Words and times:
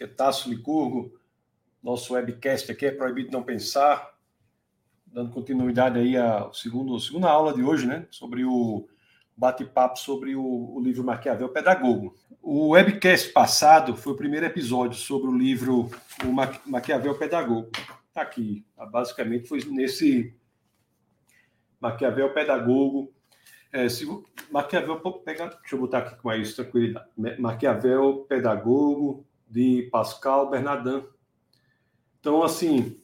que 0.00 0.04
é 0.04 0.06
Tasso 0.06 0.48
Licurgo. 0.48 1.12
Nosso 1.82 2.14
webcast 2.14 2.72
aqui 2.72 2.86
é 2.86 2.90
Proibido 2.90 3.32
Não 3.32 3.42
Pensar, 3.42 4.14
dando 5.04 5.30
continuidade 5.30 5.98
aí 5.98 6.16
à 6.16 6.50
segunda 6.54 7.28
aula 7.28 7.52
de 7.52 7.62
hoje, 7.62 7.86
né? 7.86 8.06
Sobre 8.10 8.42
o 8.42 8.88
bate-papo 9.36 9.98
sobre 9.98 10.34
o, 10.34 10.42
o, 10.42 10.80
livro 10.80 11.04
Maquiavel 11.04 11.50
Pedagogo. 11.50 12.16
O 12.40 12.70
webcast 12.70 13.30
passado 13.30 13.94
foi 13.94 14.14
o 14.14 14.16
primeiro 14.16 14.46
episódio 14.46 14.98
sobre 14.98 15.28
o 15.28 15.36
livro 15.36 15.90
o 16.24 16.32
Ma 16.32 16.50
Maquiavel 16.64 17.18
Pedagogo. 17.18 17.70
Está 18.08 18.22
aqui. 18.22 18.64
Basicamente 18.90 19.48
foi 19.48 19.62
nesse 19.66 20.34
Maquiavel 21.78 22.32
Pedagogo 22.32 23.12
é, 23.72 23.88
se, 23.88 24.04
Maquiavel, 24.50 24.98
pega, 25.24 25.46
deixa 25.46 25.76
eu 25.76 25.78
botar 25.78 25.98
aqui 25.98 26.16
com 26.16 26.28
mais 26.28 26.54
tranquilidade. 26.54 27.06
Maquiavel, 27.38 28.26
pedagogo, 28.28 29.24
de 29.50 29.88
Pascal 29.90 30.48
Bernardin. 30.48 31.02
Então, 32.20 32.42
assim, 32.42 32.96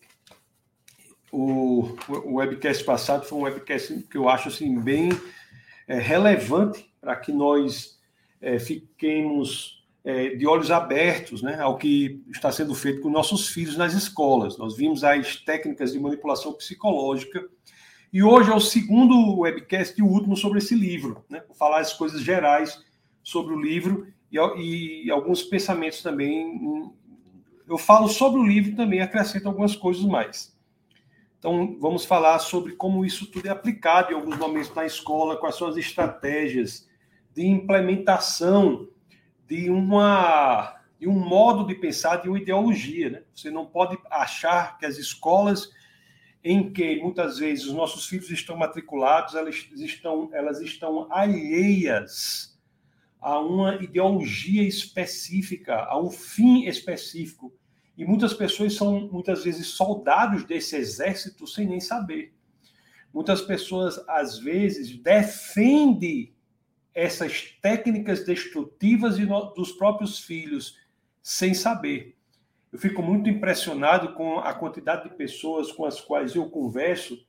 o, 1.32 1.96
o 2.08 2.34
webcast 2.36 2.84
passado 2.84 3.26
foi 3.26 3.38
um 3.38 3.42
webcast 3.42 4.06
que 4.10 4.16
eu 4.16 4.28
acho 4.28 4.48
assim, 4.48 4.78
bem 4.80 5.10
é, 5.88 5.98
relevante 5.98 6.90
para 7.00 7.16
que 7.16 7.32
nós 7.32 7.98
é, 8.40 8.58
fiquemos 8.58 9.84
é, 10.04 10.30
de 10.36 10.46
olhos 10.46 10.70
abertos 10.70 11.42
né, 11.42 11.60
ao 11.60 11.76
que 11.76 12.22
está 12.30 12.52
sendo 12.52 12.74
feito 12.74 13.00
com 13.00 13.10
nossos 13.10 13.48
filhos 13.48 13.76
nas 13.76 13.92
escolas. 13.92 14.56
Nós 14.56 14.76
vimos 14.76 15.02
as 15.02 15.36
técnicas 15.36 15.92
de 15.92 15.98
manipulação 15.98 16.52
psicológica 16.52 17.44
e 18.12 18.22
hoje 18.22 18.50
é 18.50 18.54
o 18.54 18.60
segundo 18.60 19.40
webcast 19.40 19.98
e 19.98 20.02
o 20.02 20.06
último 20.06 20.36
sobre 20.36 20.58
esse 20.58 20.74
livro, 20.74 21.24
né? 21.28 21.42
Vou 21.46 21.56
falar 21.56 21.80
as 21.80 21.92
coisas 21.92 22.20
gerais 22.22 22.80
sobre 23.22 23.52
o 23.52 23.60
livro 23.60 24.06
e, 24.30 25.06
e, 25.06 25.10
alguns 25.10 25.42
pensamentos 25.42 26.02
também. 26.02 26.92
Eu 27.68 27.78
falo 27.78 28.08
sobre 28.08 28.40
o 28.40 28.46
livro 28.46 28.76
também 28.76 29.00
acrescento 29.00 29.46
algumas 29.46 29.74
coisas 29.74 30.04
mais. 30.04 30.56
Então, 31.38 31.76
vamos 31.80 32.04
falar 32.04 32.38
sobre 32.38 32.72
como 32.72 33.04
isso 33.04 33.26
tudo 33.26 33.46
é 33.46 33.50
aplicado 33.50 34.12
em 34.12 34.14
alguns 34.14 34.36
momentos 34.36 34.74
na 34.74 34.86
escola, 34.86 35.36
quais 35.36 35.56
são 35.56 35.68
as 35.68 35.76
estratégias 35.76 36.88
de 37.34 37.46
implementação 37.46 38.88
de 39.46 39.70
uma 39.70 40.74
de 40.98 41.06
um 41.06 41.12
modo 41.12 41.66
de 41.66 41.74
pensar, 41.74 42.16
de 42.16 42.28
uma 42.28 42.38
ideologia. 42.38 43.10
Né? 43.10 43.22
Você 43.34 43.50
não 43.50 43.66
pode 43.66 43.98
achar 44.10 44.78
que 44.78 44.86
as 44.86 44.96
escolas 44.96 45.70
em 46.42 46.72
que 46.72 47.02
muitas 47.02 47.38
vezes 47.38 47.66
os 47.66 47.74
nossos 47.74 48.06
filhos 48.06 48.30
estão 48.30 48.56
matriculados, 48.56 49.34
elas 49.34 49.56
estão, 49.76 50.30
elas 50.32 50.60
estão 50.60 51.06
alheias 51.10 52.55
a 53.20 53.38
uma 53.40 53.76
ideologia 53.76 54.62
específica, 54.62 55.84
a 55.84 56.00
um 56.00 56.10
fim 56.10 56.66
específico. 56.66 57.52
E 57.96 58.04
muitas 58.04 58.34
pessoas 58.34 58.74
são, 58.74 59.08
muitas 59.10 59.44
vezes, 59.44 59.68
soldados 59.68 60.44
desse 60.44 60.76
exército 60.76 61.46
sem 61.46 61.66
nem 61.66 61.80
saber. 61.80 62.34
Muitas 63.12 63.40
pessoas, 63.40 63.98
às 64.06 64.38
vezes, 64.38 64.96
defendem 64.98 66.34
essas 66.94 67.42
técnicas 67.62 68.24
destrutivas 68.24 69.16
dos 69.54 69.72
próprios 69.72 70.18
filhos 70.18 70.78
sem 71.22 71.54
saber. 71.54 72.16
Eu 72.72 72.78
fico 72.78 73.02
muito 73.02 73.30
impressionado 73.30 74.14
com 74.14 74.38
a 74.38 74.52
quantidade 74.52 75.08
de 75.08 75.16
pessoas 75.16 75.72
com 75.72 75.84
as 75.84 76.00
quais 76.00 76.34
eu 76.34 76.48
converso, 76.50 77.26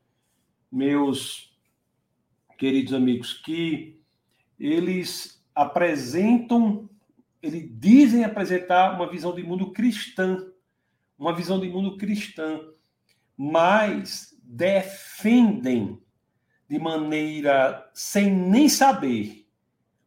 meus 0.72 1.57
queridos 2.57 2.94
amigos, 2.94 3.33
que 3.33 3.99
eles 4.59 5.36
apresentam, 5.58 6.88
eles 7.41 7.67
dizem 7.80 8.23
apresentar 8.23 8.95
uma 8.95 9.09
visão 9.09 9.33
de 9.33 9.41
mundo 9.41 9.72
cristã, 9.72 10.45
uma 11.17 11.36
visão 11.36 11.59
de 11.59 11.67
mundo 11.67 11.97
cristã, 11.97 12.61
mas 13.36 14.38
defendem 14.44 16.00
de 16.69 16.78
maneira 16.78 17.90
sem 17.94 18.31
nem 18.31 18.69
saber 18.69 19.47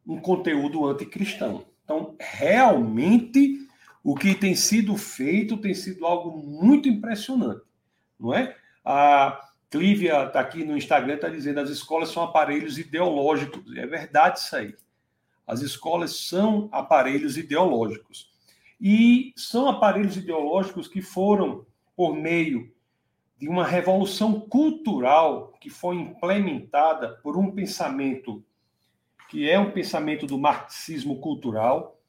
um 0.06 0.20
conteúdo 0.20 0.86
anticristão. 0.86 1.66
Então, 1.84 2.14
realmente 2.20 3.58
o 4.04 4.14
que 4.14 4.34
tem 4.34 4.54
sido 4.54 4.96
feito 4.96 5.56
tem 5.56 5.74
sido 5.74 6.06
algo 6.06 6.38
muito 6.38 6.88
impressionante, 6.88 7.62
não 8.18 8.32
é? 8.32 8.56
A 8.84 9.50
Clívia 9.68 10.24
está 10.24 10.40
aqui 10.40 10.64
no 10.64 10.76
Instagram, 10.76 11.14
está 11.14 11.28
dizendo 11.28 11.60
as 11.60 11.70
escolas 11.70 12.10
são 12.10 12.22
aparelhos 12.22 12.78
ideológicos. 12.78 13.62
É 13.76 13.86
verdade 13.86 14.38
isso 14.38 14.56
aí. 14.56 14.74
As 15.50 15.60
escolas 15.60 16.16
são 16.16 16.68
aparelhos 16.72 17.36
ideológicos. 17.36 18.30
E 18.80 19.32
são 19.36 19.68
aparelhos 19.68 20.16
ideológicos 20.16 20.88
que 20.88 21.02
foram, 21.02 21.66
por 21.96 22.14
meio 22.14 22.72
de 23.36 23.48
uma 23.48 23.66
revolução 23.66 24.40
cultural 24.40 25.52
que 25.60 25.68
foi 25.68 25.96
implementada 25.96 27.18
por 27.22 27.36
um 27.36 27.50
pensamento 27.50 28.44
que 29.28 29.48
é 29.48 29.58
um 29.58 29.70
pensamento 29.70 30.26
do 30.26 30.36
marxismo 30.36 31.20
cultural, 31.20 32.00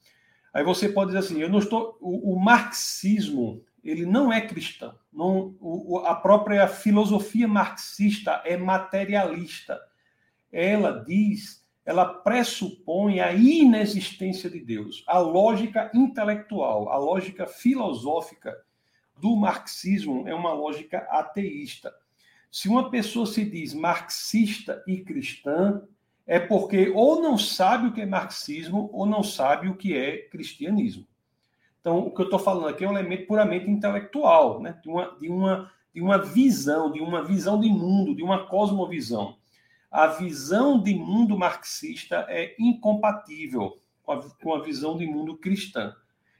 Aí 0.53 0.63
você 0.63 0.89
pode 0.89 1.11
dizer 1.11 1.19
assim, 1.19 1.41
eu 1.41 1.49
não 1.49 1.59
estou. 1.59 1.97
O, 2.01 2.33
o 2.33 2.39
marxismo 2.39 3.63
ele 3.83 4.05
não 4.05 4.31
é 4.31 4.41
cristão. 4.41 4.93
Não, 5.11 5.55
o, 5.59 5.99
a 6.05 6.13
própria 6.13 6.67
filosofia 6.67 7.47
marxista 7.47 8.41
é 8.45 8.57
materialista. 8.57 9.79
Ela 10.51 11.03
diz, 11.05 11.60
ela 11.85 12.05
pressupõe 12.05 13.19
a 13.19 13.33
inexistência 13.33 14.49
de 14.49 14.59
Deus. 14.59 15.03
A 15.07 15.19
lógica 15.19 15.91
intelectual, 15.93 16.89
a 16.89 16.97
lógica 16.97 17.47
filosófica 17.47 18.55
do 19.17 19.35
marxismo 19.35 20.27
é 20.27 20.33
uma 20.33 20.53
lógica 20.53 20.99
ateísta. 21.09 21.93
Se 22.51 22.67
uma 22.67 22.89
pessoa 22.89 23.25
se 23.25 23.45
diz 23.45 23.73
marxista 23.73 24.83
e 24.87 24.97
cristã, 25.01 25.81
é 26.27 26.39
porque 26.39 26.89
ou 26.89 27.21
não 27.21 27.37
sabe 27.37 27.87
o 27.87 27.93
que 27.93 28.01
é 28.01 28.05
marxismo 28.05 28.89
ou 28.93 29.05
não 29.05 29.23
sabe 29.23 29.67
o 29.67 29.75
que 29.75 29.95
é 29.95 30.17
cristianismo. 30.29 31.07
Então, 31.79 31.99
o 31.99 32.13
que 32.13 32.21
eu 32.21 32.25
estou 32.25 32.39
falando 32.39 32.67
aqui 32.67 32.83
é 32.83 32.87
um 32.87 32.91
elemento 32.91 33.25
puramente 33.25 33.69
intelectual, 33.69 34.61
né? 34.61 34.79
de, 34.83 34.87
uma, 34.87 35.17
de, 35.19 35.29
uma, 35.29 35.71
de 35.93 36.01
uma 36.01 36.17
visão, 36.19 36.91
de 36.91 37.01
uma 37.01 37.23
visão 37.23 37.59
de 37.59 37.67
mundo, 37.69 38.15
de 38.15 38.21
uma 38.21 38.45
cosmovisão. 38.45 39.37
A 39.91 40.07
visão 40.07 40.81
de 40.81 40.93
mundo 40.95 41.37
marxista 41.37 42.25
é 42.29 42.55
incompatível 42.57 43.77
com 44.01 44.13
a, 44.13 44.29
com 44.41 44.53
a 44.53 44.63
visão 44.63 44.97
de 44.97 45.05
mundo 45.05 45.37
cristã. 45.37 45.93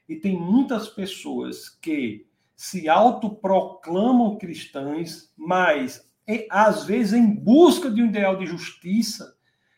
E 0.08 0.16
tem 0.16 0.34
muitas 0.34 0.88
pessoas 0.88 1.68
que 1.68 2.26
se 2.56 2.88
autoproclamam 2.88 4.38
cristãs, 4.38 5.32
mas 5.36 6.10
às 6.48 6.84
vezes 6.84 7.12
em 7.12 7.26
busca 7.26 7.90
de 7.90 8.02
um 8.02 8.06
ideal 8.06 8.36
de 8.36 8.46
justiça, 8.46 9.36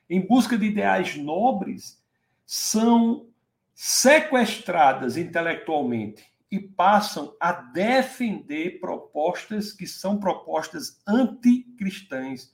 em 0.08 0.20
busca 0.20 0.56
de 0.56 0.66
ideais 0.66 1.16
nobres, 1.16 2.02
são 2.46 3.26
sequestradas 3.74 5.16
intelectualmente 5.16 6.24
e 6.50 6.60
passam 6.60 7.34
a 7.40 7.50
defender 7.50 8.78
propostas 8.78 9.72
que 9.72 9.86
são 9.86 10.20
propostas 10.20 11.00
anticristãs, 11.06 12.52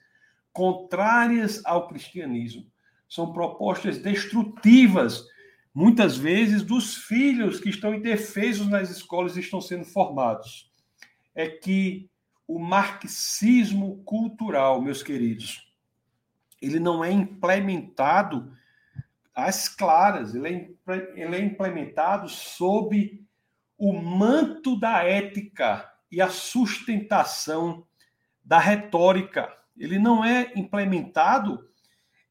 contrárias 0.52 1.64
ao 1.64 1.88
cristianismo. 1.88 2.66
São 3.08 3.32
propostas 3.32 3.98
destrutivas, 3.98 5.24
muitas 5.74 6.16
vezes, 6.16 6.62
dos 6.62 6.96
filhos 6.96 7.60
que 7.60 7.68
estão 7.68 7.94
indefesos 7.94 8.68
nas 8.68 8.90
escolas 8.90 9.36
e 9.36 9.40
estão 9.40 9.60
sendo 9.60 9.84
formados. 9.84 10.70
É 11.34 11.48
que 11.48 12.08
o 12.46 12.58
marxismo 12.58 14.02
cultural, 14.04 14.80
meus 14.82 15.02
queridos, 15.02 15.70
ele 16.60 16.78
não 16.78 17.04
é 17.04 17.10
implementado 17.10 18.52
às 19.34 19.68
claras, 19.68 20.34
ele 20.34 20.76
é, 20.86 21.22
é 21.22 21.40
implementado 21.40 22.28
sob 22.28 23.24
o 23.78 23.92
manto 23.92 24.78
da 24.78 25.02
ética 25.02 25.90
e 26.10 26.20
a 26.20 26.28
sustentação 26.28 27.86
da 28.44 28.58
retórica. 28.58 29.56
Ele 29.80 29.98
não 29.98 30.24
é 30.24 30.52
implementado 30.54 31.66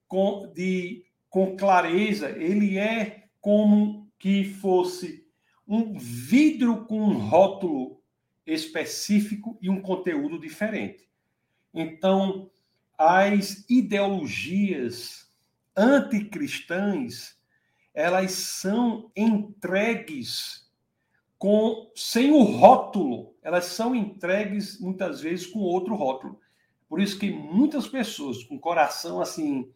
com, 0.07 0.49
de, 0.53 1.03
com 1.29 1.57
clareza, 1.57 2.29
ele 2.29 2.77
é 2.77 3.25
como 3.41 4.07
que 4.17 4.45
fosse 4.45 5.27
um 5.67 5.97
vidro 5.97 6.85
com 6.85 7.01
um 7.01 7.17
rótulo 7.17 8.01
específico 8.45 9.57
e 9.61 9.69
um 9.69 9.81
conteúdo 9.81 10.39
diferente. 10.39 11.09
Então, 11.73 12.49
as 12.97 13.65
ideologias 13.69 15.29
anticristãs 15.75 17.39
elas 17.93 18.31
são 18.31 19.11
entregues 19.15 20.69
com 21.37 21.91
sem 21.95 22.31
o 22.31 22.43
rótulo, 22.43 23.35
elas 23.41 23.65
são 23.65 23.95
entregues 23.95 24.79
muitas 24.79 25.21
vezes 25.21 25.47
com 25.47 25.59
outro 25.59 25.95
rótulo. 25.95 26.39
Por 26.89 26.99
isso 26.99 27.19
que 27.19 27.31
muitas 27.31 27.87
pessoas 27.87 28.43
com 28.43 28.57
coração 28.57 29.21
assim, 29.21 29.71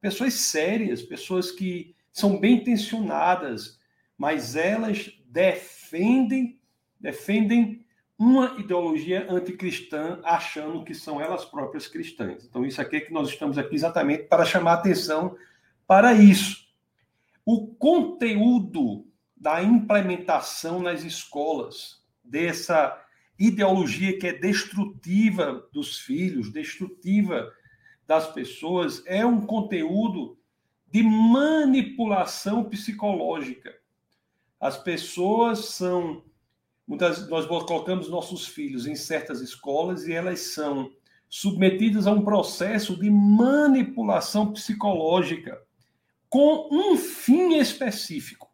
pessoas 0.00 0.34
sérias, 0.34 1.02
pessoas 1.02 1.50
que 1.50 1.96
são 2.12 2.38
bem 2.38 2.56
intencionadas, 2.56 3.80
mas 4.16 4.54
elas 4.54 5.10
defendem, 5.24 6.60
defendem 7.00 7.84
uma 8.18 8.56
ideologia 8.58 9.26
anticristã, 9.30 10.20
achando 10.22 10.84
que 10.84 10.92
são 10.92 11.18
elas 11.18 11.46
próprias 11.46 11.86
cristãs. 11.86 12.44
Então, 12.44 12.66
isso 12.66 12.78
aqui 12.78 12.96
é 12.96 13.00
que 13.00 13.12
nós 13.12 13.30
estamos 13.30 13.56
aqui 13.56 13.74
exatamente 13.74 14.24
para 14.24 14.44
chamar 14.44 14.74
atenção 14.74 15.34
para 15.86 16.12
isso. 16.12 16.68
O 17.46 17.68
conteúdo 17.68 19.06
da 19.34 19.62
implementação 19.62 20.82
nas 20.82 21.02
escolas 21.02 22.04
dessa 22.22 23.02
ideologia 23.40 24.18
que 24.18 24.26
é 24.26 24.32
destrutiva 24.34 25.66
dos 25.72 25.98
filhos, 25.98 26.52
destrutiva 26.52 27.50
das 28.06 28.30
pessoas, 28.32 29.02
é 29.06 29.24
um 29.24 29.40
conteúdo 29.46 30.36
de 30.90 31.02
manipulação 31.02 32.64
psicológica. 32.64 33.74
As 34.60 34.76
pessoas 34.76 35.66
são 35.66 36.22
muitas 36.86 37.28
nós 37.30 37.46
colocamos 37.46 38.08
nossos 38.08 38.46
filhos 38.46 38.86
em 38.86 38.96
certas 38.96 39.40
escolas 39.40 40.06
e 40.06 40.12
elas 40.12 40.40
são 40.40 40.92
submetidas 41.28 42.06
a 42.06 42.12
um 42.12 42.22
processo 42.22 42.98
de 42.98 43.08
manipulação 43.08 44.52
psicológica 44.52 45.62
com 46.28 46.68
um 46.70 46.96
fim 46.96 47.54
específico. 47.54 48.50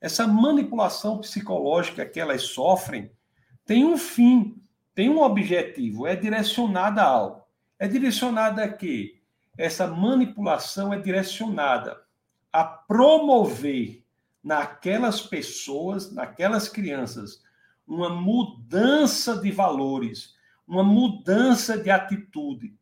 Essa 0.00 0.26
manipulação 0.26 1.18
psicológica 1.18 2.04
que 2.04 2.20
elas 2.20 2.42
sofrem 2.42 3.10
tem 3.72 3.86
um 3.86 3.96
fim, 3.96 4.62
tem 4.94 5.08
um 5.08 5.22
objetivo, 5.22 6.06
é 6.06 6.14
direcionada 6.14 7.00
a 7.00 7.06
algo. 7.06 7.42
É 7.78 7.88
direcionada 7.88 8.62
a 8.62 8.68
quê? 8.70 9.22
Essa 9.56 9.86
manipulação 9.86 10.92
é 10.92 11.00
direcionada 11.00 11.98
a 12.52 12.64
promover 12.64 14.04
naquelas 14.44 15.22
pessoas, 15.22 16.12
naquelas 16.12 16.68
crianças, 16.68 17.42
uma 17.86 18.10
mudança 18.10 19.40
de 19.40 19.50
valores, 19.50 20.34
uma 20.68 20.84
mudança 20.84 21.78
de 21.78 21.88
atitude, 21.88 22.74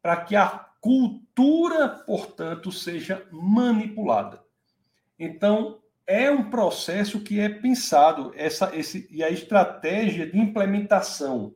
para 0.00 0.16
que 0.18 0.36
a 0.36 0.46
cultura, 0.80 1.88
portanto, 1.88 2.70
seja 2.70 3.26
manipulada. 3.32 4.44
Então, 5.18 5.80
é 6.06 6.30
um 6.30 6.48
processo 6.48 7.20
que 7.20 7.40
é 7.40 7.48
pensado, 7.48 8.32
essa, 8.36 8.74
esse, 8.76 9.08
e 9.10 9.24
a 9.24 9.30
estratégia 9.30 10.30
de 10.30 10.38
implementação 10.38 11.54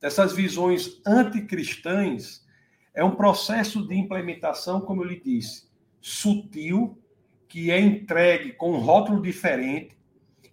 dessas 0.00 0.34
visões 0.34 1.00
anticristãs 1.06 2.44
é 2.92 3.02
um 3.02 3.12
processo 3.16 3.86
de 3.86 3.94
implementação, 3.94 4.82
como 4.82 5.02
eu 5.02 5.08
lhe 5.08 5.20
disse, 5.20 5.70
sutil, 6.00 6.98
que 7.48 7.70
é 7.70 7.80
entregue 7.80 8.52
com 8.52 8.72
um 8.72 8.80
rótulo 8.80 9.22
diferente, 9.22 9.96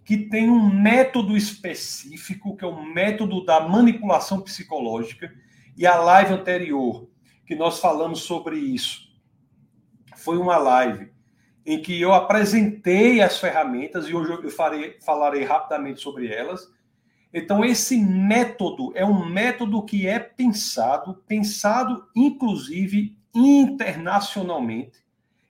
que 0.04 0.16
tem 0.16 0.48
um 0.48 0.70
método 0.80 1.36
específico, 1.36 2.56
que 2.56 2.64
é 2.64 2.68
o 2.68 2.82
método 2.82 3.44
da 3.44 3.60
manipulação 3.60 4.40
psicológica, 4.40 5.30
e 5.76 5.86
a 5.86 5.96
live 5.96 6.32
anterior, 6.32 7.08
que 7.46 7.54
nós 7.54 7.78
falamos 7.78 8.20
sobre 8.22 8.56
isso, 8.58 9.10
foi 10.16 10.38
uma 10.38 10.56
live 10.56 11.10
em 11.64 11.80
que 11.80 12.00
eu 12.00 12.12
apresentei 12.12 13.20
as 13.20 13.38
ferramentas 13.38 14.08
e 14.08 14.14
hoje 14.14 14.32
eu 14.32 14.50
farei, 14.50 14.96
falarei 15.00 15.44
rapidamente 15.44 16.00
sobre 16.00 16.32
elas. 16.32 16.70
Então, 17.32 17.64
esse 17.64 17.96
método 17.96 18.92
é 18.94 19.04
um 19.04 19.24
método 19.28 19.84
que 19.84 20.06
é 20.06 20.18
pensado, 20.18 21.22
pensado 21.28 22.08
inclusive 22.14 23.16
internacionalmente. 23.34 24.98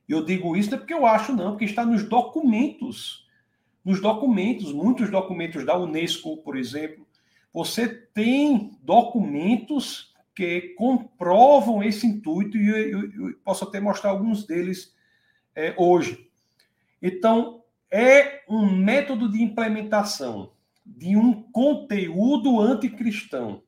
Eu 0.09 0.25
digo 0.25 0.57
isso 0.57 0.71
não 0.71 0.77
é 0.77 0.79
porque 0.81 0.93
eu 0.93 1.07
acho, 1.07 1.33
não, 1.35 1.53
porque 1.53 1.65
está 1.65 1.87
nos 1.87 2.03
documentos. 2.03 3.27
Nos 3.85 4.01
documentos, 4.01 4.73
muitos 4.73 5.11
documentos 5.11 5.65
da 5.65 5.79
Unesco, 5.79 6.37
por 6.39 6.57
exemplo, 6.57 7.07
você 7.53 7.89
tem 7.89 8.77
documentos 8.83 10.13
que 10.35 10.75
comprovam 10.77 11.83
esse 11.83 12.07
intuito, 12.07 12.57
e 12.57 12.69
eu, 12.69 13.01
eu, 13.01 13.29
eu 13.29 13.35
posso 13.45 13.65
até 13.65 13.81
mostrar 13.81 14.11
alguns 14.11 14.47
deles 14.47 14.95
é, 15.61 15.75
hoje. 15.77 16.31
Então, 17.03 17.63
é 17.91 18.43
um 18.49 18.71
método 18.71 19.31
de 19.31 19.43
implementação 19.43 20.53
de 20.87 21.17
um 21.17 21.43
conteúdo 21.43 22.61
anticristão. 22.61 23.63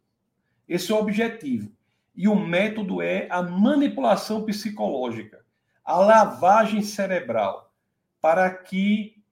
Esse 0.69 0.91
é 0.91 0.95
o 0.95 0.99
objetivo. 0.99 1.71
E 2.15 2.29
o 2.29 2.35
método 2.35 3.03
é 3.03 3.27
a 3.31 3.43
manipulação 3.43 4.45
psicológica, 4.45 5.45
a 5.85 5.97
lavagem 5.99 6.83
cerebral, 6.83 7.73
para 8.21 8.51
que 8.51 9.23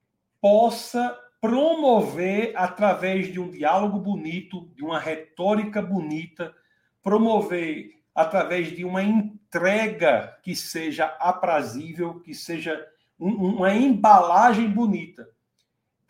possa 0.41 1.17
promover, 1.41 2.53
através 2.57 3.33
de 3.33 3.41
um 3.41 3.51
diálogo 3.51 3.99
bonito, 3.99 4.71
de 4.75 4.83
uma 4.83 4.99
retórica 4.99 5.81
bonita, 5.81 6.55
promover 7.03 8.03
através 8.15 8.75
de 8.75 8.85
uma 8.85 9.03
entrega 9.51 10.39
que 10.45 10.55
seja 10.55 11.07
aprazível, 11.19 12.21
que 12.21 12.33
seja 12.33 12.87
um, 13.19 13.57
uma 13.57 13.75
embalagem 13.75 14.71
bonita, 14.71 15.29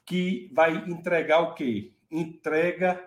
que 0.05 0.51
vai 0.53 0.77
entregar 0.77 1.41
o 1.41 1.55
quê? 1.55 1.93
Entrega 2.11 3.03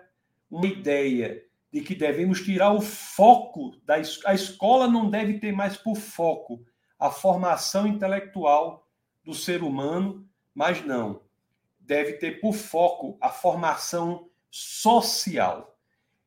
uma 0.50 0.66
ideia 0.66 1.44
de 1.72 1.80
que 1.80 1.94
devemos 1.94 2.42
tirar 2.42 2.72
o 2.72 2.80
foco 2.80 3.76
da 3.84 3.94
a 4.26 4.34
escola 4.34 4.88
não 4.88 5.08
deve 5.08 5.38
ter 5.38 5.52
mais 5.52 5.76
por 5.76 5.96
foco 5.96 6.64
a 6.98 7.10
formação 7.10 7.86
intelectual 7.86 8.88
do 9.24 9.34
ser 9.34 9.62
humano, 9.62 10.28
mas 10.52 10.84
não 10.84 11.22
deve 11.78 12.14
ter 12.14 12.40
por 12.40 12.54
foco 12.54 13.16
a 13.20 13.28
formação 13.28 14.28
social. 14.50 15.76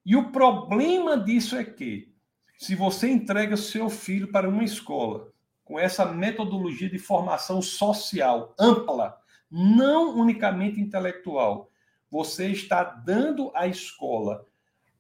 E 0.06 0.16
o 0.16 0.32
problema 0.32 1.18
disso 1.18 1.58
é 1.58 1.64
que 1.64 2.16
se 2.58 2.76
você 2.76 3.10
entrega 3.10 3.56
seu 3.56 3.90
filho 3.90 4.32
para 4.32 4.50
uma 4.50 4.64
escola 4.64 5.32
com 5.64 5.80
essa 5.80 6.06
metodologia 6.06 6.90
de 6.90 6.98
formação 6.98 7.62
social 7.62 8.56
ampla, 8.60 9.18
não 9.50 10.18
unicamente 10.18 10.80
intelectual, 10.80 11.70
você 12.10 12.48
está 12.48 12.84
dando 12.84 13.52
à 13.54 13.68
escola 13.68 14.46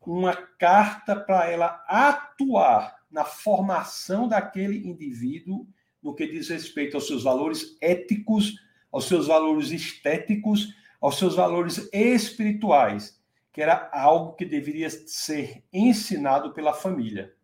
uma 0.07 0.33
carta 0.35 1.15
para 1.15 1.49
ela 1.49 1.83
atuar 1.87 2.95
na 3.11 3.25
formação 3.25 4.27
daquele 4.27 4.87
indivíduo 4.87 5.67
no 6.01 6.15
que 6.15 6.27
diz 6.27 6.47
respeito 6.47 6.95
aos 6.95 7.07
seus 7.07 7.23
valores 7.23 7.75
éticos, 7.81 8.55
aos 8.89 9.05
seus 9.05 9.27
valores 9.27 9.71
estéticos, 9.71 10.73
aos 11.01 11.17
seus 11.17 11.35
valores 11.35 11.89
espirituais, 11.91 13.21
que 13.51 13.61
era 13.61 13.89
algo 13.91 14.33
que 14.33 14.45
deveria 14.45 14.89
ser 14.89 15.63
ensinado 15.73 16.53
pela 16.53 16.73
família. 16.73 17.36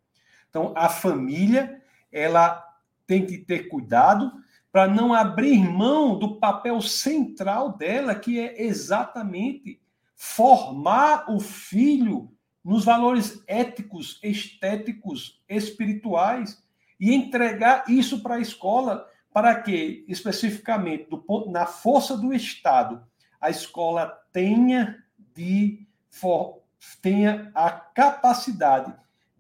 Então, 0.53 0.71
a 0.75 0.87
família, 0.87 1.81
ela 2.11 2.63
tem 3.07 3.25
que 3.25 3.39
ter 3.39 3.69
cuidado 3.69 4.31
para 4.71 4.87
não 4.87 5.11
abrir 5.11 5.57
mão 5.57 6.19
do 6.19 6.39
papel 6.39 6.79
central 6.79 7.75
dela, 7.75 8.13
que 8.13 8.39
é 8.39 8.61
exatamente 8.61 9.81
formar 10.15 11.25
o 11.27 11.39
filho 11.39 12.31
nos 12.63 12.85
valores 12.85 13.43
éticos, 13.47 14.19
estéticos, 14.21 15.41
espirituais 15.49 16.63
e 16.99 17.15
entregar 17.15 17.85
isso 17.89 18.21
para 18.21 18.35
a 18.35 18.39
escola. 18.39 19.09
Para 19.33 19.59
que, 19.59 20.05
especificamente, 20.07 21.09
do, 21.09 21.49
na 21.49 21.65
força 21.65 22.15
do 22.15 22.31
Estado, 22.31 23.03
a 23.41 23.49
escola 23.49 24.05
tenha 24.31 25.03
de 25.33 25.87
for, 26.11 26.61
tenha 27.01 27.51
a 27.55 27.71
capacidade 27.71 28.93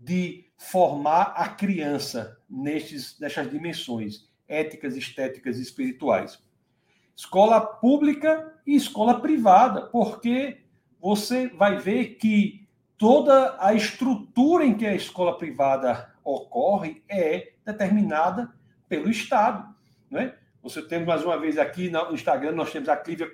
de 0.03 0.45
formar 0.57 1.33
a 1.35 1.47
criança 1.47 2.37
nestes, 2.49 3.17
nestas 3.19 3.49
dimensões 3.49 4.29
éticas, 4.47 4.95
estéticas 4.97 5.57
e 5.57 5.61
espirituais. 5.61 6.41
Escola 7.15 7.61
pública 7.61 8.53
e 8.65 8.75
escola 8.75 9.19
privada, 9.19 9.83
porque 9.87 10.61
você 10.99 11.47
vai 11.47 11.77
ver 11.77 12.15
que 12.15 12.67
toda 12.97 13.55
a 13.59 13.73
estrutura 13.73 14.65
em 14.65 14.75
que 14.75 14.85
a 14.85 14.95
escola 14.95 15.37
privada 15.37 16.13
ocorre 16.23 17.03
é 17.07 17.53
determinada 17.65 18.53
pelo 18.89 19.09
Estado. 19.09 19.73
Né? 20.09 20.33
Você 20.61 20.81
tem, 20.81 21.05
mais 21.05 21.23
uma 21.23 21.37
vez, 21.37 21.57
aqui 21.57 21.89
no 21.89 22.13
Instagram, 22.13 22.53
nós 22.53 22.71
temos 22.71 22.89
a 22.89 22.97
Clívia 22.97 23.29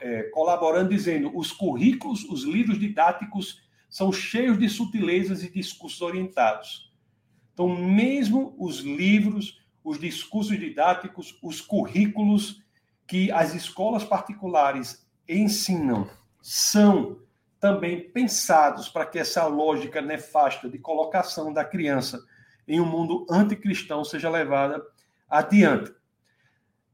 é, 0.00 0.24
colaborando, 0.24 0.90
dizendo 0.90 1.36
os 1.36 1.52
currículos, 1.52 2.24
os 2.24 2.44
livros 2.44 2.78
didáticos 2.78 3.62
são 3.88 4.12
cheios 4.12 4.58
de 4.58 4.68
sutilezas 4.68 5.42
e 5.42 5.50
discursos 5.50 6.00
orientados. 6.02 6.92
Então, 7.52 7.68
mesmo 7.68 8.54
os 8.58 8.80
livros, 8.80 9.60
os 9.82 9.98
discursos 9.98 10.58
didáticos, 10.58 11.38
os 11.42 11.60
currículos 11.60 12.62
que 13.06 13.32
as 13.32 13.54
escolas 13.54 14.04
particulares 14.04 15.06
ensinam 15.28 16.08
são 16.40 17.20
também 17.58 18.08
pensados 18.10 18.88
para 18.88 19.04
que 19.04 19.18
essa 19.18 19.46
lógica 19.46 20.00
nefasta 20.00 20.68
de 20.68 20.78
colocação 20.78 21.52
da 21.52 21.64
criança 21.64 22.24
em 22.66 22.80
um 22.80 22.86
mundo 22.86 23.26
anticristão 23.30 24.04
seja 24.04 24.30
levada 24.30 24.84
adiante. 25.28 25.92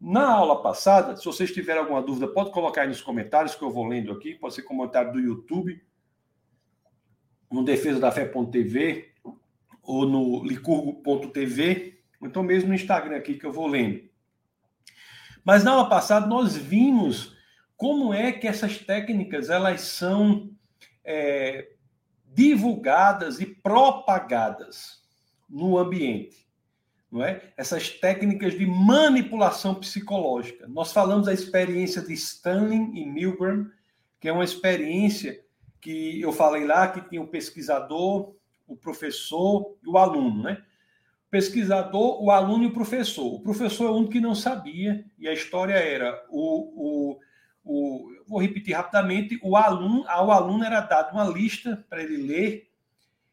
Na 0.01 0.29
aula 0.31 0.63
passada, 0.63 1.17
se 1.17 1.25
vocês 1.25 1.53
tiverem 1.53 1.83
alguma 1.83 2.03
dúvida, 2.03 2.29
pode 2.29 2.51
colocar 2.51 2.83
aí 2.83 2.89
nos 2.89 3.03
comentários 3.03 3.55
que 3.55 3.63
eu 3.63 3.71
vou 3.71 3.87
lendo 3.87 4.13
aqui, 4.13 4.35
pode 4.35 4.55
ser 4.55 4.63
comentário 4.63 5.13
do 5.13 5.21
YouTube, 5.21 5.83
no 7.55 7.65
defesa 7.65 8.01
da 8.01 8.11
fé.tv 8.11 9.13
ou 9.81 10.07
no 10.07 10.45
licurgo.tv, 10.45 12.01
ou 12.21 12.27
então 12.27 12.43
mesmo 12.43 12.71
no 12.71 12.75
Instagram 12.75 13.17
aqui 13.17 13.35
que 13.35 13.47
eu 13.47 13.53
vou 13.53 13.69
lendo. 13.69 14.03
Mas 15.45 15.63
na 15.63 15.71
aula 15.71 15.89
passada 15.89 16.27
nós 16.27 16.57
vimos 16.57 17.37
como 17.77 18.13
é 18.13 18.33
que 18.33 18.49
essas 18.49 18.79
técnicas 18.79 19.51
elas 19.51 19.83
são 19.83 20.51
é, 21.05 21.69
divulgadas 22.27 23.41
e 23.41 23.47
propagadas 23.47 25.01
no 25.49 25.79
ambiente. 25.79 26.49
Não 27.09 27.23
é? 27.23 27.53
Essas 27.57 27.89
técnicas 27.89 28.59
de 28.59 28.67
manipulação 28.67 29.77
psicológica. 29.77 30.67
Nós 30.67 30.93
falamos 30.93 31.27
da 31.27 31.33
experiência 31.33 32.03
de 32.03 32.15
Stanley 32.15 32.91
e 32.95 33.07
Milgram, 33.07 33.71
que 34.19 34.29
é 34.29 34.33
uma 34.33 34.43
experiência 34.43 35.44
que 35.85 36.19
eu 36.21 36.33
falei 36.33 36.65
lá 36.65 36.89
que 36.89 37.09
tinha 37.09 37.21
o 37.21 37.29
pesquisador, 37.29 38.35
o 38.67 38.75
professor 38.75 39.77
e 39.85 39.89
o 39.89 39.99
aluno, 39.99 40.43
né? 40.43 40.65
O 41.29 41.31
pesquisador, 41.31 42.25
o 42.25 42.31
aluno 42.31 42.65
e 42.65 42.69
o 42.69 42.73
professor. 42.73 43.35
O 43.35 43.41
professor 43.41 43.85
é 43.85 43.91
o 43.91 43.97
único 43.97 44.13
que 44.13 44.21
não 44.21 44.35
sabia, 44.35 45.05
e 45.19 45.29
a 45.29 45.33
história 45.33 45.75
era 45.75 46.25
o, 46.31 47.13
o 47.13 47.21
o, 47.65 48.11
vou 48.27 48.41
repetir 48.41 48.77
rapidamente, 48.77 49.41
o 49.43 49.57
aluno, 49.57 50.05
ao 50.07 50.31
aluno 50.31 50.65
era 50.65 50.81
dado 50.81 51.13
uma 51.13 51.25
lista 51.25 51.85
para 51.89 52.03
ele 52.03 52.19
ler 52.19 52.71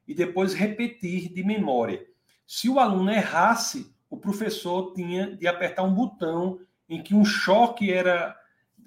e 0.08 0.14
depois 0.14 0.54
repetir 0.54 1.32
de 1.34 1.44
memória. 1.44 2.06
Se 2.48 2.70
o 2.70 2.80
aluno 2.80 3.12
errasse, 3.12 3.94
o 4.10 4.18
professor 4.18 4.94
tinha 4.94 5.36
de 5.36 5.48
apertar 5.48 5.84
um 5.84 5.94
botão 5.94 6.60
em 6.88 7.04
que 7.04 7.14
um 7.14 7.26
choque 7.26 7.92
era, 7.92 8.36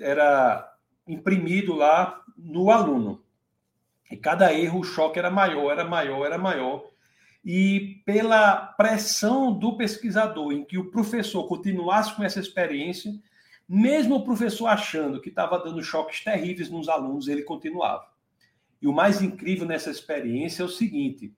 era 0.00 0.74
imprimido 1.06 1.74
lá 1.74 2.22
no 2.36 2.70
aluno. 2.70 3.22
E 4.14 4.16
cada 4.16 4.54
erro, 4.54 4.78
o 4.78 4.84
choque 4.84 5.18
era 5.18 5.28
maior, 5.28 5.72
era 5.72 5.84
maior, 5.84 6.24
era 6.24 6.38
maior. 6.38 6.86
E 7.44 8.00
pela 8.06 8.54
pressão 8.54 9.52
do 9.52 9.76
pesquisador, 9.76 10.52
em 10.52 10.64
que 10.64 10.78
o 10.78 10.88
professor 10.88 11.48
continuasse 11.48 12.14
com 12.14 12.22
essa 12.22 12.38
experiência, 12.38 13.12
mesmo 13.68 14.14
o 14.14 14.24
professor 14.24 14.68
achando 14.68 15.20
que 15.20 15.30
estava 15.30 15.58
dando 15.58 15.82
choques 15.82 16.22
terríveis 16.22 16.70
nos 16.70 16.88
alunos, 16.88 17.26
ele 17.26 17.42
continuava. 17.42 18.06
E 18.80 18.86
o 18.86 18.92
mais 18.92 19.20
incrível 19.20 19.66
nessa 19.66 19.90
experiência 19.90 20.62
é 20.62 20.66
o 20.66 20.68
seguinte: 20.68 21.34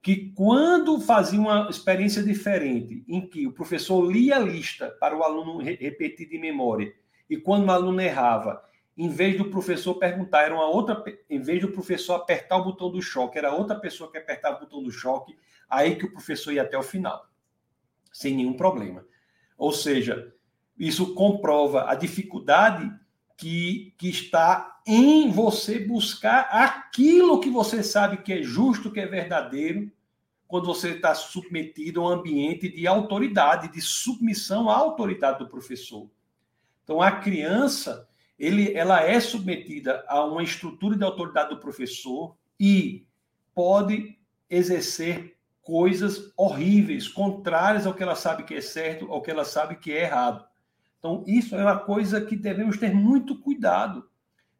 que 0.00 0.32
quando 0.36 1.00
fazia 1.00 1.40
uma 1.40 1.68
experiência 1.68 2.22
diferente, 2.22 3.04
em 3.08 3.26
que 3.26 3.48
o 3.48 3.52
professor 3.52 4.00
lia 4.08 4.36
a 4.36 4.38
lista 4.38 4.96
para 5.00 5.16
o 5.16 5.24
aluno 5.24 5.60
repetir 5.60 6.28
de 6.28 6.38
memória, 6.38 6.94
e 7.28 7.36
quando 7.36 7.66
o 7.66 7.72
aluno 7.72 8.00
errava, 8.00 8.62
em 8.96 9.08
vez 9.08 9.38
do 9.38 9.46
professor 9.46 9.94
perguntar, 9.94 10.42
era 10.42 10.54
uma 10.54 10.66
outra, 10.66 11.02
em 11.28 11.40
vez 11.40 11.60
do 11.60 11.68
professor 11.68 12.14
apertar 12.14 12.58
o 12.58 12.64
botão 12.64 12.90
do 12.90 13.00
choque, 13.00 13.38
era 13.38 13.54
outra 13.54 13.78
pessoa 13.78 14.10
que 14.10 14.18
apertava 14.18 14.56
o 14.56 14.60
botão 14.60 14.82
do 14.82 14.90
choque, 14.90 15.36
aí 15.68 15.96
que 15.96 16.04
o 16.04 16.12
professor 16.12 16.52
ia 16.52 16.62
até 16.62 16.76
o 16.76 16.82
final, 16.82 17.26
sem 18.12 18.36
nenhum 18.36 18.54
problema. 18.54 19.04
Ou 19.56 19.72
seja, 19.72 20.34
isso 20.78 21.14
comprova 21.14 21.90
a 21.90 21.94
dificuldade 21.94 22.92
que, 23.36 23.94
que 23.96 24.08
está 24.08 24.80
em 24.86 25.30
você 25.30 25.78
buscar 25.78 26.48
aquilo 26.50 27.40
que 27.40 27.50
você 27.50 27.82
sabe 27.82 28.18
que 28.18 28.32
é 28.32 28.42
justo, 28.42 28.90
que 28.90 29.00
é 29.00 29.06
verdadeiro, 29.06 29.90
quando 30.46 30.66
você 30.66 30.90
está 30.90 31.14
submetido 31.14 32.00
a 32.00 32.04
um 32.04 32.08
ambiente 32.08 32.68
de 32.68 32.86
autoridade, 32.86 33.72
de 33.72 33.80
submissão 33.80 34.68
à 34.68 34.76
autoridade 34.76 35.38
do 35.38 35.48
professor. 35.48 36.10
Então, 36.84 37.00
a 37.00 37.10
criança, 37.10 38.06
ele, 38.38 38.74
ela 38.74 39.02
é 39.02 39.20
submetida 39.20 40.04
a 40.08 40.24
uma 40.24 40.42
estrutura 40.42 40.96
de 40.96 41.04
autoridade 41.04 41.50
do 41.50 41.60
professor 41.60 42.36
e 42.58 43.06
pode 43.54 44.18
exercer 44.48 45.36
coisas 45.62 46.32
horríveis, 46.36 47.08
contrárias 47.08 47.86
ao 47.86 47.94
que 47.94 48.02
ela 48.02 48.16
sabe 48.16 48.42
que 48.42 48.54
é 48.54 48.60
certo, 48.60 49.10
ao 49.10 49.22
que 49.22 49.30
ela 49.30 49.44
sabe 49.44 49.76
que 49.76 49.92
é 49.92 50.02
errado. 50.02 50.44
Então, 50.98 51.24
isso 51.26 51.56
é 51.56 51.62
uma 51.62 51.78
coisa 51.78 52.20
que 52.20 52.36
devemos 52.36 52.78
ter 52.78 52.94
muito 52.94 53.40
cuidado. 53.40 54.08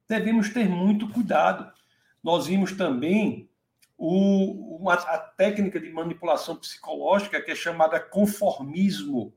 Devemos 0.09 0.49
ter 0.51 0.69
muito 0.69 1.09
cuidado. 1.09 1.71
Nós 2.23 2.47
vimos 2.47 2.73
também 2.73 3.49
o, 3.97 4.77
uma, 4.79 4.95
a 4.95 5.19
técnica 5.19 5.79
de 5.79 5.91
manipulação 5.91 6.57
psicológica 6.57 7.41
que 7.41 7.51
é 7.51 7.55
chamada 7.55 8.01
conformismo, 8.01 9.33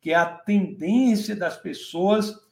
que 0.00 0.10
é 0.10 0.14
a 0.14 0.26
tendência 0.26 1.34
das 1.34 1.56
pessoas 1.56 2.43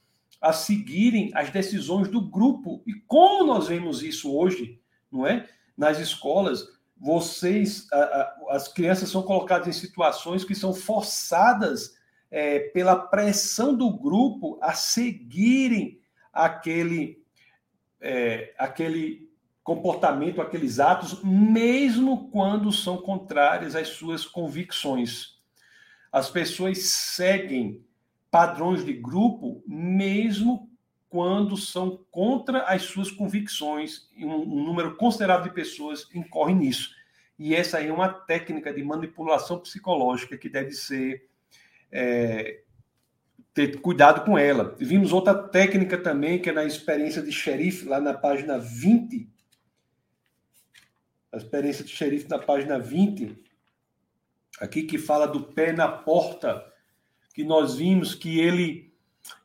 a 0.42 0.52
seguirem 0.52 1.30
as 1.34 1.50
decisões 1.50 2.08
do 2.08 2.20
grupo. 2.20 2.82
E 2.84 2.92
como 3.06 3.46
nós 3.46 3.68
vemos 3.68 4.02
isso 4.02 4.36
hoje, 4.36 4.80
não 5.10 5.24
é? 5.24 5.48
Nas 5.76 6.00
escolas, 6.00 6.66
vocês, 6.96 7.86
a, 7.92 7.96
a, 7.96 8.36
as 8.50 8.66
crianças 8.66 9.08
são 9.08 9.22
colocadas 9.22 9.68
em 9.68 9.72
situações 9.72 10.44
que 10.44 10.54
são 10.54 10.74
forçadas 10.74 11.94
é, 12.28 12.58
pela 12.58 12.96
pressão 12.96 13.72
do 13.72 13.96
grupo 13.96 14.58
a 14.60 14.72
seguirem 14.72 16.00
aquele, 16.32 17.22
é, 18.00 18.52
aquele 18.58 19.30
comportamento, 19.62 20.42
aqueles 20.42 20.80
atos, 20.80 21.22
mesmo 21.22 22.30
quando 22.30 22.72
são 22.72 22.96
contrários 22.96 23.76
às 23.76 23.88
suas 23.88 24.26
convicções. 24.26 25.40
As 26.10 26.28
pessoas 26.28 26.78
seguem 26.82 27.84
padrões 28.32 28.82
de 28.82 28.94
grupo, 28.94 29.62
mesmo 29.68 30.70
quando 31.10 31.54
são 31.54 32.02
contra 32.10 32.62
as 32.62 32.80
suas 32.84 33.10
convicções. 33.10 34.08
Um, 34.16 34.64
número 34.64 34.96
considerável 34.96 35.44
de 35.44 35.54
pessoas 35.54 36.08
incorre 36.14 36.54
nisso. 36.54 36.94
E 37.38 37.54
essa 37.54 37.76
aí 37.76 37.88
é 37.88 37.92
uma 37.92 38.08
técnica 38.08 38.72
de 38.72 38.82
manipulação 38.82 39.58
psicológica 39.58 40.38
que 40.38 40.48
deve 40.48 40.72
ser 40.72 41.28
é, 41.90 42.62
ter 43.52 43.78
cuidado 43.82 44.24
com 44.24 44.38
ela. 44.38 44.74
Vimos 44.78 45.12
outra 45.12 45.34
técnica 45.34 45.98
também, 45.98 46.40
que 46.40 46.48
é 46.48 46.52
na 46.52 46.64
experiência 46.64 47.20
de 47.20 47.30
xerife, 47.30 47.84
lá 47.84 48.00
na 48.00 48.14
página 48.14 48.58
20. 48.58 49.28
A 51.30 51.36
experiência 51.36 51.84
de 51.84 51.90
xerife 51.90 52.30
na 52.30 52.38
página 52.38 52.78
20, 52.78 53.38
aqui 54.58 54.84
que 54.84 54.96
fala 54.96 55.26
do 55.26 55.42
pé 55.42 55.70
na 55.70 55.88
porta, 55.88 56.71
que 57.32 57.44
nós 57.44 57.76
vimos 57.76 58.14
que 58.14 58.38
ele, 58.38 58.92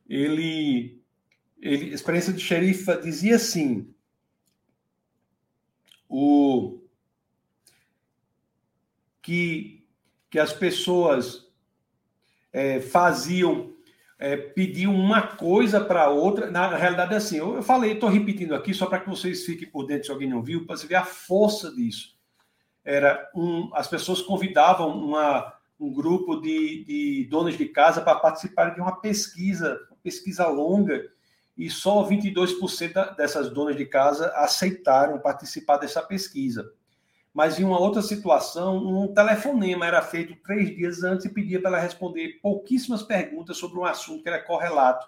ele, 0.08 1.02
ele 1.62 1.94
experiência 1.94 2.34
de 2.34 2.42
xerife 2.42 3.02
dizia 3.02 3.36
assim, 3.36 3.94
o, 6.10 6.80
que, 9.28 9.86
que 10.30 10.40
as 10.40 10.54
pessoas 10.54 11.52
é, 12.54 12.80
faziam, 12.80 13.74
é, 14.18 14.38
pediam 14.38 14.96
uma 14.96 15.22
coisa 15.22 15.84
para 15.84 16.10
outra. 16.10 16.50
Na 16.50 16.74
realidade, 16.78 17.14
é 17.14 17.18
assim, 17.18 17.36
eu, 17.36 17.56
eu 17.56 17.62
falei, 17.62 17.92
estou 17.92 18.08
repetindo 18.08 18.56
aqui 18.56 18.74
só 18.74 18.86
para 18.86 19.02
que 19.02 19.10
vocês 19.10 19.44
fiquem 19.44 19.70
por 19.70 19.86
dentro, 19.86 20.06
se 20.06 20.12
alguém 20.12 20.30
não 20.30 20.42
viu, 20.42 20.66
para 20.66 20.78
você 20.78 20.88
ver 20.88 20.96
a 20.96 21.04
força 21.04 21.70
disso. 21.76 22.16
Era 22.86 23.30
um, 23.36 23.70
as 23.74 23.90
pessoas 23.90 24.22
convidavam 24.22 24.98
uma, 24.98 25.54
um 25.80 25.92
grupo 25.94 26.42
de, 26.42 26.84
de 26.84 27.28
donas 27.30 27.58
de 27.58 27.66
casa 27.66 28.02
para 28.02 28.20
participar 28.20 28.74
de 28.74 28.82
uma 28.82 29.00
pesquisa, 29.00 29.80
uma 29.90 29.98
pesquisa 30.04 30.48
longa, 30.48 31.10
e 31.58 31.70
só 31.70 32.08
22% 32.08 33.16
dessas 33.16 33.50
donas 33.50 33.76
de 33.76 33.86
casa 33.86 34.32
aceitaram 34.36 35.20
participar 35.20 35.78
dessa 35.78 36.02
pesquisa 36.02 36.72
mas 37.38 37.60
em 37.60 37.64
uma 37.64 37.80
outra 37.80 38.02
situação, 38.02 38.78
um 38.78 39.14
telefonema 39.14 39.86
era 39.86 40.02
feito 40.02 40.36
três 40.38 40.76
dias 40.76 41.04
antes 41.04 41.28
e 41.28 41.30
pedia 41.30 41.62
para 41.62 41.70
ela 41.70 41.80
responder 41.80 42.40
pouquíssimas 42.42 43.04
perguntas 43.04 43.58
sobre 43.58 43.78
um 43.78 43.86
assunto 43.86 44.24
que 44.24 44.30
era 44.30 44.42
correlato 44.42 45.08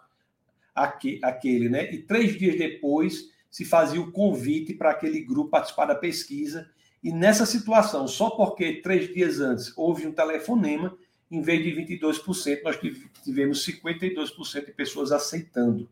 àquele, 0.75 1.69
né? 1.69 1.91
E 1.91 2.03
três 2.03 2.37
dias 2.37 2.55
depois 2.55 3.31
se 3.49 3.65
fazia 3.65 3.99
o 3.99 4.11
convite 4.11 4.75
para 4.75 4.91
aquele 4.91 5.21
grupo 5.21 5.49
participar 5.49 5.85
da 5.85 5.95
pesquisa. 5.95 6.69
E 7.03 7.11
nessa 7.11 7.45
situação, 7.45 8.07
só 8.07 8.29
porque 8.29 8.81
três 8.81 9.13
dias 9.13 9.39
antes 9.39 9.73
houve 9.77 10.05
um 10.05 10.11
telefonema, 10.11 10.97
em 11.31 11.41
vez 11.41 11.63
de 11.63 11.95
22%, 11.97 12.61
nós 12.63 12.77
tivemos 13.23 13.65
52% 13.65 14.65
de 14.65 14.71
pessoas 14.71 15.11
aceitando. 15.11 15.87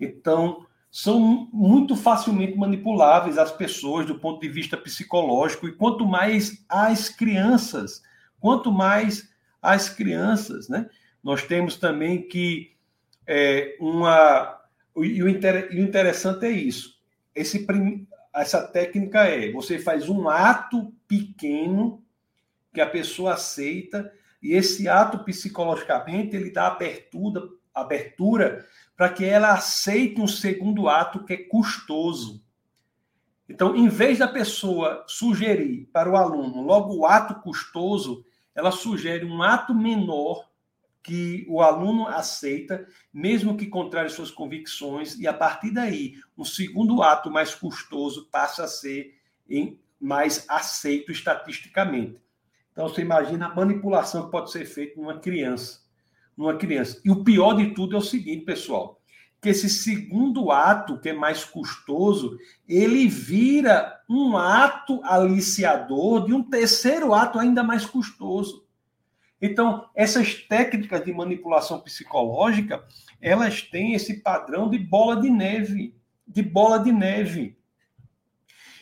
Então, 0.00 0.66
são 0.90 1.48
muito 1.52 1.96
facilmente 1.96 2.56
manipuláveis 2.56 3.38
as 3.38 3.50
pessoas 3.50 4.06
do 4.06 4.18
ponto 4.18 4.40
de 4.40 4.48
vista 4.48 4.76
psicológico 4.76 5.66
e 5.66 5.72
quanto 5.72 6.06
mais 6.06 6.64
as 6.68 7.08
crianças, 7.08 8.02
quanto 8.38 8.70
mais 8.70 9.30
as 9.60 9.88
crianças, 9.88 10.68
né? 10.68 10.88
Nós 11.22 11.44
temos 11.44 11.76
também 11.76 12.22
que 12.22 12.72
é, 13.26 13.76
uma 13.80 14.60
e 14.96 15.22
o, 15.22 15.28
inter, 15.28 15.68
e 15.72 15.80
o 15.80 15.82
interessante 15.82 16.44
é 16.44 16.50
isso. 16.50 17.00
Esse 17.34 17.64
essa 18.34 18.66
técnica 18.66 19.24
é 19.24 19.52
você 19.52 19.78
faz 19.78 20.08
um 20.08 20.28
ato 20.28 20.92
pequeno 21.06 22.02
que 22.72 22.80
a 22.80 22.88
pessoa 22.88 23.34
aceita 23.34 24.10
e 24.42 24.54
esse 24.54 24.88
ato 24.88 25.24
psicologicamente 25.24 26.34
ele 26.34 26.50
dá 26.50 26.68
abertura 26.68 27.42
abertura 27.74 28.66
para 28.96 29.08
que 29.08 29.24
ela 29.24 29.52
aceite 29.52 30.20
um 30.20 30.26
segundo 30.26 30.88
ato 30.88 31.24
que 31.24 31.32
é 31.32 31.36
custoso. 31.36 32.44
Então, 33.48 33.74
em 33.74 33.88
vez 33.88 34.18
da 34.18 34.28
pessoa 34.28 35.04
sugerir 35.06 35.88
para 35.92 36.10
o 36.10 36.16
aluno 36.16 36.62
logo 36.62 36.94
o 36.94 37.06
ato 37.06 37.34
custoso, 37.36 38.24
ela 38.54 38.70
sugere 38.70 39.24
um 39.24 39.42
ato 39.42 39.74
menor 39.74 40.51
que 41.02 41.44
o 41.48 41.60
aluno 41.60 42.06
aceita, 42.06 42.86
mesmo 43.12 43.56
que 43.56 43.66
contrário 43.66 44.08
às 44.08 44.14
suas 44.14 44.30
convicções, 44.30 45.18
e 45.18 45.26
a 45.26 45.34
partir 45.34 45.72
daí, 45.72 46.14
um 46.38 46.44
segundo 46.44 47.02
ato 47.02 47.30
mais 47.30 47.54
custoso 47.54 48.28
passa 48.30 48.64
a 48.64 48.68
ser 48.68 49.14
em, 49.48 49.80
mais 50.00 50.44
aceito 50.48 51.10
estatisticamente. 51.10 52.20
Então, 52.72 52.88
você 52.88 53.02
imagina 53.02 53.46
a 53.46 53.54
manipulação 53.54 54.24
que 54.24 54.30
pode 54.30 54.50
ser 54.50 54.64
feita 54.64 55.00
numa 55.00 55.18
criança. 55.18 55.80
Numa 56.36 56.56
criança. 56.56 57.00
E 57.04 57.10
o 57.10 57.22
pior 57.22 57.54
de 57.54 57.74
tudo 57.74 57.94
é 57.94 57.98
o 57.98 58.02
seguinte, 58.02 58.44
pessoal, 58.44 59.00
que 59.40 59.48
esse 59.48 59.68
segundo 59.68 60.50
ato, 60.52 60.98
que 60.98 61.08
é 61.08 61.12
mais 61.12 61.44
custoso, 61.44 62.38
ele 62.66 63.08
vira 63.08 64.00
um 64.08 64.36
ato 64.36 65.00
aliciador 65.02 66.26
de 66.26 66.32
um 66.32 66.42
terceiro 66.42 67.12
ato 67.12 67.38
ainda 67.38 67.62
mais 67.62 67.84
custoso. 67.84 68.61
Então, 69.42 69.88
essas 69.92 70.36
técnicas 70.36 71.04
de 71.04 71.12
manipulação 71.12 71.80
psicológica, 71.80 72.86
elas 73.20 73.60
têm 73.60 73.92
esse 73.92 74.22
padrão 74.22 74.70
de 74.70 74.78
bola 74.78 75.20
de 75.20 75.28
neve, 75.28 75.96
de 76.24 76.42
bola 76.42 76.78
de 76.78 76.92
neve. 76.92 77.58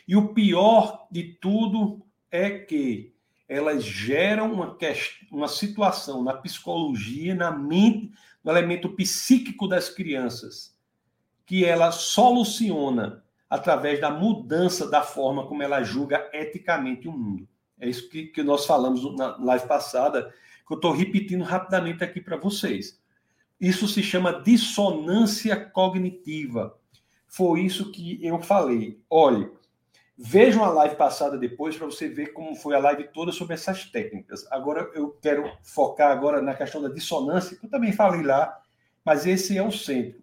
E 0.07 0.15
o 0.15 0.35
pior 0.35 1.07
de 1.11 1.23
tudo 1.41 2.05
é 2.31 2.51
que 2.51 3.15
elas 3.49 3.83
geram 3.83 4.53
uma, 4.53 4.77
uma 5.33 5.49
situação 5.49 6.23
na 6.23 6.35
psicologia, 6.35 7.35
na 7.35 7.51
mente, 7.51 8.13
no 8.45 8.53
elemento 8.53 8.91
psíquico 8.91 9.67
das 9.67 9.89
crianças, 9.89 10.77
que 11.47 11.65
ela 11.65 11.91
soluciona 11.91 13.25
através 13.49 13.99
da 13.99 14.11
mudança 14.11 14.89
da 14.89 15.03
forma 15.03 15.47
como 15.47 15.63
ela 15.63 15.83
julga 15.83 16.29
eticamente 16.35 17.09
o 17.09 17.13
mundo. 17.13 17.49
É 17.81 17.89
isso 17.89 18.11
que, 18.11 18.27
que 18.27 18.43
nós 18.43 18.67
falamos 18.67 19.17
na 19.17 19.37
live 19.39 19.67
passada, 19.67 20.33
que 20.71 20.75
eu 20.75 20.77
estou 20.77 20.93
repetindo 20.93 21.43
rapidamente 21.43 22.05
aqui 22.05 22.21
para 22.21 22.37
vocês. 22.37 22.97
Isso 23.61 23.89
se 23.89 24.05
chama 24.05 24.41
dissonância 24.41 25.57
cognitiva. 25.57 26.79
Foi 27.27 27.63
isso 27.63 27.91
que 27.91 28.25
eu 28.25 28.41
falei. 28.41 29.01
Olhe, 29.11 29.51
Vejam 30.23 30.63
a 30.63 30.69
live 30.69 30.97
passada 30.97 31.39
depois 31.39 31.79
para 31.79 31.87
você 31.87 32.07
ver 32.07 32.35
como 32.35 32.55
foi 32.55 32.75
a 32.75 32.79
live 32.79 33.05
toda 33.05 33.33
sobre 33.33 33.55
essas 33.55 33.87
técnicas. 33.87 34.47
Agora 34.51 34.91
eu 34.95 35.17
quero 35.23 35.51
focar 35.63 36.11
agora 36.11 36.43
na 36.43 36.53
questão 36.53 36.83
da 36.83 36.91
dissonância, 36.91 37.57
que 37.57 37.65
eu 37.65 37.71
também 37.71 37.91
falei 37.91 38.23
lá, 38.23 38.61
mas 39.03 39.27
esse 39.27 39.57
é 39.57 39.63
o 39.63 39.73
centro. 39.73 40.23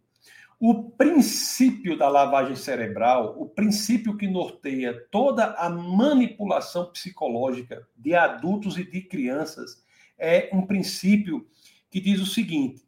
O 0.59 0.91
princípio 0.91 1.97
da 1.97 2.07
lavagem 2.09 2.55
cerebral, 2.55 3.33
o 3.39 3.47
princípio 3.47 4.15
que 4.15 4.27
norteia 4.27 4.93
toda 5.09 5.53
a 5.53 5.67
manipulação 5.67 6.91
psicológica 6.91 7.87
de 7.97 8.13
adultos 8.13 8.77
e 8.77 8.83
de 8.83 9.01
crianças, 9.01 9.83
é 10.17 10.49
um 10.53 10.65
princípio 10.65 11.47
que 11.89 11.99
diz 11.99 12.19
o 12.19 12.25
seguinte: 12.25 12.87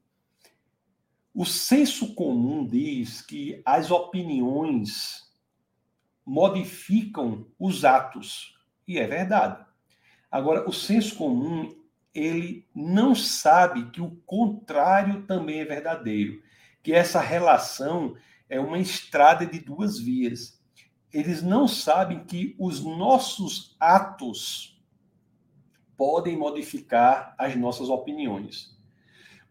o 1.34 1.46
senso 1.46 2.14
comum 2.16 2.66
diz 2.66 3.22
que 3.22 3.62
as 3.66 3.92
opiniões 3.92 5.30
modificam 6.26 7.48
os 7.58 7.86
atos. 7.86 8.58
E 8.88 9.00
é 9.00 9.08
verdade. 9.08 9.66
Agora, 10.32 10.68
o 10.70 10.74
senso 10.74 11.16
comum, 11.16 11.76
ele 12.14 12.68
não 12.74 13.16
sabe 13.16 13.90
que 13.92 14.02
o 14.02 14.12
contrário 14.26 15.24
também 15.26 15.60
é 15.60 15.66
verdadeiro, 15.66 16.42
que 16.84 16.94
essa 16.94 17.20
relação 17.20 18.16
é 18.48 18.60
uma 18.60 18.80
estrada 18.80 19.46
de 19.46 19.60
duas 19.60 20.00
vias. 20.00 20.60
Eles 21.12 21.42
não 21.42 21.68
sabem 21.68 22.24
que 22.26 22.56
os 22.60 22.84
nossos 22.84 23.76
atos 23.80 24.79
podem 26.00 26.38
modificar 26.38 27.36
as 27.38 27.58
nossas 27.58 27.90
opiniões. 27.90 28.74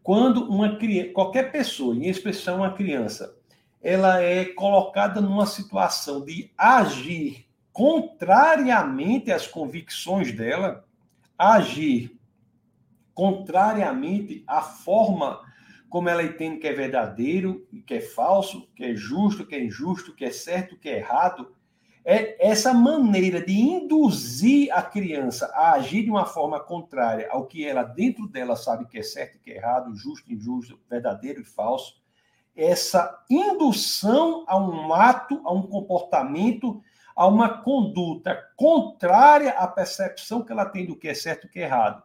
Quando 0.01 0.49
uma 0.49 0.77
criança, 0.77 1.11
qualquer 1.13 1.51
pessoa, 1.51 1.95
em 1.95 2.07
expressão 2.07 2.57
uma 2.57 2.73
criança, 2.73 3.37
ela 3.79 4.19
é 4.19 4.45
colocada 4.45 5.21
numa 5.21 5.45
situação 5.45 6.25
de 6.25 6.51
agir 6.57 7.45
contrariamente 7.71 9.31
às 9.31 9.45
convicções 9.45 10.31
dela, 10.31 10.83
agir 11.37 12.17
contrariamente 13.13 14.43
à 14.47 14.63
forma 14.63 15.41
como 15.87 16.09
ela 16.09 16.23
entende 16.23 16.57
que 16.57 16.67
é 16.67 16.73
verdadeiro, 16.73 17.67
que 17.85 17.93
é 17.93 18.01
falso, 18.01 18.67
que 18.75 18.83
é 18.83 18.95
justo, 18.95 19.45
que 19.45 19.53
é 19.55 19.63
injusto, 19.63 20.15
que 20.15 20.25
é 20.25 20.31
certo, 20.31 20.77
que 20.77 20.89
é 20.89 20.97
errado, 20.97 21.53
é 22.11 22.35
essa 22.39 22.73
maneira 22.73 23.39
de 23.39 23.53
induzir 23.53 24.75
a 24.75 24.81
criança 24.81 25.45
a 25.53 25.73
agir 25.73 26.05
de 26.05 26.09
uma 26.09 26.25
forma 26.25 26.59
contrária 26.59 27.29
ao 27.29 27.45
que 27.45 27.63
ela 27.63 27.83
dentro 27.83 28.27
dela 28.27 28.55
sabe 28.55 28.87
que 28.87 28.97
é 28.97 29.03
certo 29.03 29.35
e 29.35 29.39
que 29.39 29.51
é 29.51 29.57
errado, 29.57 29.95
justo, 29.95 30.33
injusto, 30.33 30.79
verdadeiro 30.89 31.39
e 31.39 31.45
falso, 31.45 32.01
essa 32.55 33.23
indução 33.29 34.43
a 34.47 34.57
um 34.57 34.91
ato, 34.91 35.39
a 35.45 35.53
um 35.53 35.61
comportamento, 35.61 36.81
a 37.15 37.27
uma 37.27 37.61
conduta 37.61 38.43
contrária 38.55 39.51
à 39.51 39.67
percepção 39.67 40.43
que 40.43 40.51
ela 40.51 40.65
tem 40.65 40.87
do 40.87 40.95
que 40.95 41.09
é 41.09 41.13
certo 41.13 41.45
e 41.45 41.49
que 41.51 41.59
é 41.59 41.65
errado, 41.65 42.01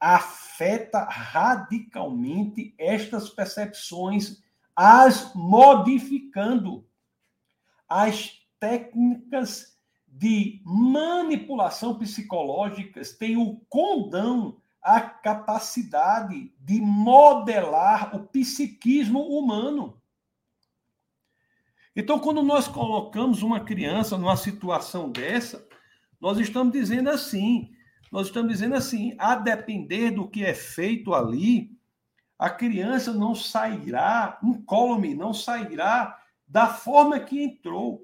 afeta 0.00 1.04
radicalmente 1.04 2.74
estas 2.76 3.30
percepções, 3.30 4.42
as 4.74 5.32
modificando. 5.32 6.84
As 7.88 8.37
técnicas 8.58 9.78
de 10.06 10.60
manipulação 10.64 11.98
psicológicas 11.98 13.12
têm 13.12 13.36
o 13.36 13.56
condão 13.68 14.60
a 14.82 15.00
capacidade 15.00 16.52
de 16.58 16.80
modelar 16.80 18.14
o 18.16 18.26
psiquismo 18.26 19.20
humano. 19.20 20.00
Então, 21.94 22.18
quando 22.18 22.42
nós 22.42 22.68
colocamos 22.68 23.42
uma 23.42 23.60
criança 23.60 24.16
numa 24.16 24.36
situação 24.36 25.10
dessa, 25.10 25.66
nós 26.20 26.38
estamos 26.38 26.72
dizendo 26.72 27.10
assim, 27.10 27.70
nós 28.10 28.28
estamos 28.28 28.52
dizendo 28.52 28.76
assim, 28.76 29.14
a 29.18 29.34
depender 29.34 30.12
do 30.12 30.28
que 30.28 30.44
é 30.44 30.54
feito 30.54 31.12
ali, 31.12 31.76
a 32.38 32.48
criança 32.48 33.12
não 33.12 33.34
sairá, 33.34 34.38
incólume, 34.42 35.14
não 35.14 35.34
sairá 35.34 36.18
da 36.46 36.68
forma 36.68 37.18
que 37.18 37.42
entrou. 37.42 38.02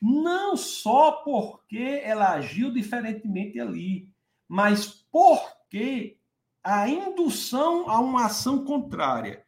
Não 0.00 0.56
só 0.56 1.12
porque 1.12 2.00
ela 2.02 2.32
agiu 2.32 2.72
diferentemente 2.72 3.58
ali, 3.58 4.08
mas 4.48 5.06
porque 5.10 6.18
a 6.62 6.88
indução 6.88 7.88
a 7.88 8.00
uma 8.00 8.26
ação 8.26 8.64
contrária 8.64 9.44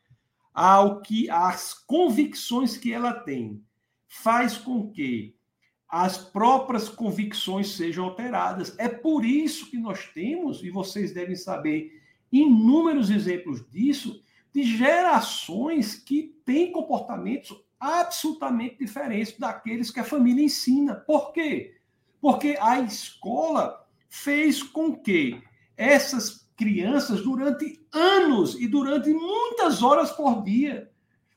ao 0.54 1.00
que 1.02 1.28
as 1.30 1.74
convicções 1.74 2.76
que 2.76 2.92
ela 2.92 3.12
tem 3.12 3.62
faz 4.08 4.56
com 4.56 4.90
que 4.90 5.36
as 5.88 6.18
próprias 6.18 6.88
convicções 6.88 7.72
sejam 7.76 8.04
alteradas. 8.04 8.74
É 8.78 8.88
por 8.88 9.24
isso 9.24 9.70
que 9.70 9.78
nós 9.78 10.06
temos, 10.12 10.62
e 10.62 10.70
vocês 10.70 11.12
devem 11.14 11.36
saber, 11.36 12.02
inúmeros 12.30 13.10
exemplos 13.10 13.66
disso, 13.70 14.22
de 14.52 14.64
gerações 14.64 15.94
que 15.94 16.34
têm 16.44 16.72
comportamentos 16.72 17.56
absolutamente 17.80 18.78
diferentes 18.78 19.38
daqueles 19.38 19.90
que 19.90 20.00
a 20.00 20.04
família 20.04 20.44
ensina. 20.44 20.94
Por 20.94 21.32
quê? 21.32 21.76
Porque 22.20 22.56
a 22.60 22.80
escola 22.80 23.86
fez 24.08 24.62
com 24.62 24.96
que 24.96 25.40
essas 25.76 26.48
crianças 26.56 27.22
durante 27.22 27.80
anos 27.92 28.56
e 28.60 28.66
durante 28.66 29.10
muitas 29.10 29.82
horas 29.82 30.10
por 30.10 30.42
dia 30.42 30.90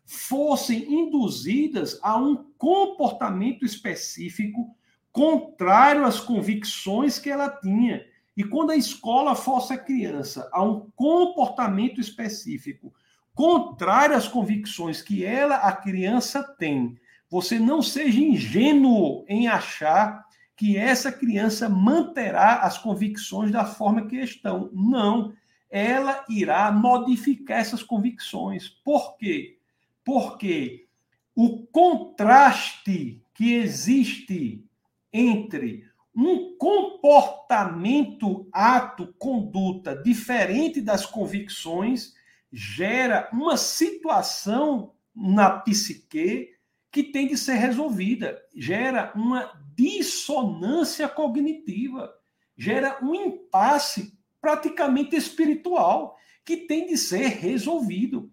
fossem 0.06 0.92
induzidas 0.92 2.00
a 2.02 2.18
um 2.18 2.52
comportamento 2.58 3.64
específico 3.64 4.76
contrário 5.12 6.06
às 6.06 6.20
convicções 6.20 7.20
que 7.20 7.30
ela 7.30 7.50
tinha. 7.50 8.06
E 8.36 8.44
quando 8.44 8.72
a 8.72 8.76
escola 8.76 9.36
força 9.36 9.76
a 9.76 9.78
criança 9.78 10.50
a 10.52 10.64
um 10.64 10.90
comportamento 10.96 12.02
específico 12.02 12.94
contrário 13.34 14.16
às 14.16 14.28
convicções 14.28 15.02
que 15.02 15.26
ela, 15.26 15.56
a 15.56 15.72
criança, 15.72 16.44
tem, 16.44 16.98
você 17.30 17.58
não 17.58 17.82
seja 17.82 18.20
ingênuo 18.20 19.26
em 19.28 19.48
achar 19.48 20.26
que 20.56 20.78
essa 20.78 21.12
criança 21.12 21.68
manterá 21.70 22.60
as 22.60 22.78
convicções 22.78 23.52
da 23.52 23.66
forma 23.66 24.06
que 24.06 24.18
estão. 24.18 24.70
Não, 24.74 25.34
ela 25.70 26.24
irá 26.30 26.72
modificar 26.72 27.60
essas 27.60 27.82
convicções. 27.82 28.70
Por 28.70 29.18
quê? 29.18 29.58
Porque 30.04 30.86
o 31.34 31.66
contraste 31.68 33.24
que 33.34 33.54
existe 33.54 34.64
entre 35.12 35.90
um 36.14 36.58
comportamento, 36.58 38.48
ato, 38.52 39.16
conduta 39.18 39.96
diferente 39.96 40.82
das 40.82 41.06
convicções 41.06 42.14
gera 42.52 43.30
uma 43.32 43.56
situação 43.56 44.94
na 45.16 45.50
psique 45.50 46.50
que 46.92 47.04
tem 47.04 47.28
de 47.28 47.38
ser 47.38 47.54
resolvida, 47.54 48.42
gera 48.54 49.14
uma 49.16 49.52
dissonância 49.74 51.08
cognitiva, 51.08 52.14
gera 52.58 53.00
um 53.02 53.16
impasse 53.16 54.18
praticamente 54.42 55.16
espiritual 55.16 56.18
que 56.44 56.58
tem 56.58 56.88
de 56.88 56.98
ser 56.98 57.28
resolvido. 57.28 58.32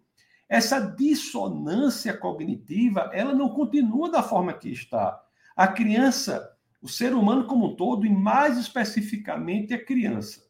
Essa 0.49 0.81
dissonância 0.81 2.17
cognitiva, 2.17 3.11
ela 3.13 3.35
não 3.35 3.51
continua 3.51 4.11
da 4.11 4.23
forma 4.23 4.53
que 4.53 4.71
está. 4.71 5.23
A 5.55 5.69
criança, 5.69 6.57
o 6.81 6.89
ser 6.89 7.15
humano 7.15 7.47
como 7.47 7.67
um 7.67 7.77
todo, 7.77 8.07
e 8.07 8.11
mais 8.11 8.57
especificamente 8.59 9.75
a 9.75 9.85
criança, 9.85 10.43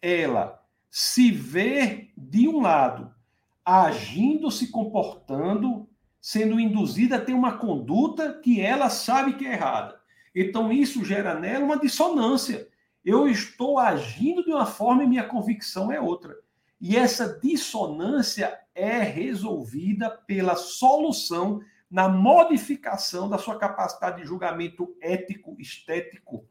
ela 0.00 0.59
se 0.90 1.30
vê 1.30 2.10
de 2.16 2.48
um 2.48 2.60
lado 2.60 3.14
agindo, 3.64 4.50
se 4.50 4.68
comportando, 4.70 5.88
sendo 6.20 6.58
induzida 6.58 7.16
a 7.16 7.20
ter 7.20 7.32
uma 7.32 7.56
conduta 7.56 8.34
que 8.42 8.60
ela 8.60 8.90
sabe 8.90 9.34
que 9.34 9.46
é 9.46 9.52
errada. 9.52 10.00
Então 10.34 10.72
isso 10.72 11.04
gera 11.04 11.38
nela 11.38 11.64
uma 11.64 11.78
dissonância. 11.78 12.68
Eu 13.04 13.28
estou 13.28 13.78
agindo 13.78 14.44
de 14.44 14.50
uma 14.50 14.66
forma 14.66 15.04
e 15.04 15.06
minha 15.06 15.24
convicção 15.24 15.92
é 15.92 16.00
outra. 16.00 16.36
E 16.80 16.96
essa 16.96 17.38
dissonância 17.40 18.58
é 18.74 18.98
resolvida 18.98 20.10
pela 20.10 20.56
solução 20.56 21.60
na 21.90 22.08
modificação 22.08 23.28
da 23.28 23.38
sua 23.38 23.58
capacidade 23.58 24.20
de 24.20 24.26
julgamento 24.26 24.96
ético, 25.00 25.56
estético, 25.58 26.44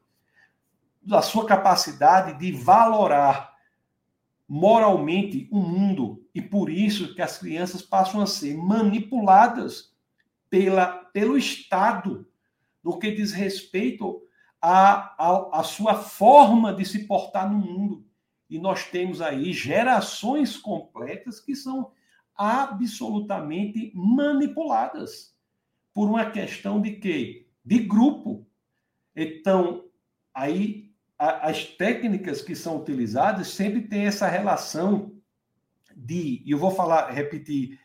da 1.01 1.21
sua 1.21 1.45
capacidade 1.45 2.37
de 2.37 2.51
valorar 2.51 3.48
moralmente 4.49 5.47
o 5.51 5.61
mundo. 5.61 6.27
E 6.33 6.41
por 6.41 6.71
isso 6.71 7.13
que 7.13 7.21
as 7.21 7.37
crianças 7.37 7.83
passam 7.83 8.19
a 8.19 8.25
ser 8.25 8.57
manipuladas 8.57 9.93
pela, 10.49 10.87
pelo 10.87 11.37
Estado 11.37 12.27
no 12.83 12.97
que 12.97 13.11
diz 13.11 13.31
respeito 13.31 14.23
à, 14.59 15.61
sua 15.63 15.93
forma 15.93 16.73
de 16.73 16.83
se 16.83 17.05
portar 17.05 17.49
no 17.49 17.59
mundo. 17.59 18.03
E 18.49 18.57
nós 18.57 18.85
temos 18.85 19.21
aí 19.21 19.53
gerações 19.53 20.57
completas 20.57 21.39
que 21.39 21.55
são 21.55 21.91
absolutamente 22.35 23.91
manipuladas 23.93 25.35
por 25.93 26.09
uma 26.09 26.31
questão 26.31 26.81
de 26.81 26.93
quê? 26.93 27.47
De 27.63 27.79
grupo. 27.79 28.47
Então, 29.15 29.85
aí 30.33 30.88
as 31.19 31.65
técnicas 31.65 32.41
que 32.41 32.55
são 32.55 32.77
utilizadas 32.77 33.49
sempre 33.49 33.81
têm 33.81 34.05
essa 34.05 34.27
relação 34.27 35.11
de, 35.93 36.41
e 36.45 36.51
eu 36.51 36.57
vou 36.57 36.71
falar, 36.71 37.11
repetir, 37.11 37.77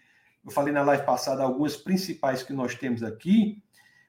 eu 0.45 0.53
falei 0.53 0.73
na 0.73 0.83
live 0.83 1.05
passada 1.05 1.43
algumas 1.43 1.77
principais 1.77 2.45
que 2.45 2.53
nós 2.53 2.77
temos 2.77 3.03
aqui, 3.03 3.61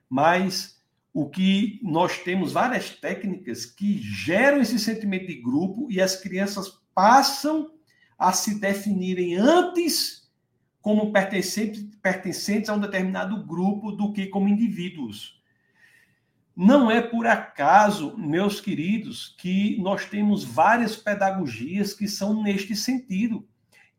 mas 0.07 0.79
o 1.11 1.27
que 1.27 1.79
nós 1.81 2.19
temos 2.19 2.51
várias 2.51 2.91
técnicas 2.91 3.65
que 3.65 3.97
geram 3.97 4.61
esse 4.61 4.77
sentimento 4.77 5.25
de 5.27 5.41
grupo 5.41 5.87
e 5.89 5.99
as 5.99 6.15
crianças 6.17 6.79
passam 6.93 7.71
a 8.17 8.31
se 8.31 8.59
definirem 8.59 9.35
antes 9.35 10.29
como 10.81 11.11
pertencentes, 11.11 11.83
pertencentes 11.99 12.69
a 12.69 12.75
um 12.75 12.79
determinado 12.79 13.43
grupo 13.43 13.91
do 13.91 14.13
que 14.13 14.27
como 14.27 14.47
indivíduos. 14.47 15.41
Não 16.55 16.89
é 16.89 17.01
por 17.01 17.27
acaso, 17.27 18.17
meus 18.17 18.61
queridos, 18.61 19.35
que 19.37 19.77
nós 19.81 20.05
temos 20.05 20.43
várias 20.43 20.95
pedagogias 20.95 21.93
que 21.93 22.07
são 22.07 22.41
neste 22.41 22.75
sentido. 22.75 23.47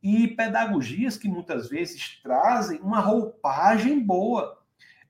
E 0.02 0.28
pedagogias 0.28 1.16
que 1.16 1.28
muitas 1.28 1.68
vezes 1.68 2.20
trazem 2.22 2.80
uma 2.80 3.00
roupagem 3.00 4.00
boa 4.00 4.56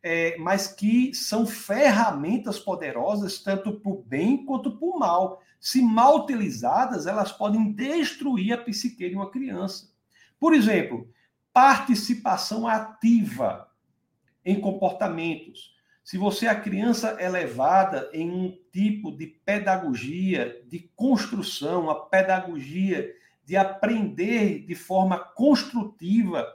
é, 0.09 0.37
mas 0.39 0.69
que 0.69 1.13
são 1.13 1.45
ferramentas 1.45 2.61
poderosas 2.61 3.41
tanto 3.41 3.81
para 3.81 3.91
o 3.91 4.05
bem 4.05 4.47
quanto 4.47 4.79
para 4.79 4.87
o 4.87 4.97
mal. 4.97 5.43
Se 5.59 5.83
mal 5.83 6.21
utilizadas, 6.21 7.09
elas 7.09 7.33
podem 7.33 7.73
destruir 7.73 8.53
a 8.53 8.59
psique 8.59 9.09
de 9.09 9.17
uma 9.17 9.33
criança. 9.33 9.91
Por 10.39 10.55
exemplo, 10.55 11.11
participação 11.53 12.69
ativa 12.69 13.69
em 14.45 14.61
comportamentos. 14.61 15.75
Se 16.07 16.16
você, 16.16 16.47
a 16.47 16.55
criança, 16.55 17.16
é 17.19 17.29
levada 17.29 18.09
em 18.12 18.31
um 18.31 18.57
tipo 18.71 19.11
de 19.11 19.27
pedagogia 19.27 20.62
de 20.69 20.88
construção, 20.95 21.90
a 21.90 21.97
pedagogia 21.97 23.12
de 23.45 23.57
aprender 23.57 24.64
de 24.64 24.77
forma 24.77 25.19
construtiva, 25.19 26.47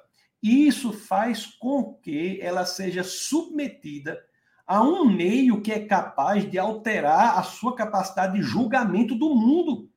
isso 0.41 0.93
faz 0.93 1.45
com 1.45 1.95
que 1.95 2.39
ela 2.41 2.65
seja 2.65 3.03
submetida 3.03 4.23
a 4.65 4.81
um 4.81 5.03
meio 5.03 5.61
que 5.61 5.73
é 5.73 5.85
capaz 5.85 6.49
de 6.49 6.57
alterar 6.57 7.37
a 7.37 7.43
sua 7.43 7.75
capacidade 7.75 8.37
de 8.37 8.41
julgamento 8.41 9.15
do 9.15 9.35
mundo. 9.35 9.89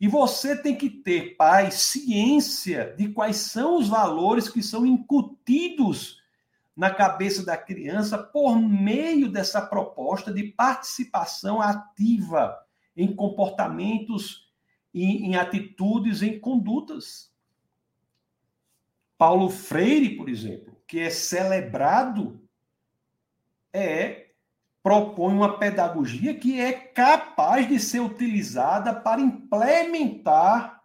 E 0.00 0.08
você 0.08 0.60
tem 0.60 0.74
que 0.74 0.90
ter, 0.90 1.36
pai, 1.36 1.70
ciência 1.70 2.92
de 2.98 3.06
quais 3.10 3.36
são 3.36 3.78
os 3.78 3.86
valores 3.86 4.48
que 4.48 4.64
são 4.64 4.84
incutidos 4.84 6.23
na 6.76 6.90
cabeça 6.90 7.44
da 7.44 7.56
criança 7.56 8.18
por 8.18 8.56
meio 8.56 9.30
dessa 9.30 9.62
proposta 9.62 10.32
de 10.32 10.44
participação 10.44 11.60
ativa 11.60 12.58
em 12.96 13.14
comportamentos, 13.14 14.52
em, 14.92 15.26
em 15.26 15.36
atitudes, 15.36 16.22
em 16.22 16.38
condutas. 16.38 17.32
Paulo 19.16 19.48
Freire, 19.48 20.16
por 20.16 20.28
exemplo, 20.28 20.76
que 20.86 20.98
é 20.98 21.10
celebrado, 21.10 22.40
é 23.72 24.24
propõe 24.82 25.32
uma 25.32 25.58
pedagogia 25.58 26.34
que 26.34 26.60
é 26.60 26.72
capaz 26.72 27.66
de 27.66 27.80
ser 27.80 28.00
utilizada 28.00 28.94
para 28.94 29.20
implementar 29.20 30.82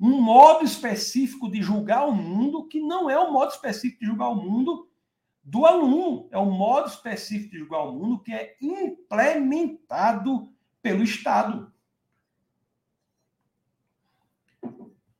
um 0.00 0.20
modo 0.22 0.64
específico 0.64 1.50
de 1.50 1.60
julgar 1.62 2.08
o 2.08 2.14
mundo, 2.14 2.66
que 2.66 2.80
não 2.80 3.10
é 3.10 3.18
o 3.18 3.30
modo 3.30 3.52
específico 3.52 4.00
de 4.00 4.06
julgar 4.06 4.30
o 4.30 4.36
mundo 4.36 4.88
do 5.42 5.66
aluno, 5.66 6.28
é 6.30 6.38
um 6.38 6.50
modo 6.50 6.88
específico 6.88 7.50
de 7.50 7.58
julgar 7.58 7.82
o 7.82 7.92
mundo 7.92 8.22
que 8.22 8.32
é 8.32 8.56
implementado 8.60 10.52
pelo 10.80 11.02
Estado. 11.02 11.72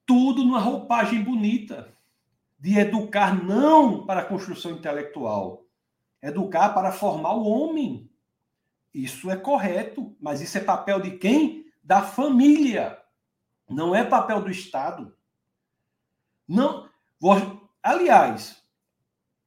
Tudo 0.07 0.45
numa 0.45 0.61
roupagem 0.61 1.23
bonita 1.23 1.93
de 2.59 2.79
educar 2.79 3.43
não 3.43 4.07
para 4.07 4.21
a 4.21 4.25
construção 4.25 4.71
intelectual, 4.71 5.67
educar 6.23 6.69
para 6.71 6.93
formar 6.93 7.35
o 7.35 7.45
homem. 7.45 8.09
Isso 8.95 9.29
é 9.31 9.37
correto, 9.37 10.15
mas 10.21 10.41
isso 10.41 10.57
é 10.57 10.61
papel 10.61 11.01
de 11.01 11.19
quem? 11.19 11.67
Da 11.83 12.03
família. 12.03 13.03
Não 13.69 13.95
é 13.95 14.05
papel 14.05 14.41
do 14.41 14.51
Estado. 14.51 15.17
Não, 16.47 16.89
aliás, 17.83 18.62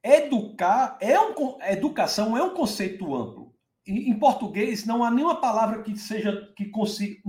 educar 0.06 0.96
é 1.00 1.18
um 1.18 1.58
educação 1.62 2.36
é 2.36 2.42
um 2.42 2.54
conceito 2.54 3.14
amplo. 3.14 3.54
Em, 3.86 4.18
português 4.18 4.84
não 4.84 5.04
há 5.04 5.10
nenhuma 5.10 5.40
palavra 5.40 5.82
que 5.82 5.96
seja 5.96 6.52
que 6.56 6.66
consiga. 6.66 7.20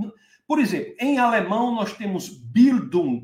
Por 0.48 0.60
exemplo, 0.60 0.96
em 1.00 1.20
alemão 1.20 1.74
nós 1.74 1.94
temos 1.94 2.30
Bildung, 2.30 3.22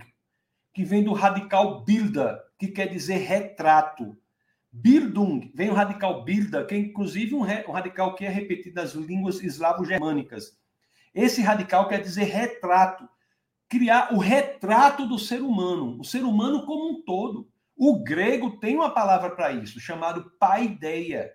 que 0.73 0.83
vem 0.83 1.03
do 1.03 1.13
radical 1.13 1.83
Bilder, 1.83 2.37
que 2.59 2.67
quer 2.67 2.87
dizer 2.87 3.17
retrato. 3.17 4.17
Bildung, 4.71 5.51
vem 5.53 5.69
o 5.69 5.73
radical 5.73 6.23
Bilder, 6.23 6.65
que 6.65 6.73
é 6.73 6.77
inclusive 6.79 7.35
um, 7.35 7.41
re, 7.41 7.63
um 7.67 7.71
radical 7.71 8.15
que 8.15 8.25
é 8.25 8.29
repetido 8.29 8.81
nas 8.81 8.93
línguas 8.93 9.41
eslavo-germânicas. 9.41 10.57
Esse 11.13 11.41
radical 11.41 11.87
quer 11.87 12.01
dizer 12.01 12.23
retrato, 12.23 13.07
criar 13.69 14.13
o 14.13 14.17
retrato 14.17 15.07
do 15.07 15.19
ser 15.19 15.41
humano, 15.41 15.99
o 15.99 16.03
ser 16.03 16.23
humano 16.23 16.65
como 16.65 16.89
um 16.89 17.03
todo. 17.03 17.47
O 17.75 18.03
grego 18.03 18.59
tem 18.59 18.75
uma 18.75 18.93
palavra 18.93 19.31
para 19.31 19.51
isso, 19.51 19.79
chamado 19.79 20.31
paideia. 20.39 21.33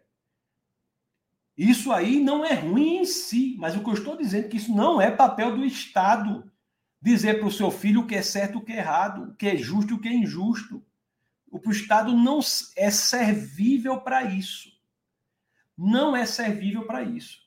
Isso 1.57 1.91
aí 1.93 2.21
não 2.21 2.45
é 2.45 2.55
ruim 2.55 2.99
em 2.99 3.05
si, 3.05 3.57
mas 3.59 3.75
o 3.75 3.83
que 3.83 3.91
eu 3.91 3.95
estou 3.95 4.17
dizendo 4.17 4.47
é 4.47 4.49
que 4.49 4.57
isso 4.57 4.75
não 4.75 5.01
é 5.01 5.11
papel 5.11 5.57
do 5.57 5.65
Estado 5.65 6.51
dizer 7.01 7.39
para 7.39 7.49
o 7.49 7.53
seu 7.53 7.71
filho 7.71 8.03
o 8.03 8.07
que 8.07 8.15
é 8.15 8.23
certo 8.23 8.59
o 8.59 8.65
que 8.65 8.73
é 8.73 8.79
errado, 8.79 9.31
o 9.31 9.35
que 9.35 9.49
é 9.49 9.57
justo 9.57 9.97
o 9.97 10.01
que 10.01 10.09
é 10.09 10.13
injusto. 10.13 10.85
O 11.51 11.71
Estado 11.71 12.15
não 12.15 12.41
é 12.77 12.91
servível 12.91 14.01
para 14.01 14.23
isso. 14.23 14.71
Não 15.77 16.15
é 16.15 16.27
servível 16.27 16.87
para 16.87 17.03
isso. 17.03 17.39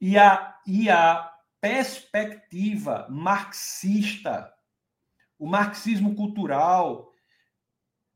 E 0.00 0.18
a, 0.18 0.60
e 0.66 0.90
a 0.90 1.32
perspectiva 1.60 3.06
marxista, 3.08 4.52
o 5.38 5.46
marxismo 5.46 6.14
cultural, 6.14 7.13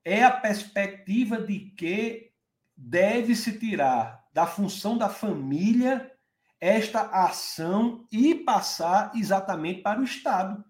é 0.05 0.23
a 0.23 0.31
perspectiva 0.31 1.41
de 1.41 1.59
que 1.77 2.31
deve 2.77 3.35
se 3.35 3.59
tirar 3.59 4.25
da 4.33 4.47
função 4.47 4.97
da 4.97 5.09
família 5.09 6.13
esta 6.61 7.03
ação 7.03 8.07
e 8.11 8.35
passar 8.35 9.13
exatamente 9.15 9.83
para 9.83 10.01
o 10.01 10.05
Estado. 10.05 10.65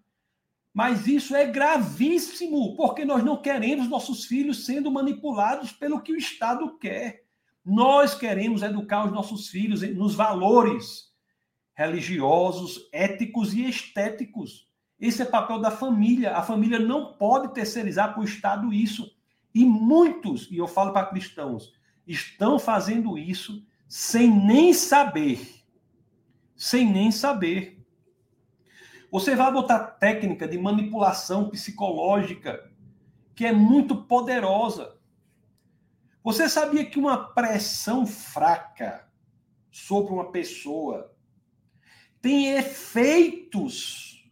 Mas 0.73 1.07
isso 1.07 1.35
é 1.35 1.45
gravíssimo, 1.45 2.75
porque 2.75 3.03
nós 3.03 3.23
não 3.23 3.41
queremos 3.41 3.87
nossos 3.87 4.25
filhos 4.25 4.65
sendo 4.65 4.91
manipulados 4.91 5.71
pelo 5.71 6.01
que 6.01 6.11
o 6.11 6.17
Estado 6.17 6.77
quer. 6.77 7.23
Nós 7.65 8.15
queremos 8.15 8.61
educar 8.61 9.05
os 9.05 9.11
nossos 9.11 9.49
filhos 9.49 9.81
nos 9.95 10.15
valores 10.15 11.09
religiosos, 11.75 12.89
éticos 12.91 13.53
e 13.53 13.67
estéticos. 13.67 14.67
Esse 14.99 15.21
é 15.21 15.25
papel 15.25 15.59
da 15.59 15.71
família. 15.71 16.35
A 16.35 16.41
família 16.41 16.77
não 16.77 17.13
pode 17.13 17.53
terceirizar 17.53 18.13
para 18.13 18.21
o 18.21 18.25
Estado 18.25 18.73
isso. 18.73 19.09
E 19.53 19.65
muitos, 19.65 20.47
e 20.51 20.57
eu 20.57 20.67
falo 20.67 20.93
para 20.93 21.07
cristãos, 21.07 21.73
estão 22.05 22.59
fazendo 22.59 23.17
isso 23.17 23.65
sem 23.87 24.29
nem 24.29 24.73
saber. 24.73 25.63
Sem 26.55 26.91
nem 26.91 27.11
saber. 27.11 27.83
Você 29.11 29.35
vai 29.35 29.51
botar 29.51 29.79
técnica 29.79 30.47
de 30.47 30.57
manipulação 30.57 31.49
psicológica 31.49 32.69
que 33.35 33.45
é 33.45 33.51
muito 33.51 34.03
poderosa. 34.03 34.97
Você 36.23 36.47
sabia 36.47 36.85
que 36.85 36.99
uma 36.99 37.17
pressão 37.33 38.05
fraca 38.05 39.09
sobre 39.71 40.11
uma 40.13 40.31
pessoa 40.31 41.15
tem 42.21 42.51
efeitos 42.51 44.29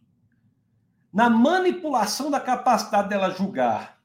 na 1.12 1.30
manipulação 1.30 2.30
da 2.30 2.38
capacidade 2.38 3.08
dela 3.08 3.30
julgar 3.30 3.97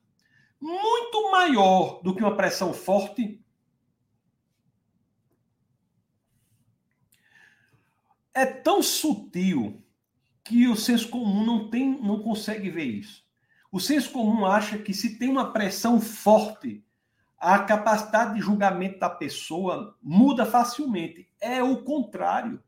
muito 0.64 1.30
maior 1.30 2.02
do 2.02 2.16
que 2.16 2.22
uma 2.22 2.38
pressão 2.38 2.74
forte? 2.74 3.44
É 8.34 8.46
tão 8.46 8.82
sutil 8.82 9.84
que 10.42 10.70
o 10.70 10.76
senso 10.78 11.10
comum 11.10 11.46
não 11.46 11.70
tem, 11.70 12.02
não 12.02 12.24
consegue 12.24 12.70
ver 12.70 12.86
isso. 12.86 13.24
O 13.70 13.80
senso 13.80 14.12
comum 14.12 14.46
acha 14.46 14.78
que 14.78 14.94
se 14.94 15.20
tem 15.20 15.28
uma 15.28 15.52
pressão 15.52 16.00
forte, 16.00 16.86
a 17.38 17.60
capacidade 17.60 18.36
de 18.36 18.40
julgamento 18.40 19.00
da 19.00 19.10
pessoa 19.10 19.98
muda 20.02 20.46
facilmente. 20.46 21.30
É 21.42 21.62
o 21.62 21.84
contrário. 21.84 22.64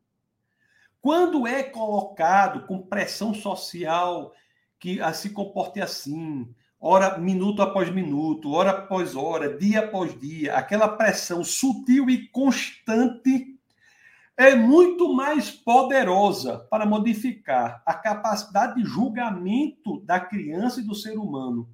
Quando 1.01 1.47
é 1.47 1.63
colocado 1.63 2.67
com 2.67 2.85
pressão 2.85 3.33
social 3.33 4.33
que 4.77 4.99
se 5.13 5.29
comporte 5.29 5.79
assim, 5.79 6.53
hora, 6.87 7.17
minuto 7.17 7.63
após 7.63 7.89
minuto, 7.89 8.51
hora 8.51 8.69
após 8.69 9.15
hora, 9.15 9.57
dia 9.57 9.79
após 9.79 10.17
dia, 10.19 10.55
aquela 10.55 10.87
pressão 10.87 11.43
sutil 11.43 12.07
e 12.11 12.27
constante 12.27 13.57
é 14.37 14.53
muito 14.53 15.11
mais 15.11 15.49
poderosa 15.49 16.59
para 16.69 16.85
modificar 16.85 17.81
a 17.87 17.93
capacidade 17.95 18.75
de 18.75 18.87
julgamento 18.87 19.99
da 20.01 20.19
criança 20.19 20.79
e 20.79 20.83
do 20.83 20.93
ser 20.93 21.17
humano 21.17 21.67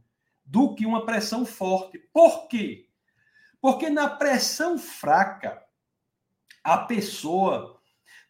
do 0.45 0.73
que 0.75 0.85
uma 0.85 1.05
pressão 1.05 1.45
forte. 1.45 1.99
Por 2.13 2.47
quê? 2.47 2.87
Porque 3.59 3.89
na 3.89 4.09
pressão 4.09 4.77
fraca, 4.77 5.61
a 6.63 6.77
pessoa 6.77 7.81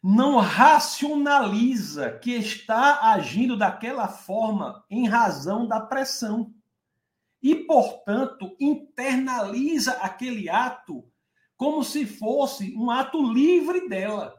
não 0.02 0.40
racionaliza 0.40 2.10
que 2.18 2.32
está 2.32 3.12
agindo 3.12 3.56
daquela 3.56 4.08
forma 4.08 4.84
em 4.90 5.06
razão 5.06 5.64
da 5.68 5.78
pressão. 5.78 6.52
E, 7.42 7.54
portanto, 7.54 8.56
internaliza 8.60 9.92
aquele 9.94 10.48
ato 10.48 11.04
como 11.56 11.82
se 11.84 12.06
fosse 12.06 12.74
um 12.76 12.90
ato 12.90 13.22
livre 13.22 13.88
dela. 13.88 14.34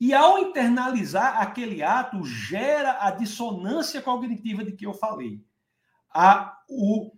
E 0.00 0.12
ao 0.12 0.38
internalizar 0.38 1.40
aquele 1.40 1.82
ato, 1.82 2.24
gera 2.24 2.98
a 3.00 3.10
dissonância 3.10 4.02
cognitiva 4.02 4.64
de 4.64 4.72
que 4.72 4.84
eu 4.84 4.92
falei. 4.92 5.40
A, 6.12 6.58
o, 6.68 7.12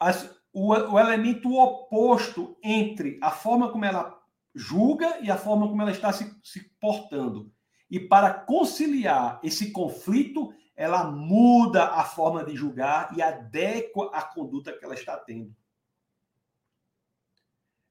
as, 0.00 0.28
o, 0.52 0.72
o 0.72 0.98
elemento 0.98 1.54
oposto 1.54 2.56
entre 2.62 3.18
a 3.22 3.30
forma 3.30 3.70
como 3.70 3.84
ela 3.84 4.18
julga 4.54 5.18
e 5.20 5.30
a 5.30 5.36
forma 5.36 5.68
como 5.68 5.80
ela 5.80 5.92
está 5.92 6.12
se, 6.12 6.34
se 6.42 6.68
portando. 6.80 7.52
E 7.90 8.00
para 8.00 8.32
conciliar 8.32 9.38
esse 9.42 9.70
conflito, 9.70 10.52
ela 10.74 11.04
muda 11.04 11.84
a 11.84 12.04
forma 12.04 12.44
de 12.44 12.56
julgar 12.56 13.16
e 13.16 13.22
adequa 13.22 14.10
a 14.12 14.22
conduta 14.22 14.72
que 14.72 14.84
ela 14.84 14.94
está 14.94 15.16
tendo. 15.16 15.54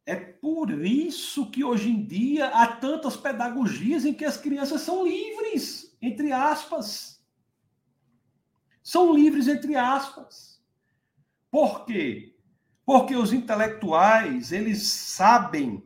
É 0.05 0.15
por 0.15 0.71
isso 0.83 1.49
que 1.51 1.63
hoje 1.63 1.89
em 1.89 2.03
dia 2.03 2.47
há 2.47 2.67
tantas 2.67 3.15
pedagogias 3.15 4.03
em 4.03 4.13
que 4.13 4.25
as 4.25 4.35
crianças 4.35 4.81
são 4.81 5.05
livres, 5.05 5.95
entre 6.01 6.31
aspas. 6.31 7.23
São 8.83 9.13
livres, 9.13 9.47
entre 9.47 9.75
aspas. 9.75 10.59
Por 11.51 11.85
quê? 11.85 12.35
Porque 12.83 13.15
os 13.15 13.31
intelectuais, 13.31 14.51
eles 14.51 14.87
sabem 14.87 15.85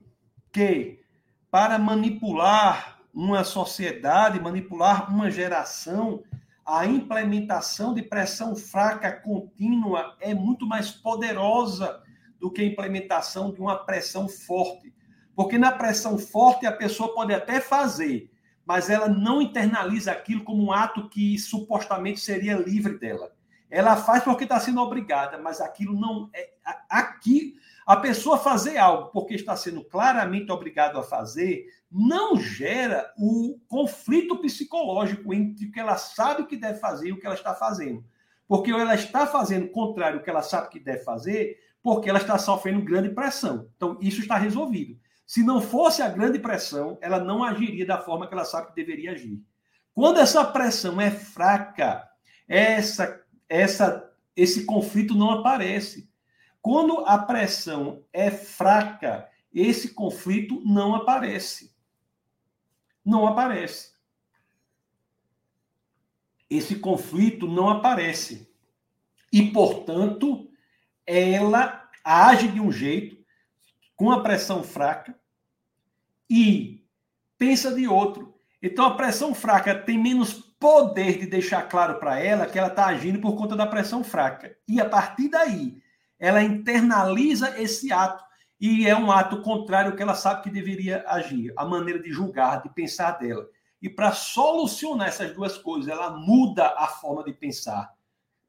que 0.52 1.04
para 1.52 1.78
manipular 1.78 3.02
uma 3.14 3.44
sociedade, 3.44 4.40
manipular 4.40 5.14
uma 5.14 5.30
geração, 5.30 6.24
a 6.66 6.86
implementação 6.86 7.94
de 7.94 8.02
pressão 8.02 8.56
fraca 8.56 9.12
contínua 9.12 10.18
é 10.20 10.34
muito 10.34 10.66
mais 10.66 10.90
poderosa 10.90 12.02
do 12.40 12.52
que 12.52 12.62
a 12.62 12.66
implementação 12.66 13.54
de 13.54 13.62
uma 13.62 13.86
pressão 13.86 14.28
forte. 14.28 14.94
Porque 15.36 15.58
na 15.58 15.72
pressão 15.72 16.18
forte 16.18 16.66
a 16.66 16.72
pessoa 16.72 17.14
pode 17.14 17.34
até 17.34 17.60
fazer, 17.60 18.32
mas 18.66 18.90
ela 18.90 19.08
não 19.08 19.42
internaliza 19.42 20.12
aquilo 20.12 20.44
como 20.44 20.64
um 20.64 20.72
ato 20.72 21.08
que 21.08 21.38
supostamente 21.38 22.20
seria 22.20 22.58
livre 22.58 22.98
dela. 22.98 23.32
Ela 23.70 23.96
faz 23.96 24.24
porque 24.24 24.46
está 24.46 24.60
sendo 24.60 24.82
obrigada, 24.82 25.38
mas 25.38 25.62
aquilo 25.62 26.00
não 26.00 26.30
é. 26.34 26.50
Aqui, 26.90 27.56
a 27.86 27.96
pessoa 27.98 28.38
fazer 28.38 28.78
algo 28.78 29.12
porque 29.12 29.36
está 29.36 29.56
sendo 29.56 29.84
claramente 29.84 30.52
obrigado 30.52 30.98
a 30.98 31.04
fazer, 31.04 31.66
não 31.92 32.36
gera 32.36 33.14
o 33.18 33.60
conflito 33.68 34.38
psicológico 34.40 35.34
entre 35.34 35.68
o 35.68 35.72
que 35.72 35.80
ela 35.80 35.96
sabe 35.98 36.48
que 36.48 36.58
deve 36.58 36.80
fazer 36.80 37.10
e 37.10 37.12
o 37.12 37.20
que 37.20 37.26
ela 37.26 37.36
está 37.36 37.54
fazendo. 37.54 38.04
Porque 38.48 38.72
ela 38.72 38.96
está 38.96 39.28
fazendo 39.28 39.66
o 39.66 39.72
contrário 39.72 40.20
do 40.20 40.24
que 40.24 40.30
ela 40.30 40.42
sabe 40.42 40.70
que 40.70 40.80
deve 40.80 41.04
fazer, 41.04 41.58
porque 41.82 42.10
ela 42.10 42.20
está 42.20 42.38
sofrendo 42.38 42.84
grande 42.84 43.10
pressão. 43.10 43.70
Então, 43.76 43.98
isso 44.02 44.20
está 44.20 44.36
resolvido. 44.36 45.00
Se 45.26 45.44
não 45.44 45.62
fosse 45.62 46.02
a 46.02 46.10
grande 46.10 46.40
pressão, 46.40 46.98
ela 47.02 47.20
não 47.20 47.44
agiria 47.44 47.86
da 47.86 48.00
forma 48.00 48.28
que 48.28 48.34
ela 48.34 48.46
sabe 48.46 48.68
que 48.68 48.76
deveria 48.76 49.12
agir. 49.12 49.40
Quando 49.94 50.20
essa 50.20 50.44
pressão 50.44 51.00
é 51.00 51.10
fraca, 51.10 52.04
essa, 52.48 53.22
essa, 53.48 54.12
esse 54.36 54.66
conflito 54.66 55.16
não 55.16 55.32
aparece. 55.32 56.10
Quando 56.66 57.06
a 57.06 57.20
pressão 57.20 58.04
é 58.12 58.32
fraca, 58.32 59.30
esse 59.54 59.94
conflito 59.94 60.64
não 60.66 60.96
aparece. 60.96 61.72
Não 63.06 63.28
aparece. 63.28 63.94
Esse 66.50 66.80
conflito 66.80 67.48
não 67.48 67.70
aparece. 67.70 68.52
E, 69.32 69.52
portanto, 69.52 70.50
ela 71.06 71.88
age 72.04 72.48
de 72.48 72.60
um 72.60 72.72
jeito, 72.72 73.24
com 73.96 74.10
a 74.10 74.24
pressão 74.24 74.64
fraca, 74.64 75.16
e 76.28 76.84
pensa 77.38 77.76
de 77.76 77.88
outro. 77.88 78.40
Então 78.60 78.86
a 78.86 78.98
pressão 78.98 79.36
fraca 79.36 79.78
tem 79.78 80.02
menos 80.02 80.34
poder 80.34 81.20
de 81.20 81.28
deixar 81.28 81.70
claro 81.70 82.00
para 82.00 82.20
ela 82.20 82.48
que 82.48 82.58
ela 82.58 82.70
está 82.70 82.88
agindo 82.88 83.22
por 83.22 83.36
conta 83.36 83.56
da 83.56 83.68
pressão 83.68 84.04
fraca. 84.04 84.58
E 84.68 84.82
a 84.82 84.90
partir 84.90 85.30
daí, 85.30 85.85
ela 86.20 86.44
internaliza 86.44 87.60
esse 87.62 87.92
ato 87.92 88.24
e 88.60 88.88
é 88.88 88.96
um 88.96 89.12
ato 89.12 89.42
contrário 89.42 89.92
ao 89.92 89.98
que 89.98 90.04
ela 90.04 90.16
sabe 90.16 90.44
que 90.44 90.50
deveria 90.50 91.04
agir, 91.08 91.54
a 91.56 91.66
maneira 91.66 92.02
de 92.02 92.12
julgar, 92.12 92.62
de 92.64 92.70
pensar 92.70 93.12
dela. 93.12 93.48
E 93.82 93.90
para 93.90 94.14
solucionar 94.14 95.10
essas 95.10 95.34
duas 95.34 95.58
coisas, 95.58 95.92
ela 95.92 96.12
muda 96.12 96.74
a 96.78 96.88
forma 96.88 97.24
de 97.24 97.34
pensar 97.34 97.94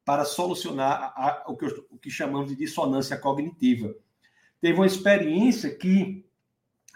para 0.04 0.24
solucionar 0.24 1.12
a, 1.16 1.28
a, 1.28 1.44
o, 1.48 1.56
que, 1.56 1.66
o 1.90 1.98
que 1.98 2.08
chamamos 2.08 2.48
de 2.48 2.56
dissonância 2.56 3.18
cognitiva. 3.18 3.94
Teve 4.60 4.78
uma 4.78 4.86
experiência 4.86 5.76
que 5.76 6.24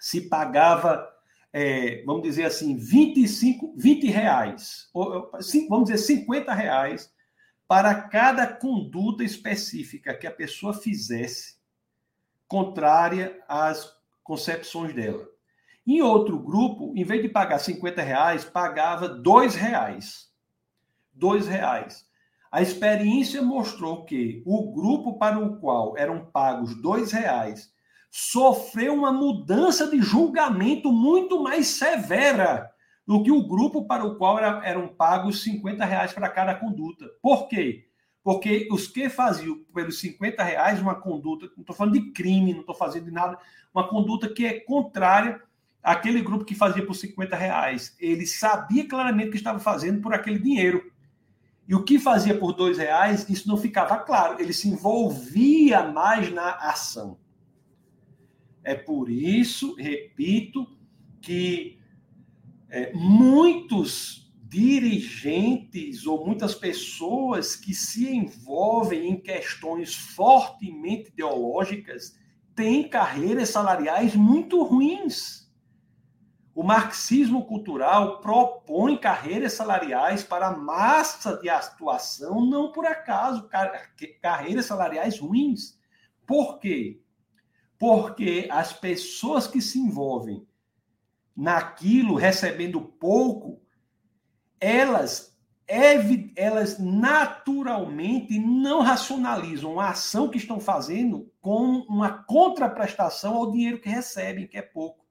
se 0.01 0.23
pagava, 0.23 1.07
é, 1.53 2.05
vamos 2.07 2.23
dizer 2.23 2.45
assim, 2.45 2.77
25, 2.77 3.75
20 3.77 4.07
reais, 4.07 4.89
ou, 4.95 5.31
vamos 5.69 5.91
dizer 5.91 5.99
50 5.99 6.55
reais, 6.55 7.13
para 7.71 7.95
cada 7.95 8.49
conduta 8.49 9.23
específica 9.23 10.13
que 10.13 10.27
a 10.27 10.33
pessoa 10.33 10.75
fizesse 10.75 11.55
contrária 12.49 13.41
às 13.47 13.97
concepções 14.25 14.93
dela. 14.93 15.29
Em 15.87 16.03
outro 16.03 16.37
grupo, 16.37 16.93
em 16.97 17.05
vez 17.05 17.23
de 17.23 17.29
pagar 17.29 17.61
50 17.61 18.03
reais, 18.03 18.45
pagava 18.45 19.09
dois 19.09 19.55
reais. 19.55 20.33
Dois 21.13 21.47
reais. 21.47 22.05
A 22.51 22.61
experiência 22.61 23.41
mostrou 23.41 24.05
que 24.05 24.43
o 24.45 24.73
grupo 24.73 25.17
para 25.17 25.39
o 25.39 25.61
qual 25.61 25.97
eram 25.97 26.25
pagos 26.25 26.75
dois 26.75 27.13
reais 27.13 27.73
sofreu 28.11 28.95
uma 28.95 29.13
mudança 29.13 29.87
de 29.89 30.03
julgamento 30.03 30.91
muito 30.91 31.41
mais 31.41 31.69
severa 31.69 32.70
do 33.11 33.25
que 33.25 33.33
o 33.33 33.43
grupo 33.43 33.87
para 33.87 34.05
o 34.05 34.15
qual 34.15 34.39
era, 34.39 34.65
eram 34.65 34.87
pagos 34.87 35.43
50 35.43 35.85
reais 35.85 36.13
para 36.13 36.29
cada 36.29 36.55
conduta. 36.55 37.11
Por 37.21 37.49
quê? 37.49 37.89
Porque 38.23 38.69
os 38.71 38.87
que 38.87 39.09
faziam 39.09 39.65
pelos 39.75 39.99
50 39.99 40.41
reais 40.45 40.81
uma 40.81 40.95
conduta, 40.95 41.51
não 41.57 41.63
estou 41.63 41.75
falando 41.75 41.95
de 41.95 42.13
crime, 42.13 42.53
não 42.53 42.61
estou 42.61 42.73
fazendo 42.73 43.07
de 43.07 43.11
nada, 43.11 43.37
uma 43.75 43.89
conduta 43.89 44.33
que 44.33 44.47
é 44.47 44.61
contrária 44.61 45.43
àquele 45.83 46.23
grupo 46.23 46.45
que 46.45 46.55
fazia 46.55 46.87
por 46.87 46.95
50 46.95 47.35
reais. 47.35 47.97
Ele 47.99 48.25
sabia 48.25 48.87
claramente 48.87 49.31
que 49.31 49.39
estava 49.39 49.59
fazendo 49.59 50.01
por 50.01 50.15
aquele 50.15 50.39
dinheiro. 50.39 50.93
E 51.67 51.75
o 51.75 51.83
que 51.83 51.99
fazia 51.99 52.39
por 52.39 52.53
dois 52.53 52.79
reais, 52.79 53.29
isso 53.29 53.49
não 53.49 53.57
ficava 53.57 53.99
claro. 53.99 54.41
Ele 54.41 54.53
se 54.53 54.69
envolvia 54.69 55.83
mais 55.83 56.33
na 56.33 56.53
ação. 56.53 57.19
É 58.63 58.77
por 58.77 59.11
isso, 59.11 59.75
repito, 59.75 60.65
que 61.21 61.80
é, 62.71 62.93
muitos 62.95 64.31
dirigentes 64.49 66.07
ou 66.07 66.25
muitas 66.25 66.55
pessoas 66.55 67.55
que 67.55 67.75
se 67.75 68.09
envolvem 68.09 69.11
em 69.11 69.21
questões 69.21 69.95
fortemente 69.95 71.11
ideológicas 71.11 72.19
têm 72.55 72.89
carreiras 72.89 73.51
salariais 73.51 74.15
muito 74.15 74.63
ruins. 74.63 75.49
O 76.53 76.65
marxismo 76.65 77.47
cultural 77.47 78.21
propõe 78.21 78.97
carreiras 78.97 79.53
salariais 79.53 80.23
para 80.23 80.57
massa 80.57 81.37
de 81.37 81.49
atuação, 81.49 82.45
não 82.45 82.73
por 82.73 82.85
acaso, 82.87 83.49
carreiras 84.21 84.67
salariais 84.67 85.19
ruins. 85.19 85.79
Por 86.27 86.59
quê? 86.59 87.01
Porque 87.79 88.49
as 88.51 88.73
pessoas 88.73 89.47
que 89.47 89.63
se 89.63 89.79
envolvem 89.79 90.47
naquilo, 91.37 92.15
recebendo 92.15 92.81
pouco, 92.81 93.61
elas 94.61 95.31
elas 96.35 96.81
naturalmente 96.81 98.37
não 98.41 98.81
racionalizam 98.81 99.79
a 99.79 99.91
ação 99.91 100.29
que 100.29 100.37
estão 100.37 100.59
fazendo 100.59 101.31
com 101.41 101.85
uma 101.89 102.25
contraprestação 102.25 103.37
ao 103.37 103.53
dinheiro 103.53 103.81
que 103.81 103.89
recebem, 103.89 104.49
que 104.49 104.59
é 104.59 104.63
pouco. 104.63 105.07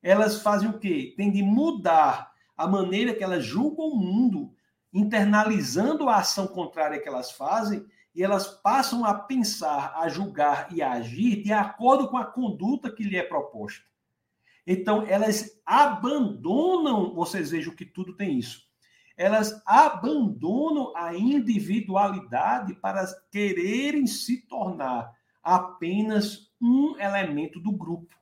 Elas 0.00 0.40
fazem 0.40 0.68
o 0.68 0.78
quê? 0.78 1.14
Tem 1.16 1.32
de 1.32 1.42
mudar 1.42 2.30
a 2.56 2.64
maneira 2.68 3.12
que 3.12 3.24
elas 3.24 3.44
julgam 3.44 3.86
o 3.86 3.96
mundo, 3.96 4.54
internalizando 4.92 6.08
a 6.08 6.18
ação 6.18 6.46
contrária 6.46 7.00
que 7.00 7.08
elas 7.08 7.32
fazem, 7.32 7.84
e 8.14 8.22
elas 8.22 8.46
passam 8.46 9.04
a 9.04 9.12
pensar, 9.14 9.94
a 9.96 10.08
julgar 10.08 10.68
e 10.72 10.80
a 10.80 10.92
agir 10.92 11.42
de 11.42 11.52
acordo 11.52 12.08
com 12.08 12.16
a 12.16 12.24
conduta 12.24 12.88
que 12.88 13.02
lhe 13.02 13.16
é 13.16 13.22
proposta. 13.24 13.84
Então, 14.66 15.02
elas 15.06 15.60
abandonam, 15.64 17.14
vocês 17.14 17.50
vejam 17.50 17.74
que 17.74 17.84
tudo 17.84 18.14
tem 18.14 18.38
isso. 18.38 18.66
Elas 19.16 19.62
abandonam 19.66 20.92
a 20.96 21.14
individualidade 21.14 22.74
para 22.74 23.06
quererem 23.30 24.06
se 24.06 24.38
tornar 24.46 25.14
apenas 25.42 26.50
um 26.60 26.98
elemento 26.98 27.60
do 27.60 27.70
grupo. 27.70 28.14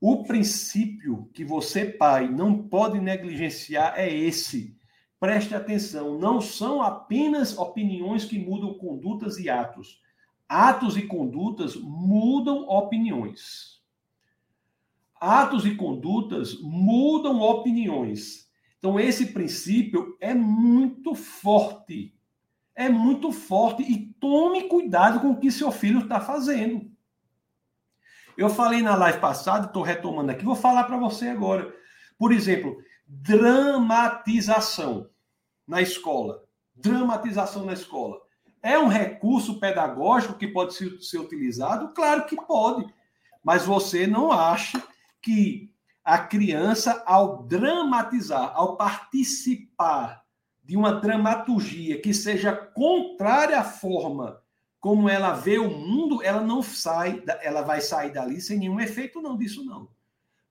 O 0.00 0.24
princípio 0.24 1.28
que 1.34 1.44
você, 1.44 1.84
pai, 1.84 2.28
não 2.28 2.66
pode 2.66 3.00
negligenciar 3.00 3.94
é 3.96 4.12
esse. 4.12 4.76
Preste 5.20 5.54
atenção, 5.54 6.18
não 6.18 6.40
são 6.40 6.82
apenas 6.82 7.56
opiniões 7.58 8.24
que 8.24 8.38
mudam 8.38 8.74
condutas 8.74 9.38
e 9.38 9.50
atos. 9.50 10.00
Atos 10.48 10.96
e 10.96 11.02
condutas 11.02 11.76
mudam 11.76 12.68
opiniões 12.68 13.81
atos 15.22 15.64
e 15.64 15.76
condutas 15.76 16.60
mudam 16.60 17.40
opiniões. 17.40 18.50
Então, 18.78 18.98
esse 18.98 19.26
princípio 19.26 20.16
é 20.20 20.34
muito 20.34 21.14
forte. 21.14 22.12
É 22.74 22.88
muito 22.88 23.30
forte. 23.30 23.84
E 23.84 24.12
tome 24.18 24.64
cuidado 24.64 25.20
com 25.20 25.30
o 25.30 25.38
que 25.38 25.52
seu 25.52 25.70
filho 25.70 26.00
está 26.00 26.20
fazendo. 26.20 26.90
Eu 28.36 28.48
falei 28.48 28.82
na 28.82 28.96
live 28.96 29.20
passada, 29.20 29.66
estou 29.66 29.84
retomando 29.84 30.32
aqui, 30.32 30.44
vou 30.44 30.56
falar 30.56 30.84
para 30.84 30.96
você 30.96 31.28
agora. 31.28 31.72
Por 32.18 32.32
exemplo, 32.32 32.76
dramatização 33.06 35.08
na 35.68 35.80
escola. 35.80 36.42
Dramatização 36.74 37.64
na 37.64 37.74
escola. 37.74 38.20
É 38.60 38.76
um 38.76 38.88
recurso 38.88 39.60
pedagógico 39.60 40.34
que 40.34 40.48
pode 40.48 40.74
ser, 40.74 41.00
ser 41.00 41.18
utilizado? 41.18 41.92
Claro 41.94 42.26
que 42.26 42.34
pode. 42.34 42.92
Mas 43.44 43.64
você 43.64 44.06
não 44.06 44.32
acha 44.32 44.82
que 45.22 45.72
a 46.04 46.18
criança, 46.18 47.02
ao 47.06 47.44
dramatizar, 47.44 48.52
ao 48.54 48.76
participar 48.76 50.24
de 50.64 50.76
uma 50.76 50.92
dramaturgia 50.92 52.00
que 52.00 52.12
seja 52.12 52.54
contrária 52.54 53.58
à 53.58 53.64
forma 53.64 54.42
como 54.82 55.08
ela 55.08 55.32
vê 55.32 55.58
o 55.58 55.70
mundo, 55.70 56.24
ela 56.24 56.40
não 56.40 56.60
sai, 56.60 57.22
ela 57.40 57.62
vai 57.62 57.80
sair 57.80 58.12
dali 58.12 58.40
sem 58.40 58.58
nenhum 58.58 58.80
efeito 58.80 59.22
não 59.22 59.36
disso 59.36 59.64
não. 59.64 59.88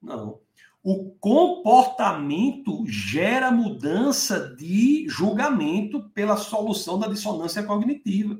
Não. 0.01 0.39
O 0.81 1.11
comportamento 1.19 2.83
gera 2.87 3.51
mudança 3.51 4.55
de 4.55 5.05
julgamento 5.07 6.09
pela 6.09 6.37
solução 6.37 6.97
da 6.97 7.07
dissonância 7.07 7.61
cognitiva. 7.61 8.39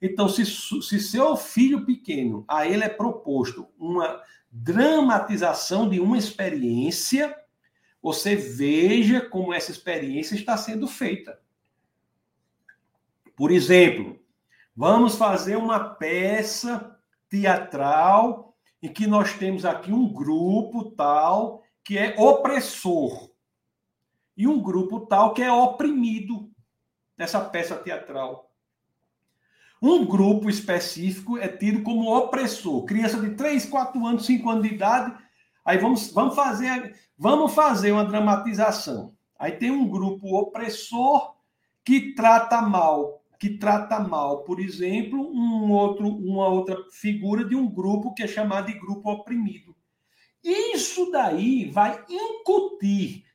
Então, 0.00 0.28
se, 0.28 0.46
se 0.46 1.00
seu 1.00 1.36
filho 1.36 1.84
pequeno, 1.84 2.44
a 2.46 2.66
ele 2.66 2.84
é 2.84 2.88
proposto 2.88 3.66
uma 3.76 4.20
dramatização 4.56 5.88
de 5.88 5.98
uma 5.98 6.16
experiência, 6.16 7.36
você 8.00 8.36
veja 8.36 9.20
como 9.20 9.52
essa 9.52 9.72
experiência 9.72 10.36
está 10.36 10.56
sendo 10.56 10.86
feita. 10.86 11.40
Por 13.34 13.50
exemplo, 13.50 14.20
vamos 14.76 15.16
fazer 15.16 15.56
uma 15.56 15.80
peça 15.80 16.96
teatral 17.28 18.56
em 18.80 18.92
que 18.92 19.08
nós 19.08 19.32
temos 19.32 19.64
aqui 19.64 19.92
um 19.92 20.08
grupo 20.12 20.92
tal 20.92 21.64
que 21.82 21.98
é 21.98 22.14
opressor 22.16 23.30
e 24.36 24.46
um 24.46 24.62
grupo 24.62 25.00
tal 25.00 25.34
que 25.34 25.42
é 25.42 25.52
oprimido 25.52 26.48
nessa 27.18 27.40
peça 27.40 27.76
teatral. 27.76 28.53
Um 29.86 30.06
grupo 30.06 30.48
específico 30.48 31.36
é 31.36 31.46
tido 31.46 31.82
como 31.82 32.10
opressor. 32.16 32.86
Criança 32.86 33.20
de 33.20 33.34
3, 33.34 33.66
4 33.66 34.06
anos, 34.06 34.24
5 34.24 34.48
anos 34.48 34.62
de 34.66 34.74
idade. 34.74 35.14
Aí 35.62 35.76
vamos, 35.76 36.10
vamos, 36.10 36.34
fazer, 36.34 36.98
vamos 37.18 37.52
fazer 37.52 37.92
uma 37.92 38.06
dramatização. 38.06 39.12
Aí 39.38 39.52
tem 39.52 39.70
um 39.70 39.86
grupo 39.86 40.38
opressor 40.38 41.34
que 41.84 42.14
trata 42.14 42.62
mal, 42.62 43.22
que 43.38 43.58
trata 43.58 44.00
mal, 44.00 44.42
por 44.44 44.58
exemplo, 44.58 45.20
um 45.20 45.70
outro, 45.72 46.08
uma 46.08 46.48
outra 46.48 46.78
figura 46.90 47.44
de 47.44 47.54
um 47.54 47.68
grupo 47.68 48.14
que 48.14 48.22
é 48.22 48.26
chamado 48.26 48.68
de 48.68 48.78
grupo 48.78 49.10
oprimido. 49.10 49.76
Isso 50.42 51.10
daí 51.10 51.66
vai 51.70 52.02
incutir 52.08 53.26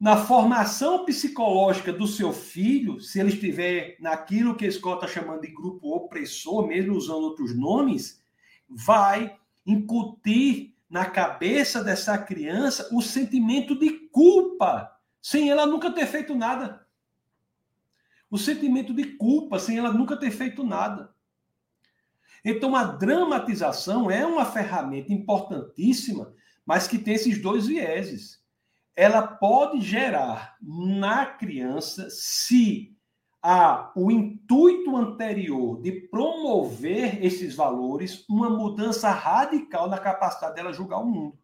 na 0.00 0.16
formação 0.16 1.04
psicológica 1.04 1.92
do 1.92 2.06
seu 2.06 2.32
filho, 2.32 2.98
se 3.00 3.20
ele 3.20 3.28
estiver 3.28 3.98
naquilo 4.00 4.56
que 4.56 4.64
escola 4.64 4.94
está 4.94 5.06
chamando 5.06 5.42
de 5.42 5.48
grupo 5.48 5.94
opressor, 5.94 6.66
mesmo 6.66 6.96
usando 6.96 7.24
outros 7.24 7.54
nomes, 7.54 8.24
vai 8.66 9.38
incutir 9.66 10.74
na 10.88 11.04
cabeça 11.04 11.84
dessa 11.84 12.16
criança 12.16 12.88
o 12.92 13.02
sentimento 13.02 13.78
de 13.78 13.90
culpa, 14.08 14.90
sem 15.20 15.50
ela 15.50 15.66
nunca 15.66 15.90
ter 15.90 16.06
feito 16.06 16.34
nada. 16.34 16.86
O 18.30 18.38
sentimento 18.38 18.94
de 18.94 19.04
culpa, 19.04 19.58
sem 19.58 19.76
ela 19.76 19.92
nunca 19.92 20.16
ter 20.16 20.30
feito 20.30 20.64
nada. 20.64 21.14
Então, 22.42 22.74
a 22.74 22.84
dramatização 22.84 24.10
é 24.10 24.24
uma 24.24 24.46
ferramenta 24.46 25.12
importantíssima, 25.12 26.32
mas 26.64 26.88
que 26.88 26.98
tem 26.98 27.14
esses 27.14 27.40
dois 27.42 27.66
vieses 27.66 28.39
ela 28.94 29.26
pode 29.26 29.80
gerar 29.80 30.56
na 30.60 31.26
criança 31.26 32.08
se 32.10 32.96
há 33.42 33.90
o 33.96 34.10
intuito 34.10 34.96
anterior 34.96 35.80
de 35.80 35.92
promover 35.92 37.24
esses 37.24 37.54
valores, 37.54 38.24
uma 38.28 38.50
mudança 38.50 39.10
radical 39.10 39.88
na 39.88 39.98
capacidade 39.98 40.54
dela 40.54 40.72
julgar 40.72 40.98
o 40.98 41.06
mundo. 41.06 41.38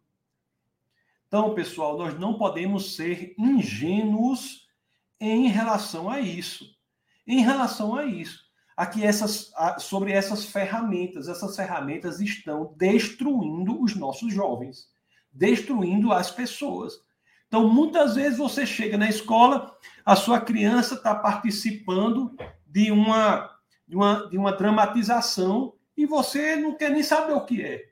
Então, 1.27 1.53
pessoal, 1.53 1.97
nós 1.97 2.17
não 2.17 2.37
podemos 2.37 2.95
ser 2.95 3.33
ingênuos 3.37 4.67
em 5.19 5.47
relação 5.47 6.09
a 6.09 6.21
isso. 6.21 6.65
Em 7.25 7.41
relação 7.41 7.95
a 7.95 8.05
isso, 8.05 8.45
aqui 8.75 9.03
essas 9.03 9.51
sobre 9.79 10.13
essas 10.13 10.45
ferramentas, 10.45 11.27
essas 11.27 11.55
ferramentas 11.55 12.21
estão 12.21 12.73
destruindo 12.77 13.81
os 13.81 13.95
nossos 13.95 14.33
jovens, 14.33 14.87
destruindo 15.31 16.13
as 16.13 16.31
pessoas. 16.31 16.93
Então, 17.47 17.67
muitas 17.67 18.15
vezes 18.15 18.37
você 18.37 18.65
chega 18.65 18.97
na 18.97 19.09
escola, 19.09 19.75
a 20.05 20.15
sua 20.15 20.39
criança 20.41 20.95
está 20.95 21.15
participando 21.15 22.35
de 22.65 22.91
uma, 22.91 23.57
de, 23.87 23.95
uma, 23.95 24.29
de 24.29 24.37
uma 24.37 24.51
dramatização 24.51 25.73
e 25.95 26.05
você 26.05 26.57
não 26.57 26.75
quer 26.75 26.91
nem 26.91 27.03
saber 27.03 27.33
o 27.33 27.45
que 27.45 27.63
é. 27.63 27.89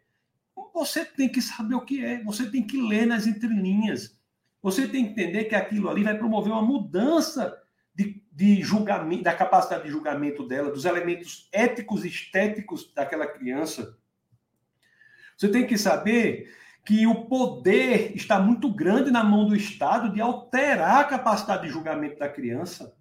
Você 0.74 1.06
tem 1.06 1.30
que 1.30 1.41
saber 1.41 1.76
o 1.76 1.82
que 1.82 2.03
é, 2.03 2.22
você 2.24 2.49
tem 2.49 2.66
que 2.66 2.82
ler 2.82 3.06
nas 3.06 3.26
entrelinhas. 3.26 4.20
Você 4.62 4.88
tem 4.88 5.06
que 5.06 5.12
entender 5.12 5.45
que 5.45 5.56
aquilo 5.56 5.89
ali 5.89 6.03
vai 6.03 6.18
promover 6.18 6.51
uma 6.51 6.62
mudança 6.62 7.58
de, 7.93 8.22
de 8.32 8.62
julgamento, 8.62 9.24
da 9.24 9.34
capacidade 9.34 9.84
de 9.84 9.89
julgamento 9.89 10.45
dela, 10.45 10.70
dos 10.70 10.84
elementos 10.84 11.47
éticos 11.51 12.03
e 12.03 12.10
estéticos 12.10 12.91
daquela 12.93 13.26
criança. 13.26 13.97
Você 15.38 15.47
tem 15.49 15.66
que 15.66 15.78
saber 15.78 16.53
que 16.86 17.08
o 17.08 17.26
poder 17.26 18.16
está 18.16 18.40
muito 18.40 18.70
grande 18.70 19.10
na 19.10 19.24
mão 19.24 19.48
do 19.48 19.56
Estado 19.56 20.14
de 20.14 20.22
alterar 20.22 21.00
a 21.00 21.04
capacidade 21.04 21.64
de 21.64 21.74
julgamento 21.74 22.20
da 22.20 22.30
criança. 22.30 22.96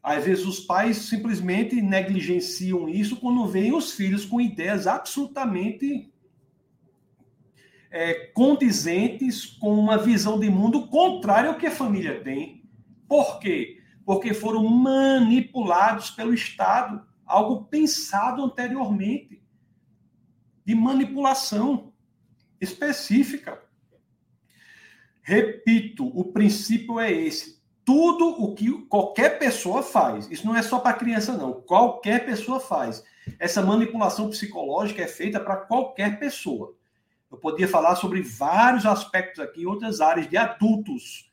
Às 0.00 0.24
vezes 0.24 0.46
os 0.46 0.60
pais 0.60 0.96
simplesmente 0.98 1.82
negligenciam 1.82 2.88
isso 2.88 3.16
quando 3.16 3.48
veem 3.48 3.74
os 3.74 3.92
filhos 3.92 4.24
com 4.24 4.40
ideias 4.40 4.86
absolutamente 4.86 6.10
é, 7.90 8.14
condizentes 8.32 9.44
com 9.44 9.74
uma 9.74 9.98
visão 9.98 10.38
de 10.38 10.48
mundo 10.48 10.86
contrária 10.86 11.50
ao 11.50 11.58
que 11.58 11.66
a 11.66 11.72
família 11.72 12.22
tem. 12.22 12.62
Por 13.08 13.40
quê? 13.40 13.82
Porque 14.06 14.32
foram 14.32 14.62
manipulados 14.68 16.10
pelo 16.10 16.32
Estado, 16.32 17.04
algo 17.26 17.64
pensado 17.64 18.44
anteriormente, 18.44 19.42
de 20.64 20.76
manipulação 20.76 21.89
específica. 22.60 23.60
Repito, 25.22 26.06
o 26.06 26.24
princípio 26.32 26.98
é 26.98 27.12
esse. 27.12 27.60
Tudo 27.84 28.28
o 28.28 28.54
que 28.54 28.70
qualquer 28.86 29.38
pessoa 29.38 29.82
faz, 29.82 30.30
isso 30.30 30.46
não 30.46 30.54
é 30.54 30.62
só 30.62 30.78
para 30.78 30.96
criança, 30.96 31.36
não, 31.36 31.60
qualquer 31.62 32.24
pessoa 32.24 32.60
faz. 32.60 33.02
Essa 33.38 33.62
manipulação 33.62 34.28
psicológica 34.28 35.02
é 35.02 35.08
feita 35.08 35.40
para 35.40 35.56
qualquer 35.56 36.18
pessoa. 36.18 36.74
Eu 37.30 37.38
podia 37.38 37.68
falar 37.68 37.96
sobre 37.96 38.22
vários 38.22 38.84
aspectos 38.84 39.40
aqui, 39.40 39.64
outras 39.64 40.00
áreas 40.00 40.28
de 40.28 40.36
adultos. 40.36 41.30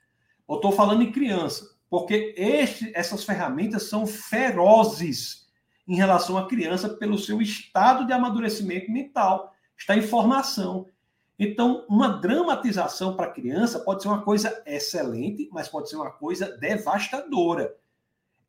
Eu 0.47 0.55
estou 0.55 0.71
falando 0.71 1.01
em 1.01 1.11
criança, 1.11 1.75
porque 1.89 2.35
este, 2.37 2.91
essas 2.95 3.23
ferramentas 3.23 3.83
são 3.83 4.05
ferozes 4.05 5.47
em 5.87 5.95
relação 5.95 6.37
à 6.37 6.47
criança 6.47 6.89
pelo 6.89 7.17
seu 7.17 7.41
estado 7.41 8.05
de 8.05 8.13
amadurecimento 8.13 8.91
mental, 8.91 9.53
está 9.77 9.95
em 9.95 10.01
formação. 10.01 10.87
Então, 11.39 11.85
uma 11.87 12.07
dramatização 12.07 13.15
para 13.15 13.27
a 13.27 13.31
criança 13.31 13.79
pode 13.79 14.01
ser 14.01 14.07
uma 14.07 14.23
coisa 14.23 14.63
excelente, 14.65 15.47
mas 15.51 15.67
pode 15.67 15.89
ser 15.89 15.95
uma 15.95 16.11
coisa 16.11 16.57
devastadora. 16.57 17.75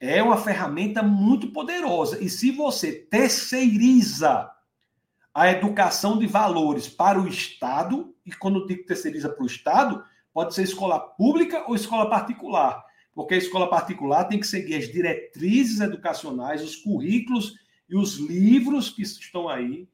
É 0.01 0.22
uma 0.22 0.39
ferramenta 0.39 1.03
muito 1.03 1.53
poderosa. 1.53 2.22
E 2.22 2.30
se 2.30 2.51
você 2.51 2.93
terceiriza 2.93 4.51
a 5.34 5.51
educação 5.51 6.18
de 6.18 6.26
valores 6.26 6.89
para 6.89 7.20
o 7.20 7.28
Estado, 7.28 8.14
e 8.24 8.32
quando 8.32 8.66
digo 8.66 8.86
terceiriza 8.86 9.28
para 9.28 9.43
o 9.43 9.47
Estado, 9.47 10.03
pode 10.32 10.55
ser 10.55 10.62
escola 10.62 10.99
pública 10.99 11.64
ou 11.68 11.74
escola 11.74 12.09
particular, 12.09 12.84
porque 13.14 13.34
a 13.34 13.39
escola 13.39 13.68
particular 13.68 14.24
tem 14.24 14.41
que 14.41 14.47
seguir 14.47 14.76
as 14.76 14.91
diretrizes 14.91 15.80
educacionais, 15.80 16.62
os 16.62 16.76
currículos 16.76 17.55
e 17.89 17.97
os 17.97 18.16
livros 18.16 18.91
que 18.91 19.03
estão 19.03 19.49
aí, 19.49 19.89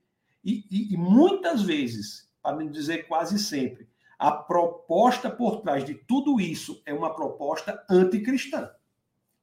e, 0.45 0.65
e, 0.71 0.95
e 0.95 0.97
muitas 0.97 1.63
vezes, 1.63 2.24
para 2.45 2.57
não 2.57 2.71
dizer 2.71 3.09
quase 3.09 3.41
sempre, 3.41 3.89
a 4.17 4.31
proposta 4.31 5.29
por 5.29 5.63
trás 5.63 5.85
de 5.85 5.95
tudo 5.95 6.41
isso 6.41 6.81
é 6.87 6.95
uma 6.95 7.13
proposta 7.13 7.85
anticristã. 7.91 8.71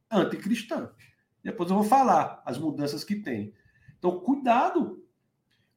Anticristã. 0.10 0.92
Depois 1.44 1.70
eu 1.70 1.76
vou 1.76 1.86
falar 1.86 2.42
as 2.46 2.58
mudanças 2.58 3.04
que 3.04 3.16
tem. 3.16 3.54
Então, 3.98 4.20
cuidado 4.22 5.02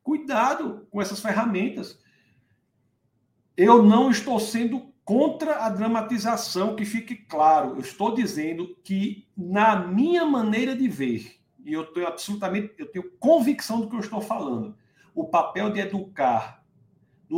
Cuidado 0.05 0.87
com 0.91 1.01
essas 1.01 1.19
ferramentas. 1.19 1.99
Eu 3.57 3.83
não 3.83 4.11
estou 4.11 4.39
sendo 4.39 4.93
contra 5.03 5.65
a 5.65 5.71
dramatização, 5.71 6.77
que 6.77 6.85
fique 6.85 7.17
claro. 7.17 7.71
Eu 7.71 7.81
estou 7.81 8.15
dizendo 8.15 8.77
que, 8.85 9.27
na 9.35 9.77
minha 9.77 10.27
maneira 10.27 10.77
de 10.77 10.87
ver, 10.89 11.41
e 11.65 11.73
eu 11.73 11.87
tenho 11.87 12.07
absolutamente, 12.07 12.75
eu 12.77 12.87
tenho 12.87 13.11
convicção 13.13 13.81
do 13.81 13.89
que 13.89 13.97
eu 13.97 14.01
estou 14.01 14.21
falando, 14.21 14.77
o 15.15 15.25
papel 15.25 15.71
de 15.71 15.81
educar 15.81 16.63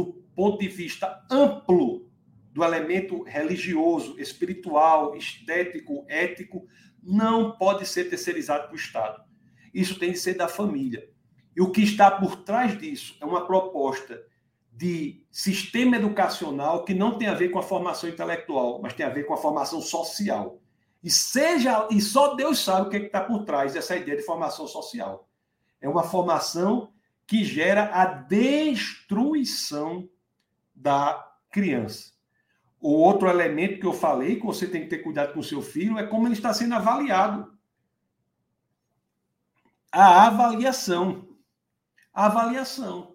do 0.04 0.12
ponto 0.34 0.58
de 0.58 0.68
vista 0.68 1.24
amplo 1.30 2.10
do 2.52 2.62
elemento 2.62 3.22
religioso, 3.22 4.18
espiritual, 4.20 5.16
estético, 5.16 6.04
ético, 6.08 6.66
não 7.02 7.56
pode 7.56 7.86
ser 7.86 8.10
terceirizado 8.10 8.64
para 8.64 8.74
o 8.74 8.76
Estado. 8.76 9.22
Isso 9.72 9.98
tem 9.98 10.12
de 10.12 10.18
ser 10.18 10.34
da 10.34 10.48
família. 10.48 11.08
E 11.56 11.62
o 11.62 11.70
que 11.70 11.82
está 11.82 12.10
por 12.10 12.36
trás 12.44 12.78
disso 12.78 13.16
é 13.22 13.24
uma 13.24 13.46
proposta 13.46 14.22
de 14.70 15.24
sistema 15.30 15.96
educacional 15.96 16.84
que 16.84 16.92
não 16.92 17.16
tem 17.16 17.28
a 17.28 17.34
ver 17.34 17.48
com 17.48 17.58
a 17.58 17.62
formação 17.62 18.10
intelectual, 18.10 18.80
mas 18.82 18.92
tem 18.92 19.06
a 19.06 19.10
ver 19.10 19.24
com 19.24 19.32
a 19.32 19.38
formação 19.38 19.80
social. 19.80 20.60
E 21.02 21.10
seja 21.10 21.88
e 21.90 22.02
só 22.02 22.34
Deus 22.34 22.58
sabe 22.58 22.86
o 22.86 22.90
que 22.90 22.96
é 22.96 23.00
está 23.00 23.22
por 23.22 23.44
trás 23.44 23.72
dessa 23.72 23.96
ideia 23.96 24.18
de 24.18 24.24
formação 24.24 24.66
social. 24.66 25.26
É 25.80 25.88
uma 25.88 26.02
formação 26.02 26.92
que 27.26 27.44
gera 27.44 27.90
a 27.92 28.04
destruição 28.04 30.08
da 30.74 31.32
criança. 31.50 32.12
O 32.80 32.90
outro 32.90 33.28
elemento 33.28 33.80
que 33.80 33.86
eu 33.86 33.92
falei, 33.92 34.36
que 34.36 34.46
você 34.46 34.66
tem 34.66 34.82
que 34.82 34.88
ter 34.88 34.98
cuidado 34.98 35.32
com 35.32 35.40
o 35.40 35.44
seu 35.44 35.60
filho, 35.60 35.98
é 35.98 36.06
como 36.06 36.26
ele 36.26 36.34
está 36.34 36.54
sendo 36.54 36.74
avaliado. 36.74 37.52
A 39.90 40.26
avaliação 40.26 41.26
a 42.16 42.26
avaliação. 42.26 43.14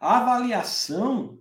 A 0.00 0.16
avaliação, 0.16 1.38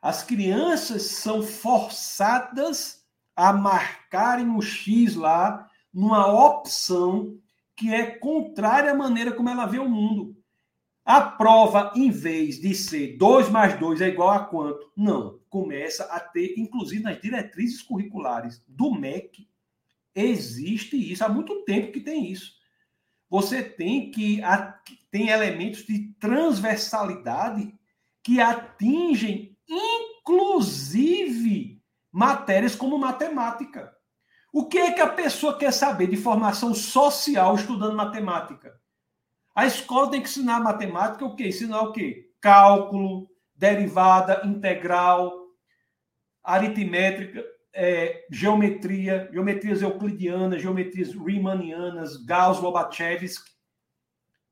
as 0.00 0.22
crianças 0.22 1.02
são 1.02 1.42
forçadas 1.42 3.02
a 3.34 3.50
marcarem 3.50 4.54
o 4.54 4.60
X 4.60 5.16
lá 5.16 5.68
numa 5.92 6.30
opção 6.30 7.36
que 7.74 7.92
é 7.92 8.18
contrária 8.18 8.92
à 8.92 8.94
maneira 8.94 9.32
como 9.32 9.48
ela 9.48 9.64
vê 9.64 9.78
o 9.78 9.88
mundo. 9.88 10.36
A 11.04 11.20
prova, 11.20 11.92
em 11.94 12.10
vez 12.10 12.58
de 12.58 12.74
ser 12.74 13.16
2 13.18 13.50
mais 13.50 13.78
2 13.78 14.00
é 14.00 14.08
igual 14.08 14.30
a 14.30 14.40
quanto? 14.40 14.90
Não. 14.96 15.38
Começa 15.50 16.04
a 16.04 16.18
ter, 16.18 16.54
inclusive 16.56 17.02
nas 17.02 17.20
diretrizes 17.20 17.82
curriculares 17.82 18.62
do 18.66 18.92
MEC, 18.92 19.46
existe 20.14 20.96
isso. 20.96 21.24
Há 21.24 21.28
muito 21.28 21.62
tempo 21.64 21.92
que 21.92 22.00
tem 22.00 22.30
isso 22.30 22.54
você 23.34 23.62
tem 23.64 24.10
que 24.12 24.40
tem 25.10 25.30
elementos 25.30 25.84
de 25.84 26.14
transversalidade 26.20 27.74
que 28.22 28.40
atingem 28.40 29.58
inclusive 30.20 31.82
matérias 32.12 32.76
como 32.76 32.96
matemática. 32.96 33.92
O 34.52 34.66
que 34.66 34.78
é 34.78 34.92
que 34.92 35.00
a 35.00 35.08
pessoa 35.08 35.58
quer 35.58 35.72
saber 35.72 36.06
de 36.06 36.16
formação 36.16 36.72
social 36.72 37.56
estudando 37.56 37.96
matemática? 37.96 38.80
A 39.54 39.66
escola 39.66 40.10
tem 40.10 40.20
que 40.20 40.28
ensinar 40.28 40.60
matemática 40.60 41.24
o 41.24 41.36
quê? 41.36 41.48
Ensinar 41.48 41.82
o 41.82 41.92
quê? 41.92 42.30
Cálculo, 42.40 43.28
derivada, 43.54 44.42
integral, 44.44 45.32
aritmética 46.42 47.44
é, 47.74 48.24
geometria, 48.30 49.28
geometrias 49.32 49.82
euclidianas, 49.82 50.62
geometrias 50.62 51.12
riemannianas, 51.12 52.16
Gauss-Lobachevsky. 52.24 53.50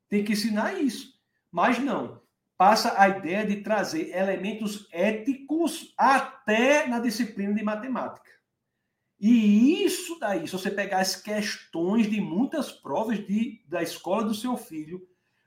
Tem 0.09 0.24
que 0.24 0.32
ensinar 0.32 0.80
isso. 0.80 1.12
Mas 1.50 1.78
não. 1.78 2.20
Passa 2.59 3.00
a 3.00 3.09
ideia 3.09 3.46
de 3.46 3.62
trazer 3.62 4.14
elementos 4.14 4.88
éticos 4.92 5.94
até 5.96 6.86
na 6.86 6.98
disciplina 6.98 7.55
de 7.55 7.62
matemática. 7.62 8.30
E 9.23 9.85
isso 9.85 10.18
daí, 10.18 10.49
se 10.49 10.53
você 10.53 10.68
pegar 10.68 10.99
as 10.99 11.14
questões 11.14 12.11
de 12.11 12.20
muitas 12.20 12.73
provas 12.73 13.25
de, 13.25 13.62
da 13.68 13.81
escola 13.81 14.25
do 14.25 14.35
seu 14.35 14.57
filho, 14.57 15.01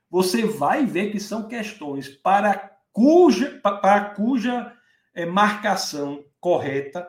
você 0.08 0.46
vai 0.46 0.86
ver 0.86 1.12
que 1.12 1.20
são 1.20 1.46
questões 1.46 2.08
para 2.08 2.74
cuja, 2.90 3.60
para 3.60 4.14
cuja 4.14 4.74
é, 5.14 5.26
marcação 5.26 6.24
correta 6.40 7.06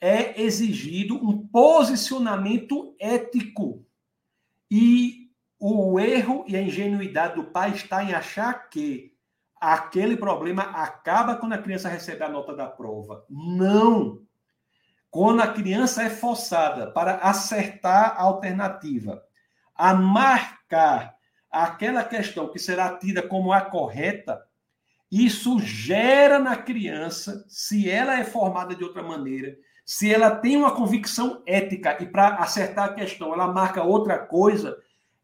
é 0.00 0.40
exigido 0.40 1.16
um 1.16 1.48
posicionamento 1.48 2.94
ético. 3.00 3.84
E 4.70 5.32
o 5.58 5.98
erro 5.98 6.44
e 6.46 6.56
a 6.56 6.62
ingenuidade 6.62 7.34
do 7.34 7.44
pai 7.44 7.72
está 7.72 8.04
em 8.04 8.14
achar 8.14 8.68
que 8.68 9.16
aquele 9.60 10.16
problema 10.16 10.62
acaba 10.62 11.34
quando 11.34 11.54
a 11.54 11.58
criança 11.58 11.88
recebe 11.88 12.22
a 12.22 12.28
nota 12.28 12.54
da 12.54 12.68
prova. 12.68 13.26
Não! 13.28 14.23
Quando 15.14 15.42
a 15.42 15.46
criança 15.46 16.02
é 16.02 16.10
forçada 16.10 16.90
para 16.90 17.18
acertar 17.18 18.16
a 18.16 18.22
alternativa, 18.22 19.22
a 19.72 19.94
marcar 19.94 21.14
aquela 21.48 22.02
questão 22.02 22.48
que 22.48 22.58
será 22.58 22.98
tida 22.98 23.22
como 23.22 23.52
a 23.52 23.60
correta, 23.60 24.42
isso 25.08 25.60
gera 25.60 26.40
na 26.40 26.56
criança, 26.56 27.44
se 27.46 27.88
ela 27.88 28.18
é 28.18 28.24
formada 28.24 28.74
de 28.74 28.82
outra 28.82 29.04
maneira, 29.04 29.56
se 29.86 30.12
ela 30.12 30.32
tem 30.32 30.56
uma 30.56 30.74
convicção 30.74 31.44
ética 31.46 31.96
e 32.02 32.06
para 32.06 32.34
acertar 32.38 32.86
a 32.86 32.94
questão 32.94 33.32
ela 33.32 33.46
marca 33.46 33.84
outra 33.84 34.18
coisa, 34.18 34.76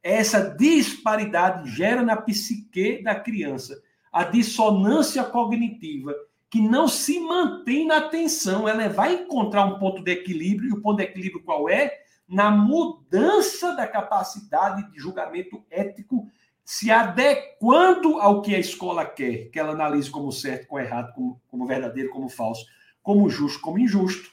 essa 0.05 0.55
disparidade 0.57 1.68
gera 1.68 2.01
na 2.01 2.16
psique 2.16 3.03
da 3.03 3.16
criança 3.16 3.82
a 4.12 4.22
dissonância 4.22 5.24
cognitiva 5.24 6.14
que 6.51 6.61
não 6.61 6.88
se 6.88 7.20
mantém 7.20 7.86
na 7.86 8.01
tensão. 8.01 8.68
Ela 8.68 8.88
vai 8.88 9.14
encontrar 9.14 9.64
um 9.64 9.78
ponto 9.78 10.03
de 10.03 10.11
equilíbrio, 10.11 10.70
e 10.70 10.72
o 10.72 10.82
ponto 10.82 10.96
de 10.96 11.05
equilíbrio 11.05 11.44
qual 11.44 11.68
é? 11.68 12.01
Na 12.28 12.51
mudança 12.51 13.74
da 13.74 13.86
capacidade 13.86 14.90
de 14.90 14.98
julgamento 14.98 15.64
ético, 15.70 16.28
se 16.64 16.90
adequando 16.90 18.20
ao 18.20 18.42
que 18.42 18.55
a 18.55 18.59
escola 18.59 19.05
quer, 19.05 19.51
que 19.51 19.59
ela 19.59 19.72
analise 19.72 20.11
como 20.11 20.30
certo, 20.32 20.66
como 20.66 20.80
errado, 20.80 21.12
como, 21.14 21.40
como 21.48 21.66
verdadeiro, 21.66 22.11
como 22.11 22.28
falso, 22.28 22.66
como 23.03 23.28
justo, 23.30 23.61
como 23.61 23.78
injusto. 23.78 24.30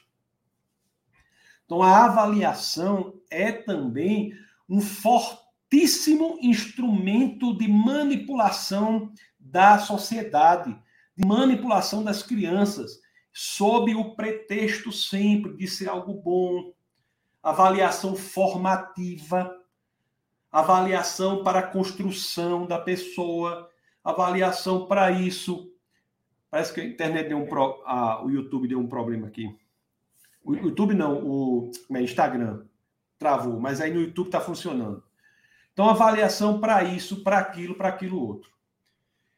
Então, 1.66 1.84
a 1.84 2.06
avaliação 2.06 3.14
é 3.30 3.52
também 3.52 4.34
um 4.70 4.80
fortíssimo 4.80 6.38
instrumento 6.42 7.58
de 7.58 7.68
manipulação 7.68 9.12
da 9.40 9.78
sociedade 9.80 10.72
de 10.72 10.87
manipulação 11.26 12.04
das 12.04 12.22
crianças, 12.22 13.00
sob 13.34 13.96
o 13.96 14.16
pretexto 14.16 14.92
sempre 14.92 15.56
de 15.56 15.68
ser 15.68 15.90
algo 15.90 16.14
bom, 16.14 16.74
avaliação 17.42 18.16
formativa, 18.16 19.56
avaliação 20.52 21.44
para 21.44 21.60
a 21.60 21.68
construção 21.68 22.66
da 22.66 22.80
pessoa, 22.80 23.70
avaliação 24.04 24.86
para 24.88 25.12
isso. 25.12 25.72
Parece 26.50 26.74
que 26.74 26.82
a 26.82 26.86
internet 26.86 27.30
deu 27.30 27.40
um 27.40 27.48
pro... 27.48 27.84
ah, 27.86 28.24
o 28.24 28.30
YouTube 28.30 28.68
deu 28.68 28.80
um 28.80 28.88
problema 28.88 29.28
aqui. 29.28 29.56
O 30.44 30.56
YouTube 30.56 30.94
não, 30.94 31.24
o 31.26 31.72
é, 31.94 32.02
Instagram 32.02 32.66
travou, 33.20 33.60
mas 33.60 33.82
aí 33.82 33.94
no 33.94 34.02
YouTube 34.02 34.28
está 34.28 34.40
funcionando. 34.40 35.04
Então, 35.74 35.90
avaliação 35.90 36.60
para 36.60 36.84
isso, 36.84 37.24
para 37.24 37.38
aquilo, 37.38 37.76
para 37.76 37.90
aquilo 37.90 38.26
outro 38.26 38.57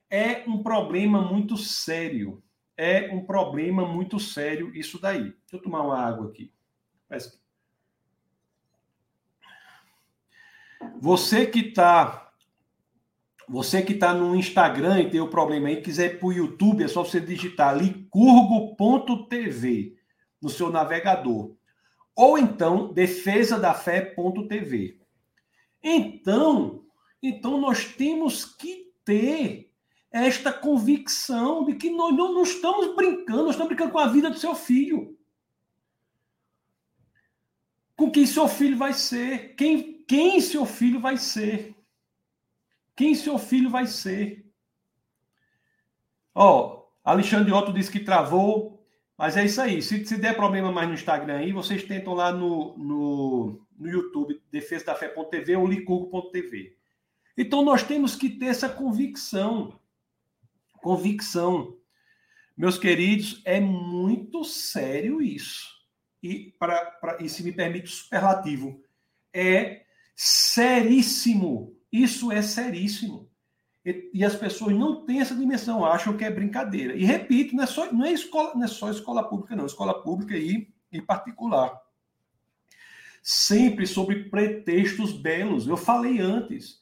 é 0.10 0.44
um 0.48 0.64
problema 0.64 1.22
muito 1.22 1.58
sério. 1.58 2.42
É 2.76 3.14
um 3.14 3.26
problema 3.26 3.86
muito 3.86 4.20
sério 4.20 4.74
isso 4.74 5.00
daí. 5.00 5.24
Deixa 5.24 5.54
eu 5.54 5.62
tomar 5.62 5.82
uma 5.82 6.00
água 6.00 6.30
aqui. 6.30 6.52
Você 11.02 11.46
que 11.46 11.60
está 11.60 12.26
você 13.48 13.82
que 13.82 13.94
está 13.94 14.14
no 14.14 14.36
Instagram 14.36 15.00
e 15.02 15.10
tem 15.10 15.20
o 15.20 15.28
problema 15.28 15.70
aí, 15.70 15.82
quiser 15.82 16.14
ir 16.14 16.20
para 16.20 16.28
o 16.28 16.34
YouTube, 16.34 16.84
é 16.84 16.88
só 16.88 17.04
você 17.04 17.20
digitar 17.20 17.76
licurgo.tv 17.76 19.98
no 20.40 20.50
seu 20.50 20.70
navegador. 20.70 21.56
Ou 22.16 22.38
então, 22.38 22.94
defesadafé.tv. 22.94 25.00
Então, 25.82 26.84
então 27.24 27.60
nós 27.60 27.86
temos 27.86 28.46
que 28.46 28.94
ter 29.04 29.69
esta 30.12 30.52
convicção 30.52 31.64
de 31.66 31.76
que 31.76 31.90
nós 31.90 32.16
não, 32.16 32.34
não 32.34 32.44
estamos 32.44 32.96
brincando, 32.96 33.44
nós 33.44 33.52
estamos 33.52 33.70
brincando 33.70 33.92
com 33.92 34.00
a 34.00 34.08
vida 34.08 34.30
do 34.30 34.40
seu 34.40 34.56
filho. 34.56 35.18
Com 37.96 38.10
quem 38.10 38.26
seu 38.26 38.48
filho 38.48 38.78
vai 38.78 38.94
ser, 38.94 39.56
quem, 39.56 40.04
quem 40.08 40.40
seu 40.42 40.66
filho 40.66 41.00
vai 41.00 41.18
ser. 41.18 41.76
Quem 42.96 43.14
seu 43.16 43.38
filho 43.38 43.70
vai 43.70 43.86
ser. 43.86 44.46
Ó, 46.34 46.86
Alexandre 47.04 47.52
Otto 47.52 47.72
disse 47.72 47.92
que 47.92 48.00
travou, 48.00 48.86
mas 49.18 49.38
é 49.38 49.46
isso 49.46 49.62
aí. 49.62 49.82
Se, 49.82 50.06
se 50.06 50.18
der 50.18 50.36
problema 50.36 50.72
mais 50.72 50.88
no 50.88 50.94
Instagram 50.94 51.38
aí, 51.38 51.52
vocês 51.52 51.84
tentam 51.84 52.14
lá 52.14 52.32
no, 52.32 52.78
no, 52.78 53.62
no 53.78 53.90
YouTube, 53.90 54.42
defesa 54.52 54.86
da 54.86 54.96
fé.tv 54.96 55.56
ou 55.56 55.68
licurgo.tv. 55.68 56.76
Então 57.38 57.64
nós 57.64 57.84
temos 57.84 58.16
que 58.16 58.30
ter 58.30 58.48
essa 58.48 58.68
convicção 58.68 59.80
convicção. 60.82 61.78
Meus 62.58 62.78
queridos, 62.78 63.42
é 63.46 63.60
muito 63.60 64.44
sério 64.44 65.22
isso. 65.22 65.80
E, 66.22 66.54
para, 66.60 66.86
para, 66.92 67.24
e 67.24 67.30
se 67.30 67.44
me 67.44 67.52
permite 67.52 67.86
o 67.86 67.90
superlativo, 67.90 68.84
é 69.34 69.86
seríssimo. 70.16 71.78
Isso 71.92 72.32
é 72.32 72.42
seríssimo. 72.42 73.30
E, 73.86 74.12
e, 74.14 74.26
as 74.26 74.36
pessoas 74.36 74.76
não 74.76 75.06
têm 75.06 75.22
essa 75.22 75.36
dimensão, 75.36 75.86
acham 75.86 76.18
que 76.18 76.26
é 76.26 76.30
brincadeira. 76.30 76.94
E 76.94 77.06
repito, 77.06 77.56
não 77.56 77.64
é 77.64 77.68
só, 77.68 77.92
não 77.92 78.06
é 78.06 78.12
escola, 78.12 78.54
não 78.54 78.64
é 78.64 78.68
só 78.68 78.92
escola 78.92 79.28
pública, 79.28 79.56
não, 79.56 79.66
escola 79.66 80.04
pública 80.04 80.36
e, 80.36 80.68
e 80.92 81.02
particular. 81.02 81.80
Sempre 83.24 83.88
sobre 83.88 84.26
pretextos 84.26 85.14
belos. 85.14 85.68
Eu 85.68 85.78
falei 85.78 86.20
antes. 86.20 86.80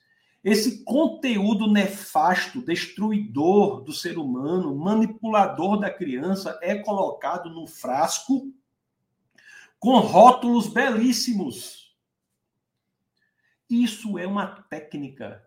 Esse 0.50 0.82
conteúdo 0.86 1.70
nefasto, 1.70 2.62
destruidor 2.62 3.82
do 3.82 3.92
ser 3.92 4.18
humano, 4.18 4.74
manipulador 4.74 5.78
da 5.78 5.94
criança, 5.94 6.58
é 6.64 6.74
colocado 6.76 7.50
no 7.50 7.68
frasco 7.68 8.50
com 9.78 10.00
rótulos 10.00 10.70
belíssimos. 10.70 11.94
Isso 13.70 14.18
é 14.18 14.26
uma 14.26 14.48
técnica 14.48 15.46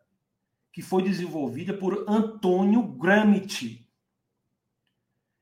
que 0.71 0.83
foi 0.83 1.03
desenvolvida 1.03 1.73
por 1.73 2.05
Antônio 2.07 2.83
Gramsci. 2.83 3.89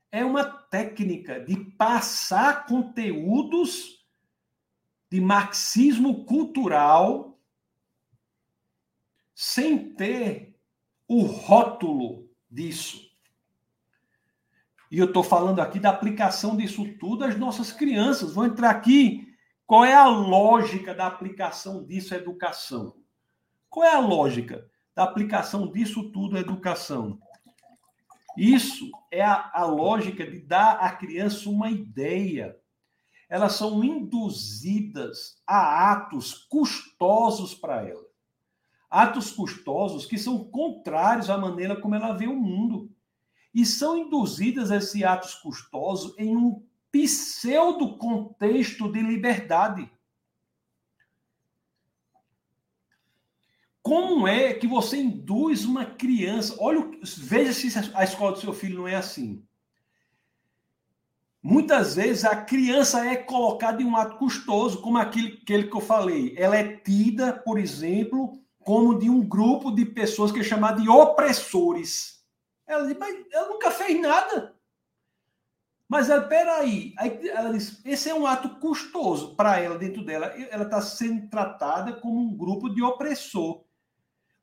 É 0.09 0.23
uma 0.23 0.45
técnica 0.45 1.37
de 1.37 1.57
passar 1.71 2.65
conteúdos 2.65 4.07
de 5.11 5.19
marxismo 5.19 6.23
cultural 6.23 7.28
sem 9.41 9.93
ter 9.93 10.53
o 11.07 11.21
rótulo 11.21 12.29
disso. 12.51 13.09
E 14.91 14.99
eu 14.99 15.05
estou 15.05 15.23
falando 15.23 15.61
aqui 15.61 15.79
da 15.79 15.91
aplicação 15.91 16.57
disso 16.57 16.83
tudo 16.99 17.23
às 17.23 17.37
nossas 17.37 17.71
crianças. 17.71 18.33
Vou 18.33 18.45
entrar 18.45 18.69
aqui. 18.69 19.33
Qual 19.65 19.85
é 19.85 19.93
a 19.93 20.07
lógica 20.07 20.93
da 20.93 21.07
aplicação 21.07 21.85
disso 21.85 22.13
à 22.13 22.17
educação? 22.17 22.97
Qual 23.69 23.85
é 23.85 23.95
a 23.95 23.99
lógica 23.99 24.69
da 24.93 25.03
aplicação 25.03 25.71
disso 25.71 26.11
tudo 26.11 26.35
à 26.35 26.41
educação? 26.41 27.17
Isso 28.37 28.91
é 29.09 29.23
a, 29.23 29.51
a 29.53 29.63
lógica 29.63 30.29
de 30.29 30.41
dar 30.41 30.79
à 30.81 30.91
criança 30.91 31.49
uma 31.49 31.71
ideia. 31.71 32.57
Elas 33.29 33.53
são 33.53 33.81
induzidas 33.85 35.41
a 35.47 35.93
atos 35.93 36.33
custosos 36.33 37.55
para 37.55 37.87
ela 37.87 38.08
atos 38.89 39.31
custosos 39.31 40.05
que 40.05 40.17
são 40.17 40.43
contrários 40.43 41.29
à 41.29 41.37
maneira 41.37 41.79
como 41.79 41.95
ela 41.95 42.13
vê 42.13 42.27
o 42.27 42.35
mundo. 42.35 42.91
E 43.53 43.65
são 43.65 43.97
induzidas 43.97 44.71
a 44.71 44.77
esses 44.77 45.03
atos 45.03 45.35
custosos 45.35 46.17
em 46.17 46.35
um 46.35 46.63
pseudo 46.91 47.97
contexto 47.97 48.91
de 48.91 49.01
liberdade. 49.01 49.91
Como 53.81 54.27
é 54.27 54.53
que 54.53 54.67
você 54.67 54.97
induz 54.97 55.65
uma 55.65 55.85
criança? 55.85 56.55
Olha, 56.59 56.91
veja 57.17 57.53
se 57.53 57.91
a 57.95 58.03
escola 58.03 58.33
do 58.33 58.39
seu 58.39 58.53
filho 58.53 58.79
não 58.79 58.87
é 58.87 58.95
assim. 58.95 59.43
Muitas 61.41 61.95
vezes 61.95 62.25
a 62.25 62.35
criança 62.35 63.05
é 63.05 63.15
colocada 63.15 63.81
em 63.81 63.85
um 63.85 63.95
ato 63.95 64.17
custoso, 64.17 64.81
como 64.81 64.97
aquele, 64.97 65.39
aquele 65.41 65.69
que 65.69 65.75
eu 65.75 65.81
falei. 65.81 66.35
Ela 66.37 66.57
é 66.57 66.75
tida, 66.77 67.31
por 67.33 67.57
exemplo, 67.57 68.39
como 68.63 68.97
de 68.97 69.09
um 69.09 69.21
grupo 69.21 69.71
de 69.71 69.85
pessoas 69.85 70.31
que 70.31 70.39
é 70.39 70.43
chamado 70.43 70.81
de 70.81 70.89
opressores. 70.89 72.23
Ela 72.67 72.85
diz, 72.85 72.97
mas 72.97 73.25
ela 73.31 73.49
nunca 73.49 73.71
fez 73.71 73.99
nada. 73.99 74.55
Mas 75.87 76.07
ela, 76.07 76.21
peraí, 76.21 76.93
aí 76.99 77.27
ela 77.29 77.51
diz, 77.51 77.83
esse 77.83 78.09
é 78.09 78.13
um 78.13 78.27
ato 78.27 78.59
custoso 78.59 79.35
para 79.35 79.59
ela, 79.59 79.77
dentro 79.77 80.05
dela. 80.05 80.27
Ela 80.27 80.63
está 80.63 80.79
sendo 80.81 81.27
tratada 81.29 81.93
como 81.93 82.19
um 82.19 82.37
grupo 82.37 82.69
de 82.69 82.83
opressor. 82.83 83.63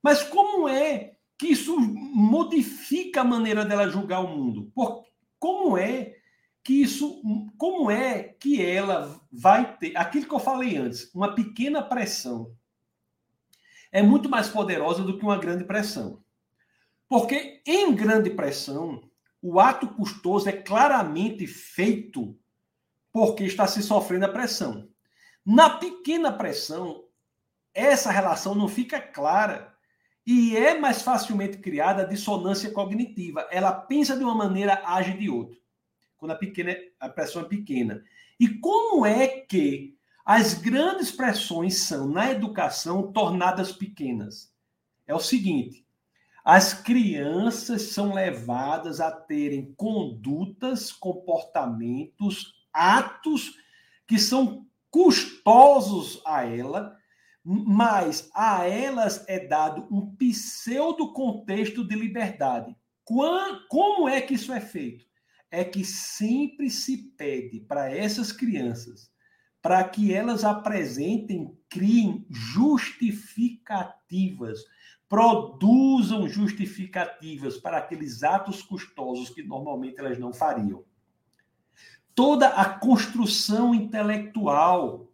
Mas 0.03 0.25
como 0.25 0.69
é 0.69 1.17
que 1.39 1.49
isso 1.49 1.79
modifica 1.79 3.21
a 3.21 3.25
maneira 3.25 3.65
dela 3.65 3.89
julgar 3.89 4.21
o 4.21 4.37
mundo? 4.37 4.73
Por, 4.75 5.05
como 5.39 5.79
é 5.79 6.17
que 6.65 6.83
isso, 6.83 7.23
como 7.57 7.89
é 7.93 8.25
que 8.25 8.61
ela 8.61 9.21
vai 9.31 9.77
ter, 9.77 9.97
aquilo 9.97 10.27
que 10.27 10.35
eu 10.35 10.41
falei 10.41 10.77
antes, 10.77 11.15
uma 11.15 11.33
pequena 11.33 11.81
pressão 11.81 12.53
é 13.93 14.03
muito 14.03 14.29
mais 14.29 14.49
poderosa 14.49 15.03
do 15.03 15.19
que 15.19 15.25
uma 15.25 15.39
grande 15.39 15.65
pressão. 15.65 16.23
Porque 17.09 17.63
em 17.67 17.95
grande 17.95 18.31
pressão, 18.31 19.09
o 19.41 19.61
ato 19.61 19.89
custoso 19.89 20.49
é 20.49 20.53
claramente 20.53 21.47
feito 21.47 22.37
porque 23.13 23.45
está 23.45 23.67
se 23.67 23.83
sofrendo 23.83 24.27
a 24.27 24.31
pressão. 24.31 24.89
Na 25.45 25.71
pequena 25.71 26.33
pressão, 26.33 27.05
essa 27.73 28.11
relação 28.11 28.55
não 28.55 28.69
fica 28.69 29.01
clara 29.01 29.75
e 30.27 30.57
é 30.57 30.77
mais 30.77 31.03
facilmente 31.03 31.59
criada 31.59 32.03
a 32.03 32.07
dissonância 32.07 32.71
cognitiva. 32.73 33.47
Ela 33.51 33.73
pensa 33.73 34.17
de 34.17 34.25
uma 34.25 34.35
maneira, 34.35 34.83
age 34.85 35.17
de 35.17 35.31
outra. 35.31 35.57
Quando 36.17 36.33
a, 36.33 36.37
pequena, 36.37 36.77
a 36.99 37.09
pressão 37.09 37.43
é 37.43 37.45
pequena. 37.45 38.03
E 38.41 38.49
como 38.49 39.07
é 39.07 39.29
que 39.29 39.96
as 40.29 40.55
grandes 40.55 41.13
pressões 41.13 41.85
são, 41.85 42.09
na 42.09 42.33
educação, 42.33 43.13
tornadas 43.13 43.71
pequenas. 43.71 44.53
É 45.07 45.15
o 45.15 45.21
seguinte: 45.21 45.87
as 46.45 46.75
crianças 46.75 47.83
são 47.93 48.13
levadas 48.13 49.01
a 49.01 49.13
terem 49.13 49.73
condutas, 49.77 50.91
comportamentos, 50.91 52.53
atos 52.73 53.55
que 54.05 54.19
são 54.19 54.67
custosos 54.91 56.21
a 56.27 56.45
ela, 56.45 56.97
mas 57.45 58.29
a 58.35 58.67
elas 58.67 59.25
é 59.29 59.47
dado 59.47 59.87
um 59.93 60.13
pseudo 60.17 61.13
contexto 61.13 61.87
de 61.87 61.95
liberdade. 61.95 62.77
Como 63.05 64.09
é 64.09 64.21
que 64.21 64.35
isso 64.35 64.53
é 64.53 64.61
feito? 64.61 65.07
É 65.53 65.65
que 65.65 65.85
sempre 65.85 66.69
se 66.69 66.97
pede 67.17 67.61
para 67.61 67.89
essas 67.95 68.33
crianças 68.33 69.15
para 69.67 69.83
que 69.83 70.15
elas 70.15 70.45
apresentem, 70.45 71.59
criem 71.69 72.25
justificativas 72.31 74.61
produzam 75.09 76.29
justificativas 76.29 77.57
para 77.57 77.79
aqueles 77.79 78.23
atos 78.23 78.63
custosos 78.63 79.31
que 79.31 79.43
normalmente 79.43 79.99
elas 79.99 80.21
não 80.21 80.33
fariam. 80.33 80.85
Toda 82.15 82.47
a 82.47 82.79
construção 82.79 83.75
intelectual 83.75 85.11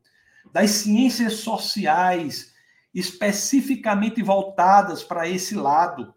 das 0.53 0.73
ciências 0.73 1.37
sociais, 1.37 2.53
especificamente 2.93 4.23
voltadas 4.23 5.03
para 5.03 5.27
esse 5.27 5.55
lado, 5.55 6.13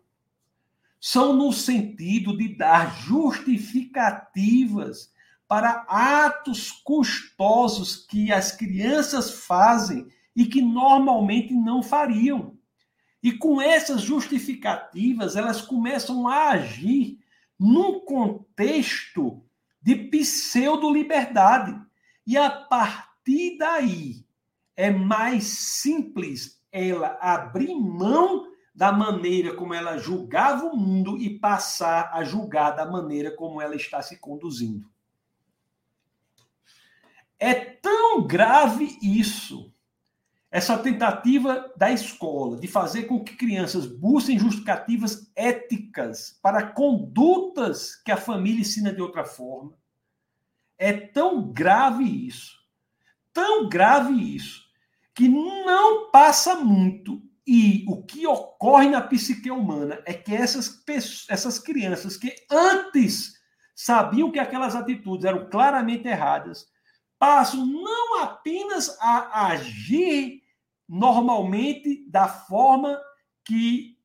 são 0.99 1.31
no 1.31 1.53
sentido 1.53 2.35
de 2.35 2.53
dar 2.53 2.99
justificativas 2.99 5.14
para 5.55 5.85
atos 5.87 6.69
custosos 6.69 7.95
que 7.95 8.29
as 8.29 8.51
crianças 8.51 9.45
fazem 9.45 10.05
e 10.35 10.45
que 10.45 10.61
normalmente 10.61 11.53
não 11.53 11.81
fariam. 11.81 12.57
E 13.23 13.31
com 13.31 13.61
essas 13.61 14.01
justificativas, 14.01 15.37
elas 15.37 15.61
começam 15.61 16.27
a 16.27 16.49
agir 16.49 17.19
num 17.57 18.01
contexto 18.01 19.45
de 19.81 19.95
pseudo-liberdade. 19.95 21.81
E 22.27 22.35
a 22.35 22.49
partir 22.49 23.57
daí, 23.57 24.25
é 24.75 24.91
mais 24.91 25.45
simples 25.45 26.61
ela 26.69 27.17
abrir 27.21 27.73
mão 27.73 28.45
da 28.75 28.91
maneira 28.91 29.55
como 29.55 29.73
ela 29.73 29.97
julgava 29.97 30.65
o 30.65 30.75
mundo 30.75 31.17
e 31.17 31.39
passar 31.39 32.11
a 32.11 32.25
julgar 32.25 32.71
da 32.71 32.85
maneira 32.85 33.33
como 33.33 33.61
ela 33.61 33.77
está 33.77 34.01
se 34.01 34.19
conduzindo. 34.19 34.93
É 37.39 37.53
tão 37.53 38.25
grave 38.25 38.97
isso 39.01 39.73
essa 40.55 40.77
tentativa 40.77 41.69
da 41.75 41.91
escola 41.91 42.57
de 42.57 42.65
fazer 42.65 43.03
com 43.03 43.21
que 43.21 43.35
crianças 43.35 43.85
busquem 43.85 44.39
justificativas 44.39 45.29
éticas 45.35 46.39
para 46.41 46.71
condutas 46.71 47.93
que 47.97 48.09
a 48.09 48.15
família 48.15 48.61
ensina 48.61 48.93
de 48.93 49.01
outra 49.01 49.25
forma. 49.25 49.73
É 50.77 50.93
tão 50.93 51.51
grave 51.51 52.05
isso, 52.05 52.53
tão 53.33 53.67
grave 53.67 54.13
isso, 54.13 54.63
que 55.13 55.27
não 55.27 56.09
passa 56.09 56.55
muito. 56.55 57.21
E 57.45 57.83
o 57.89 58.01
que 58.03 58.25
ocorre 58.25 58.89
na 58.89 59.01
psique 59.01 59.51
humana 59.51 60.01
é 60.05 60.13
que 60.13 60.33
essas, 60.33 60.69
pessoas, 60.69 61.25
essas 61.29 61.59
crianças 61.59 62.15
que 62.15 62.33
antes 62.49 63.33
sabiam 63.75 64.31
que 64.31 64.39
aquelas 64.39 64.73
atitudes 64.73 65.25
eram 65.25 65.49
claramente 65.49 66.07
erradas, 66.07 66.65
passam 67.17 67.65
não 67.65 68.21
apenas 68.21 68.97
a 68.99 69.47
agir 69.47 70.43
normalmente 70.87 72.07
da 72.09 72.27
forma 72.27 72.99
que 73.43 73.97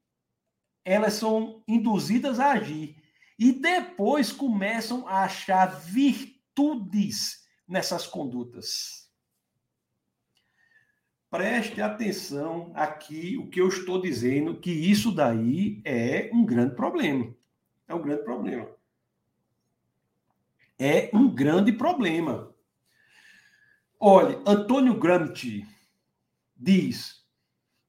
elas 0.85 1.15
são 1.15 1.63
induzidas 1.69 2.41
a 2.41 2.53
agir. 2.53 2.97
E 3.39 3.53
depois 3.53 4.33
começam 4.33 5.07
a 5.07 5.25
achar 5.25 5.67
virtudes 5.67 7.47
nessas 7.67 8.07
condutas. 8.07 9.09
Preste 11.31 11.81
atenção 11.81 12.73
aqui 12.75 13.39
o 13.39 13.49
que 13.49 13.61
eu 13.61 13.69
estou 13.69 14.03
dizendo, 14.03 14.59
que 14.59 14.71
isso 14.71 15.13
daí 15.13 15.81
é 15.85 16.29
um 16.33 16.45
grande 16.45 16.75
problema. 16.75 17.33
É 17.87 17.95
um 17.95 18.03
grande 18.03 18.25
problema. 18.25 18.69
É 20.77 21.09
um 21.15 21.33
grande 21.33 21.73
problema. 21.73 22.53
Olha, 24.03 24.41
Antônio 24.47 24.99
Gramsci, 24.99 25.67
diz 26.57 27.23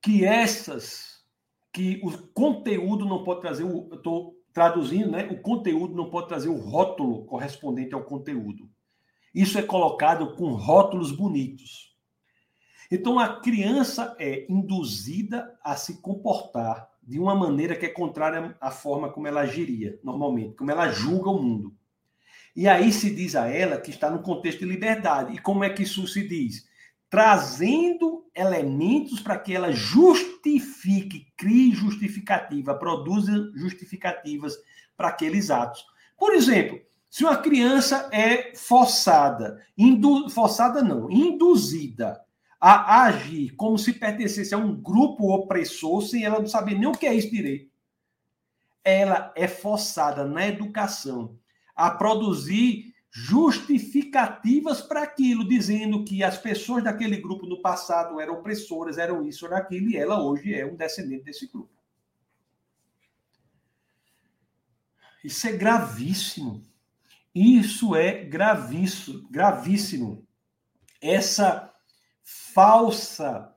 que 0.02 0.26
essas, 0.26 1.24
que 1.72 2.02
o 2.04 2.12
conteúdo 2.34 3.06
não 3.06 3.24
pode 3.24 3.40
trazer, 3.40 3.64
o, 3.64 3.88
eu 3.90 3.96
estou 3.96 4.36
traduzindo, 4.52 5.10
né? 5.10 5.30
O 5.32 5.42
conteúdo 5.42 5.96
não 5.96 6.10
pode 6.10 6.28
trazer 6.28 6.50
o 6.50 6.58
rótulo 6.58 7.24
correspondente 7.24 7.94
ao 7.94 8.04
conteúdo. 8.04 8.70
Isso 9.34 9.58
é 9.58 9.62
colocado 9.62 10.36
com 10.36 10.52
rótulos 10.52 11.14
bonitos. 11.14 11.96
Então 12.92 13.18
a 13.18 13.40
criança 13.40 14.14
é 14.20 14.46
induzida 14.52 15.58
a 15.64 15.78
se 15.78 16.02
comportar 16.02 16.90
de 17.02 17.20
uma 17.20 17.34
maneira 17.34 17.74
que 17.74 17.86
é 17.86 17.90
contrária 17.90 18.54
à 18.60 18.70
forma 18.70 19.10
como 19.10 19.28
ela 19.28 19.42
agiria 19.42 19.98
normalmente, 20.04 20.58
como 20.58 20.72
ela 20.72 20.92
julga 20.92 21.30
o 21.30 21.42
mundo. 21.42 21.74
E 22.56 22.68
aí 22.68 22.92
se 22.92 23.14
diz 23.14 23.36
a 23.36 23.48
ela 23.48 23.80
que 23.80 23.92
está 23.92 24.10
no 24.10 24.22
contexto 24.22 24.60
de 24.60 24.66
liberdade. 24.66 25.34
E 25.34 25.40
como 25.40 25.64
é 25.64 25.70
que 25.70 25.84
isso 25.84 26.08
se 26.08 26.28
diz? 26.28 26.70
trazendo 27.12 28.26
elementos 28.34 29.20
para 29.20 29.38
que 29.38 29.54
ela 29.54 29.74
justifique, 29.74 31.28
crie 31.36 31.76
justificativa, 31.76 32.74
produza 32.74 33.52
justificativas 33.54 34.58
para 34.96 35.10
aqueles 35.10 35.52
atos. 35.52 35.86
Por 36.18 36.34
exemplo, 36.34 36.80
se 37.10 37.26
uma 37.26 37.36
criança 37.36 38.10
é 38.14 38.56
forçada, 38.56 39.62
indu, 39.78 40.30
forçada 40.30 40.82
não, 40.82 41.12
induzida 41.12 42.22
a 42.62 43.04
agir 43.04 43.54
como 43.58 43.78
se 43.78 43.92
pertencesse 43.92 44.56
a 44.56 44.58
um 44.58 44.74
grupo 44.74 45.36
opressor, 45.36 46.02
sem 46.04 46.24
ela 46.24 46.40
não 46.40 46.48
saber 46.48 46.80
nem 46.80 46.88
o 46.88 46.94
que 46.94 47.08
é 47.08 47.14
isso 47.14 47.30
direito, 47.30 47.70
ela 48.86 49.34
é 49.36 49.50
forçada 49.50 50.24
na 50.24 50.48
educação 50.48 51.38
a 51.76 51.90
produzir 51.92 52.94
justificativas 53.12 54.82
para 54.82 55.04
aquilo, 55.04 55.48
dizendo 55.48 56.06
que 56.06 56.24
as 56.24 56.38
pessoas 56.38 56.84
daquele 56.84 57.18
grupo 57.18 57.46
no 57.46 57.62
passado 57.62 58.20
eram 58.20 58.36
opressoras, 58.36 58.98
eram 58.98 59.28
isso 59.28 59.46
ou 59.46 59.54
aquilo, 59.54 59.90
e 59.90 59.98
ela 59.98 60.22
hoje 60.22 60.54
é 60.54 60.66
um 60.66 60.76
descendente 60.76 61.26
desse 61.26 61.48
grupo. 61.48 61.70
Isso 65.24 65.46
é 65.48 65.52
gravíssimo. 65.52 66.66
Isso 67.34 67.96
é 67.96 68.24
gravíssimo, 68.24 69.28
gravíssimo. 69.30 70.28
Essa 71.02 71.74
falsa 72.24 73.54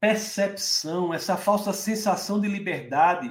percepção, 0.00 1.12
essa 1.12 1.36
falsa 1.36 1.72
sensação 1.72 2.40
de 2.40 2.48
liberdade 2.48 3.30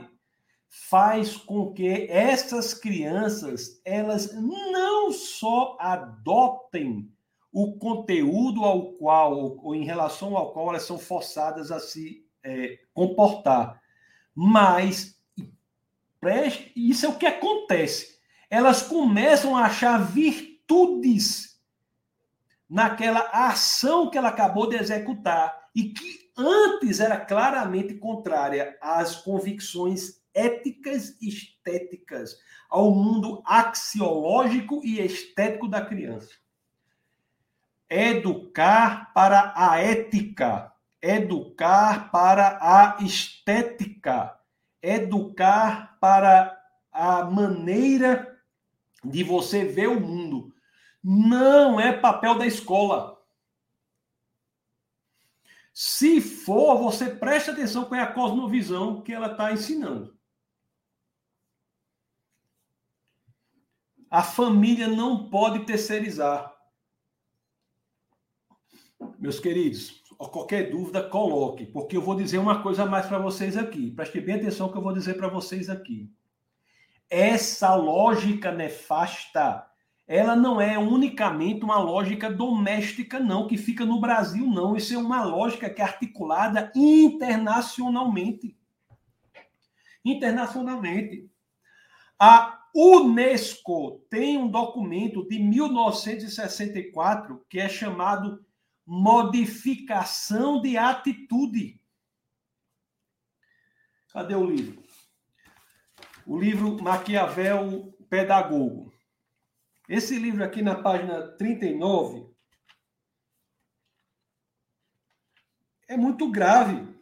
faz 0.78 1.38
com 1.38 1.72
que 1.72 2.06
essas 2.12 2.74
crianças 2.74 3.82
elas 3.86 4.34
não 4.34 5.10
só 5.14 5.78
adotem 5.80 7.10
o 7.50 7.78
conteúdo 7.78 8.66
ao 8.66 8.92
qual 8.94 9.58
ou 9.64 9.74
em 9.74 9.86
relação 9.86 10.36
ao 10.36 10.52
qual 10.52 10.70
elas 10.70 10.84
são 10.84 11.00
forçadas 11.00 11.72
a 11.72 11.80
se 11.80 12.28
é, 12.44 12.78
comportar, 12.94 13.82
mas 14.36 15.18
isso 16.76 17.06
é 17.06 17.10
o 17.10 17.18
que 17.18 17.26
acontece. 17.26 18.20
Elas 18.50 18.82
começam 18.82 19.56
a 19.56 19.66
achar 19.66 19.98
virtudes 19.98 21.62
naquela 22.70 23.22
ação 23.32 24.10
que 24.10 24.18
ela 24.18 24.30
acabou 24.30 24.68
de 24.68 24.76
executar 24.76 25.70
e 25.74 25.86
que 25.86 26.32
antes 26.38 27.00
era 27.00 27.18
claramente 27.18 27.94
contrária 27.94 28.78
às 28.82 29.16
convicções 29.16 30.25
éticas 30.36 31.18
estéticas, 31.22 32.38
ao 32.70 32.92
mundo 32.92 33.42
axiológico 33.46 34.82
e 34.84 35.00
estético 35.00 35.68
da 35.68 35.84
criança. 35.84 36.36
Educar 37.90 39.14
para 39.14 39.54
a 39.56 39.80
ética, 39.80 40.74
educar 41.02 42.12
para 42.12 42.58
a 42.62 42.98
estética, 43.04 44.38
educar 44.82 45.98
para 46.00 46.62
a 46.92 47.24
maneira 47.24 48.38
de 49.04 49.24
você 49.24 49.64
ver 49.64 49.88
o 49.88 50.00
mundo. 50.00 50.54
Não 51.04 51.80
é 51.80 51.94
papel 51.94 52.38
da 52.38 52.46
escola. 52.46 53.16
Se 55.72 56.22
for, 56.22 56.78
você 56.78 57.10
preste 57.10 57.52
atenção 57.52 57.86
com 57.86 57.96
a 57.96 58.08
cosmovisão 58.08 59.02
que 59.02 59.14
ela 59.14 59.32
está 59.32 59.52
ensinando. 59.52 60.15
A 64.16 64.24
família 64.24 64.88
não 64.88 65.28
pode 65.28 65.66
terceirizar. 65.66 66.56
Meus 69.20 69.42
queridos, 69.42 70.02
qualquer 70.18 70.72
dúvida, 70.72 71.04
coloque, 71.04 71.66
porque 71.66 71.98
eu 71.98 72.02
vou 72.02 72.16
dizer 72.16 72.38
uma 72.38 72.64
coisa 72.64 72.86
mais 72.86 73.08
para 73.08 73.20
vocês 73.20 73.58
aqui. 73.58 73.92
Preste 73.92 74.22
bem 74.22 74.36
atenção 74.36 74.72
que 74.72 74.78
eu 74.78 74.82
vou 74.82 74.94
dizer 74.94 75.16
para 75.16 75.28
vocês 75.28 75.70
aqui. 75.70 76.10
Essa 77.10 77.76
lógica 77.76 78.54
nefasta, 78.54 79.68
ela 80.08 80.34
não 80.34 80.62
é 80.62 80.80
unicamente 80.80 81.66
uma 81.66 81.78
lógica 81.78 82.32
doméstica, 82.32 83.20
não, 83.20 83.50
que 83.50 83.58
fica 83.58 83.86
no 83.86 84.00
Brasil, 84.00 84.48
não. 84.48 84.78
Isso 84.78 84.94
é 84.94 84.98
uma 84.98 85.26
lógica 85.26 85.70
que 85.70 85.82
é 85.82 85.84
articulada 85.84 86.72
internacionalmente. 86.74 88.58
Internacionalmente. 90.06 91.30
A 92.18 92.65
Unesco 92.78 94.06
tem 94.10 94.38
um 94.38 94.52
documento 94.52 95.26
de 95.30 95.40
1964 95.40 97.46
que 97.50 97.58
é 97.58 97.70
chamado 97.70 98.46
Modificação 98.86 100.62
de 100.62 100.78
Atitude. 100.78 101.82
Cadê 104.12 104.36
o 104.36 104.46
livro? 104.46 104.84
O 106.26 106.38
livro 106.38 106.76
Maquiavel 106.84 107.98
Pedagogo. 108.10 108.94
Esse 109.88 110.20
livro 110.20 110.44
aqui 110.44 110.62
na 110.62 110.76
página 110.76 111.30
39 111.38 112.30
é 115.88 115.96
muito 115.96 116.30
grave. 116.30 116.94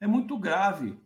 É 0.00 0.06
muito 0.06 0.38
grave. 0.38 0.96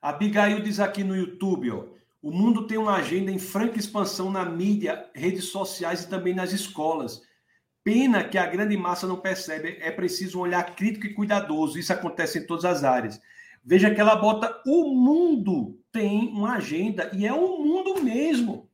Abigail 0.00 0.60
diz 0.62 0.80
aqui 0.80 1.04
no 1.04 1.16
YouTube, 1.16 1.70
ó, 1.70 1.84
o 2.22 2.30
mundo 2.30 2.66
tem 2.66 2.76
uma 2.78 2.96
agenda 2.96 3.30
em 3.30 3.38
franca 3.38 3.78
expansão 3.78 4.30
na 4.30 4.44
mídia, 4.44 5.08
redes 5.14 5.46
sociais 5.46 6.02
e 6.02 6.08
também 6.08 6.34
nas 6.34 6.52
escolas. 6.52 7.22
Pena 7.82 8.22
que 8.22 8.36
a 8.36 8.46
grande 8.46 8.76
massa 8.76 9.06
não 9.06 9.16
percebe. 9.16 9.78
É 9.80 9.90
preciso 9.90 10.38
um 10.38 10.42
olhar 10.42 10.74
crítico 10.74 11.06
e 11.06 11.14
cuidadoso. 11.14 11.78
Isso 11.78 11.92
acontece 11.92 12.38
em 12.38 12.46
todas 12.46 12.66
as 12.66 12.84
áreas. 12.84 13.20
Veja 13.64 13.94
que 13.94 14.00
ela 14.00 14.16
bota 14.16 14.60
o 14.66 14.94
mundo 14.94 15.78
tem 15.92 16.28
uma 16.28 16.54
agenda 16.54 17.10
e 17.14 17.26
é 17.26 17.32
o 17.32 17.58
mundo 17.58 18.02
mesmo. 18.02 18.68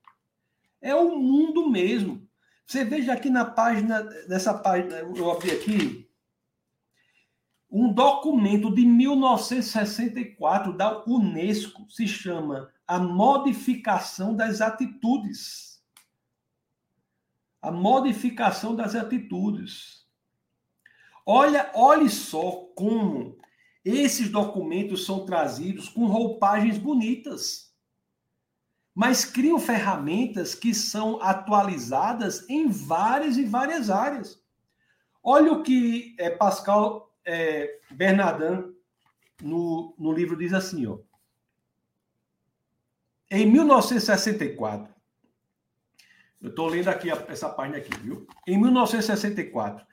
É 0.80 0.94
o 0.94 1.16
mundo 1.16 1.68
mesmo. 1.68 2.26
Você 2.66 2.84
veja 2.84 3.12
aqui 3.12 3.30
na 3.30 3.44
página, 3.44 4.02
nessa 4.28 4.52
página, 4.52 4.96
eu 4.96 5.30
abri 5.30 5.52
aqui, 5.52 6.05
um 7.70 7.92
documento 7.92 8.74
de 8.74 8.86
1964 8.86 10.72
da 10.76 11.04
Unesco 11.06 11.84
se 11.90 12.06
chama 12.06 12.72
A 12.86 12.98
Modificação 12.98 14.34
das 14.34 14.60
Atitudes. 14.60 15.82
A 17.60 17.70
modificação 17.72 18.76
das 18.76 18.94
atitudes. 18.94 20.06
Olha, 21.24 21.70
olhe 21.74 22.08
só 22.08 22.68
como 22.76 23.36
esses 23.84 24.30
documentos 24.30 25.04
são 25.04 25.24
trazidos 25.26 25.88
com 25.88 26.06
roupagens 26.06 26.78
bonitas, 26.78 27.74
mas 28.94 29.24
criam 29.24 29.58
ferramentas 29.58 30.54
que 30.54 30.72
são 30.72 31.20
atualizadas 31.20 32.48
em 32.48 32.68
várias 32.68 33.36
e 33.36 33.44
várias 33.44 33.90
áreas. 33.90 34.40
Olha 35.22 35.52
o 35.52 35.62
que 35.64 36.14
é, 36.20 36.30
Pascal 36.30 37.05
é, 37.26 37.80
Bernardin, 37.90 38.72
no, 39.42 39.94
no 39.98 40.12
livro, 40.12 40.36
diz 40.36 40.54
assim: 40.54 40.86
ó, 40.86 40.98
em 43.30 43.44
1964, 43.50 44.94
eu 46.40 46.50
estou 46.50 46.68
lendo 46.68 46.88
aqui 46.88 47.10
essa 47.28 47.48
página 47.48 47.78
aqui, 47.78 47.90
viu? 47.98 48.26
Em 48.46 48.56
1964, 48.56 49.84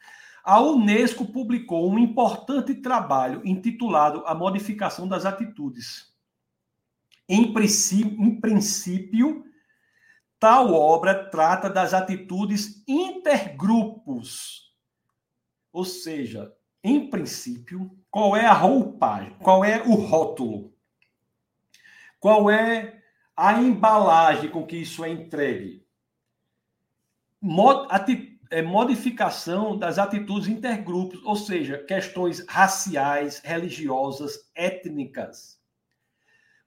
a 0.43 0.61
Unesco 0.61 1.25
publicou 1.25 1.89
um 1.89 1.97
importante 1.97 2.75
trabalho 2.75 3.41
intitulado 3.43 4.23
A 4.25 4.35
Modificação 4.35 5.07
das 5.07 5.25
Atitudes. 5.25 6.13
Em 7.27 7.53
princípio, 7.53 8.21
em 8.21 8.39
princípio, 8.39 9.45
tal 10.39 10.73
obra 10.73 11.29
trata 11.29 11.69
das 11.69 11.93
atitudes 11.93 12.83
intergrupos, 12.87 14.75
ou 15.71 15.85
seja, 15.85 16.53
em 16.83 17.09
princípio, 17.09 17.89
qual 18.11 18.35
é 18.35 18.45
a 18.45 18.53
roupagem, 18.53 19.35
qual 19.39 19.63
é 19.63 19.81
o 19.83 19.95
rótulo, 19.95 20.73
qual 22.19 22.49
é 22.49 23.01
a 23.35 23.53
embalagem 23.53 24.49
com 24.49 24.65
que 24.65 24.77
isso 24.77 25.03
é 25.03 25.09
entregue. 25.09 25.83
Mod, 27.41 27.87
ati, 27.89 28.39
é, 28.51 28.61
modificação 28.61 29.77
das 29.77 29.97
atitudes 29.97 30.47
intergrupos, 30.47 31.21
ou 31.23 31.35
seja, 31.35 31.77
questões 31.77 32.45
raciais, 32.47 33.39
religiosas, 33.43 34.49
étnicas. 34.53 35.59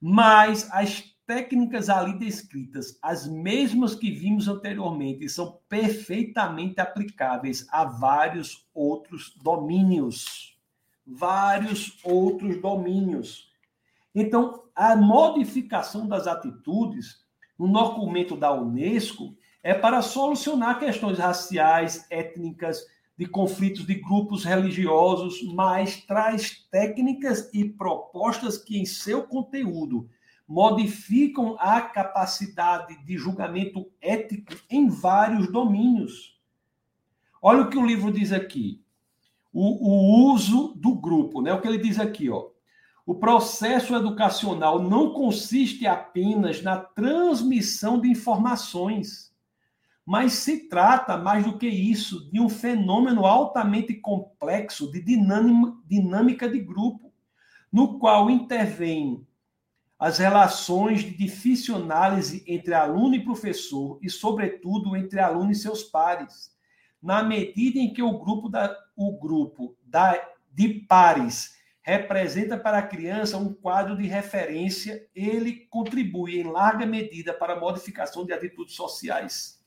Mas 0.01 0.69
as 0.73 1.16
técnicas 1.27 1.91
ali 1.91 2.19
descritas, 2.19 2.99
as 3.03 3.27
mesmas 3.27 3.95
que 3.95 4.11
vimos 4.11 4.47
anteriormente, 4.47 5.29
são 5.29 5.59
perfeitamente 5.69 6.81
aplicáveis 6.81 7.67
a 7.71 7.85
vários 7.85 8.67
outros 8.73 9.35
domínios. 9.43 10.57
Vários 11.07 11.99
outros 12.05 12.61
domínios. 12.61 13.51
Então, 14.15 14.65
a 14.75 14.97
modificação 14.97 16.07
das 16.07 16.27
atitudes 16.27 17.25
no 17.59 17.73
documento 17.73 18.37
da 18.37 18.53
Unesco 18.53 19.37
é 19.63 19.75
para 19.75 20.03
solucionar 20.03 20.79
questões 20.79 21.19
raciais, 21.19 22.07
étnicas, 22.11 22.87
de 23.19 23.27
conflitos 23.27 23.87
de 23.87 23.95
grupos 23.95 24.45
religiosos, 24.45 25.43
mas 25.55 26.03
traz 26.05 26.67
técnicas 26.71 27.51
e 27.53 27.65
propostas 27.65 28.59
que, 28.59 28.79
em 28.79 28.85
seu 28.85 29.23
conteúdo, 29.23 30.09
modificam 30.49 31.57
a 31.59 31.81
capacidade 31.81 33.05
de 33.05 33.19
julgamento 33.19 33.91
ético 34.01 34.55
em 34.71 34.89
vários 34.89 35.51
domínios. 35.51 36.41
Olha 37.43 37.63
o 37.63 37.71
que 37.71 37.79
o 37.79 37.85
livro 37.85 38.13
diz 38.13 38.33
aqui. 38.33 38.83
O, 39.53 39.89
o 39.89 40.33
uso 40.33 40.75
do 40.77 40.95
grupo, 40.95 41.43
né? 41.43 41.53
O 41.53 41.61
que 41.61 41.67
ele 41.67 41.79
diz 41.79 41.99
aqui, 41.99 42.31
ó. 42.31 42.49
O 43.05 43.15
processo 43.15 43.95
educacional 43.95 44.83
não 44.83 45.13
consiste 45.13 45.87
apenas 45.87 46.63
na 46.63 46.77
transmissão 46.77 48.01
de 48.01 48.09
informações, 48.09 49.33
mas 50.05 50.35
se 50.35 50.69
trata, 50.69 51.17
mais 51.17 51.45
do 51.45 51.59
que 51.59 51.69
isso, 51.69 52.31
de 52.31 52.41
um 52.41 52.49
fenômeno 52.49 53.25
altamente 53.25 53.95
complexo 53.95 54.91
de 54.91 55.01
dinâmica 55.01 56.49
de 56.49 56.61
grupo, 56.61 57.13
no 57.73 57.99
qual 57.99 58.31
intervêm 58.31 59.26
as 59.99 60.19
relações 60.19 61.03
de 61.03 61.11
difícil 61.17 61.77
análise 61.77 62.45
entre 62.47 62.75
aluno 62.75 63.15
e 63.15 63.25
professor 63.25 63.99
e, 64.03 64.11
sobretudo, 64.11 64.95
entre 64.95 65.19
aluno 65.21 65.51
e 65.51 65.55
seus 65.55 65.83
pares. 65.83 66.55
Na 67.03 67.23
medida 67.23 67.79
em 67.79 67.93
que 67.93 68.03
o 68.03 68.19
grupo, 68.19 68.49
da, 68.49 68.77
o 68.95 69.19
grupo 69.19 69.77
da, 69.83 70.21
de 70.53 70.69
pares 70.81 71.57
representa 71.81 72.59
para 72.59 72.79
a 72.79 72.87
criança 72.87 73.39
um 73.39 73.55
quadro 73.55 73.97
de 73.97 74.07
referência, 74.07 75.07
ele 75.15 75.67
contribui 75.71 76.41
em 76.41 76.43
larga 76.43 76.85
medida 76.85 77.33
para 77.33 77.55
a 77.55 77.61
modificação 77.61 78.27
de 78.27 78.33
atitudes 78.33 78.75
sociais. 78.75 79.65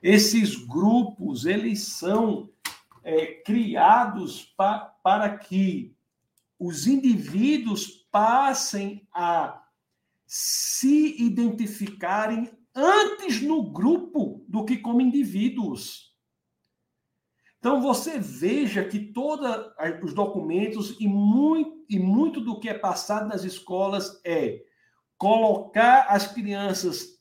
Esses 0.00 0.54
grupos, 0.54 1.44
eles 1.44 1.82
são 1.82 2.48
é, 3.02 3.26
criados 3.26 4.44
pa, 4.56 4.78
para 5.02 5.36
que 5.36 5.92
os 6.58 6.86
indivíduos 6.86 7.97
passem 8.10 9.06
a 9.12 9.62
se 10.26 11.22
identificarem 11.22 12.50
antes 12.74 13.40
no 13.40 13.70
grupo 13.70 14.44
do 14.48 14.64
que 14.64 14.76
como 14.76 15.00
indivíduos. 15.00 16.08
Então 17.58 17.80
você 17.80 18.18
veja 18.18 18.84
que 18.84 19.00
todos 19.00 19.48
os 20.02 20.14
documentos 20.14 20.96
e 21.00 21.08
muito, 21.08 21.84
e 21.88 21.98
muito 21.98 22.40
do 22.40 22.60
que 22.60 22.68
é 22.68 22.74
passado 22.74 23.28
nas 23.28 23.42
escolas 23.42 24.20
é 24.24 24.62
colocar 25.16 26.06
as 26.08 26.32
crianças 26.32 27.18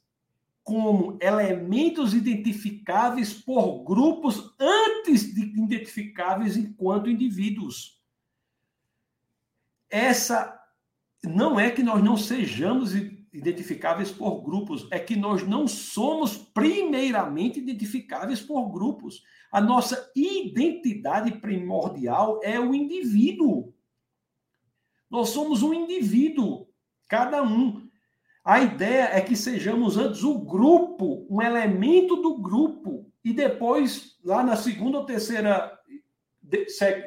como 0.63 1.17
elementos 1.21 2.13
identificáveis 2.13 3.33
por 3.33 3.83
grupos 3.83 4.53
antes 4.59 5.33
de 5.33 5.41
identificáveis 5.41 6.57
enquanto 6.57 7.09
indivíduos. 7.09 8.03
Essa 9.89 10.56
não 11.23 11.59
é 11.59 11.71
que 11.71 11.83
nós 11.83 12.03
não 12.03 12.15
sejamos 12.15 12.93
identificáveis 13.33 14.11
por 14.11 14.41
grupos, 14.41 14.87
é 14.91 14.99
que 14.99 15.15
nós 15.15 15.45
não 15.45 15.67
somos 15.67 16.37
primeiramente 16.37 17.59
identificáveis 17.59 18.41
por 18.41 18.69
grupos. 18.69 19.23
A 19.51 19.61
nossa 19.61 20.11
identidade 20.15 21.31
primordial 21.39 22.39
é 22.43 22.59
o 22.59 22.73
indivíduo. 22.73 23.73
Nós 25.09 25.29
somos 25.29 25.63
um 25.63 25.73
indivíduo, 25.73 26.67
cada 27.07 27.41
um. 27.43 27.87
A 28.43 28.61
ideia 28.61 29.09
é 29.13 29.21
que 29.21 29.35
sejamos 29.35 29.97
antes 29.97 30.23
o 30.23 30.39
grupo, 30.39 31.27
um 31.29 31.41
elemento 31.41 32.15
do 32.17 32.37
grupo, 32.37 33.11
e 33.23 33.33
depois, 33.33 34.17
lá 34.23 34.43
na 34.43 34.55
segunda 34.55 34.99
ou 34.99 35.05
terceira, 35.05 35.77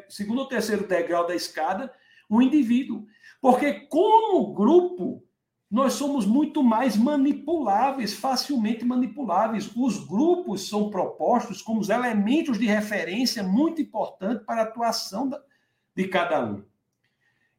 segundo 0.08 0.40
ou 0.40 0.46
terceiro 0.46 0.86
degrau 0.86 1.26
da 1.26 1.34
escada, 1.34 1.92
um 2.30 2.42
indivíduo. 2.42 3.06
Porque, 3.40 3.72
como 3.88 4.52
grupo, 4.52 5.24
nós 5.70 5.92
somos 5.92 6.26
muito 6.26 6.62
mais 6.62 6.96
manipuláveis, 6.96 8.12
facilmente 8.12 8.84
manipuláveis. 8.84 9.70
Os 9.74 10.04
grupos 10.04 10.68
são 10.68 10.90
propostos 10.90 11.62
como 11.62 11.80
os 11.80 11.88
elementos 11.88 12.58
de 12.58 12.66
referência 12.66 13.42
muito 13.42 13.80
importantes 13.80 14.44
para 14.44 14.62
a 14.62 14.64
atuação 14.64 15.30
de 15.94 16.08
cada 16.08 16.44
um. 16.44 16.64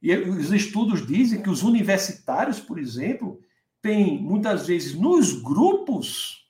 E 0.01 0.13
os 0.15 0.51
estudos 0.51 1.05
dizem 1.05 1.41
que 1.41 1.49
os 1.49 1.63
universitários, 1.63 2.59
por 2.59 2.77
exemplo, 2.77 3.39
têm 3.81 4.21
muitas 4.21 4.67
vezes 4.67 4.93
nos 4.93 5.41
grupos 5.41 6.47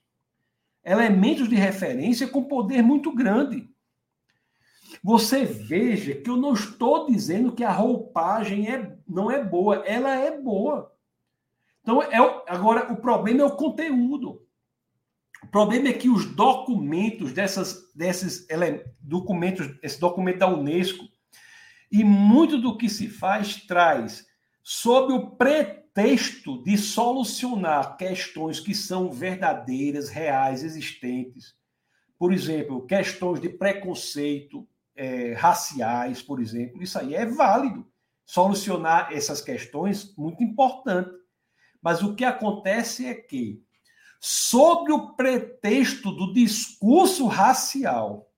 elementos 0.84 1.48
de 1.48 1.56
referência 1.56 2.28
com 2.28 2.44
poder 2.44 2.82
muito 2.82 3.14
grande. 3.14 3.70
Você 5.04 5.46
veja 5.46 6.14
que 6.14 6.30
eu 6.30 6.38
não 6.38 6.54
estou 6.54 7.08
dizendo 7.08 7.54
que 7.54 7.64
a 7.64 7.72
roupagem 7.72 8.72
é, 8.72 8.96
não 9.08 9.32
é 9.32 9.44
boa, 9.44 9.78
ela 9.86 10.16
é 10.16 10.40
boa. 10.40 10.94
Então, 11.82 12.02
é, 12.04 12.18
agora, 12.48 12.94
o 12.94 12.98
problema 12.98 13.42
é 13.42 13.46
o 13.46 13.56
conteúdo. 13.56 14.46
O 15.44 15.48
problema 15.48 15.88
é 15.88 15.94
que 15.94 16.08
os 16.08 16.26
documentos 16.26 17.34
dessas, 17.34 17.92
desses 17.96 18.46
documentos, 19.00 19.68
esse 19.82 20.00
documento 20.00 20.38
da 20.38 20.48
Unesco, 20.48 21.04
e 21.92 22.04
muito 22.04 22.60
do 22.60 22.78
que 22.78 22.88
se 22.88 23.10
faz 23.10 23.56
traz 23.66 24.26
sob 24.64 25.14
o 25.14 25.32
pretexto 25.32 26.64
de 26.64 26.78
solucionar 26.78 27.98
questões 27.98 28.60
que 28.60 28.76
são 28.76 29.12
verdadeiras, 29.12 30.10
reais, 30.10 30.64
existentes. 30.64 31.56
Por 32.20 32.32
exemplo, 32.32 32.86
questões 32.86 33.42
de 33.42 33.50
preconceito 33.50 34.68
é, 34.96 35.34
raciais, 35.34 36.22
por 36.22 36.40
exemplo. 36.40 36.82
Isso 36.82 36.98
aí 36.98 37.16
é 37.16 37.26
válido. 37.26 37.86
Solucionar 38.26 39.12
essas 39.12 39.42
questões, 39.42 40.16
muito 40.16 40.44
importante. 40.44 41.12
Mas 41.82 42.02
o 42.02 42.16
que 42.16 42.24
acontece 42.24 43.06
é 43.06 43.14
que, 43.14 43.64
sob 44.20 44.92
o 44.92 45.14
pretexto 45.14 46.12
do 46.12 46.32
discurso 46.32 47.26
racial, 47.28 48.32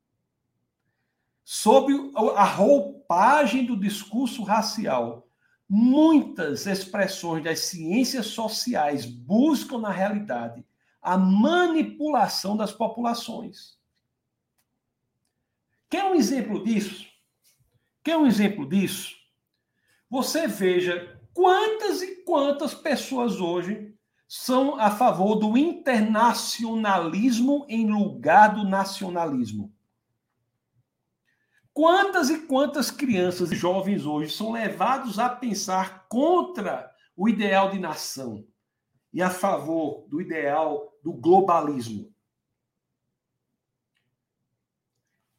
sob 1.44 1.94
a 2.36 2.46
roupagem 2.46 3.66
do 3.66 3.78
discurso 3.78 4.44
racial, 4.44 5.28
muitas 5.68 6.66
expressões 6.66 7.44
das 7.44 7.60
ciências 7.60 8.28
sociais 8.28 9.06
buscam, 9.06 9.80
na 9.80 9.92
realidade, 9.92 10.66
a 11.02 11.18
manipulação 11.18 12.56
das 12.56 12.72
populações. 12.72 13.78
Quer 15.94 16.06
um 16.06 16.16
exemplo 16.16 16.64
disso? 16.64 17.06
Quer 18.04 18.18
um 18.18 18.26
exemplo 18.26 18.68
disso? 18.68 19.16
Você 20.10 20.48
veja 20.48 21.22
quantas 21.36 22.02
e 22.02 22.24
quantas 22.24 22.74
pessoas 22.74 23.40
hoje 23.40 23.94
são 24.28 24.80
a 24.80 24.90
favor 24.90 25.36
do 25.36 25.56
internacionalismo 25.56 27.68
em 27.70 27.92
lugar 27.92 28.56
do 28.56 28.64
nacionalismo. 28.64 29.72
Quantas 31.72 32.32
e 32.32 32.40
quantas 32.48 32.90
crianças 32.90 33.52
e 33.52 33.56
jovens 33.56 34.08
hoje 34.08 34.34
são 34.34 34.52
levados 34.52 35.20
a 35.20 35.30
pensar 35.30 36.08
contra 36.08 36.92
o 37.16 37.30
ideal 37.30 37.70
de 37.70 37.78
nação 37.78 38.44
e 39.14 39.22
a 39.22 39.30
favor 39.30 40.08
do 40.10 40.20
ideal 40.20 40.92
do 41.04 41.14
globalismo? 41.14 42.12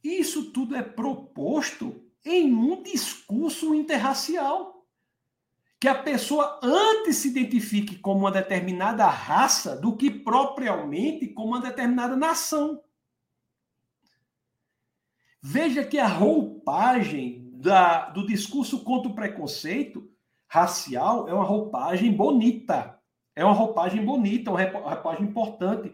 Isso 0.05 0.51
tudo 0.51 0.75
é 0.75 0.83
proposto 0.83 2.05
em 2.23 2.53
um 2.53 2.83
discurso 2.83 3.73
interracial. 3.73 4.85
Que 5.79 5.87
a 5.87 5.95
pessoa 5.95 6.59
antes 6.61 7.17
se 7.17 7.29
identifique 7.29 7.97
como 7.97 8.19
uma 8.19 8.31
determinada 8.31 9.07
raça 9.07 9.75
do 9.75 9.97
que 9.97 10.11
propriamente 10.11 11.27
como 11.29 11.49
uma 11.49 11.61
determinada 11.61 12.15
nação. 12.15 12.83
Veja 15.41 15.83
que 15.83 15.97
a 15.97 16.07
roupagem 16.07 17.49
da, 17.55 18.09
do 18.09 18.27
discurso 18.27 18.83
contra 18.83 19.09
o 19.09 19.15
preconceito 19.15 20.07
racial 20.47 21.27
é 21.27 21.33
uma 21.33 21.43
roupagem 21.43 22.11
bonita. 22.11 22.99
É 23.35 23.43
uma 23.43 23.53
roupagem 23.53 24.05
bonita, 24.05 24.51
uma 24.51 24.63
roupagem 24.63 25.25
importante. 25.25 25.91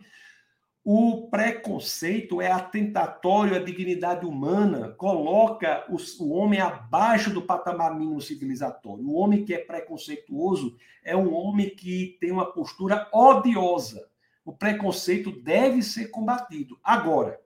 O 0.84 1.28
preconceito 1.28 2.42
é 2.42 2.52
atentatório 2.52 3.56
à 3.56 3.60
dignidade 3.60 4.26
humana, 4.26 4.90
coloca 4.98 5.86
o, 5.88 6.30
homem 6.32 6.60
abaixo 6.60 7.32
do 7.32 7.44
patamar 7.44 7.96
mínimo 7.96 8.20
civilizatório. 8.20 9.06
O 9.06 9.14
homem 9.14 9.46
que 9.46 9.54
é 9.54 9.60
preconceituoso 9.60 10.76
é 11.04 11.16
um 11.16 11.32
homem 11.36 11.70
que 11.70 12.18
tem 12.20 12.32
uma 12.32 12.52
postura 12.52 13.08
odiosa. 13.14 14.10
O 14.44 14.52
preconceito 14.52 15.32
deve 15.32 15.84
ser 15.84 16.08
combatido. 16.08 16.80
Agora, 16.84 17.40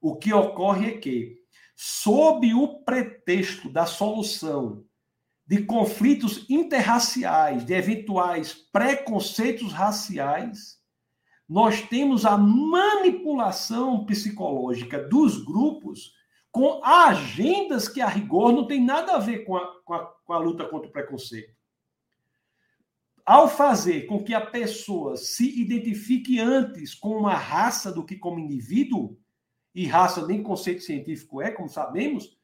o 0.00 0.16
que 0.16 0.32
ocorre 0.34 0.88
é 0.88 0.98
que 0.98 1.38
sob 1.76 2.52
o 2.52 2.82
pretexto 2.82 3.70
da 3.70 3.86
solução 3.86 4.84
de 5.46 5.62
conflitos 5.64 6.46
interraciais, 6.50 7.64
de 7.64 7.74
eventuais 7.74 8.54
preconceitos 8.72 9.72
raciais, 9.72 10.81
nós 11.52 11.82
temos 11.82 12.24
a 12.24 12.38
manipulação 12.38 14.06
psicológica 14.06 14.98
dos 15.06 15.44
grupos 15.44 16.14
com 16.50 16.82
agendas 16.82 17.88
que, 17.88 18.00
a 18.00 18.08
rigor, 18.08 18.54
não 18.54 18.66
tem 18.66 18.82
nada 18.82 19.12
a 19.12 19.18
ver 19.18 19.44
com 19.44 19.58
a, 19.58 19.82
com 19.82 19.92
a, 19.92 20.06
com 20.24 20.32
a 20.32 20.38
luta 20.38 20.66
contra 20.66 20.88
o 20.88 20.92
preconceito. 20.92 21.54
Ao 23.22 23.50
fazer 23.50 24.06
com 24.06 24.24
que 24.24 24.32
a 24.32 24.40
pessoa 24.40 25.18
se 25.18 25.60
identifique 25.60 26.40
antes 26.40 26.94
com 26.94 27.18
uma 27.18 27.34
raça 27.34 27.92
do 27.92 28.02
que 28.02 28.16
como 28.16 28.38
indivíduo, 28.38 29.18
e 29.74 29.86
raça 29.86 30.26
nem 30.26 30.42
conceito 30.42 30.82
científico 30.82 31.42
é, 31.42 31.50
como 31.50 31.68
sabemos, 31.68 32.34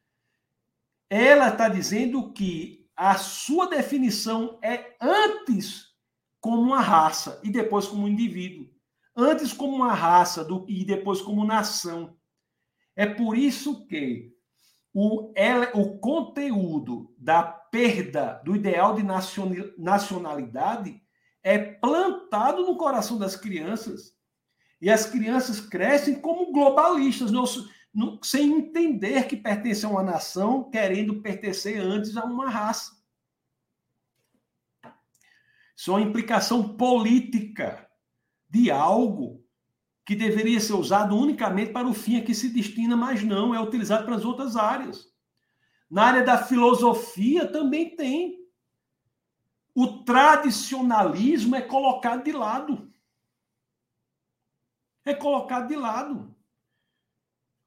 ela 1.08 1.48
está 1.48 1.70
dizendo 1.70 2.30
que 2.34 2.86
a 2.94 3.16
sua 3.16 3.68
definição 3.68 4.58
é 4.62 4.94
antes 5.00 5.94
como 6.42 6.60
uma 6.60 6.82
raça 6.82 7.40
e 7.42 7.50
depois 7.50 7.86
como 7.86 8.02
um 8.02 8.08
indivíduo. 8.08 8.68
Antes 9.20 9.52
como 9.52 9.74
uma 9.74 9.92
raça 9.94 10.44
do, 10.44 10.64
e 10.68 10.84
depois 10.84 11.20
como 11.20 11.44
nação. 11.44 12.16
É 12.94 13.04
por 13.04 13.36
isso 13.36 13.84
que 13.88 14.32
o, 14.94 15.32
o 15.74 15.98
conteúdo 15.98 17.12
da 17.18 17.42
perda 17.42 18.40
do 18.44 18.54
ideal 18.54 18.94
de 18.94 19.02
nacionalidade 19.76 21.02
é 21.42 21.58
plantado 21.58 22.64
no 22.64 22.76
coração 22.76 23.18
das 23.18 23.34
crianças 23.34 24.16
e 24.80 24.88
as 24.88 25.04
crianças 25.04 25.58
crescem 25.58 26.20
como 26.20 26.52
globalistas, 26.52 27.32
sem 28.22 28.52
entender 28.52 29.26
que 29.26 29.36
pertencem 29.36 29.88
a 29.88 29.92
uma 29.92 30.02
nação, 30.04 30.70
querendo 30.70 31.20
pertencer 31.20 31.80
antes 31.80 32.16
a 32.16 32.24
uma 32.24 32.48
raça. 32.48 32.96
Isso 35.76 35.90
é 35.90 35.94
uma 35.94 36.02
implicação 36.02 36.76
política 36.76 37.87
de 38.48 38.70
algo 38.70 39.44
que 40.04 40.14
deveria 40.16 40.58
ser 40.58 40.72
usado 40.72 41.16
unicamente 41.16 41.72
para 41.72 41.86
o 41.86 41.92
fim 41.92 42.16
a 42.16 42.24
que 42.24 42.34
se 42.34 42.48
destina, 42.48 42.96
mas 42.96 43.22
não, 43.22 43.54
é 43.54 43.60
utilizado 43.60 44.04
para 44.04 44.16
as 44.16 44.24
outras 44.24 44.56
áreas. 44.56 45.06
Na 45.90 46.04
área 46.04 46.22
da 46.22 46.38
filosofia 46.38 47.46
também 47.46 47.94
tem. 47.94 48.38
O 49.74 50.02
tradicionalismo 50.04 51.54
é 51.54 51.60
colocado 51.60 52.24
de 52.24 52.32
lado 52.32 52.88
é 55.08 55.14
colocado 55.14 55.68
de 55.68 55.76
lado. 55.76 56.34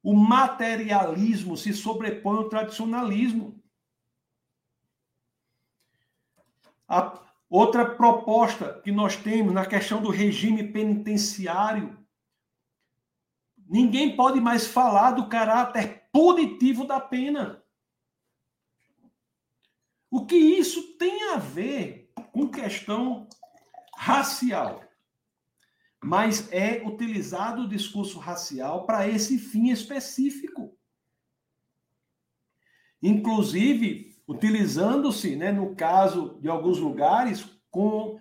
O 0.03 0.15
materialismo 0.15 1.57
se 1.57 1.73
sobrepõe 1.73 2.37
ao 2.37 2.49
tradicionalismo. 2.49 3.61
A 6.87 7.30
outra 7.51 7.85
proposta 7.85 8.81
que 8.81 8.91
nós 8.91 9.15
temos 9.15 9.53
na 9.53 9.65
questão 9.65 10.01
do 10.01 10.09
regime 10.09 10.71
penitenciário. 10.71 11.99
Ninguém 13.67 14.15
pode 14.15 14.39
mais 14.39 14.65
falar 14.65 15.11
do 15.11 15.29
caráter 15.29 16.09
punitivo 16.11 16.87
da 16.87 16.99
pena. 16.99 17.63
O 20.09 20.25
que 20.25 20.35
isso 20.35 20.97
tem 20.97 21.29
a 21.31 21.37
ver 21.37 22.11
com 22.31 22.49
questão 22.49 23.27
racial? 23.95 24.81
mas 26.03 26.51
é 26.51 26.81
utilizado 26.85 27.61
o 27.61 27.69
discurso 27.69 28.17
racial 28.17 28.85
para 28.85 29.07
esse 29.07 29.37
fim 29.37 29.69
específico. 29.69 30.75
Inclusive, 33.01 34.10
utilizando-se, 34.27 35.35
né, 35.35 35.51
no 35.51 35.75
caso 35.75 36.37
de 36.41 36.47
alguns 36.47 36.77
lugares, 36.79 37.45
com 37.69 38.19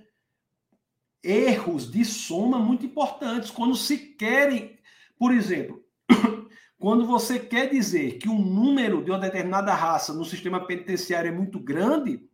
erros 1.22 1.90
de 1.90 2.04
soma 2.04 2.58
muito 2.58 2.84
importantes. 2.86 3.50
Quando 3.50 3.74
se 3.74 3.98
querem, 3.98 4.78
por 5.18 5.32
exemplo, 5.32 5.84
quando 6.78 7.06
você 7.06 7.38
quer 7.38 7.68
dizer 7.68 8.18
que 8.18 8.28
um 8.28 8.38
número 8.38 9.04
de 9.04 9.10
uma 9.10 9.18
determinada 9.18 9.74
raça 9.74 10.12
no 10.12 10.24
sistema 10.24 10.66
penitenciário 10.66 11.28
é 11.28 11.34
muito 11.34 11.60
grande, 11.60 12.24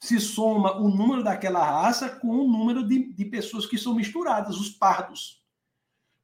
se 0.00 0.20
soma 0.20 0.78
o 0.78 0.88
número 0.88 1.24
daquela 1.24 1.64
raça 1.64 2.08
com 2.08 2.28
o 2.28 2.48
número 2.48 2.86
de, 2.86 3.12
de 3.12 3.24
pessoas 3.24 3.66
que 3.66 3.76
são 3.76 3.94
misturadas, 3.94 4.56
os 4.56 4.70
pardos. 4.70 5.42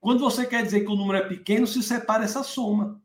Quando 0.01 0.21
você 0.21 0.47
quer 0.47 0.63
dizer 0.63 0.81
que 0.81 0.93
o 0.93 0.97
número 0.97 1.19
é 1.19 1.29
pequeno, 1.29 1.67
se 1.67 1.83
separa 1.83 2.25
essa 2.25 2.43
soma. 2.45 3.03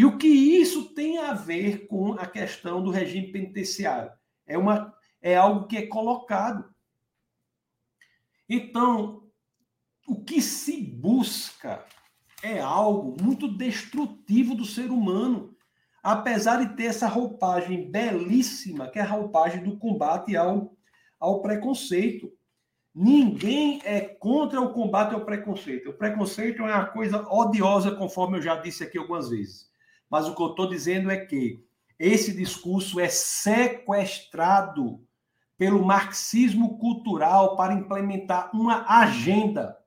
E 0.00 0.04
o 0.06 0.16
que 0.16 0.28
isso 0.28 0.94
tem 0.94 1.18
a 1.18 1.34
ver 1.34 1.86
com 1.86 2.14
a 2.14 2.24
questão 2.24 2.82
do 2.82 2.90
regime 2.90 3.30
penitenciário? 3.30 4.10
É, 4.46 4.56
uma, 4.56 4.94
é 5.20 5.36
algo 5.36 5.66
que 5.66 5.76
é 5.76 5.86
colocado. 5.88 6.74
Então, 8.48 9.24
o 10.08 10.24
que 10.24 10.40
se 10.40 10.80
busca 10.82 11.84
é 12.42 12.60
algo 12.60 13.14
muito 13.22 13.46
destrutivo 13.46 14.54
do 14.54 14.64
ser 14.64 14.90
humano, 14.90 15.54
apesar 16.02 16.64
de 16.64 16.74
ter 16.74 16.86
essa 16.86 17.06
roupagem 17.06 17.90
belíssima, 17.90 18.88
que 18.88 18.98
é 18.98 19.02
a 19.02 19.06
roupagem 19.06 19.62
do 19.62 19.78
combate 19.78 20.34
ao, 20.34 20.74
ao 21.18 21.42
preconceito. 21.42 22.32
Ninguém 22.94 23.82
é 23.84 24.00
contra 24.00 24.62
o 24.62 24.72
combate 24.72 25.14
ao 25.14 25.26
preconceito. 25.26 25.90
O 25.90 25.98
preconceito 25.98 26.62
é 26.62 26.74
uma 26.74 26.86
coisa 26.86 27.22
odiosa, 27.30 27.94
conforme 27.94 28.38
eu 28.38 28.42
já 28.42 28.56
disse 28.56 28.82
aqui 28.82 28.96
algumas 28.96 29.28
vezes. 29.28 29.69
Mas 30.10 30.26
o 30.26 30.34
que 30.34 30.42
eu 30.42 30.48
estou 30.48 30.68
dizendo 30.68 31.10
é 31.10 31.16
que 31.16 31.64
esse 31.98 32.34
discurso 32.34 32.98
é 32.98 33.08
sequestrado 33.08 35.00
pelo 35.56 35.84
marxismo 35.84 36.78
cultural 36.78 37.54
para 37.56 37.74
implementar 37.74 38.50
uma 38.54 38.84
agenda 38.88 39.78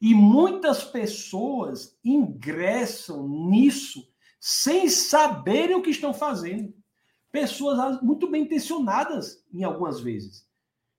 e 0.00 0.14
muitas 0.14 0.84
pessoas 0.84 1.98
ingressam 2.04 3.28
nisso 3.28 4.08
sem 4.40 4.88
saberem 4.88 5.74
o 5.74 5.82
que 5.82 5.90
estão 5.90 6.14
fazendo. 6.14 6.72
Pessoas 7.32 8.00
muito 8.00 8.30
bem 8.30 8.44
intencionadas, 8.44 9.44
em 9.52 9.64
algumas 9.64 10.00
vezes, 10.00 10.46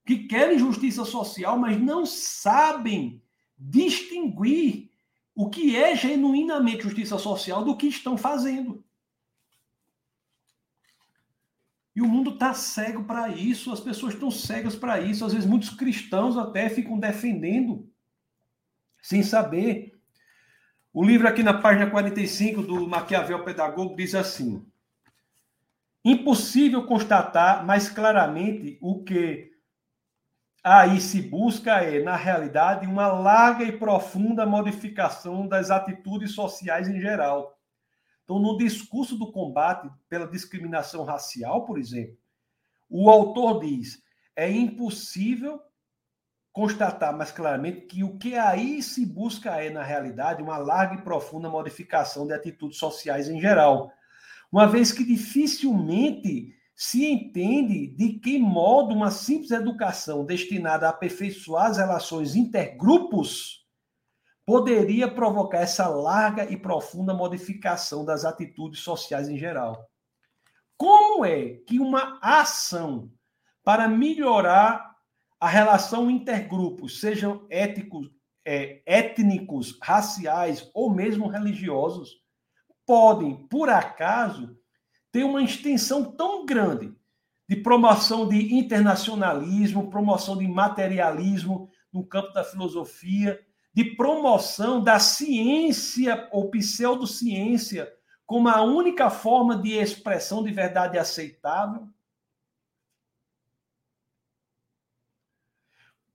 que 0.06 0.28
querem 0.28 0.60
justiça 0.60 1.06
social, 1.06 1.58
mas 1.58 1.80
não 1.82 2.06
sabem 2.06 3.24
distinguir 3.58 4.89
o 5.40 5.50
que 5.50 5.74
é 5.74 5.96
genuinamente 5.96 6.84
justiça 6.84 7.18
social 7.18 7.64
do 7.64 7.78
que 7.78 7.88
estão 7.88 8.18
fazendo. 8.18 8.84
E 11.96 12.02
o 12.02 12.06
mundo 12.06 12.32
está 12.32 12.54
cego 12.54 13.06
para 13.06 13.30
isso, 13.30 13.72
as 13.72 13.80
pessoas 13.80 14.16
estão 14.16 14.30
cegas 14.30 14.76
para 14.76 15.00
isso. 15.00 15.24
Às 15.24 15.32
vezes, 15.32 15.48
muitos 15.48 15.70
cristãos 15.70 16.38
até 16.38 16.68
ficam 16.68 17.00
defendendo 17.00 17.90
sem 19.02 19.24
saber. 19.24 19.98
O 20.92 21.06
livro 21.06 21.26
aqui 21.26 21.42
na 21.42 21.54
página 21.54 21.90
45 21.90 22.62
do 22.62 22.86
Maquiavel 22.86 23.42
Pedagogo 23.46 23.96
diz 23.96 24.16
assim: 24.16 24.68
Impossível 26.04 26.86
constatar 26.86 27.66
mais 27.66 27.88
claramente 27.88 28.78
o 28.82 29.06
que 29.06 29.49
aí 30.64 31.00
se 31.00 31.22
busca 31.22 31.82
é, 31.82 32.02
na 32.04 32.16
realidade, 32.16 32.86
uma 32.86 33.08
larga 33.08 33.64
e 33.64 33.78
profunda 33.78 34.46
modificação 34.46 35.48
das 35.48 35.72
atitudes 35.72 36.32
sociais 36.32 36.88
em 36.88 37.00
geral. 37.00 37.58
Então, 38.24 38.40
no 38.40 38.58
discurso 38.58 39.18
do 39.18 39.32
combate 39.32 39.90
pela 40.08 40.28
discriminação 40.28 41.04
racial, 41.04 41.66
por 41.66 41.80
exemplo, 41.80 42.18
o 42.90 43.10
autor 43.10 43.62
diz: 43.62 44.02
é 44.36 44.50
impossível 44.52 45.62
constatar 46.52 47.16
mais 47.16 47.32
claramente 47.32 47.82
que 47.82 48.04
o 48.04 48.18
que 48.18 48.36
aí 48.36 48.84
se 48.84 49.06
busca 49.06 49.56
é, 49.62 49.70
na 49.70 49.84
realidade, 49.84 50.44
uma 50.44 50.58
larga 50.58 50.96
e 50.96 51.02
profunda 51.02 51.50
modificação 51.50 52.28
de 52.28 52.34
atitudes 52.34 52.78
sociais 52.78 53.30
em 53.30 53.40
geral, 53.40 53.92
uma 54.52 54.68
vez 54.68 54.92
que 54.92 55.04
dificilmente 55.04 56.59
se 56.82 57.06
entende 57.06 57.88
de 57.88 58.14
que 58.20 58.40
modo 58.40 58.96
uma 58.96 59.12
simples 59.12 59.52
educação 59.52 60.24
destinada 60.24 60.88
a 60.88 60.92
aperfeiçoar 60.92 61.66
as 61.66 61.78
relações 61.78 62.38
intergrupos 62.38 63.68
poderia 64.46 65.14
provocar 65.14 65.58
essa 65.58 65.90
larga 65.90 66.50
e 66.50 66.56
profunda 66.56 67.14
modificação 67.14 68.06
das 68.06 68.24
atitudes 68.24 68.80
sociais 68.80 69.28
em 69.28 69.38
geral. 69.38 69.90
Como 70.78 71.26
é 71.26 71.56
que 71.68 71.80
uma 71.80 72.18
ação 72.22 73.12
para 73.62 73.86
melhorar 73.86 74.96
a 75.38 75.50
relação 75.50 76.10
intergrupos, 76.10 77.02
sejam 77.02 77.46
éticos, 77.50 78.10
é, 78.46 78.82
étnicos, 78.86 79.78
raciais 79.84 80.72
ou 80.74 80.90
mesmo 80.90 81.28
religiosos, 81.28 82.22
podem, 82.86 83.36
por 83.48 83.68
acaso, 83.68 84.58
ter 85.12 85.24
uma 85.24 85.44
extensão 85.44 86.04
tão 86.12 86.46
grande 86.46 86.94
de 87.48 87.56
promoção 87.56 88.28
de 88.28 88.54
internacionalismo, 88.54 89.90
promoção 89.90 90.38
de 90.38 90.48
materialismo 90.48 91.70
no 91.92 92.06
campo 92.06 92.32
da 92.32 92.44
filosofia, 92.44 93.40
de 93.74 93.96
promoção 93.96 94.84
da 94.84 95.00
ciência 95.00 96.28
ou 96.32 96.50
pseudociência 96.52 97.92
como 98.26 98.48
a 98.48 98.62
única 98.62 99.10
forma 99.10 99.58
de 99.58 99.72
expressão 99.72 100.44
de 100.44 100.52
verdade 100.52 101.00
aceitável? 101.00 101.88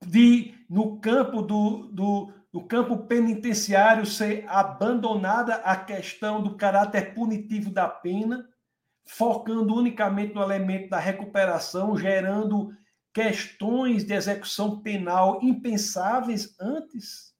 de 0.06 0.54
no 0.68 0.98
campo 1.00 1.42
do, 1.42 1.88
do 1.88 2.32
no 2.52 2.64
campo 2.68 2.96
penitenciário 2.96 4.06
ser 4.06 4.44
abandonada 4.48 5.56
a 5.56 5.76
questão 5.76 6.40
do 6.40 6.56
caráter 6.56 7.12
punitivo 7.12 7.68
da 7.68 7.88
pena, 7.88 8.48
focando 9.06 9.74
unicamente 9.74 10.34
no 10.34 10.42
elemento 10.42 10.90
da 10.90 10.98
recuperação, 10.98 11.96
gerando 11.96 12.74
questões 13.12 14.04
de 14.04 14.12
execução 14.12 14.80
penal 14.80 15.40
impensáveis 15.42 16.58
antes. 16.58 17.34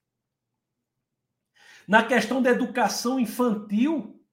Na 1.86 2.06
questão 2.06 2.40
da 2.40 2.50
educação 2.50 3.18
infantil, 3.18 4.24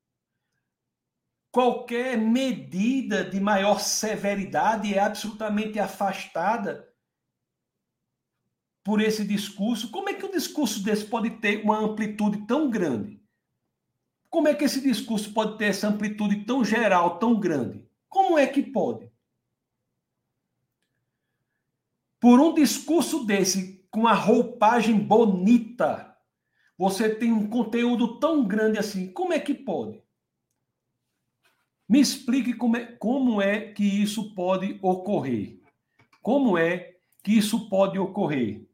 qualquer 1.51 2.17
medida 2.17 3.23
de 3.23 3.39
maior 3.39 3.79
severidade 3.79 4.93
é 4.93 4.99
absolutamente 4.99 5.79
afastada 5.79 6.89
por 8.83 9.01
esse 9.01 9.25
discurso. 9.25 9.91
Como 9.91 10.09
é 10.09 10.13
que 10.13 10.25
um 10.25 10.31
discurso 10.31 10.81
desse 10.83 11.05
pode 11.05 11.29
ter 11.41 11.63
uma 11.63 11.77
amplitude 11.77 12.45
tão 12.47 12.69
grande? 12.69 13.20
Como 14.31 14.47
é 14.47 14.55
que 14.55 14.63
esse 14.63 14.81
discurso 14.81 15.31
pode 15.31 15.59
ter 15.59 15.65
essa 15.65 15.87
amplitude 15.87 16.43
tão 16.45 16.65
geral, 16.65 17.19
tão 17.19 17.39
grande? 17.39 17.87
Como 18.09 18.39
é 18.39 18.47
que 18.47 18.63
pode? 18.63 19.11
Por 22.19 22.39
um 22.39 22.51
discurso 22.51 23.23
desse, 23.23 23.85
com 23.91 24.07
a 24.07 24.13
roupagem 24.13 24.97
bonita, 24.97 26.17
você 26.75 27.13
tem 27.13 27.31
um 27.31 27.47
conteúdo 27.47 28.19
tão 28.19 28.43
grande 28.43 28.79
assim. 28.79 29.11
Como 29.11 29.33
é 29.33 29.39
que 29.39 29.53
pode? 29.53 30.01
Me 31.87 31.99
explique 31.99 32.55
como 32.55 32.75
é, 32.75 32.85
como 32.85 33.39
é 33.39 33.71
que 33.71 33.83
isso 33.83 34.33
pode 34.33 34.79
ocorrer. 34.81 35.59
Como 36.23 36.57
é 36.57 36.95
que 37.21 37.37
isso 37.37 37.69
pode 37.69 37.99
ocorrer? 37.99 38.65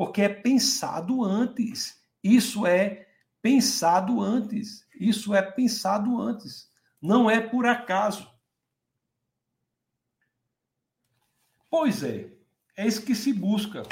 porque 0.00 0.22
é 0.22 0.30
pensado 0.30 1.22
antes. 1.22 2.02
Isso 2.24 2.66
é 2.66 3.09
pensado 3.42 4.20
antes. 4.20 4.86
Isso 4.98 5.34
é 5.34 5.42
pensado 5.42 6.20
antes. 6.20 6.70
Não 7.00 7.30
é 7.30 7.40
por 7.40 7.66
acaso. 7.66 8.30
Pois 11.70 12.02
é, 12.02 12.28
é 12.76 12.86
isso 12.86 13.02
que 13.02 13.14
se 13.14 13.32
busca. 13.32 13.82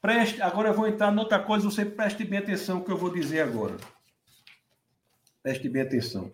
Preste, 0.00 0.40
agora 0.40 0.68
eu 0.68 0.74
vou 0.74 0.86
entrar 0.86 1.10
noutra 1.10 1.42
coisa, 1.42 1.68
você 1.68 1.84
preste 1.84 2.24
bem 2.24 2.38
atenção 2.38 2.78
no 2.78 2.84
que 2.84 2.92
eu 2.92 2.96
vou 2.96 3.12
dizer 3.12 3.40
agora. 3.40 3.76
Preste 5.42 5.68
bem 5.68 5.82
atenção. 5.82 6.32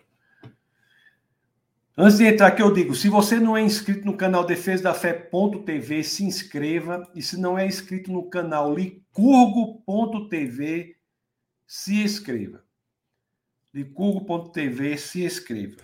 Antes 1.96 2.18
de 2.18 2.26
entrar 2.26 2.48
aqui, 2.48 2.60
eu 2.60 2.74
digo: 2.74 2.94
se 2.94 3.08
você 3.08 3.38
não 3.38 3.56
é 3.56 3.62
inscrito 3.62 4.04
no 4.04 4.16
canal 4.16 4.44
Defesa 4.44 4.82
da 4.82 4.92
Fé.tv, 4.92 6.02
se 6.02 6.24
inscreva. 6.24 7.08
E 7.14 7.22
se 7.22 7.40
não 7.40 7.56
é 7.56 7.64
inscrito 7.64 8.10
no 8.12 8.28
canal 8.28 8.74
Licurgo.tv, 8.74 9.84
se 11.66 12.02
inscreva. 12.02 12.64
Licurgo.tv, 13.72 14.96
se 14.96 15.24
inscreva. 15.24 15.76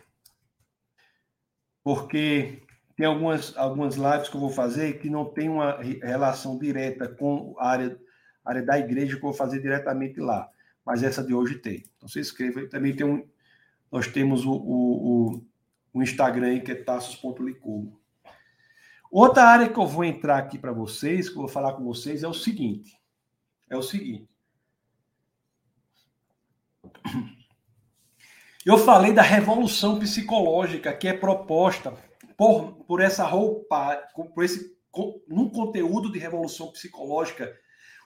Porque 1.83 2.63
tem 2.97 3.07
algumas, 3.07 3.57
algumas 3.57 3.97
lives 3.97 4.29
que 4.29 4.37
eu 4.37 4.41
vou 4.41 4.51
fazer 4.51 5.01
que 5.01 5.09
não 5.09 5.25
tem 5.25 5.49
uma 5.49 5.81
relação 5.81 6.59
direta 6.59 7.09
com 7.09 7.55
a 7.59 7.69
área, 7.69 7.99
área 8.45 8.63
da 8.63 8.79
igreja 8.79 9.17
que 9.17 9.25
eu 9.25 9.31
vou 9.31 9.33
fazer 9.33 9.61
diretamente 9.61 10.21
lá. 10.21 10.49
Mas 10.85 11.03
essa 11.03 11.23
de 11.23 11.35
hoje 11.35 11.59
tem. 11.59 11.85
Então 11.97 12.09
se 12.09 12.21
inscreva. 12.21 12.67
Também 12.69 12.95
tem 12.95 13.07
um, 13.07 13.27
nós 13.91 14.07
temos 14.07 14.45
o, 14.45 14.53
o, 14.53 15.35
o 15.35 15.51
o 15.93 16.03
Instagram 16.03 16.61
que 16.61 16.73
é 16.73 16.75
taços.licurgo. 16.75 18.01
Outra 19.11 19.45
área 19.45 19.69
que 19.69 19.79
eu 19.79 19.87
vou 19.87 20.05
entrar 20.05 20.39
aqui 20.39 20.59
para 20.59 20.73
vocês, 20.73 21.29
que 21.29 21.35
eu 21.35 21.43
vou 21.43 21.49
falar 21.49 21.73
com 21.73 21.85
vocês, 21.85 22.23
é 22.23 22.29
o 22.29 22.35
seguinte. 22.35 22.97
É 23.69 23.77
o 23.77 23.83
seguinte. 23.83 24.30
Eu 28.65 28.77
falei 28.77 29.13
da 29.13 29.23
revolução 29.23 29.99
psicológica 29.99 30.93
que 30.93 31.09
é 31.09 31.13
proposta 31.13 31.95
por, 32.37 32.73
por 32.85 33.01
essa 33.01 33.25
roupa, 33.25 33.97
por 34.35 34.45
esse 34.45 34.79
num 35.29 35.49
conteúdo 35.49 36.11
de 36.11 36.19
revolução 36.19 36.71
psicológica. 36.73 37.57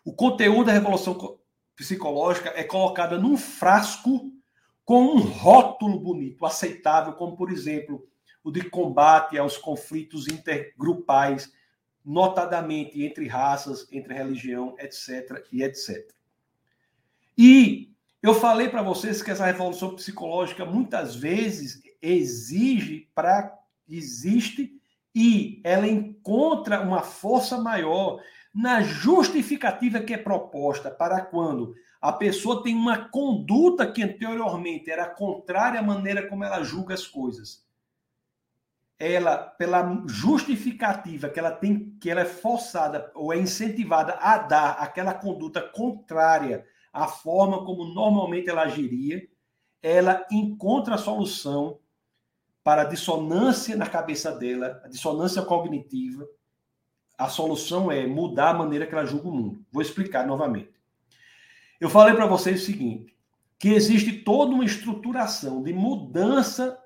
O 0.05 0.13
conteúdo 0.13 0.67
da 0.67 0.73
revolução 0.73 1.39
psicológica 1.75 2.53
é 2.55 2.63
colocado 2.63 3.21
num 3.21 3.37
frasco 3.37 4.31
com 4.85 5.03
um 5.03 5.21
rótulo 5.21 5.99
bonito, 5.99 6.45
aceitável, 6.45 7.15
como 7.15 7.37
por 7.37 7.51
exemplo 7.51 8.07
o 8.43 8.51
de 8.51 8.69
combate 8.69 9.39
aos 9.39 9.57
conflitos 9.57 10.29
intergrupais, 10.29 11.51
notadamente 12.05 13.03
entre 13.03 13.27
raças, 13.27 13.89
entre 13.91 14.13
religião, 14.13 14.77
etc. 14.79 15.43
e 15.51 15.63
etc. 15.63 16.13
E 17.37 17.94
eu 18.25 18.33
falei 18.33 18.71
para 18.71 18.81
vocês 18.81 19.23
que 19.23 19.31
essa 19.31 19.45
revolução 19.45 19.95
psicológica 19.95 20.65
muitas 20.65 21.15
vezes 21.15 21.83
exige 22.01 23.07
para 23.15 23.55
existe 23.87 24.73
e 25.15 25.61
ela 25.63 25.87
encontra 25.87 26.81
uma 26.81 27.03
força 27.03 27.59
maior 27.59 28.19
na 28.55 28.81
justificativa 28.81 30.01
que 30.01 30.15
é 30.15 30.17
proposta 30.17 30.91
para 30.91 31.21
quando 31.21 31.75
a 32.01 32.15
pessoa 32.15 32.63
tem 32.63 32.75
uma 32.75 33.11
conduta 33.11 33.93
que 33.93 34.03
anteriormente 34.03 34.91
era 34.91 35.05
contrária 35.05 35.81
à 35.81 35.83
maneira 35.83 36.27
como 36.27 36.45
ela 36.45 36.65
julga 36.65 36.95
as 36.95 37.07
coisas. 37.07 37.63
Ela, 38.99 39.37
pela 39.37 40.03
justificativa 40.07 41.29
que 41.29 41.39
ela 41.39 41.51
tem, 41.51 41.95
que 42.01 42.09
ela 42.09 42.23
é 42.23 42.25
forçada 42.25 43.13
ou 43.15 43.35
é 43.35 43.39
incentivada 43.39 44.15
a 44.15 44.39
dar 44.39 44.71
aquela 44.79 45.13
conduta 45.13 45.61
contrária 45.61 46.65
a 46.95 47.09
forma 47.09 47.65
como 47.65 47.85
normalmente 47.87 48.49
ela 48.49 48.63
agiria, 48.63 49.27
ela 49.83 50.25
encontra 50.31 50.95
a 50.95 50.99
solução 50.99 51.81
para 52.63 52.83
a 52.83 52.85
dissonância 52.87 53.77
na 53.77 53.87
cabeça 53.87 54.31
dela, 54.31 54.81
a 54.85 54.89
dissonância 54.89 55.43
cognitiva. 55.43 56.25
A 57.19 57.29
solução 57.29 57.91
é 57.91 58.07
mudar 58.07 58.51
a 58.51 58.55
maneira 58.55 58.87
que 58.87 58.95
ela 58.95 59.05
julga 59.05 59.29
o 59.29 59.33
mundo. 59.33 59.65
Vou 59.73 59.83
explicar 59.83 60.25
novamente. 60.25 60.73
Eu 61.81 61.91
falei 61.91 62.15
para 62.15 62.27
vocês 62.27 62.63
o 62.63 62.65
seguinte: 62.65 63.15
que 63.59 63.71
existe 63.71 64.13
toda 64.13 64.53
uma 64.53 64.65
estruturação 64.65 65.63
de 65.63 65.73
mudança 65.73 66.81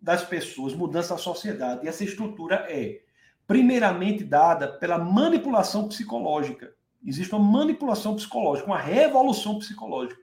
das 0.00 0.22
pessoas, 0.22 0.74
mudança 0.74 1.14
da 1.14 1.18
sociedade. 1.18 1.86
E 1.86 1.88
essa 1.88 2.04
estrutura 2.04 2.66
é, 2.68 3.00
primeiramente, 3.46 4.22
dada 4.22 4.68
pela 4.68 4.98
manipulação 4.98 5.88
psicológica. 5.88 6.74
Existe 7.04 7.34
uma 7.34 7.44
manipulação 7.44 8.14
psicológica, 8.14 8.66
uma 8.66 8.78
revolução 8.78 9.58
psicológica. 9.58 10.20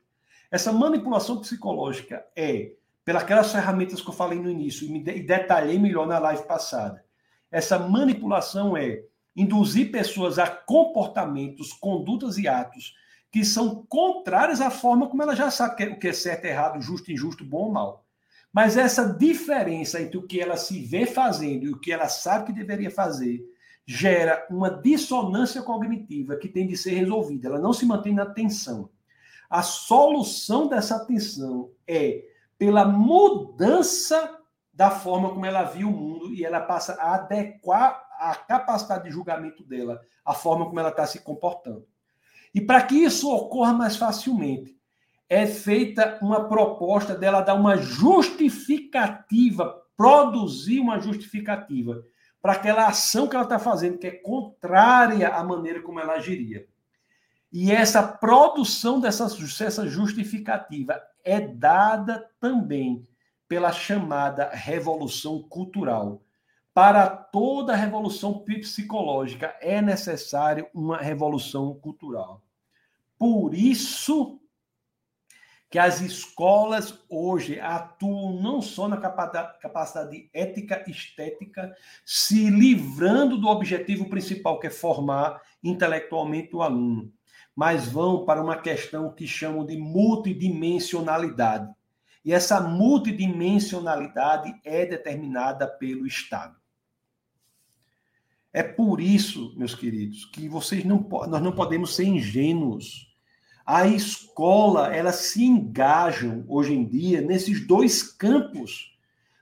Essa 0.52 0.72
manipulação 0.72 1.40
psicológica 1.40 2.26
é 2.36 2.74
pelas 3.04 3.52
ferramentas 3.52 4.02
que 4.02 4.10
eu 4.10 4.14
falei 4.14 4.40
no 4.40 4.50
início 4.50 4.88
e, 4.88 4.98
e 4.98 5.24
detalhei 5.24 5.78
melhor 5.78 6.08
na 6.08 6.20
live 6.20 6.44
passada. 6.44 7.04
Essa 7.52 7.78
manipulação 7.78 8.78
é 8.78 9.04
induzir 9.36 9.92
pessoas 9.92 10.38
a 10.38 10.48
comportamentos, 10.48 11.74
condutas 11.74 12.38
e 12.38 12.48
atos 12.48 12.96
que 13.32 13.44
são 13.44 13.84
contrários 13.90 14.62
à 14.62 14.70
forma 14.70 15.10
como 15.10 15.24
ela 15.24 15.36
já 15.36 15.50
sabe 15.50 15.86
o 15.86 16.00
que 16.00 16.08
é 16.08 16.14
certo, 16.14 16.46
errado, 16.46 16.80
justo, 16.80 17.12
injusto, 17.12 17.44
bom 17.44 17.64
ou 17.64 17.72
mal. 17.72 18.06
Mas 18.54 18.78
essa 18.78 19.12
diferença 19.12 20.00
entre 20.00 20.20
o 20.20 20.28
que 20.28 20.40
ela 20.40 20.56
se 20.56 20.80
vê 20.86 21.08
fazendo 21.08 21.66
e 21.66 21.72
o 21.72 21.80
que 21.80 21.92
ela 21.92 22.08
sabe 22.08 22.46
que 22.46 22.54
deveria 22.54 22.92
fazer 22.92 23.44
gera 23.86 24.46
uma 24.50 24.70
dissonância 24.70 25.62
cognitiva 25.62 26.38
que 26.38 26.48
tem 26.48 26.66
de 26.66 26.78
ser 26.78 26.92
resolvida. 26.92 27.50
Ela 27.50 27.60
não 27.60 27.74
se 27.74 27.86
mantém 27.86 28.14
na 28.14 28.26
tensão. 28.26 28.90
A 29.50 29.62
solução 29.62 30.68
dessa 30.68 31.06
tensão 31.06 31.72
é 31.88 32.24
pela 32.58 32.86
mudança 32.86 34.40
da 34.74 34.90
forma 34.90 35.30
como 35.30 35.46
ela 35.46 35.64
viu 35.64 35.90
o 35.90 35.92
mundo 35.92 36.34
e 36.34 36.44
ela 36.44 36.62
passa 36.62 36.94
a 36.94 37.16
adequar 37.16 38.04
a 38.18 38.34
capacidade 38.36 39.04
de 39.04 39.12
julgamento 39.12 39.64
dela 39.64 40.02
à 40.26 40.34
forma 40.34 40.66
como 40.66 40.80
ela 40.80 40.90
está 40.90 41.06
se 41.06 41.20
comportando. 41.20 41.86
E 42.56 42.62
para 42.62 42.82
que 42.82 42.96
isso 42.96 43.30
ocorra 43.30 43.74
mais 43.74 43.98
facilmente, 43.98 44.76
é 45.28 45.46
feita 45.46 46.18
uma 46.22 46.48
proposta 46.48 47.16
dela 47.16 47.42
dar 47.42 47.56
uma 47.56 47.76
justificativa, 47.78 49.82
produzir 49.98 50.80
uma 50.80 51.00
justificativa 51.00 52.04
para 52.44 52.52
aquela 52.52 52.88
ação 52.88 53.26
que 53.26 53.38
ela 53.38 53.46
está 53.46 53.58
fazendo, 53.58 53.98
que 53.98 54.06
é 54.06 54.12
contrária 54.12 55.30
à 55.30 55.42
maneira 55.46 55.82
como 55.82 56.02
ela 56.02 56.16
agiria. 56.16 56.68
E 57.50 57.72
essa 57.72 58.04
produção 58.04 59.00
dessa, 59.00 59.26
dessa 59.58 59.88
justificativa 59.88 61.02
é 61.24 61.40
dada 61.40 62.30
também 62.42 63.08
pela 63.48 63.72
chamada 63.72 64.50
revolução 64.50 65.42
cultural. 65.42 66.22
Para 66.74 67.08
toda 67.08 67.78
revolução 67.78 68.40
psicológica 68.40 69.56
é 69.62 69.82
necessário 69.82 70.68
uma 70.74 70.98
revolução 70.98 71.74
cultural. 71.76 72.42
Por 73.18 73.54
isso 73.54 74.38
que 75.74 75.80
as 75.80 76.02
escolas 76.02 77.04
hoje 77.10 77.60
atuam 77.60 78.40
não 78.40 78.62
só 78.62 78.88
na 78.88 78.96
capacidade 78.96 80.30
ética 80.32 80.84
estética, 80.88 81.76
se 82.06 82.48
livrando 82.48 83.40
do 83.40 83.48
objetivo 83.48 84.08
principal, 84.08 84.60
que 84.60 84.68
é 84.68 84.70
formar 84.70 85.42
intelectualmente 85.64 86.56
o 86.56 86.62
aluno, 86.62 87.12
mas 87.56 87.88
vão 87.88 88.24
para 88.24 88.40
uma 88.40 88.56
questão 88.58 89.12
que 89.12 89.26
chamam 89.26 89.66
de 89.66 89.76
multidimensionalidade. 89.76 91.74
E 92.24 92.32
essa 92.32 92.62
multidimensionalidade 92.62 94.54
é 94.64 94.86
determinada 94.86 95.68
pelo 95.68 96.06
Estado. 96.06 96.56
É 98.54 98.62
por 98.62 99.02
isso, 99.02 99.56
meus 99.58 99.74
queridos, 99.74 100.24
que 100.26 100.48
vocês 100.48 100.86
não 100.86 101.00
nós 101.28 101.42
não 101.42 101.52
podemos 101.52 101.96
ser 101.96 102.06
ingênuos. 102.06 103.12
A 103.66 103.88
escola, 103.88 104.94
elas 104.94 105.16
se 105.16 105.44
engajam 105.44 106.44
hoje 106.48 106.74
em 106.74 106.86
dia 106.86 107.22
nesses 107.22 107.66
dois 107.66 108.04
campos, 108.04 108.94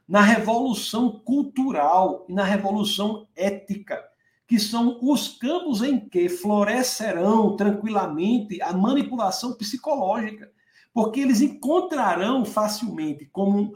na 0.08 0.22
revolução 0.22 1.20
cultural 1.20 2.26
e 2.28 2.34
na 2.34 2.44
revolução 2.44 3.28
ética 3.36 4.12
que 4.52 4.60
são 4.60 5.00
os 5.02 5.30
campos 5.30 5.82
em 5.82 5.98
que 5.98 6.28
florescerão 6.28 7.56
tranquilamente 7.56 8.62
a 8.62 8.74
manipulação 8.74 9.54
psicológica, 9.54 10.52
porque 10.94 11.22
eles 11.22 11.40
encontrarão 11.40 12.44
facilmente 12.44 13.30
como, 13.32 13.74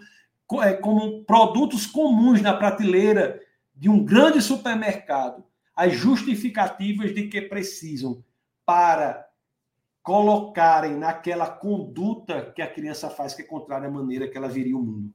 é, 0.62 0.74
como 0.74 1.24
produtos 1.24 1.88
comuns 1.88 2.42
na 2.42 2.54
prateleira 2.54 3.42
de 3.74 3.88
um 3.88 4.04
grande 4.04 4.42
supermercado 4.42 5.46
as 5.74 5.94
justificativas 5.94 7.16
de 7.16 7.30
que 7.30 7.44
precisam 7.44 8.22
para 8.66 9.26
colocarem 10.06 10.96
naquela 10.96 11.50
conduta 11.50 12.54
que 12.56 12.62
a 12.62 12.72
criança 12.72 13.10
faz 13.10 13.34
que 13.34 13.42
é 13.42 13.46
contrária 13.46 13.90
à 13.90 13.92
maneira 13.92 14.30
que 14.30 14.38
ela 14.38 14.48
viria 14.48 14.78
o 14.78 14.82
mundo 14.82 15.14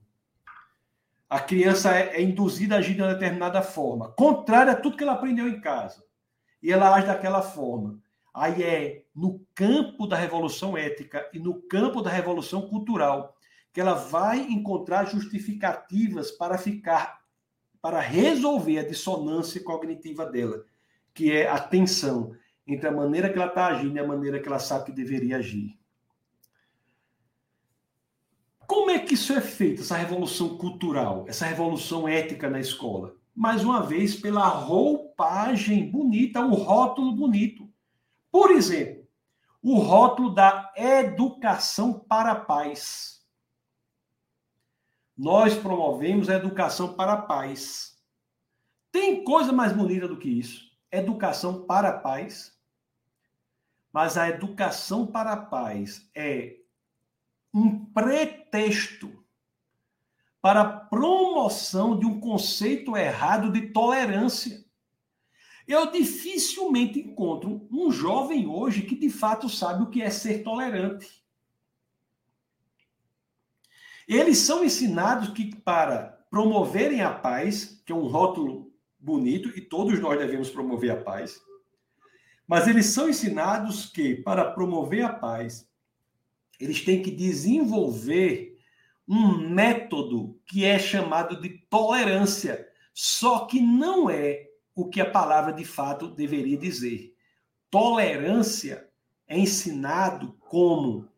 a 1.31 1.39
criança 1.39 1.97
é, 1.97 2.17
é 2.17 2.23
induzida 2.23 2.75
a 2.75 2.79
agir 2.79 2.95
de 2.95 3.03
uma 3.03 3.15
determinada 3.15 3.63
forma, 3.63 4.11
contrária 4.11 4.73
a 4.73 4.77
tudo 4.77 4.97
que 4.97 5.05
ela 5.05 5.13
aprendeu 5.13 5.47
em 5.47 5.61
casa. 5.61 6.05
E 6.61 6.73
ela 6.73 6.93
age 6.93 7.07
daquela 7.07 7.41
forma. 7.41 8.01
Aí 8.35 8.63
é 8.65 9.05
no 9.15 9.41
campo 9.55 10.09
da 10.09 10.17
revolução 10.17 10.77
ética 10.77 11.31
e 11.33 11.39
no 11.39 11.63
campo 11.63 12.03
da 12.03 12.11
revolução 12.11 12.63
cultural 12.63 13.37
que 13.73 13.81
ela 13.81 13.95
vai 13.95 14.41
encontrar 14.41 15.05
justificativas 15.05 16.33
para 16.33 16.59
ficar, 16.59 17.21
para 17.81 18.01
resolver 18.01 18.81
a 18.81 18.89
dissonância 18.89 19.63
cognitiva 19.63 20.27
dela, 20.27 20.65
que 21.15 21.31
é 21.31 21.49
a 21.49 21.61
tensão 21.61 22.35
entre 22.73 22.89
a 22.89 22.93
maneira 22.93 23.29
que 23.29 23.37
ela 23.37 23.49
está 23.49 23.67
agindo 23.67 23.97
e 23.97 23.99
a 23.99 24.07
maneira 24.07 24.41
que 24.41 24.49
ela 24.49 24.59
sabe 24.59 24.87
que 24.87 24.93
deveria 24.93 25.39
agir. 25.39 25.79
Como 28.67 28.91
é 28.91 29.01
que 29.01 29.15
isso 29.15 29.33
é 29.33 29.41
feito, 29.41 29.83
essa 29.83 29.97
revolução 29.97 30.57
cultural, 30.57 31.25
essa 31.27 31.45
revolução 31.45 32.07
ética 32.07 32.49
na 32.49 32.61
escola? 32.61 33.17
Mais 33.35 33.65
uma 33.65 33.83
vez, 33.83 34.15
pela 34.15 34.47
roupagem 34.47 35.91
bonita, 35.91 36.41
o 36.41 36.55
rótulo 36.55 37.13
bonito. 37.13 37.69
Por 38.31 38.53
exemplo, 38.53 39.09
o 39.63 39.79
rótulo 39.79 40.33
da 40.35 40.73
educação 40.77 41.99
para 41.99 42.33
a 42.33 42.37
paz. 42.37 43.21
Nós 45.17 45.55
promovemos 45.55 46.31
a 46.31 46.37
educação 46.37 46.95
para 46.95 47.15
a 47.15 47.23
paz. 47.23 47.97
Tem 48.93 49.23
coisa 49.23 49.53
mais 49.53 49.73
bonita 49.73 50.09
do 50.09 50.17
que 50.17 50.29
isso? 50.29 50.71
Educação 50.91 51.67
para 51.67 51.89
a 51.91 51.99
paz. 51.99 52.59
Mas 53.93 54.17
a 54.17 54.29
educação 54.29 55.07
para 55.07 55.33
a 55.33 55.37
paz 55.37 56.09
é 56.15 56.57
um 57.53 57.85
pretexto 57.87 59.21
para 60.41 60.61
a 60.63 60.71
promoção 60.71 61.99
de 61.99 62.07
um 62.07 62.19
conceito 62.19 62.97
errado 62.97 63.53
de 63.53 63.73
tolerância. 63.73 64.65
Eu 65.67 65.91
dificilmente 65.91 66.99
encontro 66.99 67.69
um 67.71 67.91
jovem 67.91 68.47
hoje 68.47 68.83
que 68.83 68.97
de 68.97 69.11
fato 69.11 69.49
sabe 69.49 69.83
o 69.83 69.91
que 69.91 70.03
é 70.03 70.11
ser 70.11 70.43
tolerante. 70.43 71.21
Eles 74.09 74.39
são 74.39 74.65
ensinados 74.65 75.29
que 75.29 75.55
para 75.55 76.25
promoverem 76.31 77.03
a 77.03 77.13
paz, 77.13 77.81
que 77.85 77.93
é 77.93 77.95
um 77.95 78.09
rótulo 78.09 78.73
bonito 78.99 79.49
e 79.57 79.61
todos 79.61 80.01
nós 80.01 80.19
devemos 80.19 80.51
promover 80.51 80.91
a 80.91 81.01
paz, 81.01 81.41
mas 82.51 82.67
eles 82.67 82.87
são 82.87 83.09
ensinados 83.09 83.87
que 83.87 84.17
para 84.17 84.51
promover 84.51 85.05
a 85.05 85.13
paz, 85.13 85.71
eles 86.59 86.85
têm 86.85 87.01
que 87.01 87.09
desenvolver 87.09 88.59
um 89.07 89.49
método 89.49 90.37
que 90.45 90.65
é 90.65 90.77
chamado 90.77 91.41
de 91.41 91.49
tolerância, 91.71 92.69
só 92.93 93.47
que 93.47 93.61
não 93.61 94.11
é 94.11 94.49
o 94.75 94.89
que 94.89 95.01
a 95.01 95.09
palavra 95.09 95.53
de 95.53 95.65
fato 95.65 96.09
deveria 96.09 96.57
dizer. 96.57 97.15
Tolerância 97.71 98.89
é 99.29 99.39
ensinado 99.39 100.37
como 100.41 101.09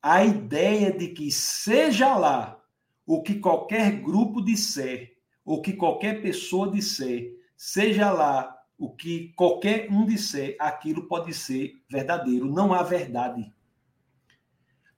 a 0.00 0.24
ideia 0.24 0.90
de 0.90 1.08
que 1.08 1.30
seja 1.30 2.16
lá 2.16 2.58
o 3.04 3.22
que 3.22 3.34
qualquer 3.34 4.00
grupo 4.00 4.42
disser, 4.42 5.18
ou 5.44 5.60
que 5.60 5.74
qualquer 5.74 6.22
pessoa 6.22 6.72
disser, 6.72 7.38
seja 7.54 8.10
lá 8.10 8.53
o 8.78 8.90
que 8.90 9.32
qualquer 9.36 9.90
um 9.90 10.04
disser, 10.04 10.56
aquilo 10.58 11.06
pode 11.06 11.32
ser 11.32 11.80
verdadeiro, 11.88 12.50
não 12.50 12.72
há 12.72 12.82
verdade. 12.82 13.52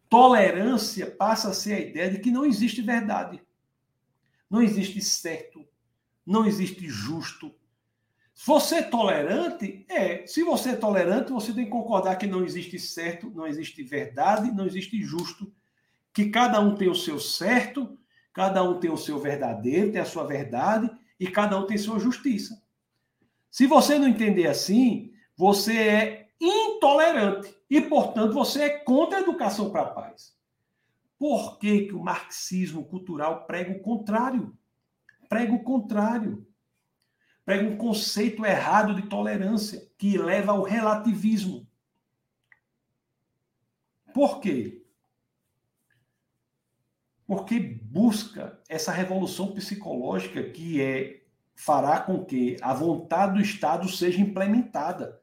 Tolerância 0.08 1.10
passa 1.10 1.50
a 1.50 1.54
ser 1.54 1.74
a 1.74 1.80
ideia 1.80 2.10
de 2.10 2.18
que 2.18 2.30
não 2.30 2.44
existe 2.44 2.80
verdade. 2.80 3.42
Não 4.48 4.62
existe 4.62 5.00
certo, 5.00 5.66
não 6.24 6.46
existe 6.46 6.88
justo. 6.88 7.54
Você 8.44 8.76
é 8.76 8.82
tolerante? 8.82 9.84
É. 9.88 10.26
Se 10.26 10.42
você 10.42 10.70
é 10.70 10.76
tolerante, 10.76 11.32
você 11.32 11.52
tem 11.52 11.64
que 11.64 11.70
concordar 11.70 12.16
que 12.16 12.26
não 12.26 12.44
existe 12.44 12.78
certo, 12.78 13.30
não 13.30 13.46
existe 13.46 13.82
verdade, 13.82 14.52
não 14.52 14.66
existe 14.66 15.02
justo. 15.02 15.52
Que 16.12 16.30
cada 16.30 16.60
um 16.60 16.76
tem 16.76 16.88
o 16.88 16.94
seu 16.94 17.18
certo, 17.18 17.98
cada 18.32 18.62
um 18.62 18.78
tem 18.78 18.90
o 18.90 18.96
seu 18.96 19.18
verdadeiro, 19.18 19.90
tem 19.90 20.00
a 20.00 20.04
sua 20.04 20.24
verdade, 20.24 20.90
e 21.18 21.26
cada 21.26 21.58
um 21.58 21.66
tem 21.66 21.78
sua 21.78 21.98
justiça. 21.98 22.62
Se 23.56 23.66
você 23.66 23.98
não 23.98 24.06
entender 24.06 24.48
assim, 24.48 25.14
você 25.34 25.78
é 25.78 26.28
intolerante 26.38 27.56
e, 27.70 27.80
portanto, 27.80 28.34
você 28.34 28.64
é 28.64 28.78
contra 28.80 29.16
a 29.16 29.22
educação 29.22 29.70
para 29.70 29.80
a 29.80 29.90
paz. 29.90 30.36
Por 31.18 31.58
que, 31.58 31.86
que 31.86 31.94
o 31.94 32.02
marxismo 32.02 32.84
cultural 32.84 33.46
prega 33.46 33.72
o 33.72 33.80
contrário? 33.80 34.54
Prega 35.26 35.54
o 35.54 35.64
contrário. 35.64 36.46
Prega 37.46 37.66
um 37.66 37.78
conceito 37.78 38.44
errado 38.44 38.94
de 38.94 39.08
tolerância 39.08 39.90
que 39.96 40.18
leva 40.18 40.52
ao 40.52 40.62
relativismo. 40.62 41.66
Por 44.12 44.38
quê? 44.38 44.84
Porque 47.26 47.58
busca 47.58 48.60
essa 48.68 48.92
revolução 48.92 49.54
psicológica 49.54 50.42
que 50.42 50.82
é 50.82 51.25
fará 51.56 51.98
com 52.00 52.22
que 52.24 52.58
a 52.60 52.74
vontade 52.74 53.34
do 53.34 53.40
Estado 53.40 53.88
seja 53.88 54.20
implementada. 54.20 55.20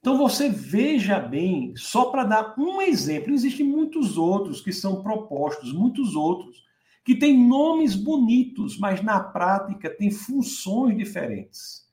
Então 0.00 0.18
você 0.18 0.48
veja 0.48 1.18
bem, 1.18 1.74
só 1.76 2.06
para 2.06 2.24
dar 2.24 2.54
um 2.58 2.82
exemplo, 2.82 3.32
existem 3.32 3.64
muitos 3.64 4.18
outros 4.18 4.60
que 4.60 4.72
são 4.72 5.02
propostos, 5.02 5.72
muitos 5.72 6.14
outros 6.14 6.64
que 7.04 7.14
têm 7.14 7.38
nomes 7.38 7.94
bonitos, 7.94 8.76
mas 8.78 9.00
na 9.00 9.20
prática 9.20 9.88
têm 9.88 10.10
funções 10.10 10.96
diferentes. 10.96 11.86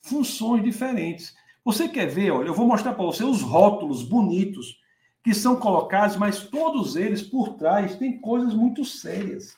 Funções 0.00 0.64
diferentes. 0.64 1.34
Você 1.62 1.88
quer 1.88 2.06
ver, 2.06 2.30
olha, 2.30 2.48
eu 2.48 2.54
vou 2.54 2.66
mostrar 2.66 2.94
para 2.94 3.04
você 3.04 3.22
os 3.22 3.42
rótulos 3.42 4.02
bonitos 4.02 4.80
que 5.22 5.34
são 5.34 5.56
colocados, 5.56 6.16
mas 6.16 6.40
todos 6.40 6.96
eles 6.96 7.22
por 7.22 7.54
trás 7.54 7.96
têm 7.96 8.18
coisas 8.20 8.54
muito 8.54 8.84
sérias 8.84 9.56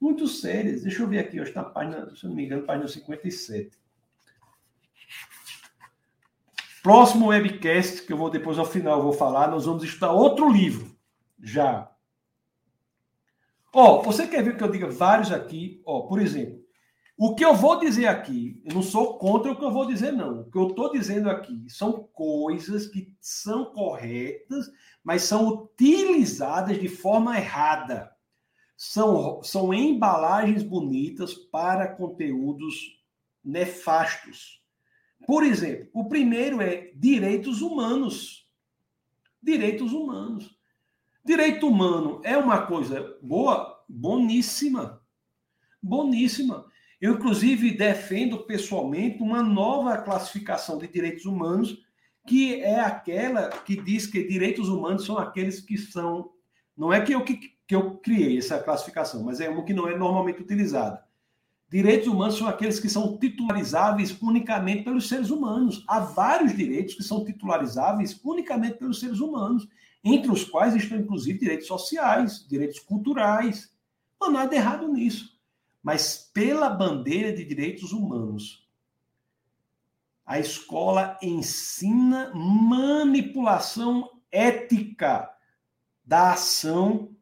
muito 0.00 0.26
sérias. 0.26 0.82
Deixa 0.82 1.02
eu 1.02 1.08
ver 1.08 1.18
aqui, 1.18 1.36
está 1.38 1.62
na 1.62 1.68
página, 1.68 2.16
se 2.16 2.26
não 2.26 2.34
me 2.34 2.46
engano, 2.46 2.64
página 2.64 2.88
57. 2.88 3.78
Próximo 6.82 7.26
webcast, 7.26 8.06
que 8.06 8.12
eu 8.12 8.16
vou 8.16 8.30
depois 8.30 8.58
ao 8.58 8.64
final 8.64 8.98
eu 8.98 9.02
vou 9.02 9.12
falar, 9.12 9.50
nós 9.50 9.66
vamos 9.66 9.84
estudar 9.84 10.12
outro 10.12 10.50
livro. 10.50 10.96
Já. 11.38 11.90
Ó, 13.72 13.98
oh, 13.98 14.02
você 14.02 14.26
quer 14.26 14.42
ver 14.42 14.56
que 14.56 14.64
eu 14.64 14.70
diga 14.70 14.88
vários 14.88 15.30
aqui? 15.30 15.82
Ó, 15.84 15.98
oh, 15.98 16.06
por 16.08 16.20
exemplo, 16.20 16.60
o 17.16 17.34
que 17.34 17.44
eu 17.44 17.54
vou 17.54 17.78
dizer 17.78 18.06
aqui, 18.06 18.62
eu 18.64 18.74
não 18.74 18.82
sou 18.82 19.18
contra 19.18 19.52
o 19.52 19.56
que 19.56 19.62
eu 19.62 19.70
vou 19.70 19.86
dizer, 19.86 20.10
não. 20.10 20.40
O 20.40 20.50
que 20.50 20.56
eu 20.56 20.68
estou 20.68 20.90
dizendo 20.90 21.28
aqui 21.28 21.68
são 21.68 22.08
coisas 22.14 22.86
que 22.86 23.14
são 23.20 23.66
corretas, 23.66 24.70
mas 25.04 25.24
são 25.24 25.48
utilizadas 25.48 26.80
de 26.80 26.88
forma 26.88 27.36
errada 27.36 28.10
são, 28.82 29.42
são 29.42 29.74
embalagens 29.74 30.62
bonitas 30.62 31.34
para 31.34 31.86
conteúdos 31.86 32.98
nefastos. 33.44 34.62
Por 35.26 35.44
exemplo, 35.44 35.90
o 35.92 36.08
primeiro 36.08 36.62
é 36.62 36.90
direitos 36.94 37.60
humanos. 37.60 38.48
Direitos 39.42 39.92
humanos. 39.92 40.58
Direito 41.22 41.68
humano 41.68 42.22
é 42.24 42.38
uma 42.38 42.66
coisa 42.66 43.18
boa, 43.20 43.84
boníssima. 43.86 45.02
Boníssima. 45.82 46.64
Eu, 46.98 47.16
inclusive, 47.16 47.72
defendo 47.72 48.46
pessoalmente 48.46 49.22
uma 49.22 49.42
nova 49.42 49.98
classificação 49.98 50.78
de 50.78 50.88
direitos 50.88 51.26
humanos, 51.26 51.84
que 52.26 52.62
é 52.62 52.80
aquela 52.80 53.50
que 53.50 53.76
diz 53.76 54.06
que 54.06 54.26
direitos 54.26 54.70
humanos 54.70 55.04
são 55.04 55.18
aqueles 55.18 55.60
que 55.60 55.76
são. 55.76 56.32
Não 56.74 56.90
é 56.90 57.02
que 57.02 57.12
eu 57.12 57.22
que 57.22 57.59
que 57.70 57.76
eu 57.76 57.98
criei 57.98 58.36
essa 58.36 58.58
classificação, 58.58 59.22
mas 59.22 59.38
é 59.38 59.48
uma 59.48 59.64
que 59.64 59.72
não 59.72 59.86
é 59.86 59.96
normalmente 59.96 60.42
utilizada. 60.42 61.04
Direitos 61.68 62.08
humanos 62.08 62.36
são 62.36 62.48
aqueles 62.48 62.80
que 62.80 62.88
são 62.88 63.16
titularizáveis 63.16 64.20
unicamente 64.20 64.82
pelos 64.82 65.08
seres 65.08 65.30
humanos. 65.30 65.84
Há 65.86 66.00
vários 66.00 66.56
direitos 66.56 66.96
que 66.96 67.04
são 67.04 67.24
titularizáveis 67.24 68.20
unicamente 68.24 68.76
pelos 68.76 68.98
seres 68.98 69.20
humanos, 69.20 69.68
entre 70.02 70.32
os 70.32 70.42
quais 70.42 70.74
estão 70.74 70.98
inclusive 70.98 71.38
direitos 71.38 71.68
sociais, 71.68 72.44
direitos 72.48 72.80
culturais. 72.80 73.72
Não 74.20 74.30
há 74.30 74.32
nada 74.32 74.56
errado 74.56 74.88
nisso. 74.88 75.38
Mas 75.80 76.28
pela 76.34 76.70
bandeira 76.70 77.32
de 77.32 77.44
direitos 77.44 77.92
humanos, 77.92 78.68
a 80.26 80.40
escola 80.40 81.16
ensina 81.22 82.32
manipulação 82.34 84.10
ética 84.32 85.30
da 86.04 86.32
ação 86.32 87.14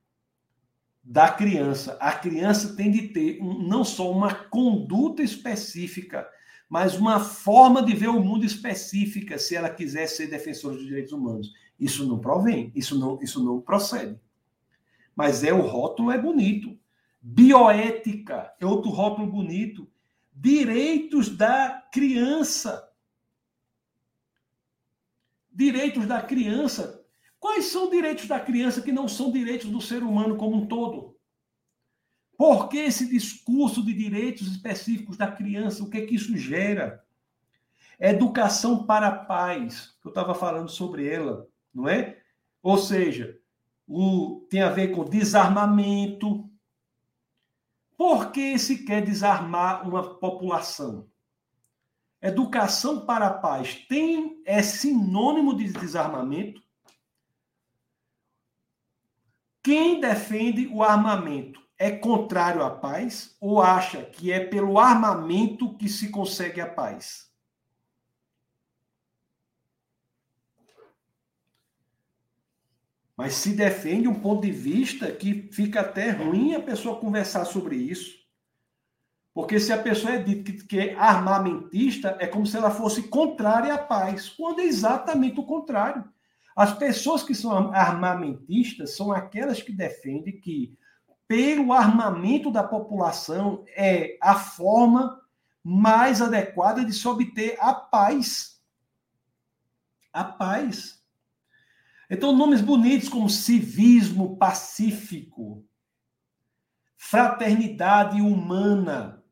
da 1.10 1.30
criança. 1.32 1.96
A 1.98 2.12
criança 2.12 2.76
tem 2.76 2.90
de 2.90 3.08
ter 3.08 3.40
um, 3.40 3.66
não 3.66 3.82
só 3.82 4.12
uma 4.12 4.34
conduta 4.34 5.22
específica, 5.22 6.28
mas 6.68 6.98
uma 6.98 7.18
forma 7.18 7.82
de 7.82 7.94
ver 7.94 8.08
o 8.08 8.22
mundo 8.22 8.44
específica, 8.44 9.38
se 9.38 9.56
ela 9.56 9.70
quiser 9.70 10.06
ser 10.06 10.26
defensora 10.26 10.76
dos 10.76 10.84
direitos 10.84 11.14
humanos. 11.14 11.54
Isso 11.80 12.06
não 12.06 12.18
provém, 12.18 12.70
isso 12.74 12.98
não, 12.98 13.18
isso 13.22 13.42
não 13.42 13.58
procede. 13.58 14.20
Mas 15.16 15.42
é 15.42 15.52
o 15.52 15.62
rótulo 15.62 16.10
é 16.10 16.20
bonito. 16.20 16.78
Bioética 17.22 18.52
é 18.60 18.66
outro 18.66 18.90
rótulo 18.90 19.26
bonito. 19.26 19.90
Direitos 20.30 21.34
da 21.34 21.88
criança. 21.90 22.86
Direitos 25.50 26.06
da 26.06 26.20
criança 26.20 26.97
Quais 27.40 27.66
são 27.66 27.84
os 27.84 27.90
direitos 27.90 28.26
da 28.26 28.40
criança 28.40 28.82
que 28.82 28.92
não 28.92 29.06
são 29.06 29.30
direitos 29.30 29.70
do 29.70 29.80
ser 29.80 30.02
humano 30.02 30.36
como 30.36 30.56
um 30.56 30.66
todo? 30.66 31.16
Por 32.36 32.68
que 32.68 32.78
esse 32.78 33.08
discurso 33.08 33.84
de 33.84 33.92
direitos 33.92 34.46
específicos 34.46 35.16
da 35.16 35.30
criança? 35.30 35.82
O 35.82 35.90
que 35.90 35.98
é 35.98 36.06
que 36.06 36.14
isso 36.14 36.36
gera? 36.36 37.04
Educação 37.98 38.86
para 38.86 39.10
que 39.10 40.06
eu 40.06 40.10
estava 40.10 40.34
falando 40.34 40.68
sobre 40.68 41.08
ela, 41.08 41.48
não 41.74 41.88
é? 41.88 42.20
Ou 42.62 42.78
seja, 42.78 43.40
o, 43.88 44.46
tem 44.48 44.62
a 44.62 44.70
ver 44.70 44.94
com 44.94 45.04
desarmamento. 45.04 46.48
Por 47.96 48.30
que 48.30 48.56
se 48.56 48.84
quer 48.84 49.04
desarmar 49.04 49.88
uma 49.88 50.14
população? 50.14 51.08
Educação 52.22 53.04
para 53.04 53.30
paz 53.30 53.74
tem 53.88 54.40
é 54.44 54.62
sinônimo 54.62 55.56
de 55.56 55.72
desarmamento? 55.72 56.62
Quem 59.62 60.00
defende 60.00 60.66
o 60.68 60.82
armamento 60.82 61.60
é 61.78 61.90
contrário 61.90 62.62
à 62.62 62.70
paz 62.70 63.36
ou 63.40 63.60
acha 63.60 64.02
que 64.02 64.32
é 64.32 64.40
pelo 64.40 64.78
armamento 64.78 65.76
que 65.76 65.88
se 65.88 66.10
consegue 66.10 66.60
a 66.60 66.66
paz? 66.66 67.28
Mas 73.16 73.34
se 73.34 73.52
defende 73.52 74.06
um 74.06 74.20
ponto 74.20 74.42
de 74.42 74.52
vista 74.52 75.10
que 75.10 75.48
fica 75.50 75.80
até 75.80 76.10
ruim 76.10 76.54
a 76.54 76.62
pessoa 76.62 77.00
conversar 77.00 77.44
sobre 77.44 77.74
isso. 77.74 78.16
Porque 79.34 79.58
se 79.58 79.72
a 79.72 79.82
pessoa 79.82 80.14
é 80.14 80.22
dita 80.22 80.52
que, 80.64 80.78
é 80.78 80.94
armamentista, 80.94 82.16
é 82.20 82.28
como 82.28 82.46
se 82.46 82.56
ela 82.56 82.70
fosse 82.70 83.08
contrária 83.08 83.74
à 83.74 83.78
paz, 83.78 84.28
quando 84.28 84.60
é 84.60 84.64
exatamente 84.64 85.38
o 85.40 85.44
contrário. 85.44 86.04
As 86.58 86.76
pessoas 86.76 87.22
que 87.22 87.36
são 87.36 87.72
armamentistas 87.72 88.96
são 88.96 89.12
aquelas 89.12 89.62
que 89.62 89.70
defendem 89.70 90.40
que, 90.40 90.76
pelo 91.28 91.72
armamento 91.72 92.50
da 92.50 92.64
população, 92.64 93.64
é 93.68 94.18
a 94.20 94.34
forma 94.34 95.22
mais 95.62 96.20
adequada 96.20 96.84
de 96.84 96.92
se 96.92 97.06
obter 97.06 97.56
a 97.60 97.72
paz. 97.72 98.60
A 100.12 100.24
paz. 100.24 101.00
Então, 102.10 102.34
nomes 102.34 102.60
bonitos 102.60 103.08
como 103.08 103.30
civismo 103.30 104.36
pacífico, 104.36 105.64
fraternidade 106.96 108.20
humana. 108.20 109.22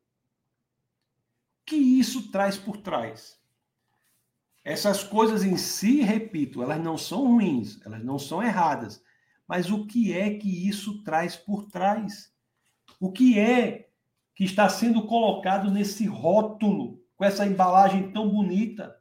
O 1.59 1.65
que 1.65 1.75
isso 1.75 2.31
traz 2.31 2.57
por 2.57 2.77
trás? 2.77 3.36
Essas 4.67 5.01
coisas 5.01 5.45
em 5.45 5.55
si, 5.55 6.01
repito, 6.01 6.61
elas 6.61 6.83
não 6.83 6.97
são 6.97 7.25
ruins, 7.25 7.79
elas 7.85 8.03
não 8.03 8.19
são 8.19 8.43
erradas. 8.43 9.01
Mas 9.47 9.71
o 9.71 9.85
que 9.85 10.11
é 10.11 10.37
que 10.37 10.67
isso 10.67 11.01
traz 11.03 11.37
por 11.37 11.67
trás? 11.67 12.33
O 12.99 13.09
que 13.09 13.39
é 13.39 13.87
que 14.35 14.43
está 14.43 14.67
sendo 14.67 15.07
colocado 15.07 15.71
nesse 15.71 16.05
rótulo, 16.05 17.01
com 17.15 17.23
essa 17.23 17.45
embalagem 17.45 18.11
tão 18.11 18.27
bonita? 18.27 18.99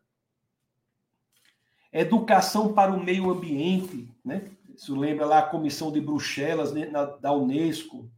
Educação 1.93 2.72
para 2.72 2.93
o 2.93 3.02
meio 3.02 3.28
ambiente, 3.28 4.09
né? 4.24 4.48
Isso 4.72 4.94
lembra 4.94 5.26
lá 5.26 5.40
a 5.40 5.48
Comissão 5.48 5.90
de 5.90 6.01
Bruxelas, 6.01 6.72
né, 6.72 6.86
da 7.20 7.32
Unesco. 7.32 8.09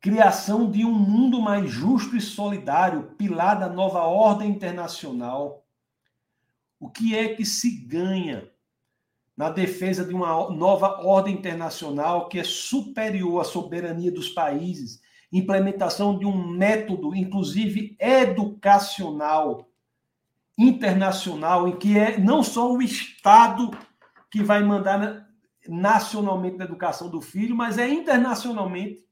Criação 0.00 0.70
de 0.70 0.86
um 0.86 0.92
mundo 0.94 1.38
mais 1.38 1.70
justo 1.70 2.16
e 2.16 2.20
solidário, 2.22 3.14
pilar 3.18 3.58
da 3.58 3.68
nova 3.68 4.00
ordem 4.04 4.48
internacional. 4.48 5.65
O 6.78 6.90
que 6.90 7.16
é 7.16 7.34
que 7.34 7.44
se 7.44 7.70
ganha 7.70 8.50
na 9.36 9.50
defesa 9.50 10.04
de 10.04 10.14
uma 10.14 10.50
nova 10.50 11.06
ordem 11.06 11.34
internacional 11.34 12.28
que 12.28 12.38
é 12.38 12.44
superior 12.44 13.40
à 13.40 13.44
soberania 13.44 14.10
dos 14.10 14.30
países, 14.30 15.00
implementação 15.30 16.18
de 16.18 16.24
um 16.24 16.48
método, 16.48 17.14
inclusive 17.14 17.96
educacional, 18.00 19.68
internacional, 20.56 21.68
em 21.68 21.76
que 21.76 21.98
é 21.98 22.18
não 22.18 22.42
só 22.42 22.72
o 22.72 22.80
Estado 22.80 23.70
que 24.30 24.42
vai 24.42 24.62
mandar 24.62 25.28
nacionalmente 25.68 26.56
na 26.56 26.64
educação 26.64 27.10
do 27.10 27.20
filho, 27.20 27.54
mas 27.54 27.76
é 27.76 27.88
internacionalmente. 27.88 29.04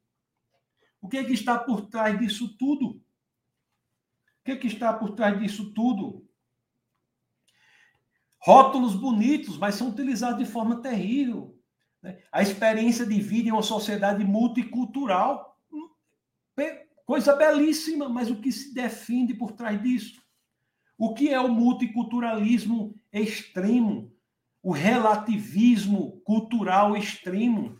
O 1.01 1.09
que, 1.09 1.19
é 1.19 1.24
que 1.24 1.35
está 1.35 1.59
por 1.59 1.82
trás 1.82 2.19
disso 2.19 2.57
tudo? 2.57 2.86
O 2.86 3.03
que, 4.45 4.53
é 4.53 4.57
que 4.57 4.66
está 4.66 4.93
por 4.93 5.11
trás 5.11 5.39
disso 5.39 5.73
tudo? 5.74 6.24
Rótulos 8.45 8.95
bonitos, 8.95 9.57
mas 9.57 9.75
são 9.75 9.89
utilizados 9.89 10.37
de 10.39 10.45
forma 10.45 10.83
terrível. 10.83 11.59
Né? 12.03 12.19
A 12.31 12.43
experiência 12.43 13.07
de 13.07 13.19
vida 13.19 13.49
em 13.49 13.53
uma 13.53 13.62
sociedade 13.62 14.23
multicultural, 14.23 15.59
coisa 17.07 17.35
belíssima, 17.35 18.07
mas 18.07 18.31
o 18.31 18.37
que 18.37 18.53
se 18.53 18.75
defende 18.75 19.33
por 19.33 19.53
trás 19.53 19.83
disso? 19.83 20.23
O 20.99 21.15
que 21.15 21.31
é 21.31 21.41
o 21.41 21.49
multiculturalismo 21.49 22.95
extremo? 23.11 24.12
O 24.62 24.73
relativismo 24.73 26.21
cultural 26.21 26.95
extremo? 26.95 27.79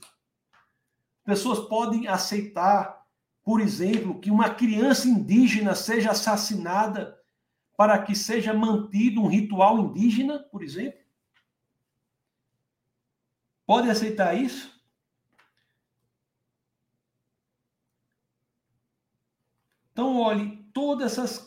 Pessoas 1.27 1.61
podem 1.69 2.09
aceitar, 2.09 3.03
por 3.43 3.61
exemplo, 3.61 4.19
que 4.19 4.31
uma 4.31 4.49
criança 4.49 5.09
indígena 5.09 5.75
seja 5.75 6.13
assassinada 6.13 7.15
para 7.77 8.03
que 8.03 8.15
seja 8.15 8.53
mantido 8.55 9.23
um 9.23 9.27
ritual 9.27 9.79
indígena, 9.79 10.39
por 10.39 10.63
exemplo? 10.63 11.01
Pode 13.67 13.91
aceitar 13.91 14.35
isso? 14.35 14.75
Então, 19.93 20.19
olhe, 20.19 20.69
todas 20.73 21.13
essas 21.13 21.39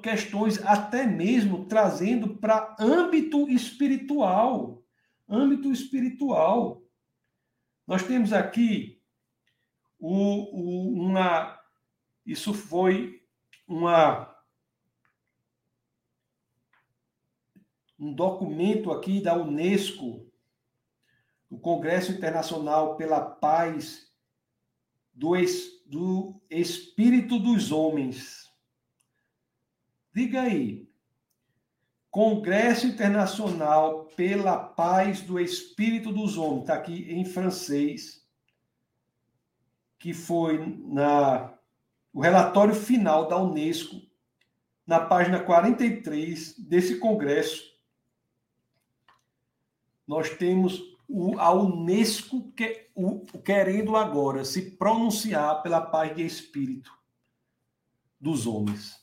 questões, 0.00 0.64
até 0.64 1.06
mesmo 1.06 1.66
trazendo 1.66 2.36
para 2.36 2.76
âmbito 2.78 3.48
espiritual. 3.48 4.82
Âmbito 5.28 5.72
espiritual. 5.72 6.82
Nós 7.86 8.04
temos 8.04 8.32
aqui 8.32 9.02
o, 9.98 10.12
o, 10.12 11.04
uma. 11.04 11.58
Isso 12.24 12.54
foi 12.54 13.22
uma 13.66 14.29
um 18.00 18.14
documento 18.14 18.90
aqui 18.90 19.20
da 19.20 19.36
Unesco, 19.36 20.26
do 21.50 21.58
Congresso 21.58 22.10
Internacional 22.10 22.96
pela 22.96 23.20
Paz 23.20 24.10
do, 25.12 25.36
es, 25.36 25.84
do 25.86 26.40
Espírito 26.48 27.38
dos 27.38 27.70
Homens. 27.70 28.48
Diga 30.14 30.42
aí. 30.42 30.88
Congresso 32.10 32.86
Internacional 32.86 34.06
pela 34.16 34.56
Paz 34.58 35.20
do 35.20 35.38
Espírito 35.38 36.10
dos 36.10 36.38
Homens, 36.38 36.62
está 36.62 36.74
aqui 36.74 37.12
em 37.12 37.24
francês, 37.24 38.26
que 39.98 40.14
foi 40.14 40.58
na 40.78 41.54
o 42.12 42.20
relatório 42.20 42.74
final 42.74 43.28
da 43.28 43.36
Unesco, 43.40 44.02
na 44.84 44.98
página 44.98 45.38
43 45.38 46.58
desse 46.58 46.98
congresso, 46.98 47.69
nós 50.10 50.28
temos 50.28 50.82
a 51.38 51.52
Unesco 51.52 52.50
que, 52.50 52.88
o, 52.96 53.20
querendo 53.44 53.94
agora 53.94 54.44
se 54.44 54.72
pronunciar 54.72 55.62
pela 55.62 55.80
paz 55.80 56.16
de 56.16 56.26
espírito 56.26 56.92
dos 58.20 58.44
homens. 58.44 59.00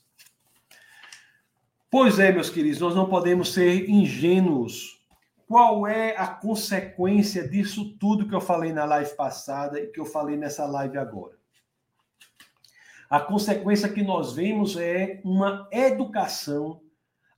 Pois 1.89 2.19
é, 2.19 2.29
meus 2.29 2.49
queridos, 2.49 2.81
nós 2.81 2.93
não 2.93 3.07
podemos 3.07 3.53
ser 3.53 3.89
ingênuos. 3.89 5.01
Qual 5.47 5.87
é 5.87 6.13
a 6.17 6.27
consequência 6.27 7.47
disso 7.47 7.97
tudo 7.97 8.27
que 8.27 8.35
eu 8.35 8.41
falei 8.41 8.73
na 8.73 8.83
live 8.83 9.15
passada 9.15 9.79
e 9.79 9.87
que 9.87 10.01
eu 10.01 10.05
falei 10.05 10.35
nessa 10.35 10.65
live 10.65 10.97
agora? 10.97 11.37
A 13.09 13.21
consequência 13.21 13.87
que 13.87 14.03
nós 14.03 14.33
vemos 14.33 14.75
é 14.75 15.21
uma 15.23 15.69
educação 15.71 16.81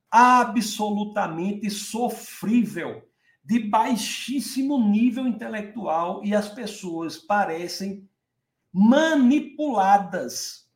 absolutamente 0.09 1.69
sofrível 1.69 3.07
de 3.49 3.57
baixíssimo 3.57 4.77
nível 4.77 5.25
intelectual 5.25 6.23
e 6.23 6.35
as 6.35 6.49
pessoas 6.49 7.17
parecem 7.17 8.07
manipuladas 8.71 10.69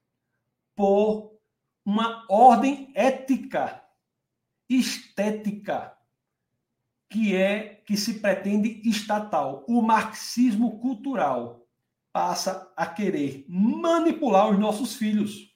por 0.75 1.37
uma 1.85 2.25
ordem 2.27 2.91
ética, 2.95 3.79
estética, 4.67 5.95
que 7.07 7.35
é 7.35 7.75
que 7.85 7.95
se 7.95 8.15
pretende 8.19 8.81
estatal. 8.89 9.63
O 9.67 9.79
marxismo 9.83 10.79
cultural 10.79 11.67
passa 12.11 12.73
a 12.75 12.87
querer 12.87 13.45
manipular 13.47 14.49
os 14.49 14.57
nossos 14.57 14.95
filhos. 14.95 15.55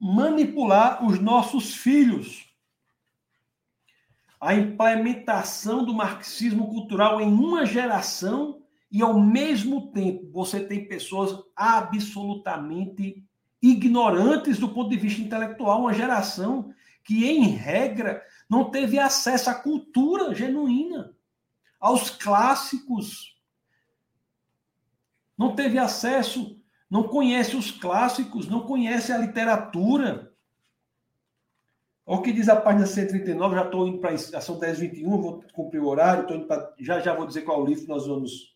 Manipular 0.00 1.04
os 1.04 1.20
nossos 1.20 1.74
filhos 1.74 2.50
a 4.42 4.56
implementação 4.56 5.84
do 5.84 5.94
marxismo 5.94 6.68
cultural 6.68 7.20
em 7.20 7.32
uma 7.32 7.64
geração 7.64 8.60
e, 8.90 9.00
ao 9.00 9.20
mesmo 9.20 9.92
tempo, 9.92 10.28
você 10.32 10.58
tem 10.58 10.88
pessoas 10.88 11.38
absolutamente 11.54 13.24
ignorantes 13.62 14.58
do 14.58 14.68
ponto 14.68 14.90
de 14.90 14.96
vista 14.96 15.22
intelectual, 15.22 15.82
uma 15.82 15.94
geração 15.94 16.74
que, 17.04 17.24
em 17.24 17.44
regra, 17.50 18.20
não 18.50 18.68
teve 18.68 18.98
acesso 18.98 19.48
à 19.48 19.54
cultura 19.54 20.34
genuína, 20.34 21.14
aos 21.78 22.10
clássicos, 22.10 23.40
não 25.38 25.54
teve 25.54 25.78
acesso, 25.78 26.60
não 26.90 27.04
conhece 27.04 27.54
os 27.54 27.70
clássicos, 27.70 28.48
não 28.48 28.66
conhece 28.66 29.12
a 29.12 29.18
literatura. 29.18 30.31
O 32.12 32.20
que 32.20 32.30
diz 32.30 32.46
a 32.50 32.56
página 32.56 32.84
139, 32.84 33.54
já 33.54 33.64
estou 33.64 33.88
indo 33.88 33.96
para 33.96 34.12
ação 34.12 34.60
1021, 34.60 35.18
vou 35.18 35.42
cumprir 35.54 35.80
o 35.80 35.86
horário, 35.86 36.26
indo 36.26 36.46
já 36.78 37.00
já 37.00 37.14
vou 37.14 37.26
dizer 37.26 37.40
qual 37.40 37.60
é 37.60 37.62
o 37.62 37.64
livro 37.64 37.88
nós 37.88 38.06
vamos. 38.06 38.54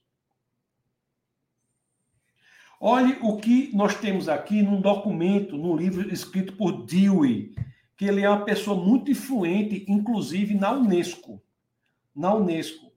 Olhe 2.78 3.16
o 3.22 3.38
que 3.38 3.74
nós 3.74 3.94
temos 3.94 4.28
aqui 4.28 4.60
num 4.60 4.78
documento, 4.78 5.56
num 5.56 5.74
livro 5.74 6.12
escrito 6.12 6.54
por 6.54 6.84
Dewey, 6.84 7.54
que 7.96 8.04
ele 8.04 8.20
é 8.20 8.28
uma 8.28 8.44
pessoa 8.44 8.76
muito 8.76 9.10
influente, 9.10 9.86
inclusive 9.88 10.52
na 10.52 10.72
Unesco. 10.72 11.42
Na 12.14 12.34
Unesco. 12.34 12.92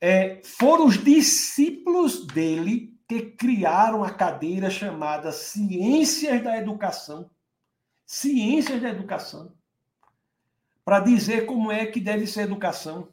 É, 0.00 0.42
foram 0.42 0.86
os 0.86 0.98
discípulos 0.98 2.26
dele 2.26 2.98
que 3.06 3.20
criaram 3.22 4.02
a 4.02 4.10
cadeira 4.10 4.68
chamada 4.68 5.30
Ciências 5.30 6.42
da 6.42 6.58
Educação. 6.58 7.30
Ciências 8.04 8.82
da 8.82 8.88
Educação. 8.88 9.59
Para 10.84 11.00
dizer 11.00 11.46
como 11.46 11.70
é 11.70 11.86
que 11.86 12.00
deve 12.00 12.26
ser 12.26 12.40
a 12.40 12.44
educação. 12.44 13.12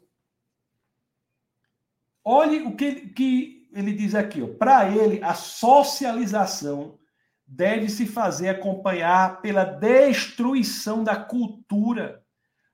Olhe 2.24 2.62
o 2.62 2.76
que, 2.76 3.08
que 3.08 3.68
ele 3.72 3.92
diz 3.92 4.14
aqui. 4.14 4.46
Para 4.46 4.90
ele, 4.90 5.22
a 5.22 5.34
socialização 5.34 6.98
deve 7.46 7.88
se 7.88 8.06
fazer 8.06 8.50
acompanhar 8.50 9.40
pela 9.40 9.64
destruição 9.64 11.02
da 11.02 11.16
cultura, 11.16 12.22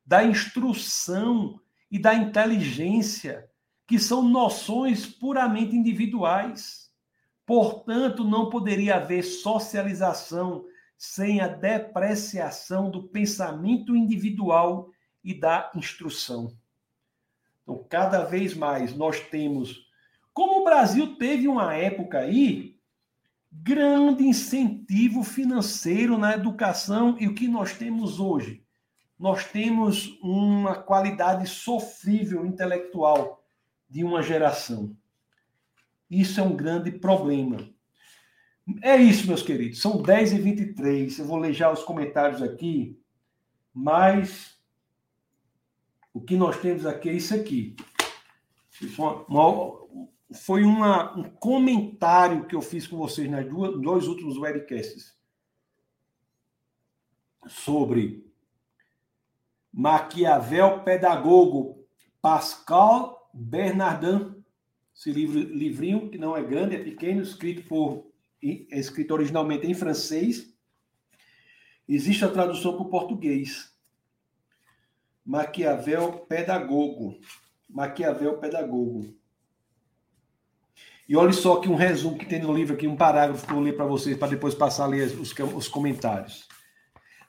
da 0.05 0.25
instrução 0.25 1.61
e 1.91 1.99
da 1.99 2.15
inteligência, 2.15 3.49
que 3.87 3.99
são 3.99 4.23
noções 4.23 5.07
puramente 5.07 5.77
individuais. 5.77 6.91
Portanto, 7.47 8.25
não 8.25 8.49
poderia 8.49 8.97
haver 8.97 9.23
socialização 9.23 10.65
sem 10.97 11.41
a 11.41 11.49
depreciação 11.49 12.91
do 12.91 13.05
pensamento 13.09 13.97
individual 13.97 14.91
e 15.23 15.33
da 15.35 15.71
instrução. 15.75 16.57
Então, 17.63 17.85
cada 17.89 18.25
vez 18.25 18.55
mais 18.55 18.95
nós 18.95 19.21
temos, 19.21 19.89
como 20.33 20.61
o 20.61 20.65
Brasil 20.65 21.17
teve 21.17 21.49
uma 21.49 21.75
época 21.75 22.19
aí, 22.19 22.79
grande 23.51 24.25
incentivo 24.25 25.23
financeiro 25.23 26.19
na 26.19 26.35
educação 26.35 27.17
e 27.19 27.27
o 27.27 27.35
que 27.35 27.49
nós 27.49 27.73
temos 27.73 28.21
hoje? 28.21 28.63
Nós 29.19 29.45
temos 29.45 30.19
uma 30.21 30.75
qualidade 30.75 31.49
sofrível 31.49 32.45
intelectual 32.45 33.43
de 33.89 34.03
uma 34.03 34.23
geração. 34.23 34.95
Isso 36.11 36.41
é 36.41 36.43
um 36.43 36.55
grande 36.55 36.91
problema. 36.91 37.74
É 38.83 38.97
isso, 38.97 39.27
meus 39.27 39.43
queridos. 39.43 39.81
São 39.81 40.01
10 40.01 40.33
e 40.33 40.39
23 40.39 41.19
Eu 41.19 41.27
vou 41.27 41.39
ler 41.39 41.53
já 41.53 41.71
os 41.71 41.83
comentários 41.83 42.43
aqui, 42.43 42.99
mas 43.73 44.59
o 46.13 46.21
que 46.21 46.37
nós 46.37 46.59
temos 46.61 46.87
aqui 46.87 47.11
é 47.11 47.15
isso 47.15 47.35
aqui. 47.35 47.77
Foi 50.33 50.65
uma, 50.65 51.17
um 51.17 51.25
comentário 51.25 52.47
que 52.47 52.55
eu 52.55 52.63
fiz 52.63 52.87
com 52.87 52.97
vocês 52.97 53.31
nas 53.31 53.47
duas, 53.47 53.81
dois 53.81 54.09
últimos 54.09 54.37
webcasts 54.39 55.15
sobre 57.47 58.33
Maquiavel 59.73 60.83
Pedagogo 60.83 61.85
Pascal 62.23 63.31
Bernardin. 63.35 64.43
Esse 64.97 65.13
livro, 65.13 65.41
livrinho, 65.41 66.09
que 66.09 66.17
não 66.17 66.37
é 66.37 66.43
grande, 66.43 66.77
é 66.77 66.83
pequeno, 66.83 67.21
escrito 67.21 67.69
por 67.69 68.14
é 68.71 68.79
escrito 68.79 69.13
originalmente 69.13 69.67
em 69.67 69.75
francês. 69.75 70.53
Existe 71.89 72.25
a 72.25 72.31
tradução 72.31 72.75
para 72.75 72.83
o 72.83 72.91
português. 72.91 73.73
Maquiavel 75.25 76.13
Pedagogo. 76.29 77.19
Maquiavel 77.69 78.39
Pedagogo. 78.39 79.15
E 81.09 81.17
olha 81.17 81.33
só 81.33 81.59
aqui 81.59 81.69
um 81.69 81.75
resumo 81.75 82.17
que 82.17 82.25
tem 82.25 82.41
no 82.41 82.55
livro, 82.55 82.75
aqui 82.75 82.87
um 82.87 82.97
parágrafo 82.97 83.45
que 83.45 83.53
eu 83.53 83.57
vou 83.57 83.65
ler 83.65 83.77
para 83.77 83.85
vocês, 83.85 84.17
para 84.17 84.29
depois 84.29 84.55
passar 84.55 84.85
a 84.85 84.89
ler 84.89 85.09
os, 85.19 85.35
os 85.55 85.69
comentários. 85.69 86.49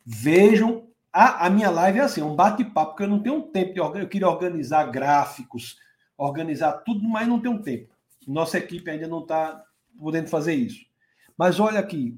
Vejam, 0.05 0.87
a, 1.11 1.45
a 1.45 1.49
minha 1.49 1.69
live 1.69 1.99
é 1.99 2.03
assim, 2.03 2.21
é 2.21 2.25
um 2.25 2.35
bate-papo, 2.35 2.91
porque 2.91 3.03
eu 3.03 3.07
não 3.07 3.21
tenho 3.21 3.41
tempo 3.41 3.73
de 3.73 3.79
eu 3.79 4.07
queria 4.07 4.29
organizar 4.29 4.89
gráficos, 4.91 5.77
organizar 6.17 6.71
tudo, 6.85 7.03
mas 7.03 7.27
não 7.27 7.39
tenho 7.39 7.61
tempo. 7.61 7.93
Nossa 8.25 8.57
equipe 8.57 8.89
ainda 8.89 9.07
não 9.07 9.21
está 9.21 9.61
podendo 9.99 10.29
fazer 10.29 10.53
isso. 10.53 10.85
Mas 11.37 11.59
olha 11.59 11.79
aqui, 11.79 12.17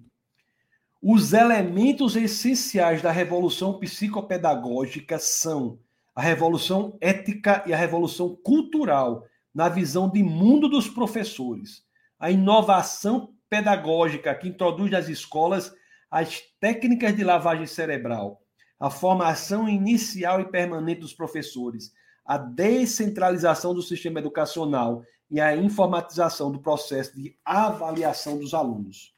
os 1.02 1.34
elementos 1.34 2.16
essenciais 2.16 3.02
da 3.02 3.12
revolução 3.12 3.80
psicopedagógica 3.80 5.20
são 5.20 5.80
a 6.16 6.22
revolução 6.22 6.98
ética 7.00 7.64
e 7.68 7.74
a 7.74 7.78
revolução 7.78 8.36
cultural 8.36 9.26
na 9.54 9.70
visão 9.70 10.10
de 10.10 10.24
mundo 10.24 10.68
dos 10.68 10.90
professores. 10.90 11.84
A 12.20 12.32
inovação 12.32 13.34
pedagógica 13.50 14.34
que 14.34 14.48
introduz 14.48 14.92
nas 14.92 15.08
escolas 15.08 15.74
as 16.10 16.42
técnicas 16.60 17.16
de 17.16 17.24
lavagem 17.24 17.68
cerebral, 17.68 18.42
a 18.80 18.90
formação 18.90 19.68
inicial 19.68 20.42
e 20.42 20.46
permanente 20.46 21.02
dos 21.02 21.14
professores, 21.14 21.92
a 22.26 22.38
descentralização 22.38 23.74
do 23.74 23.82
sistema 23.82 24.20
educacional 24.20 25.04
e 25.30 25.42
a 25.42 25.56
informatização 25.56 26.52
do 26.52 26.60
processo 26.60 27.16
de 27.16 27.36
avaliação 27.44 28.38
dos 28.38 28.54
alunos. 28.54 29.14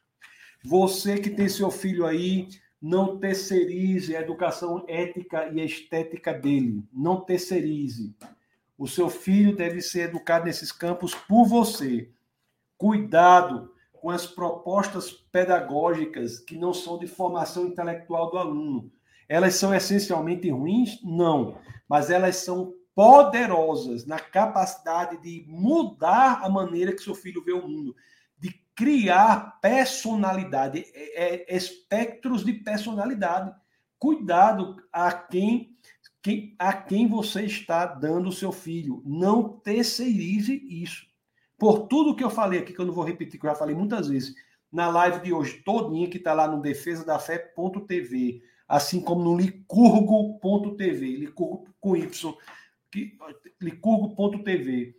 Você 0.64 1.18
que 1.18 1.30
tem 1.30 1.48
seu 1.48 1.72
filho 1.72 2.06
aí, 2.06 2.50
não 2.82 3.18
terceirize 3.18 4.16
a 4.16 4.22
educação 4.22 4.84
ética 4.88 5.50
e 5.54 5.64
estética 5.64 6.34
dele. 6.34 6.84
Não 6.92 7.22
terceirize. 7.22 8.16
O 8.78 8.88
seu 8.88 9.10
filho 9.10 9.56
deve 9.56 9.82
ser 9.82 10.10
educado 10.10 10.46
nesses 10.46 10.72
campos 10.72 11.14
por 11.14 11.46
você. 11.46 12.10
Cuidado 12.78 13.74
com 13.92 14.10
as 14.10 14.26
propostas 14.26 15.12
pedagógicas 15.12 16.40
que 16.40 16.58
não 16.58 16.74
são 16.74 16.98
de 16.98 17.06
formação 17.06 17.68
intelectual 17.68 18.32
do 18.32 18.38
aluno. 18.38 18.90
Elas 19.28 19.56
são 19.56 19.76
essencialmente 19.76 20.50
ruins? 20.50 21.00
Não, 21.04 21.58
mas 21.88 22.10
elas 22.10 22.38
são 22.38 22.74
poderosas 23.00 24.06
na 24.06 24.20
capacidade 24.20 25.22
de 25.22 25.46
mudar 25.48 26.42
a 26.44 26.50
maneira 26.50 26.92
que 26.92 27.02
seu 27.02 27.16
filho 27.16 27.42
vê 27.42 27.54
o 27.54 27.66
mundo, 27.66 27.96
de 28.38 28.52
criar 28.76 29.58
personalidade, 29.62 30.84
é, 30.94 31.46
é, 31.46 31.56
espectros 31.56 32.44
de 32.44 32.52
personalidade. 32.52 33.56
Cuidado 33.98 34.84
a 34.92 35.14
quem 35.14 35.78
quem, 36.22 36.54
a 36.60 36.74
quem 36.74 37.08
você 37.08 37.44
está 37.44 37.86
dando 37.86 38.28
o 38.28 38.34
seu 38.34 38.52
filho. 38.52 39.02
Não 39.06 39.48
terceirize 39.48 40.62
isso. 40.70 41.08
Por 41.58 41.88
tudo 41.88 42.14
que 42.18 42.24
eu 42.24 42.30
falei 42.30 42.60
aqui, 42.60 42.74
que 42.74 42.82
eu 42.82 42.86
não 42.86 42.94
vou 42.94 43.06
repetir, 43.06 43.40
que 43.40 43.46
eu 43.46 43.50
já 43.50 43.56
falei 43.56 43.74
muitas 43.74 44.10
vezes, 44.10 44.36
na 44.70 44.90
live 44.90 45.22
de 45.22 45.32
hoje 45.32 45.62
todinha, 45.64 46.10
que 46.10 46.18
está 46.18 46.34
lá 46.34 46.50
no 46.50 46.62
defesa 46.62 47.06
da 47.06 47.18
fé.tv, 47.18 48.42
assim 48.68 49.00
como 49.00 49.24
no 49.24 49.38
licurgo.tv, 49.38 51.16
licurgo 51.16 51.66
com 51.80 51.96
Y, 51.96 52.38
licurgo.tv, 53.62 54.96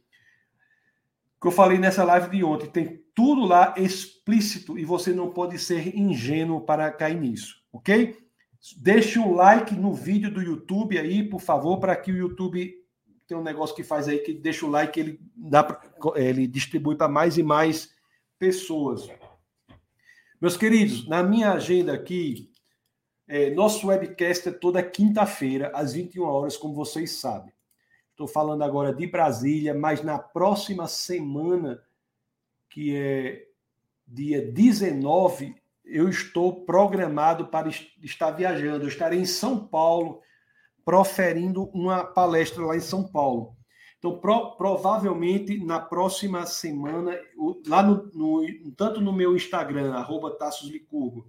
que 1.40 1.46
eu 1.46 1.50
falei 1.50 1.78
nessa 1.78 2.04
live 2.04 2.30
de 2.30 2.44
ontem, 2.44 2.68
tem 2.68 3.04
tudo 3.14 3.44
lá 3.44 3.74
explícito 3.76 4.78
e 4.78 4.84
você 4.84 5.12
não 5.12 5.30
pode 5.30 5.58
ser 5.58 5.96
ingênuo 5.96 6.60
para 6.60 6.90
cair 6.90 7.18
nisso, 7.18 7.62
ok? 7.72 8.16
Deixe 8.76 9.18
um 9.18 9.34
like 9.34 9.74
no 9.74 9.94
vídeo 9.94 10.30
do 10.30 10.42
YouTube 10.42 10.98
aí, 10.98 11.22
por 11.22 11.40
favor, 11.40 11.78
para 11.78 11.96
que 11.96 12.12
o 12.12 12.16
YouTube 12.16 12.74
tem 13.26 13.36
um 13.36 13.42
negócio 13.42 13.74
que 13.76 13.84
faz 13.84 14.08
aí 14.08 14.18
que 14.18 14.34
deixa 14.34 14.66
o 14.66 14.70
like, 14.70 14.98
ele 14.98 15.20
dá 15.36 15.80
ele 16.16 16.46
distribui 16.46 16.96
para 16.96 17.08
mais 17.08 17.38
e 17.38 17.42
mais 17.42 17.94
pessoas. 18.38 19.08
Meus 20.40 20.56
queridos, 20.56 21.06
na 21.06 21.22
minha 21.22 21.52
agenda 21.52 21.92
aqui, 21.92 22.50
é, 23.28 23.50
nosso 23.50 23.86
webcast 23.86 24.48
é 24.48 24.52
toda 24.52 24.82
quinta-feira, 24.82 25.70
às 25.74 25.92
21 25.92 26.24
horas, 26.24 26.56
como 26.56 26.74
vocês 26.74 27.12
sabem. 27.12 27.52
Estou 28.20 28.28
falando 28.28 28.60
agora 28.60 28.92
de 28.92 29.06
Brasília, 29.06 29.72
mas 29.72 30.02
na 30.02 30.18
próxima 30.18 30.86
semana, 30.86 31.82
que 32.68 32.94
é 32.94 33.46
dia 34.06 34.52
19, 34.52 35.54
eu 35.86 36.06
estou 36.06 36.66
programado 36.66 37.46
para 37.46 37.70
estar 38.02 38.30
viajando. 38.32 38.84
Eu 38.84 38.88
estarei 38.88 39.20
em 39.20 39.24
São 39.24 39.66
Paulo, 39.66 40.20
proferindo 40.84 41.70
uma 41.72 42.04
palestra 42.04 42.62
lá 42.62 42.76
em 42.76 42.80
São 42.80 43.10
Paulo. 43.10 43.56
Então, 43.98 44.18
pro, 44.18 44.54
provavelmente 44.54 45.56
na 45.64 45.80
próxima 45.80 46.44
semana, 46.44 47.18
lá 47.66 47.82
no, 47.82 48.10
no, 48.12 48.72
tanto 48.72 49.00
no 49.00 49.14
meu 49.14 49.34
Instagram, 49.34 49.94
arroba 49.94 50.36
Licurgo, 50.64 51.26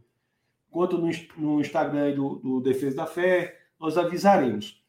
quanto 0.69 0.97
no, 0.97 1.09
no 1.37 1.61
Instagram 1.61 2.15
do, 2.15 2.35
do 2.35 2.59
Defesa 2.59 2.97
da 2.97 3.07
Fé, 3.07 3.61
nós 3.79 3.97
avisaremos. 3.97 4.80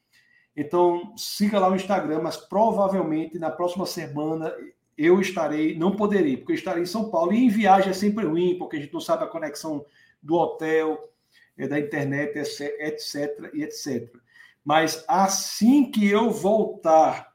Então, 0.55 1.13
siga 1.17 1.59
lá 1.59 1.69
o 1.69 1.75
Instagram, 1.75 2.21
mas 2.21 2.37
provavelmente 2.37 3.39
na 3.39 3.49
próxima 3.49 3.85
semana 3.85 4.53
eu 4.97 5.19
estarei, 5.19 5.75
não 5.77 5.95
poderei, 5.95 6.37
porque 6.37 6.53
estarei 6.53 6.83
em 6.83 6.87
São 6.87 7.09
Paulo. 7.09 7.33
E 7.33 7.43
em 7.43 7.49
viagem 7.49 7.89
é 7.89 7.93
sempre 7.93 8.25
ruim, 8.25 8.57
porque 8.57 8.77
a 8.77 8.79
gente 8.79 8.93
não 8.93 9.01
sabe 9.01 9.23
a 9.23 9.27
conexão 9.27 9.85
do 10.21 10.35
hotel, 10.35 11.09
é, 11.57 11.67
da 11.67 11.79
internet, 11.79 12.37
etc, 12.37 13.51
etc. 13.53 14.13
Mas 14.63 15.03
assim 15.07 15.91
que 15.91 16.07
eu 16.07 16.29
voltar 16.29 17.33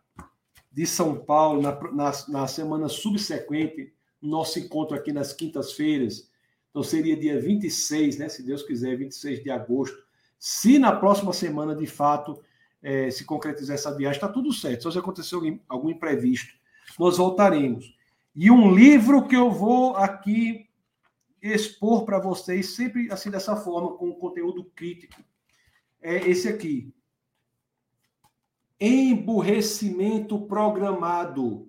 de 0.71 0.87
São 0.87 1.17
Paulo, 1.17 1.61
na, 1.61 1.73
na, 1.93 2.13
na 2.29 2.47
semana 2.47 2.89
subsequente, 2.89 3.93
nosso 4.23 4.59
encontro 4.59 4.97
aqui 4.97 5.13
nas 5.13 5.33
quintas-feiras, 5.33 6.31
então 6.71 6.83
seria 6.83 7.17
dia 7.17 7.41
26, 7.41 8.19
né, 8.19 8.29
se 8.29 8.43
Deus 8.45 8.63
quiser, 8.63 8.97
26 8.97 9.43
de 9.43 9.51
agosto. 9.51 9.97
Se 10.39 10.79
na 10.79 10.95
próxima 10.95 11.33
semana, 11.33 11.75
de 11.75 11.87
fato, 11.87 12.41
é, 12.83 13.11
se 13.11 13.25
concretizar 13.25 13.75
essa 13.75 13.97
viagem, 13.97 14.17
está 14.17 14.29
tudo 14.29 14.53
certo. 14.53 14.85
Só 14.85 14.91
se 14.91 14.99
acontecer 14.99 15.35
algum, 15.35 15.59
algum 15.69 15.91
imprevisto 15.91 16.59
nós 16.99 17.17
voltaremos. 17.17 17.93
E 18.35 18.51
um 18.51 18.73
livro 18.73 19.27
que 19.27 19.37
eu 19.37 19.51
vou 19.51 19.97
aqui 19.97 20.69
expor 21.43 22.05
para 22.05 22.19
vocês, 22.19 22.75
sempre 22.75 23.11
assim 23.11 23.31
dessa 23.31 23.57
forma, 23.57 23.97
com 23.97 24.13
conteúdo 24.15 24.65
crítico, 24.77 25.23
é 26.01 26.29
esse 26.29 26.49
aqui. 26.49 26.95
Emburrecimento 28.81 30.47
programado. 30.47 31.69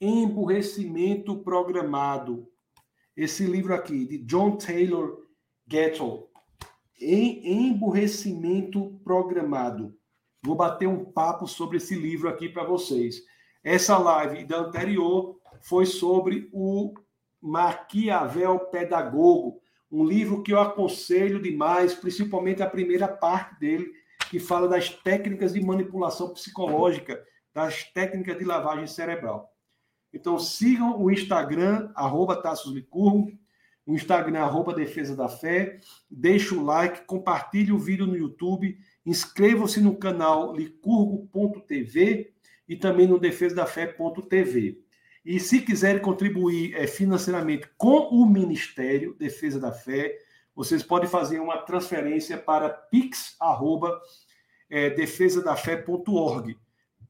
Emburrecimento 0.00 1.38
programado. 1.38 2.50
Esse 3.14 3.44
livro 3.44 3.74
aqui, 3.74 4.06
de 4.06 4.18
John 4.18 4.56
Taylor 4.56 5.26
Gatto. 5.66 6.28
Emburrecimento 7.00 8.98
programado. 9.04 9.97
Vou 10.42 10.54
bater 10.54 10.86
um 10.86 11.04
papo 11.04 11.46
sobre 11.46 11.78
esse 11.78 11.94
livro 11.94 12.28
aqui 12.28 12.48
para 12.48 12.64
vocês. 12.64 13.22
Essa 13.62 13.98
live 13.98 14.44
da 14.44 14.58
anterior 14.58 15.38
foi 15.60 15.84
sobre 15.84 16.48
o 16.52 16.94
Maquiavel 17.40 18.58
Pedagogo, 18.70 19.60
um 19.90 20.04
livro 20.04 20.42
que 20.42 20.52
eu 20.52 20.60
aconselho 20.60 21.40
demais, 21.40 21.94
principalmente 21.94 22.62
a 22.62 22.70
primeira 22.70 23.08
parte 23.08 23.58
dele, 23.58 23.90
que 24.30 24.38
fala 24.38 24.68
das 24.68 24.90
técnicas 24.90 25.54
de 25.54 25.60
manipulação 25.60 26.32
psicológica, 26.32 27.24
das 27.52 27.84
técnicas 27.84 28.38
de 28.38 28.44
lavagem 28.44 28.86
cerebral. 28.86 29.52
Então 30.12 30.38
sigam 30.38 31.00
o 31.00 31.10
Instagram, 31.10 31.90
arroba 31.94 32.40
Licurgo, 32.66 33.32
o 33.86 33.94
Instagram, 33.94 34.40
arroba 34.40 34.74
Defesa 34.74 35.16
da 35.16 35.28
Fé, 35.28 35.80
deixe 36.10 36.54
o 36.54 36.62
like, 36.62 37.06
compartilhe 37.06 37.72
o 37.72 37.78
vídeo 37.78 38.06
no 38.06 38.16
YouTube, 38.16 38.78
inscreva-se 39.08 39.80
no 39.80 39.96
canal 39.96 40.54
licurgo.tv 40.54 42.30
e 42.68 42.76
também 42.76 43.06
no 43.06 43.18
defesadafé.tv. 43.18 44.82
E 45.24 45.40
se 45.40 45.62
quiserem 45.62 46.02
contribuir 46.02 46.74
é, 46.74 46.86
financeiramente 46.86 47.68
com 47.78 48.08
o 48.08 48.26
Ministério 48.26 49.14
Defesa 49.14 49.58
da 49.58 49.72
Fé, 49.72 50.16
vocês 50.54 50.82
podem 50.82 51.08
fazer 51.08 51.40
uma 51.40 51.56
transferência 51.58 52.36
para 52.36 52.68
pix, 52.68 53.34
arroba, 53.40 53.98
é. 54.68 54.90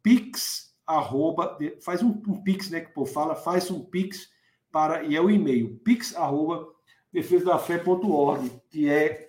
Pix, 0.00 0.72
arroba, 0.86 1.58
faz 1.80 2.02
um, 2.02 2.10
um, 2.28 2.42
pix, 2.42 2.70
né, 2.70 2.80
que 2.80 2.90
o 2.90 2.94
povo 2.94 3.12
fala, 3.12 3.34
faz 3.34 3.70
um 3.70 3.84
pix 3.84 4.30
para, 4.70 5.02
e 5.02 5.16
é 5.16 5.20
o 5.20 5.28
e-mail, 5.28 5.76
pix, 5.84 6.14
que 8.70 8.88
é 8.88 9.28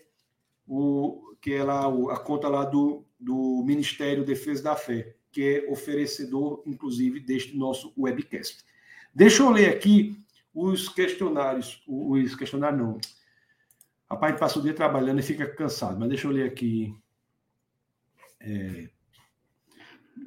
o 0.67 1.28
que 1.41 1.53
é 1.53 1.63
lá 1.63 1.87
a 1.87 2.19
conta 2.19 2.47
lá 2.47 2.65
do, 2.65 3.05
do 3.19 3.63
Ministério 3.65 4.25
Defesa 4.25 4.63
da 4.63 4.75
Fé, 4.75 5.15
que 5.31 5.43
é 5.43 5.71
oferecedor, 5.71 6.63
inclusive, 6.65 7.19
deste 7.19 7.57
nosso 7.57 7.93
webcast. 7.97 8.63
Deixa 9.13 9.43
eu 9.43 9.49
ler 9.49 9.69
aqui 9.69 10.21
os 10.53 10.89
questionários. 10.89 11.83
Os 11.87 12.35
questionários 12.35 12.81
não. 12.81 12.99
Rapaz, 14.09 14.39
passa 14.39 14.59
o 14.59 14.61
dia 14.61 14.73
trabalhando 14.73 15.19
e 15.19 15.23
fica 15.23 15.47
cansado, 15.47 15.99
mas 15.99 16.09
deixa 16.09 16.27
eu 16.27 16.31
ler 16.31 16.49
aqui. 16.49 16.95
É, 18.39 18.89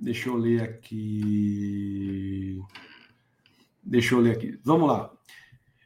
deixa 0.01 0.29
eu 0.29 0.37
ler 0.37 0.63
aqui. 0.63 2.61
Deixa 3.83 4.15
eu 4.15 4.21
ler 4.21 4.37
aqui. 4.37 4.59
Vamos 4.63 4.89
lá. 4.89 5.13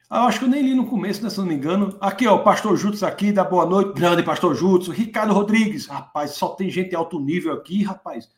Ah, 0.09 0.25
acho 0.25 0.39
que 0.39 0.45
eu 0.45 0.49
nem 0.49 0.61
li 0.61 0.73
no 0.73 0.87
começo, 0.87 1.21
né, 1.21 1.29
se 1.29 1.37
não 1.37 1.45
me 1.45 1.53
engano. 1.53 1.97
Aqui, 1.99 2.25
ó, 2.25 2.35
o 2.35 2.43
Pastor 2.43 2.77
Jutsu 2.77 3.05
aqui, 3.05 3.31
da 3.31 3.43
boa 3.43 3.65
noite. 3.65 3.93
Grande 3.93 4.23
Pastor 4.23 4.55
Jutsu. 4.55 4.91
Ricardo 4.91 5.33
Rodrigues. 5.33 5.87
Rapaz, 5.87 6.31
só 6.31 6.49
tem 6.49 6.69
gente 6.69 6.95
alto 6.95 7.19
nível 7.19 7.53
aqui, 7.53 7.83
rapaz. 7.83 8.29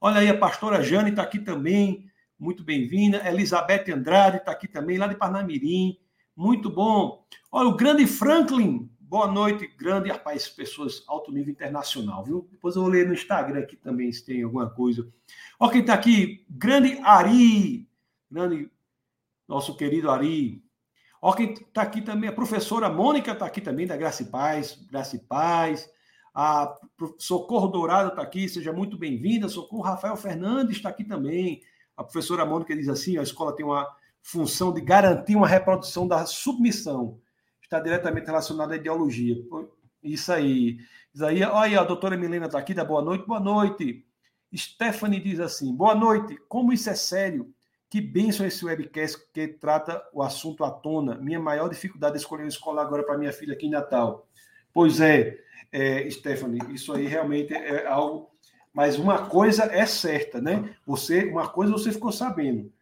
Olha 0.00 0.20
aí, 0.20 0.28
a 0.28 0.38
pastora 0.38 0.82
Jane 0.82 1.10
está 1.10 1.22
aqui 1.22 1.38
também 1.38 2.06
muito 2.38 2.62
bem-vinda. 2.62 3.26
Elizabeth 3.28 3.90
Andrade 3.92 4.36
está 4.36 4.52
aqui 4.52 4.68
também, 4.68 4.98
lá 4.98 5.06
de 5.06 5.16
Parnamirim. 5.16 5.98
Muito 6.36 6.70
bom. 6.70 7.24
Olha, 7.50 7.68
o 7.68 7.76
grande 7.76 8.06
Franklin. 8.06 8.90
Boa 9.00 9.26
noite, 9.26 9.66
grande, 9.76 10.10
rapaz, 10.10 10.48
pessoas 10.48 11.04
alto 11.06 11.30
nível 11.30 11.52
internacional, 11.52 12.24
viu? 12.24 12.48
Depois 12.50 12.74
eu 12.74 12.82
vou 12.82 12.90
ler 12.90 13.06
no 13.06 13.14
Instagram 13.14 13.60
aqui 13.60 13.76
também 13.76 14.10
se 14.10 14.24
tem 14.24 14.42
alguma 14.42 14.68
coisa. 14.68 15.08
Olha 15.58 15.70
quem 15.70 15.80
está 15.82 15.94
aqui, 15.94 16.44
grande 16.50 16.98
Ari, 16.98 17.88
grande, 18.28 18.68
nosso 19.46 19.76
querido 19.76 20.10
Ari. 20.10 20.63
Olha 21.26 21.36
quem 21.36 21.54
está 21.54 21.80
aqui 21.80 22.02
também, 22.02 22.28
a 22.28 22.34
professora 22.34 22.90
Mônica 22.90 23.32
está 23.32 23.46
aqui 23.46 23.62
também, 23.62 23.86
da 23.86 23.96
Graça 23.96 24.22
e 24.22 24.26
Paz, 24.26 24.78
Graça 24.90 25.16
e 25.16 25.18
Paz. 25.18 25.88
A 26.34 26.76
Socorro 27.16 27.68
Dourado 27.68 28.10
está 28.10 28.20
aqui, 28.20 28.46
seja 28.46 28.74
muito 28.74 28.98
bem-vinda. 28.98 29.48
Socorro 29.48 29.80
Rafael 29.80 30.18
Fernandes 30.18 30.76
está 30.76 30.90
aqui 30.90 31.02
também. 31.02 31.62
A 31.96 32.04
professora 32.04 32.44
Mônica 32.44 32.76
diz 32.76 32.90
assim: 32.90 33.16
a 33.16 33.22
escola 33.22 33.56
tem 33.56 33.64
uma 33.64 33.88
função 34.20 34.70
de 34.70 34.82
garantir 34.82 35.34
uma 35.34 35.48
reprodução 35.48 36.06
da 36.06 36.26
submissão. 36.26 37.18
Está 37.62 37.80
diretamente 37.80 38.26
relacionada 38.26 38.74
à 38.74 38.76
ideologia. 38.76 39.34
Isso 40.02 40.30
aí. 40.30 40.76
Isso 41.14 41.24
aí. 41.24 41.42
Olha 41.42 41.80
a 41.80 41.84
doutora 41.84 42.18
Milena 42.18 42.44
está 42.44 42.58
aqui, 42.58 42.74
da 42.74 42.84
boa 42.84 43.00
noite. 43.00 43.26
Boa 43.26 43.40
noite. 43.40 44.04
Stephanie 44.54 45.20
diz 45.20 45.40
assim: 45.40 45.74
boa 45.74 45.94
noite. 45.94 46.38
Como 46.50 46.70
isso 46.70 46.90
é 46.90 46.94
sério? 46.94 47.53
Que 47.94 48.00
bênção 48.00 48.44
esse 48.44 48.64
webcast 48.64 49.24
que 49.32 49.46
trata 49.46 50.04
o 50.12 50.20
assunto 50.20 50.64
à 50.64 50.70
tona. 50.72 51.14
Minha 51.14 51.38
maior 51.38 51.68
dificuldade 51.68 52.16
é 52.16 52.18
escolher 52.18 52.42
uma 52.42 52.48
escola 52.48 52.82
agora 52.82 53.04
para 53.04 53.16
minha 53.16 53.32
filha 53.32 53.54
aqui 53.54 53.66
em 53.66 53.70
Natal. 53.70 54.26
Pois 54.72 55.00
é, 55.00 55.38
é, 55.70 56.10
Stephanie, 56.10 56.74
isso 56.74 56.92
aí 56.92 57.06
realmente 57.06 57.54
é 57.54 57.86
algo 57.86 58.34
mas 58.72 58.98
uma 58.98 59.28
coisa 59.28 59.66
é 59.66 59.86
certa, 59.86 60.40
né? 60.40 60.76
Você, 60.84 61.26
uma 61.26 61.48
coisa 61.48 61.70
você 61.70 61.92
ficou 61.92 62.10
sabendo. 62.10 62.72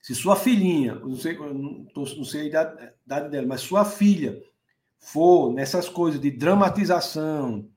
Se 0.00 0.14
sua 0.14 0.36
filhinha, 0.36 0.94
não 0.94 1.16
sei, 1.16 1.36
não 1.36 2.24
sei 2.24 2.42
a 2.42 2.44
idade, 2.44 2.92
idade 3.04 3.28
dela, 3.28 3.46
mas 3.48 3.60
sua 3.60 3.84
filha 3.84 4.40
for 5.00 5.52
nessas 5.52 5.88
coisas 5.88 6.20
de 6.20 6.30
dramatização, 6.30 7.68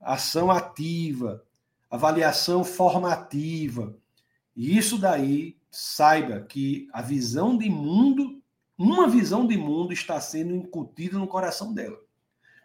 ação 0.00 0.50
ativa, 0.50 1.40
avaliação 1.88 2.64
formativa, 2.64 3.96
isso 4.56 4.98
daí, 4.98 5.56
saiba 5.70 6.40
que 6.40 6.88
a 6.92 7.00
visão 7.00 7.56
de 7.56 7.70
mundo, 7.70 8.42
uma 8.76 9.08
visão 9.08 9.46
de 9.46 9.56
mundo 9.56 9.92
está 9.92 10.20
sendo 10.20 10.54
incutida 10.54 11.18
no 11.18 11.26
coração 11.26 11.72
dela. 11.72 11.98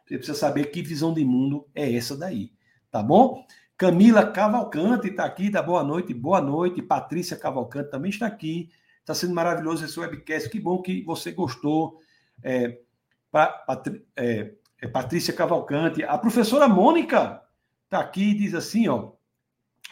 Você 0.05 0.18
precisa 0.18 0.38
saber 0.38 0.72
que 0.72 0.81
visão 0.81 1.14
de 1.14 1.23
mundo 1.23 1.68
é 1.73 1.93
essa 1.93 2.15
daí 2.15 2.51
tá 2.91 3.03
bom? 3.03 3.45
Camila 3.77 4.26
Cavalcante 4.26 5.09
está 5.09 5.26
aqui, 5.26 5.49
dá 5.49 5.61
boa 5.61 5.84
noite, 5.84 6.14
boa 6.14 6.41
noite. 6.41 6.81
Patrícia 6.81 7.38
Cavalcante 7.38 7.91
também 7.91 8.09
está 8.09 8.26
aqui. 8.26 8.72
Está 8.99 9.14
sendo 9.14 9.35
maravilhoso 9.35 9.85
esse 9.85 9.99
webcast. 9.99 10.49
Que 10.49 10.59
bom 10.59 10.81
que 10.81 11.03
você 11.03 11.31
gostou. 11.31 11.99
É, 12.41 12.80
Patri, 13.31 14.03
é, 14.15 14.53
é, 14.81 14.88
Patrícia 14.88 15.34
Cavalcante. 15.34 16.03
A 16.03 16.18
professora 16.18 16.68
Mônica 16.68 17.41
está 17.85 17.99
aqui 17.99 18.31
e 18.31 18.34
diz 18.34 18.55
assim, 18.55 18.88
ó. 18.88 19.11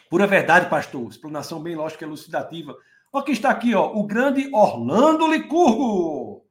Pura 0.08 0.26
verdade, 0.26 0.68
pastor. 0.68 1.08
Explanação 1.08 1.62
bem 1.62 1.74
lógica 1.74 2.04
e 2.04 2.08
elucidativa. 2.08 2.76
Olha 3.12 3.24
quem 3.24 3.34
está 3.34 3.50
aqui, 3.50 3.74
ó. 3.74 3.92
O 3.94 4.06
grande 4.06 4.48
Orlando 4.52 5.26
Licurgo. 5.26 6.46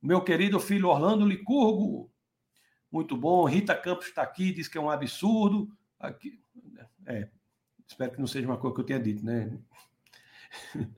Meu 0.00 0.20
querido 0.20 0.58
filho 0.58 0.88
Orlando 0.88 1.26
Licurgo. 1.26 2.10
Muito 2.90 3.16
bom. 3.16 3.44
Rita 3.44 3.74
Campos 3.74 4.06
está 4.06 4.22
aqui, 4.22 4.52
diz 4.52 4.68
que 4.68 4.76
é 4.76 4.80
um 4.80 4.90
absurdo. 4.90 5.70
Aqui, 5.98 6.40
é, 7.06 7.28
espero 7.86 8.12
que 8.12 8.18
não 8.18 8.26
seja 8.26 8.46
uma 8.46 8.58
coisa 8.58 8.74
que 8.74 8.80
eu 8.82 8.86
tenha 8.86 9.00
dito, 9.00 9.24
né? 9.24 9.58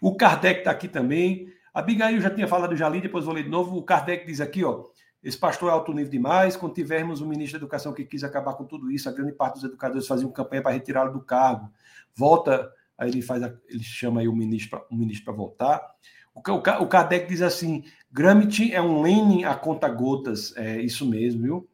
O 0.00 0.14
Kardec 0.16 0.60
está 0.60 0.70
aqui 0.70 0.86
também. 0.86 1.52
A 1.74 1.80
Abigail 1.80 2.20
já 2.20 2.30
tinha 2.30 2.46
falado 2.46 2.76
já 2.76 2.86
ali, 2.86 3.00
depois 3.00 3.24
vou 3.24 3.34
ler 3.34 3.44
de 3.44 3.48
novo. 3.48 3.76
O 3.76 3.82
Kardec 3.82 4.26
diz 4.26 4.40
aqui, 4.40 4.64
ó. 4.64 4.89
Esse 5.22 5.36
pastor 5.36 5.68
é 5.68 5.72
alto 5.72 5.92
nível 5.92 6.10
demais. 6.10 6.56
Quando 6.56 6.74
tivermos 6.74 7.20
um 7.20 7.26
ministro 7.26 7.58
da 7.58 7.64
Educação 7.64 7.92
que 7.92 8.04
quis 8.04 8.24
acabar 8.24 8.54
com 8.54 8.64
tudo 8.64 8.90
isso, 8.90 9.08
a 9.08 9.12
grande 9.12 9.32
parte 9.32 9.54
dos 9.54 9.64
educadores 9.64 10.06
faziam 10.06 10.30
campanha 10.30 10.62
para 10.62 10.72
retirá-lo 10.72 11.12
do 11.12 11.20
cargo. 11.20 11.70
Volta, 12.14 12.70
aí 12.96 13.10
ele 13.10 13.22
faz, 13.22 13.42
a, 13.42 13.52
ele 13.68 13.82
chama 13.82 14.20
aí 14.20 14.28
o 14.28 14.34
ministro, 14.34 14.82
o 14.90 14.96
ministro 14.96 15.24
para 15.26 15.34
voltar. 15.34 15.94
O, 16.34 16.40
o, 16.40 16.82
o 16.82 16.86
Kardec 16.88 17.28
diz 17.28 17.42
assim: 17.42 17.84
Gramsci 18.10 18.72
é 18.72 18.80
um 18.80 19.02
Lenin 19.02 19.44
a 19.44 19.54
conta 19.54 19.88
gotas, 19.88 20.56
é 20.56 20.80
isso 20.80 21.06
mesmo, 21.06 21.42
viu? 21.42 21.68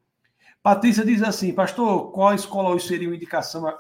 Patrícia 0.67 1.05
diz 1.05 1.23
assim, 1.23 1.55
pastor, 1.55 2.11
qual 2.11 2.35
escola 2.35 2.71
hoje 2.71 2.89
seria 2.89 3.09
uma 3.09 3.15
indicação 3.15 3.73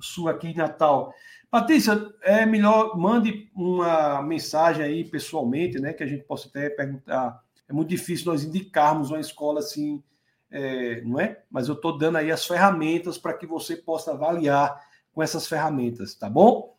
sua 0.00 0.32
aqui 0.32 0.48
em 0.48 0.56
Natal? 0.56 1.14
Patrícia, 1.48 1.96
é 2.22 2.44
melhor 2.44 2.98
mande 2.98 3.48
uma 3.54 4.20
mensagem 4.22 4.84
aí 4.84 5.04
pessoalmente, 5.04 5.78
né, 5.78 5.92
que 5.92 6.02
a 6.02 6.06
gente 6.06 6.24
possa 6.24 6.48
até 6.48 6.68
perguntar. 6.68 7.40
É 7.68 7.72
muito 7.72 7.88
difícil 7.88 8.26
nós 8.26 8.44
indicarmos 8.44 9.10
uma 9.10 9.20
escola 9.20 9.60
assim, 9.60 10.02
é, 10.50 11.00
não 11.02 11.18
é? 11.18 11.42
Mas 11.50 11.68
eu 11.68 11.74
estou 11.74 11.96
dando 11.96 12.18
aí 12.18 12.30
as 12.30 12.44
ferramentas 12.46 13.16
para 13.18 13.34
que 13.34 13.46
você 13.46 13.76
possa 13.76 14.12
avaliar 14.12 14.78
com 15.12 15.22
essas 15.22 15.46
ferramentas, 15.46 16.14
tá 16.14 16.28
bom? 16.28 16.76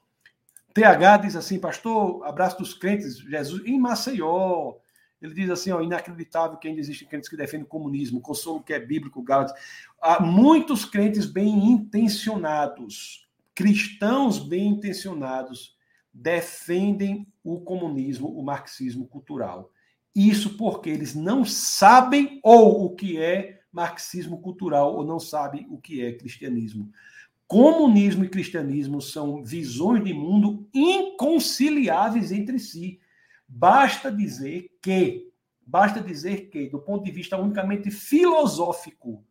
TH 0.74 1.18
diz 1.18 1.36
assim, 1.36 1.60
pastor, 1.60 2.26
abraço 2.26 2.58
dos 2.58 2.74
crentes, 2.74 3.18
Jesus, 3.18 3.64
em 3.66 3.80
Maceió. 3.80 4.76
Ele 5.22 5.34
diz 5.34 5.50
assim, 5.50 5.72
ó, 5.72 5.80
inacreditável 5.82 6.58
que 6.58 6.68
ainda 6.68 6.82
existem 6.82 7.08
crentes 7.08 7.30
que 7.30 7.38
defendem 7.38 7.66
o 7.66 7.70
comunismo, 7.70 8.20
o 8.20 8.22
consolo 8.22 8.62
que 8.62 8.74
é 8.74 8.80
bíblico, 8.80 9.22
Gálatas. 9.22 9.58
Há 10.02 10.22
muitos 10.22 10.84
crentes 10.84 11.26
bem 11.26 11.72
intencionados, 11.72 13.26
cristãos 13.56 14.40
bem 14.40 14.68
intencionados, 14.68 15.78
defendem 16.12 17.26
o 17.44 17.62
comunismo, 17.62 18.28
o 18.28 18.44
marxismo 18.44 19.08
cultural. 19.08 19.72
Isso 20.16 20.58
porque 20.58 20.90
eles 20.90 21.16
não 21.16 21.44
sabem 21.44 22.40
ou 22.44 22.86
o 22.86 22.96
que 22.96 23.18
é 23.18 23.62
marxismo 23.72 24.40
cultural 24.40 24.96
ou 24.96 25.04
não 25.04 25.20
sabem 25.20 25.66
o 25.70 25.78
que 25.80 26.04
é 26.04 26.14
cristianismo. 26.14 26.92
Comunismo 27.48 28.24
e 28.24 28.30
cristianismo 28.30 29.02
são 29.02 29.44
visões 29.44 30.04
de 30.04 30.14
mundo 30.14 30.68
inconciliáveis 30.74 32.32
entre 32.32 32.60
si. 32.60 33.00
Basta 33.48 34.12
dizer 34.12 34.70
que, 34.82 35.32
basta 35.66 36.00
dizer 36.00 36.50
que, 36.50 36.70
do 36.70 36.80
ponto 36.80 37.04
de 37.04 37.12
vista 37.12 37.38
unicamente 37.38 37.90
filosófico, 37.90 39.24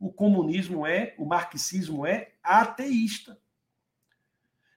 o 0.00 0.10
comunismo 0.10 0.86
é, 0.86 1.14
o 1.18 1.24
marxismo 1.24 2.04
é 2.04 2.32
ateísta. 2.42 3.38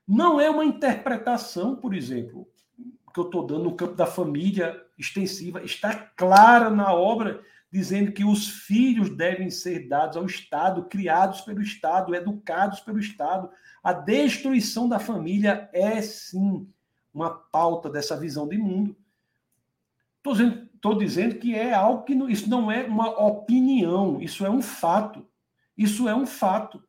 Não 0.07 0.39
é 0.39 0.49
uma 0.49 0.63
interpretação, 0.63 1.75
por 1.75 1.93
exemplo, 1.93 2.47
que 3.15 3.19
eu 3.21 3.23
estou 3.23 3.47
dando 3.47 3.63
no 3.63 3.75
campo 3.75 3.95
da 3.95 4.05
família 4.05 4.77
extensiva, 4.97 5.63
está 5.63 5.95
clara 5.95 6.69
na 6.69 6.93
obra 6.93 7.41
dizendo 7.71 8.11
que 8.11 8.25
os 8.25 8.49
filhos 8.49 9.09
devem 9.09 9.49
ser 9.49 9.87
dados 9.87 10.17
ao 10.17 10.25
Estado, 10.25 10.83
criados 10.83 11.39
pelo 11.41 11.61
Estado, 11.61 12.13
educados 12.13 12.81
pelo 12.81 12.99
Estado. 12.99 13.49
A 13.81 13.93
destruição 13.93 14.89
da 14.89 14.99
família 14.99 15.69
é 15.71 16.01
sim 16.01 16.67
uma 17.13 17.29
pauta 17.29 17.89
dessa 17.89 18.19
visão 18.19 18.49
de 18.49 18.57
mundo. 18.57 18.97
Estou 20.17 20.33
dizendo, 20.33 20.99
dizendo 20.99 21.35
que 21.35 21.55
é 21.55 21.73
algo 21.73 22.03
que 22.03 22.15
não, 22.15 22.29
isso 22.29 22.49
não 22.49 22.69
é 22.69 22.83
uma 22.83 23.09
opinião, 23.25 24.21
isso 24.21 24.45
é 24.45 24.49
um 24.49 24.61
fato. 24.61 25.25
Isso 25.77 26.09
é 26.09 26.15
um 26.15 26.25
fato. 26.25 26.83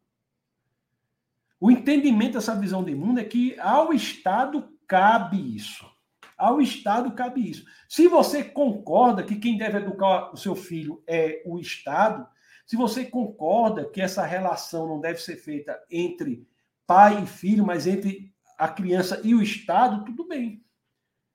O 1.61 1.71
entendimento 1.71 2.33
dessa 2.33 2.55
visão 2.57 2.83
de 2.83 2.97
mundo 2.97 3.21
é 3.21 3.25
que 3.25 3.59
ao 3.61 3.93
Estado 3.93 4.69
cabe 4.89 5.55
isso. 5.55 5.96
Ao 6.37 6.61
Estado 6.61 7.13
cabe 7.13 7.49
isso. 7.49 7.65
Se 7.89 8.09
você 8.09 8.45
concorda 8.45 9.23
que 9.23 9.37
quem 9.37 9.57
deve 9.57 9.79
educar 9.79 10.33
o 10.33 10.37
seu 10.37 10.55
filho 10.55 11.03
é 11.07 11.43
o 11.47 11.59
Estado, 11.59 12.27
se 12.67 12.77
você 12.77 13.05
concorda 13.05 13.89
que 13.89 14.01
essa 14.01 14.25
relação 14.25 14.89
não 14.89 15.01
deve 15.01 15.21
ser 15.21 15.37
feita 15.37 15.81
entre 15.91 16.47
pai 16.87 17.23
e 17.23 17.27
filho, 17.27 17.65
mas 17.65 17.87
entre 17.87 18.35
a 18.59 18.69
criança 18.69 19.21
e 19.25 19.35
o 19.35 19.43
Estado, 19.43 20.05
tudo 20.05 20.27
bem. 20.27 20.65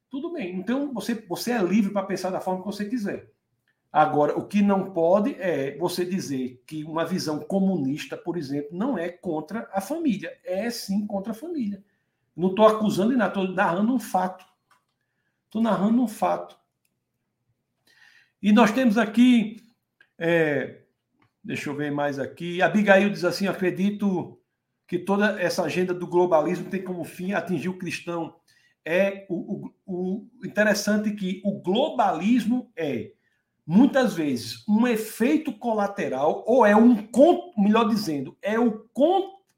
Tudo 0.09 0.33
bem. 0.33 0.57
Então 0.57 0.93
você, 0.93 1.15
você 1.15 1.51
é 1.51 1.63
livre 1.63 1.93
para 1.93 2.05
pensar 2.05 2.29
da 2.29 2.41
forma 2.41 2.61
que 2.61 2.67
você 2.67 2.85
quiser. 2.85 3.31
Agora, 3.91 4.37
o 4.37 4.47
que 4.47 4.61
não 4.61 4.91
pode 4.91 5.35
é 5.35 5.77
você 5.77 6.05
dizer 6.05 6.63
que 6.65 6.83
uma 6.83 7.05
visão 7.05 7.39
comunista, 7.39 8.15
por 8.15 8.37
exemplo, 8.37 8.69
não 8.71 8.97
é 8.97 9.09
contra 9.09 9.69
a 9.73 9.81
família. 9.81 10.31
É 10.45 10.69
sim 10.69 11.05
contra 11.05 11.31
a 11.31 11.35
família. 11.35 11.83
Não 12.35 12.49
estou 12.49 12.65
acusando 12.65 13.15
nada, 13.15 13.41
estou 13.41 13.53
narrando 13.53 13.93
um 13.93 13.99
fato. 13.99 14.45
Estou 15.51 15.61
narrando 15.61 16.01
um 16.01 16.07
fato. 16.07 16.57
E 18.41 18.53
nós 18.53 18.71
temos 18.71 18.97
aqui. 18.97 19.57
É, 20.17 20.83
deixa 21.43 21.69
eu 21.69 21.75
ver 21.75 21.91
mais 21.91 22.17
aqui. 22.17 22.61
Abigail 22.61 23.09
diz 23.09 23.25
assim: 23.25 23.47
acredito 23.47 24.39
que 24.87 24.97
toda 24.97 25.41
essa 25.41 25.63
agenda 25.63 25.93
do 25.93 26.07
globalismo 26.07 26.69
tem 26.69 26.81
como 26.81 27.03
fim 27.03 27.33
atingir 27.33 27.67
o 27.67 27.77
cristão. 27.77 28.33
É 28.85 29.25
o, 29.27 29.67
o, 29.85 30.29
o 30.39 30.45
interessante 30.45 31.11
que 31.11 31.41
o 31.43 31.59
globalismo 31.61 32.71
é 32.73 33.11
muitas 33.67 34.13
vezes 34.13 34.65
um 34.69 34.87
efeito 34.87 35.51
colateral 35.51 36.45
ou 36.47 36.65
é 36.65 36.73
um 36.73 36.95
melhor 37.61 37.89
dizendo 37.89 38.37
é 38.41 38.57
o 38.57 38.71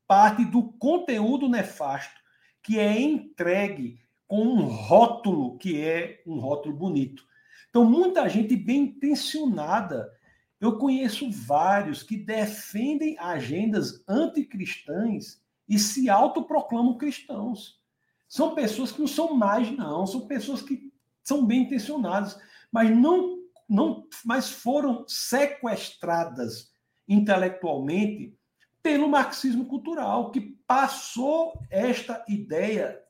parte 0.07 0.43
do 0.43 0.73
conteúdo 0.73 1.47
nefasto 1.47 2.19
que 2.61 2.79
é 2.79 2.99
entregue 2.99 4.02
com 4.27 4.41
um 4.41 4.65
rótulo 4.65 5.57
que 5.57 5.81
é 5.81 6.21
um 6.25 6.39
rótulo 6.39 6.75
bonito. 6.75 7.25
Então, 7.69 7.85
muita 7.85 8.27
gente 8.29 8.55
bem 8.55 8.83
intencionada. 8.83 10.11
Eu 10.59 10.77
conheço 10.77 11.29
vários 11.29 12.03
que 12.03 12.15
defendem 12.15 13.17
agendas 13.19 14.03
anticristãs 14.07 15.41
e 15.67 15.77
se 15.77 16.09
autoproclamam 16.09 16.97
cristãos. 16.97 17.81
São 18.29 18.55
pessoas 18.55 18.91
que 18.91 18.99
não 18.99 19.07
são 19.07 19.33
mais, 19.35 19.71
não, 19.71 20.07
são 20.07 20.27
pessoas 20.27 20.61
que 20.61 20.91
são 21.23 21.45
bem 21.45 21.63
intencionadas, 21.63 22.39
mas 22.71 22.89
não, 22.89 23.39
não 23.67 24.07
mas 24.25 24.49
foram 24.49 25.05
sequestradas 25.07 26.71
intelectualmente 27.07 28.35
pelo 28.81 29.07
marxismo 29.07 29.65
cultural, 29.65 30.31
que 30.31 30.57
passou 30.67 31.53
esta 31.69 32.23
ideia 32.27 33.02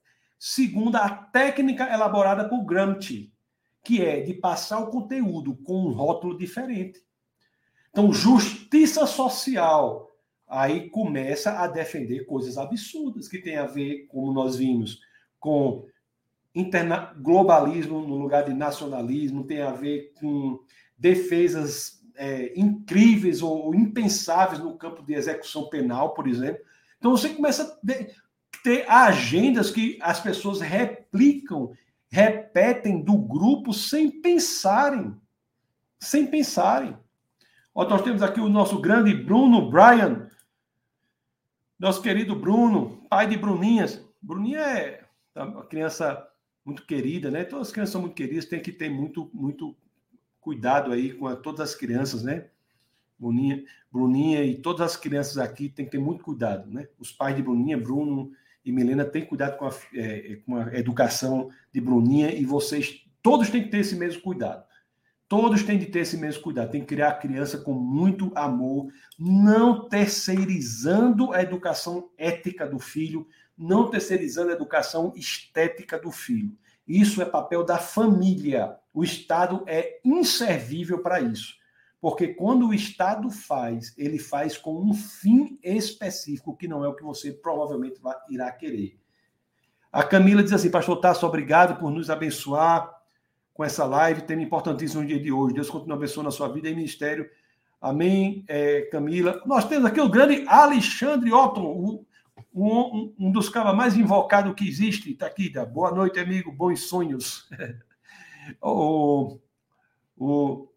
segundo 0.46 0.98
a 0.98 1.08
técnica 1.08 1.90
elaborada 1.90 2.50
por 2.50 2.66
Gramsci, 2.66 3.32
que 3.82 4.04
é 4.04 4.20
de 4.20 4.34
passar 4.34 4.80
o 4.80 4.88
conteúdo 4.88 5.56
com 5.56 5.86
um 5.86 5.94
rótulo 5.94 6.38
diferente. 6.38 7.02
Então, 7.90 8.12
justiça 8.12 9.06
social, 9.06 10.12
aí 10.46 10.90
começa 10.90 11.58
a 11.58 11.66
defender 11.66 12.26
coisas 12.26 12.58
absurdas 12.58 13.30
que 13.30 13.38
tem 13.38 13.56
a 13.56 13.66
ver, 13.66 14.06
como 14.08 14.34
nós 14.34 14.58
vimos, 14.58 15.00
com 15.40 15.88
interna 16.54 17.14
globalismo 17.16 18.02
no 18.02 18.18
lugar 18.18 18.44
de 18.44 18.54
nacionalismo, 18.54 19.46
tem 19.46 19.62
a 19.62 19.72
ver 19.72 20.12
com 20.20 20.60
defesas 20.98 22.04
é, 22.16 22.52
incríveis 22.60 23.42
ou 23.42 23.74
impensáveis 23.74 24.60
no 24.60 24.78
campo 24.78 25.04
de 25.04 25.14
execução 25.14 25.70
penal, 25.70 26.14
por 26.14 26.28
exemplo. 26.28 26.62
Então 26.98 27.12
você 27.12 27.30
começa 27.30 27.80
ter 28.64 28.90
agendas 28.90 29.70
que 29.70 30.00
as 30.02 30.20
pessoas 30.20 30.62
replicam, 30.62 31.74
repetem 32.10 33.04
do 33.04 33.18
grupo 33.18 33.74
sem 33.74 34.10
pensarem. 34.10 35.16
Sem 36.00 36.26
pensarem. 36.26 36.98
Ó, 37.76 37.88
nós 37.88 38.02
temos 38.02 38.22
aqui 38.22 38.40
o 38.40 38.50
nosso 38.50 38.80
grande 38.80 39.14
Bruno 39.14 39.70
Brian, 39.70 40.30
nosso 41.78 42.02
querido 42.02 42.36
Bruno, 42.36 43.06
pai 43.10 43.28
de 43.28 43.36
Bruninhas. 43.36 44.02
Bruninha 44.22 44.60
é 44.62 45.04
uma 45.36 45.66
criança 45.66 46.26
muito 46.64 46.86
querida, 46.86 47.30
né? 47.30 47.44
Todas 47.44 47.68
as 47.68 47.74
crianças 47.74 47.92
são 47.92 48.02
muito 48.02 48.14
queridas, 48.14 48.46
tem 48.46 48.62
que 48.62 48.72
ter 48.72 48.90
muito, 48.90 49.30
muito 49.34 49.76
cuidado 50.40 50.92
aí 50.92 51.14
com 51.14 51.28
a, 51.28 51.36
todas 51.36 51.62
as 51.72 51.76
crianças, 51.76 52.24
né? 52.24 52.48
Bruninha, 53.20 53.64
Bruninha 53.92 54.44
e 54.44 54.56
todas 54.56 54.92
as 54.92 54.98
crianças 54.98 55.38
aqui 55.38 55.68
tem 55.68 55.86
que 55.86 55.92
ter 55.92 56.00
muito 56.00 56.24
cuidado, 56.24 56.70
né? 56.70 56.88
Os 57.00 57.12
pais 57.12 57.36
de 57.36 57.42
Bruninha, 57.42 57.78
Bruno, 57.78 58.32
e 58.66 58.72
Milena, 58.72 59.06
tem 59.06 59.26
cuidado 59.26 59.58
com 59.58 59.66
a, 59.66 59.74
é, 59.94 60.38
com 60.46 60.56
a 60.56 60.74
educação 60.78 61.50
de 61.72 61.82
Bruninha 61.82 62.34
e 62.34 62.46
vocês 62.46 63.06
todos 63.22 63.50
têm 63.50 63.64
que 63.64 63.70
ter 63.70 63.80
esse 63.80 63.96
mesmo 63.96 64.22
cuidado. 64.22 64.64
Todos 65.28 65.64
têm 65.64 65.80
de 65.80 65.88
ter 65.88 66.00
esse 66.02 66.16
mesmo 66.18 66.44
cuidado. 66.44 66.72
Tem 66.72 66.82
que 66.82 66.88
criar 66.88 67.10
a 67.10 67.16
criança 67.16 67.58
com 67.58 67.74
muito 67.74 68.32
amor, 68.36 68.88
não 69.18 69.88
terceirizando 69.90 71.34
a 71.34 71.42
educação 71.42 72.10
ética 72.18 72.68
do 72.68 72.78
filho, 72.78 73.28
não 73.58 73.90
terceirizando 73.90 74.52
a 74.52 74.54
educação 74.54 75.12
estética 75.16 75.98
do 75.98 76.12
filho. 76.12 76.56
Isso 76.88 77.22
é 77.22 77.26
papel 77.26 77.66
da 77.66 77.78
família. 77.78 78.76
O 78.94 79.04
Estado 79.04 79.64
é 79.66 80.00
inservível 80.06 81.00
para 81.00 81.20
isso. 81.20 81.56
Porque 82.04 82.28
quando 82.28 82.68
o 82.68 82.74
Estado 82.74 83.30
faz, 83.30 83.98
ele 83.98 84.20
faz 84.20 84.58
com 84.58 84.76
um 84.78 84.94
fim 84.94 85.58
específico, 85.64 86.54
que 86.54 86.68
não 86.68 86.84
é 86.84 86.88
o 86.90 86.94
que 86.94 87.02
você 87.02 87.32
provavelmente 87.32 88.02
irá 88.30 88.52
querer. 88.52 89.00
A 89.90 90.04
Camila 90.04 90.44
diz 90.44 90.52
assim, 90.52 90.70
pastor 90.70 91.00
Tasso, 91.00 91.26
obrigado 91.26 91.80
por 91.80 91.90
nos 91.90 92.10
abençoar 92.10 92.94
com 93.54 93.64
essa 93.64 93.86
live, 93.86 94.24
tema 94.24 94.42
importantíssimo 94.42 95.02
no 95.02 95.08
dia 95.08 95.18
de 95.18 95.32
hoje. 95.32 95.56
Deus 95.56 95.70
continue 95.70 95.96
abençoando 95.96 96.28
a 96.28 96.34
sua 96.34 96.50
vida 96.50 96.68
e 96.68 96.76
ministério. 96.76 97.26
Amém, 97.80 98.44
é, 98.50 98.82
Camila. 98.92 99.42
Nós 99.46 99.64
temos 99.64 99.86
aqui 99.86 100.02
o 100.02 100.10
grande 100.10 100.44
Alexandre 100.46 101.32
Otton, 101.32 101.64
um, 101.64 102.06
um, 102.54 103.16
um 103.18 103.32
dos 103.32 103.48
caras 103.48 103.74
mais 103.74 103.96
invocados 103.96 104.54
que 104.56 104.68
existe. 104.68 105.14
Está 105.14 105.28
aqui, 105.28 105.50
tá? 105.50 105.66
boa 105.66 105.90
noite, 105.90 106.20
amigo, 106.20 106.52
bons 106.52 106.82
sonhos. 106.82 107.50
o, 108.62 109.40
o 110.18 110.68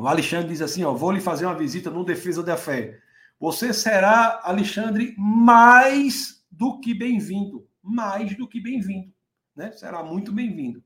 o 0.00 0.06
Alexandre 0.06 0.48
diz 0.48 0.62
assim: 0.62 0.82
ó, 0.82 0.94
vou 0.94 1.12
lhe 1.12 1.20
fazer 1.20 1.44
uma 1.44 1.54
visita 1.54 1.90
no 1.90 2.04
Defesa 2.04 2.42
da 2.42 2.56
Fé. 2.56 2.98
Você 3.38 3.72
será, 3.72 4.40
Alexandre, 4.42 5.14
mais 5.18 6.42
do 6.50 6.80
que 6.80 6.94
bem-vindo. 6.94 7.68
Mais 7.82 8.34
do 8.36 8.48
que 8.48 8.60
bem-vindo. 8.60 9.12
Né? 9.54 9.72
Será 9.72 10.02
muito 10.02 10.32
bem-vindo. 10.32 10.82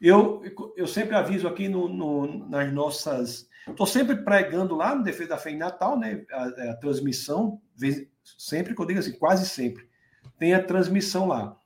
Eu, 0.00 0.42
eu 0.76 0.86
sempre 0.86 1.14
aviso 1.14 1.48
aqui 1.48 1.68
no, 1.68 1.88
no 1.88 2.48
nas 2.48 2.70
nossas. 2.72 3.48
Estou 3.66 3.86
sempre 3.86 4.16
pregando 4.16 4.74
lá 4.74 4.94
no 4.94 5.02
Defesa 5.02 5.30
da 5.30 5.38
Fé 5.38 5.50
em 5.50 5.56
Natal, 5.56 5.98
né? 5.98 6.24
A, 6.30 6.44
a 6.72 6.76
transmissão, 6.76 7.62
sempre 8.36 8.74
que 8.74 8.80
eu 8.80 8.86
digo 8.86 8.98
assim, 8.98 9.18
quase 9.18 9.48
sempre, 9.48 9.88
tem 10.38 10.52
a 10.52 10.62
transmissão 10.62 11.26
lá. 11.26 11.56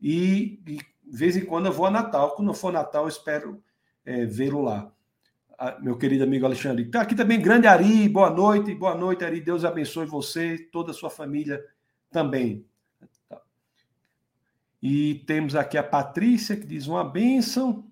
E, 0.00 0.60
de 0.64 0.80
vez 1.04 1.36
em 1.36 1.44
quando 1.44 1.66
eu 1.66 1.72
vou 1.72 1.86
a 1.86 1.90
Natal. 1.92 2.34
Quando 2.34 2.52
for 2.54 2.72
Natal, 2.72 3.04
eu 3.04 3.08
espero 3.08 3.62
é, 4.04 4.24
vê-lo 4.24 4.62
lá 4.62 4.93
meu 5.80 5.96
querido 5.96 6.24
amigo 6.24 6.46
Alexandre. 6.46 6.84
Está 6.84 7.02
aqui 7.02 7.14
também, 7.14 7.40
grande 7.40 7.66
Ari, 7.66 8.08
boa 8.08 8.30
noite, 8.30 8.74
boa 8.74 8.94
noite, 8.94 9.24
Ari. 9.24 9.40
Deus 9.40 9.64
abençoe 9.64 10.06
você, 10.06 10.58
toda 10.72 10.90
a 10.90 10.94
sua 10.94 11.10
família 11.10 11.62
também. 12.10 12.64
E 14.82 15.22
temos 15.26 15.56
aqui 15.56 15.78
a 15.78 15.82
Patrícia, 15.82 16.56
que 16.56 16.66
diz 16.66 16.86
uma 16.86 17.02
bênção. 17.02 17.86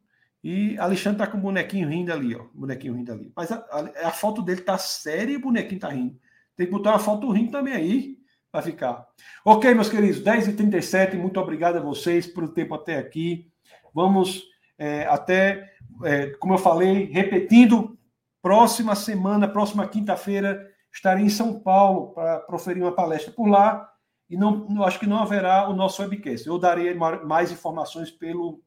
E 0.44 0.76
Alexandre 0.78 1.18
tá 1.18 1.26
com 1.26 1.38
o 1.38 1.40
bonequinho 1.40 1.88
rindo 1.88 2.12
ali, 2.12 2.34
ó. 2.34 2.46
Bonequinho 2.52 2.94
rindo 2.94 3.12
ali. 3.12 3.32
Mas 3.34 3.50
a, 3.50 3.56
a, 3.70 4.08
a 4.08 4.10
foto 4.10 4.42
dele 4.42 4.60
tá 4.60 4.76
séria 4.76 5.32
e 5.32 5.36
o 5.36 5.40
bonequinho 5.40 5.80
tá 5.80 5.88
rindo. 5.88 6.18
Tem 6.56 6.66
que 6.66 6.72
botar 6.72 6.90
uma 6.90 6.98
foto 6.98 7.30
rindo 7.30 7.50
também 7.50 7.72
aí, 7.72 8.18
para 8.50 8.60
ficar. 8.60 9.06
Ok, 9.44 9.72
meus 9.72 9.88
queridos, 9.88 10.22
10h37, 10.22 11.14
muito 11.14 11.40
obrigado 11.40 11.76
a 11.76 11.80
vocês 11.80 12.26
por 12.26 12.44
o 12.44 12.48
tempo 12.48 12.74
até 12.74 12.98
aqui. 12.98 13.50
Vamos 13.94 14.42
é, 14.76 15.06
até, 15.06 15.71
é, 16.04 16.30
como 16.30 16.54
eu 16.54 16.58
falei, 16.58 17.04
repetindo, 17.12 17.98
próxima 18.40 18.94
semana, 18.94 19.48
próxima 19.48 19.86
quinta-feira, 19.86 20.70
estarei 20.92 21.24
em 21.24 21.30
São 21.30 21.60
Paulo 21.60 22.12
para 22.12 22.40
proferir 22.40 22.82
uma 22.82 22.94
palestra 22.94 23.32
por 23.32 23.46
lá 23.46 23.88
e 24.28 24.36
não, 24.36 24.66
não, 24.68 24.82
acho 24.82 24.98
que 24.98 25.06
não 25.06 25.18
haverá 25.18 25.68
o 25.68 25.74
nosso 25.74 26.02
webcast. 26.02 26.46
Eu 26.46 26.58
darei 26.58 26.94
mais 26.94 27.52
informações 27.52 28.10
pelo 28.10 28.60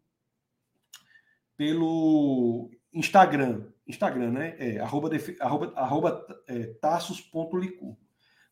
pelo 1.57 2.69
Instagram, 2.93 3.64
Instagram, 3.88 4.31
né? 4.31 4.56
É, 4.60 4.80
arroba, 4.80 5.10
arroba, 5.39 5.73
arroba 5.76 6.27
é, 6.47 6.65
taços.licur, 6.81 7.95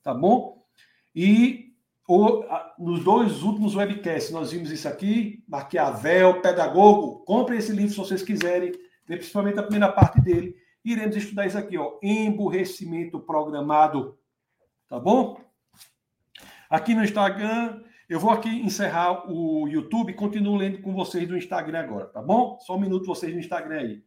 tá 0.01 0.13
bom? 0.13 0.65
E 1.13 1.72
o, 2.07 2.43
a, 2.43 2.75
nos 2.77 3.03
dois 3.03 3.43
últimos 3.43 3.75
webcasts 3.75 4.31
nós 4.31 4.51
vimos 4.51 4.71
isso 4.71 4.87
aqui, 4.87 5.43
Maquiavel, 5.47 6.41
Pedagogo, 6.41 7.23
compre 7.25 7.57
esse 7.57 7.71
livro 7.71 7.91
se 7.91 7.97
vocês 7.97 8.21
quiserem, 8.21 8.73
principalmente 9.05 9.59
a 9.59 9.63
primeira 9.63 9.91
parte 9.91 10.19
dele. 10.19 10.55
Iremos 10.83 11.15
estudar 11.15 11.45
isso 11.45 11.57
aqui, 11.57 11.77
ó, 11.77 11.97
emburrecimento 12.03 13.19
programado, 13.19 14.17
tá 14.89 14.99
bom? 14.99 15.39
Aqui 16.69 16.93
no 16.93 17.03
Instagram, 17.03 17.81
eu 18.09 18.19
vou 18.19 18.31
aqui 18.31 18.49
encerrar 18.49 19.31
o 19.31 19.67
YouTube 19.67 20.13
continuo 20.13 20.57
lendo 20.57 20.81
com 20.81 20.93
vocês 20.93 21.27
do 21.27 21.37
Instagram 21.37 21.79
agora, 21.79 22.05
tá 22.07 22.21
bom? 22.21 22.59
Só 22.59 22.75
um 22.75 22.79
minuto 22.81 23.05
vocês 23.05 23.33
no 23.33 23.39
Instagram 23.39 23.79
aí. 23.79 24.03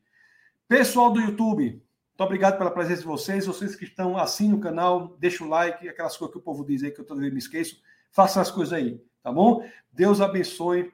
Pessoal 0.68 1.10
do 1.10 1.20
YouTube, 1.20 1.82
muito 2.18 2.26
obrigado 2.26 2.56
pela 2.56 2.70
presença 2.70 3.02
de 3.02 3.06
vocês. 3.06 3.46
Vocês 3.46 3.76
que 3.76 3.84
estão 3.84 4.16
assim 4.16 4.48
no 4.48 4.58
canal, 4.58 5.16
deixa 5.18 5.44
o 5.44 5.48
like, 5.48 5.86
aquelas 5.86 6.16
coisas 6.16 6.32
que 6.32 6.38
o 6.38 6.42
povo 6.42 6.64
diz 6.64 6.82
aí 6.82 6.90
que 6.90 6.98
eu 6.98 7.04
toda 7.04 7.20
vez 7.20 7.30
me 7.30 7.38
esqueço. 7.38 7.80
Façam 8.10 8.42
as 8.42 8.50
coisas 8.50 8.72
aí, 8.72 9.00
tá 9.22 9.32
bom? 9.32 9.62
Deus 9.92 10.20
abençoe 10.20 10.90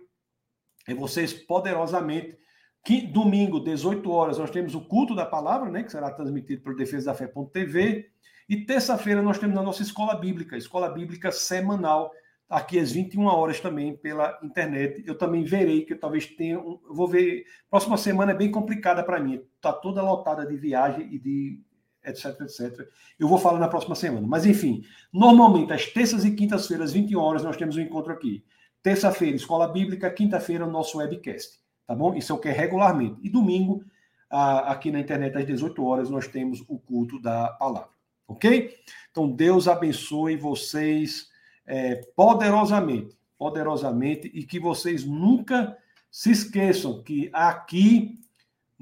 vocês 0.96 1.32
poderosamente. 1.32 2.36
Que 2.84 3.00
domingo, 3.00 3.60
18 3.60 4.10
horas, 4.10 4.38
nós 4.38 4.50
temos 4.50 4.74
o 4.74 4.80
culto 4.80 5.14
da 5.14 5.24
palavra, 5.24 5.70
né, 5.70 5.84
que 5.84 5.92
será 5.92 6.10
transmitido 6.10 6.62
pelo 6.62 6.76
defesa 6.76 7.06
da 7.06 7.14
fé.tv. 7.14 8.10
E 8.48 8.64
terça-feira 8.64 9.22
nós 9.22 9.38
temos 9.38 9.56
a 9.56 9.62
nossa 9.62 9.82
escola 9.82 10.16
bíblica, 10.16 10.56
escola 10.56 10.88
bíblica 10.88 11.30
semanal, 11.30 12.10
aqui 12.48 12.78
às 12.78 12.90
21 12.90 13.24
horas 13.26 13.60
também 13.60 13.96
pela 13.96 14.38
internet. 14.42 15.02
Eu 15.06 15.16
também 15.16 15.44
verei 15.44 15.84
que 15.84 15.92
eu 15.92 16.00
talvez 16.00 16.26
tenha, 16.26 16.58
um, 16.58 16.80
vou 16.90 17.06
ver, 17.06 17.44
próxima 17.70 17.96
semana 17.96 18.32
é 18.32 18.34
bem 18.34 18.50
complicada 18.50 19.04
para 19.04 19.20
mim, 19.20 19.40
está 19.56 19.72
toda 19.72 20.02
lotada 20.02 20.44
de 20.44 20.56
viagem 20.56 21.08
e 21.14 21.18
de 21.20 21.60
etc, 22.04 22.40
etc. 22.40 22.88
Eu 23.18 23.28
vou 23.28 23.38
falar 23.38 23.58
na 23.58 23.68
próxima 23.68 23.94
semana. 23.94 24.26
Mas 24.26 24.46
enfim, 24.46 24.82
normalmente 25.12 25.72
às 25.72 25.86
terças 25.86 26.24
e 26.24 26.32
quintas-feiras, 26.32 26.92
21 26.92 27.20
horas, 27.20 27.44
nós 27.44 27.56
temos 27.56 27.76
um 27.76 27.80
encontro 27.80 28.12
aqui. 28.12 28.44
Terça-feira, 28.82 29.36
escola 29.36 29.68
bíblica, 29.68 30.10
quinta-feira, 30.10 30.66
o 30.66 30.70
nosso 30.70 30.98
webcast, 30.98 31.58
tá 31.86 31.94
bom? 31.94 32.14
Isso 32.14 32.32
é 32.32 32.34
o 32.34 32.38
que 32.38 32.48
é 32.48 32.52
regularmente. 32.52 33.16
E 33.22 33.30
domingo, 33.30 33.84
aqui 34.28 34.90
na 34.90 34.98
internet 35.00 35.36
às 35.36 35.46
18 35.46 35.84
horas, 35.84 36.10
nós 36.10 36.26
temos 36.26 36.64
o 36.68 36.78
culto 36.78 37.20
da 37.20 37.48
palavra. 37.48 37.90
Ok? 38.26 38.74
Então, 39.10 39.30
Deus 39.30 39.68
abençoe 39.68 40.36
vocês 40.36 41.28
é, 41.66 41.96
poderosamente, 42.16 43.16
poderosamente, 43.38 44.30
e 44.32 44.44
que 44.44 44.58
vocês 44.58 45.04
nunca 45.04 45.76
se 46.10 46.30
esqueçam 46.30 47.02
que 47.02 47.30
aqui 47.32 48.18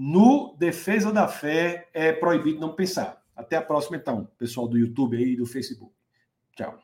no 0.03 0.57
Defesa 0.59 1.13
da 1.13 1.29
Fé 1.29 1.87
é 1.93 2.11
proibido 2.11 2.59
não 2.59 2.75
pensar. 2.75 3.23
Até 3.37 3.57
a 3.57 3.61
próxima, 3.61 3.99
então, 3.99 4.27
pessoal 4.39 4.67
do 4.67 4.79
YouTube 4.79 5.15
aí 5.15 5.35
e 5.35 5.37
do 5.37 5.45
Facebook. 5.45 5.93
Tchau. 6.57 6.79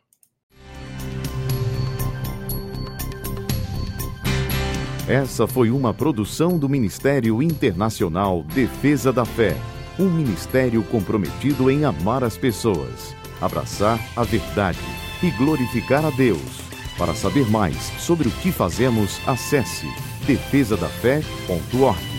Essa 5.09 5.47
foi 5.47 5.71
uma 5.71 5.95
produção 5.95 6.59
do 6.59 6.69
Ministério 6.69 7.43
Internacional 7.43 8.43
Defesa 8.43 9.11
da 9.11 9.25
Fé 9.25 9.57
um 9.99 10.11
ministério 10.11 10.83
comprometido 10.85 11.71
em 11.71 11.87
amar 11.87 12.23
as 12.23 12.37
pessoas, 12.37 13.17
abraçar 13.41 13.99
a 14.15 14.25
verdade 14.25 14.79
e 15.23 15.31
glorificar 15.31 16.05
a 16.05 16.11
Deus. 16.11 16.61
Para 16.99 17.15
saber 17.15 17.51
mais 17.51 17.77
sobre 17.99 18.29
o 18.29 18.31
que 18.43 18.53
fazemos, 18.53 19.19
acesse 19.27 19.87
defesadafé.org. 20.27 22.16